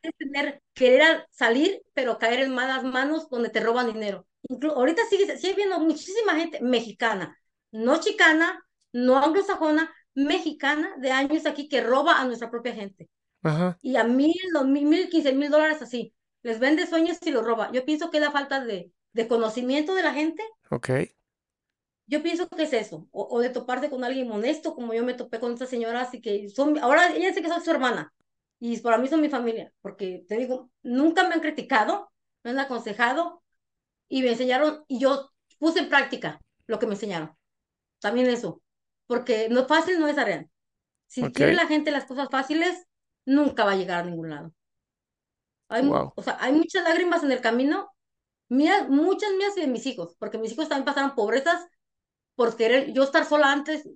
puedes 0.00 0.16
tener, 0.18 0.62
querer 0.74 1.26
salir, 1.30 1.82
pero 1.94 2.18
caer 2.18 2.40
en 2.40 2.54
malas 2.54 2.84
manos 2.84 3.28
donde 3.30 3.50
te 3.50 3.60
roban 3.60 3.92
dinero. 3.92 4.26
ahorita 4.74 5.02
sigue, 5.08 5.36
sigue 5.38 5.54
viendo 5.54 5.80
muchísima 5.80 6.34
gente 6.36 6.60
mexicana, 6.62 7.36
no 7.72 8.00
chicana, 8.00 8.64
no 8.92 9.18
anglosajona, 9.18 9.92
mexicana 10.14 10.94
de 10.98 11.10
años 11.10 11.46
aquí 11.46 11.68
que 11.68 11.80
roba 11.82 12.20
a 12.20 12.24
nuestra 12.24 12.50
propia 12.50 12.74
gente. 12.74 13.08
Ajá. 13.42 13.78
Y 13.82 13.96
a 13.96 14.04
mil, 14.04 14.34
dos 14.52 14.66
mil, 14.66 14.84
mil, 14.86 15.08
quince 15.10 15.32
mil 15.32 15.50
dólares 15.50 15.82
así. 15.82 16.14
Les 16.44 16.60
vende 16.60 16.86
sueños 16.86 17.18
y 17.22 17.30
los 17.30 17.44
roba. 17.44 17.72
Yo 17.72 17.84
pienso 17.84 18.10
que 18.10 18.18
es 18.18 18.22
la 18.22 18.30
falta 18.30 18.62
de, 18.62 18.92
de 19.14 19.28
conocimiento 19.28 19.94
de 19.94 20.02
la 20.02 20.12
gente. 20.12 20.42
Ok. 20.70 20.90
Yo 22.06 22.22
pienso 22.22 22.48
que 22.50 22.64
es 22.64 22.72
eso, 22.74 23.08
o, 23.12 23.40
de 23.40 23.48
toparse 23.48 23.88
con 23.88 24.04
alguien 24.04 24.30
honesto, 24.30 24.74
como 24.74 24.92
yo 24.92 25.02
me 25.04 25.14
topé 25.14 25.40
con 25.40 25.54
esta 25.54 25.64
señora, 25.64 26.02
así 26.02 26.20
que 26.20 26.50
son, 26.50 26.78
ahora 26.80 27.14
ella 27.14 27.28
dice 27.28 27.40
que 27.40 27.48
soy 27.48 27.62
su 27.62 27.70
hermana, 27.70 28.12
y 28.60 28.78
para 28.80 28.98
mí 28.98 29.08
son 29.08 29.22
mi 29.22 29.30
familia, 29.30 29.72
porque 29.80 30.22
te 30.28 30.36
digo, 30.36 30.70
nunca 30.82 31.26
me 31.26 31.32
han 31.32 31.40
criticado, 31.40 32.12
me 32.42 32.50
han 32.50 32.58
aconsejado, 32.58 33.42
y 34.06 34.20
me 34.20 34.32
enseñaron, 34.32 34.84
y 34.86 34.98
yo 34.98 35.30
puse 35.58 35.78
en 35.78 35.88
práctica 35.88 36.42
lo 36.66 36.78
que 36.78 36.86
me 36.86 36.92
enseñaron. 36.92 37.34
También 38.00 38.26
eso, 38.26 38.60
porque 39.06 39.48
no 39.48 39.66
fácil 39.66 39.98
no 39.98 40.06
es 40.06 40.16
real. 40.16 40.50
Si 41.06 41.22
quiere 41.32 41.54
la 41.54 41.66
gente 41.66 41.90
las 41.90 42.04
cosas 42.04 42.28
fáciles, 42.30 42.86
nunca 43.24 43.64
va 43.64 43.72
a 43.72 43.76
llegar 43.76 44.02
a 44.02 44.06
ningún 44.06 44.28
lado. 44.28 44.52
Hay, 45.68 45.88
O 45.88 46.22
sea, 46.22 46.36
hay 46.40 46.52
muchas 46.52 46.84
lágrimas 46.84 47.22
en 47.22 47.32
el 47.32 47.40
camino, 47.40 47.90
mías, 48.48 48.88
muchas 48.88 49.32
mías 49.32 49.56
y 49.56 49.62
de 49.62 49.66
mis 49.66 49.86
hijos, 49.86 50.14
porque 50.18 50.38
mis 50.38 50.52
hijos 50.52 50.68
también 50.68 50.84
pasaron 50.84 51.14
pobrezas 51.14 51.66
por 52.34 52.56
querer 52.56 52.92
yo 52.92 53.02
estar 53.02 53.24
sola 53.24 53.52
antes, 53.52 53.88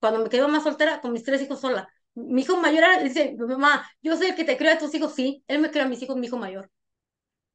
cuando 0.00 0.20
me 0.20 0.28
quedé 0.28 0.46
más 0.46 0.62
soltera, 0.62 1.00
con 1.00 1.12
mis 1.12 1.24
tres 1.24 1.42
hijos 1.42 1.60
sola. 1.60 1.88
Mi 2.14 2.42
hijo 2.42 2.56
mayor 2.56 3.02
dice, 3.02 3.36
mamá, 3.38 3.88
yo 4.02 4.16
soy 4.16 4.28
el 4.28 4.34
que 4.34 4.44
te 4.44 4.56
crea 4.56 4.74
a 4.74 4.78
tus 4.78 4.94
hijos, 4.94 5.14
sí, 5.14 5.44
él 5.46 5.60
me 5.60 5.70
crea 5.70 5.84
a 5.84 5.88
mis 5.88 6.02
hijos, 6.02 6.16
mi 6.16 6.26
hijo 6.26 6.36
mayor. 6.36 6.70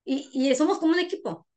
Y, 0.03 0.29
y 0.33 0.53
somos 0.55 0.79
como 0.79 0.93
un 0.93 0.99
equipo. 0.99 1.47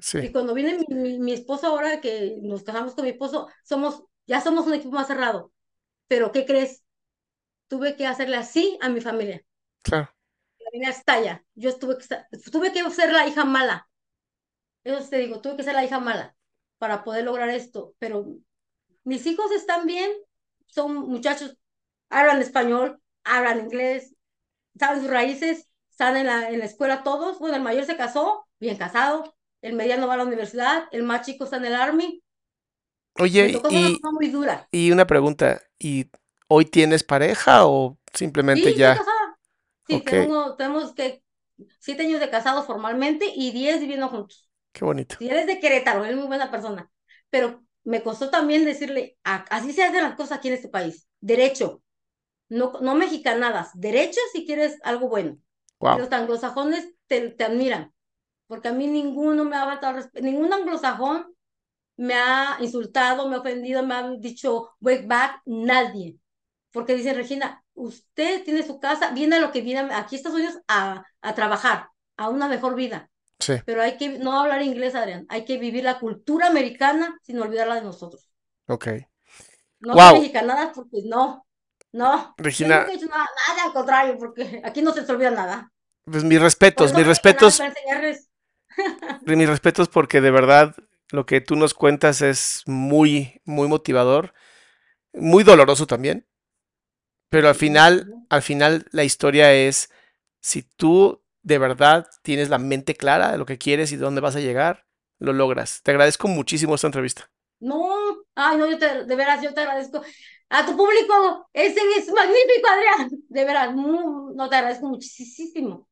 Sí. 0.00 0.18
Y 0.18 0.32
cuando 0.32 0.54
viene 0.54 0.78
mi, 0.88 1.18
mi, 1.18 1.32
esposo 1.32 1.66
ahora, 1.66 2.00
que 2.00 2.38
nos 2.42 2.62
casamos 2.62 2.94
con 2.94 3.04
mi 3.04 3.10
esposo, 3.10 3.48
somos, 3.64 4.04
ya 4.26 4.40
somos 4.40 4.66
un 4.66 4.74
equipo 4.74 4.92
más 4.92 5.08
cerrado. 5.08 5.52
Pero, 6.06 6.30
¿qué 6.32 6.46
crees? 6.46 6.82
Tuve 7.68 7.96
que 7.96 8.06
hacerle 8.06 8.36
así 8.36 8.78
a 8.80 8.88
mi 8.88 9.00
familia. 9.00 9.44
Claro. 9.82 10.10
Familia 10.70 10.90
estalla. 10.90 11.44
Yo 11.54 11.76
tuve 11.78 11.98
que, 11.98 12.06
tuve 12.50 12.72
que 12.72 12.90
ser 12.90 13.12
la 13.12 13.26
hija 13.26 13.44
mala. 13.44 13.88
Eso 14.84 15.08
te 15.08 15.18
digo, 15.18 15.40
tuve 15.40 15.56
que 15.56 15.62
ser 15.62 15.74
la 15.74 15.84
hija 15.84 15.98
mala 15.98 16.36
para 16.78 17.04
poder 17.04 17.24
lograr 17.24 17.48
esto, 17.50 17.94
pero 17.98 18.26
mis 19.04 19.26
hijos 19.26 19.50
están 19.52 19.86
bien, 19.86 20.10
son 20.66 20.94
muchachos, 20.94 21.56
hablan 22.08 22.40
español, 22.40 23.00
hablan 23.24 23.60
inglés, 23.60 24.14
saben 24.78 25.00
sus 25.00 25.10
raíces, 25.10 25.68
están 25.90 26.16
en 26.16 26.26
la, 26.26 26.48
en 26.50 26.60
la 26.60 26.64
escuela 26.64 27.02
todos, 27.02 27.38
bueno, 27.38 27.56
el 27.56 27.62
mayor 27.62 27.84
se 27.84 27.96
casó, 27.96 28.46
bien 28.60 28.76
casado, 28.76 29.34
el 29.60 29.74
mediano 29.74 30.06
va 30.06 30.14
a 30.14 30.18
la 30.18 30.24
universidad, 30.24 30.84
el 30.92 31.02
más 31.02 31.26
chico 31.26 31.44
está 31.44 31.56
en 31.56 31.64
el 31.64 31.74
army. 31.74 32.22
Oye, 33.18 33.50
y, 33.50 33.56
una 33.56 34.10
muy 34.12 34.28
dura. 34.28 34.68
y 34.70 34.92
una 34.92 35.06
pregunta, 35.06 35.60
¿y 35.78 36.06
hoy 36.46 36.64
tienes 36.64 37.02
pareja 37.02 37.66
o 37.66 37.98
simplemente 38.14 38.72
sí, 38.72 38.78
ya? 38.78 38.92
Estoy 38.92 39.06
casada. 39.06 39.17
Sí, 39.88 40.00
tengo, 40.02 40.56
tenemos 40.56 40.94
que 40.94 41.22
siete 41.80 42.02
años 42.02 42.20
de 42.20 42.30
casados 42.30 42.66
formalmente 42.66 43.32
y 43.34 43.52
diez 43.52 43.80
viviendo 43.80 44.08
juntos. 44.08 44.48
Qué 44.72 44.84
bonito. 44.84 45.16
Y 45.18 45.28
él 45.28 45.38
es 45.38 45.46
de 45.46 45.60
Querétaro, 45.60 46.04
él 46.04 46.10
es 46.10 46.16
muy 46.16 46.26
buena 46.26 46.50
persona. 46.50 46.90
Pero 47.30 47.64
me 47.84 48.02
costó 48.02 48.30
también 48.30 48.64
decirle, 48.64 49.18
así 49.24 49.72
se 49.72 49.82
hacen 49.82 50.02
las 50.02 50.14
cosas 50.14 50.38
aquí 50.38 50.48
en 50.48 50.54
este 50.54 50.68
país. 50.68 51.08
Derecho. 51.20 51.82
No, 52.48 52.72
no 52.80 52.94
mexicanadas. 52.94 53.70
Derecho 53.74 54.20
si 54.32 54.46
quieres 54.46 54.78
algo 54.82 55.08
bueno. 55.08 55.38
Los 55.80 56.10
anglosajones 56.12 56.94
te, 57.06 57.30
te 57.30 57.44
admiran. 57.44 57.92
Porque 58.46 58.68
a 58.68 58.72
mí 58.72 58.86
ninguno 58.86 59.44
me 59.44 59.56
ha 59.56 59.64
faltado 59.64 59.94
respeto. 59.94 60.24
Ningún 60.24 60.52
anglosajón 60.52 61.34
me 61.96 62.14
ha 62.14 62.56
insultado, 62.60 63.28
me 63.28 63.36
ha 63.36 63.40
ofendido, 63.40 63.84
me 63.84 63.94
ha 63.94 64.10
dicho 64.18 64.70
wake 64.80 65.06
back. 65.06 65.42
Nadie. 65.46 66.18
Porque 66.70 66.94
dice 66.94 67.14
Regina, 67.14 67.64
usted 67.78 68.44
tiene 68.44 68.62
su 68.62 68.78
casa, 68.80 69.12
viene 69.12 69.36
a 69.36 69.40
lo 69.40 69.52
que 69.52 69.62
viene 69.62 69.80
aquí 69.94 70.14
a 70.14 70.18
Estados 70.18 70.38
Unidos 70.38 70.60
a, 70.68 71.04
a 71.22 71.34
trabajar, 71.34 71.88
a 72.16 72.28
una 72.28 72.48
mejor 72.48 72.74
vida. 72.74 73.10
Pero 73.64 73.82
hay 73.82 73.96
que 73.96 74.18
no 74.18 74.38
hablar 74.38 74.62
inglés, 74.62 74.94
Adrián. 74.94 75.24
Hay 75.28 75.44
que 75.44 75.58
vivir 75.58 75.84
la 75.84 75.98
cultura 75.98 76.48
americana 76.48 77.18
sin 77.22 77.40
olvidarla 77.40 77.76
de 77.76 77.82
nosotros. 77.82 78.28
Ok. 78.66 78.88
No 79.80 79.94
wow. 79.94 80.14
mexicanadas 80.14 80.72
porque 80.74 81.02
no. 81.04 81.46
No. 81.92 82.34
Regina. 82.36 82.86
he 82.90 82.94
hecho 82.94 83.06
nada, 83.06 83.26
nada, 83.48 83.64
al 83.64 83.72
contrario, 83.72 84.18
porque 84.18 84.60
aquí 84.64 84.82
no 84.82 84.92
se 84.92 85.02
te 85.02 85.12
olvida 85.12 85.30
nada. 85.30 85.72
Pues 86.04 86.24
mis 86.24 86.40
respetos, 86.40 86.92
mis 86.94 87.06
respetos. 87.06 87.62
mis 89.26 89.48
respetos 89.48 89.88
porque 89.88 90.20
de 90.20 90.30
verdad 90.30 90.74
lo 91.10 91.24
que 91.24 91.40
tú 91.40 91.56
nos 91.56 91.74
cuentas 91.74 92.20
es 92.20 92.62
muy, 92.66 93.40
muy 93.44 93.68
motivador, 93.68 94.34
muy 95.12 95.44
doloroso 95.44 95.86
también. 95.86 96.26
Pero 97.28 97.48
al 97.48 97.54
final, 97.54 98.12
al 98.30 98.42
final 98.42 98.86
la 98.90 99.04
historia 99.04 99.52
es 99.52 99.90
si 100.40 100.62
tú 100.62 101.22
de 101.42 101.58
verdad 101.58 102.06
tienes 102.22 102.48
la 102.48 102.58
mente 102.58 102.94
clara 102.94 103.32
de 103.32 103.38
lo 103.38 103.46
que 103.46 103.58
quieres 103.58 103.92
y 103.92 103.96
de 103.96 104.02
dónde 104.02 104.20
vas 104.20 104.36
a 104.36 104.40
llegar, 104.40 104.86
lo 105.18 105.32
logras. 105.32 105.82
Te 105.82 105.90
agradezco 105.90 106.28
muchísimo 106.28 106.74
esta 106.74 106.86
entrevista. 106.86 107.30
No, 107.60 107.88
ay, 108.34 108.56
no, 108.56 108.68
yo 108.70 108.78
te, 108.78 109.04
de 109.04 109.16
veras, 109.16 109.42
yo 109.42 109.52
te 109.52 109.60
agradezco. 109.60 110.02
A 110.50 110.64
tu 110.64 110.76
público, 110.76 111.48
ese 111.52 111.80
es 111.96 112.10
magnífico, 112.12 112.68
Adrián. 112.70 113.10
De 113.28 113.44
veras, 113.44 113.74
no 113.74 114.48
te 114.48 114.56
agradezco 114.56 114.86
muchísimo. 114.86 115.88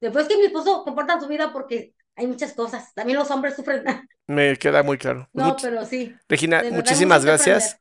Después 0.00 0.28
que 0.28 0.36
mi 0.36 0.46
esposo 0.46 0.84
comporta 0.84 1.20
su 1.20 1.26
vida 1.26 1.52
porque 1.52 1.94
hay 2.14 2.26
muchas 2.26 2.52
cosas. 2.52 2.92
También 2.94 3.18
los 3.18 3.30
hombres 3.30 3.54
sufren. 3.56 3.84
Me 4.26 4.56
queda 4.56 4.82
muy 4.82 4.98
claro. 4.98 5.28
No, 5.32 5.56
pero 5.60 5.84
sí. 5.84 6.14
Regina, 6.28 6.62
muchísimas 6.70 7.24
gracias. 7.24 7.80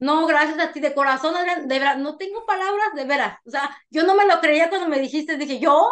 No, 0.00 0.26
gracias 0.26 0.58
a 0.58 0.72
ti 0.72 0.80
de 0.80 0.94
corazón. 0.94 1.34
De 1.66 1.78
veras, 1.78 1.98
no 1.98 2.16
tengo 2.16 2.44
palabras, 2.46 2.94
de 2.94 3.04
veras. 3.04 3.38
O 3.44 3.50
sea, 3.50 3.70
yo 3.90 4.04
no 4.04 4.14
me 4.14 4.26
lo 4.26 4.40
creía 4.40 4.70
cuando 4.70 4.88
me 4.88 4.98
dijiste. 4.98 5.36
Dije, 5.36 5.60
¿yo? 5.60 5.88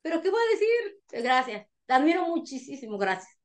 ¿Pero 0.00 0.22
qué 0.22 0.30
voy 0.30 0.40
a 0.40 0.50
decir? 0.52 1.24
Gracias. 1.24 1.66
Te 1.86 1.94
admiro 1.94 2.26
muchísimo. 2.26 2.96
Gracias. 2.98 3.36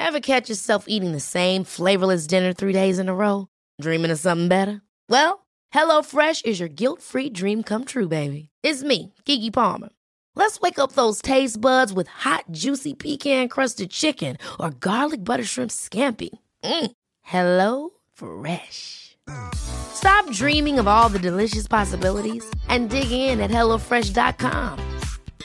Ever 0.00 0.20
catch 0.20 0.48
yourself 0.48 0.86
eating 0.88 1.12
the 1.12 1.20
same 1.20 1.64
flavorless 1.64 2.26
dinner 2.26 2.52
three 2.52 2.72
days 2.72 2.98
in 2.98 3.08
a 3.08 3.14
row? 3.14 3.48
Dreaming 3.80 4.10
of 4.10 4.18
something 4.18 4.48
better? 4.48 4.80
Well, 5.08 5.46
HelloFresh 5.74 6.46
is 6.46 6.58
your 6.58 6.68
guilt-free 6.68 7.30
dream 7.30 7.62
come 7.62 7.84
true, 7.84 8.08
baby. 8.08 8.48
It's 8.62 8.82
me, 8.82 9.12
Kiki 9.24 9.50
Palmer. 9.50 9.90
Let's 10.38 10.60
wake 10.60 10.78
up 10.78 10.92
those 10.92 11.20
taste 11.20 11.60
buds 11.60 11.92
with 11.92 12.06
hot, 12.06 12.44
juicy 12.52 12.94
pecan-crusted 12.94 13.90
chicken 13.90 14.36
or 14.60 14.70
garlic 14.70 15.24
butter 15.24 15.42
shrimp 15.42 15.72
scampi. 15.72 16.30
Mm. 16.62 16.92
Hello 17.22 17.90
Fresh. 18.14 19.16
Stop 19.56 20.30
dreaming 20.30 20.78
of 20.78 20.86
all 20.86 21.08
the 21.08 21.18
delicious 21.18 21.66
possibilities 21.66 22.48
and 22.68 22.88
dig 22.88 23.10
in 23.10 23.40
at 23.40 23.50
HelloFresh.com. 23.50 24.78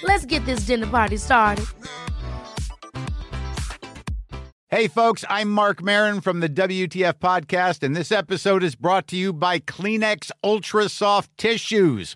Let's 0.04 0.26
get 0.26 0.46
this 0.46 0.68
dinner 0.68 0.88
party 0.88 1.18
started. 1.18 1.66
Hey, 4.70 4.88
folks, 4.88 5.24
I'm 5.30 5.50
Mark 5.52 5.84
Marin 5.84 6.20
from 6.22 6.40
the 6.40 6.50
WTF 6.50 7.20
Podcast, 7.20 7.84
and 7.84 7.96
this 7.96 8.12
episode 8.12 8.64
is 8.64 8.76
brought 8.76 9.08
to 9.10 9.16
you 9.16 9.32
by 9.32 9.60
Kleenex 9.60 10.32
Ultra 10.44 10.90
Soft 10.90 11.36
Tissues 11.38 12.16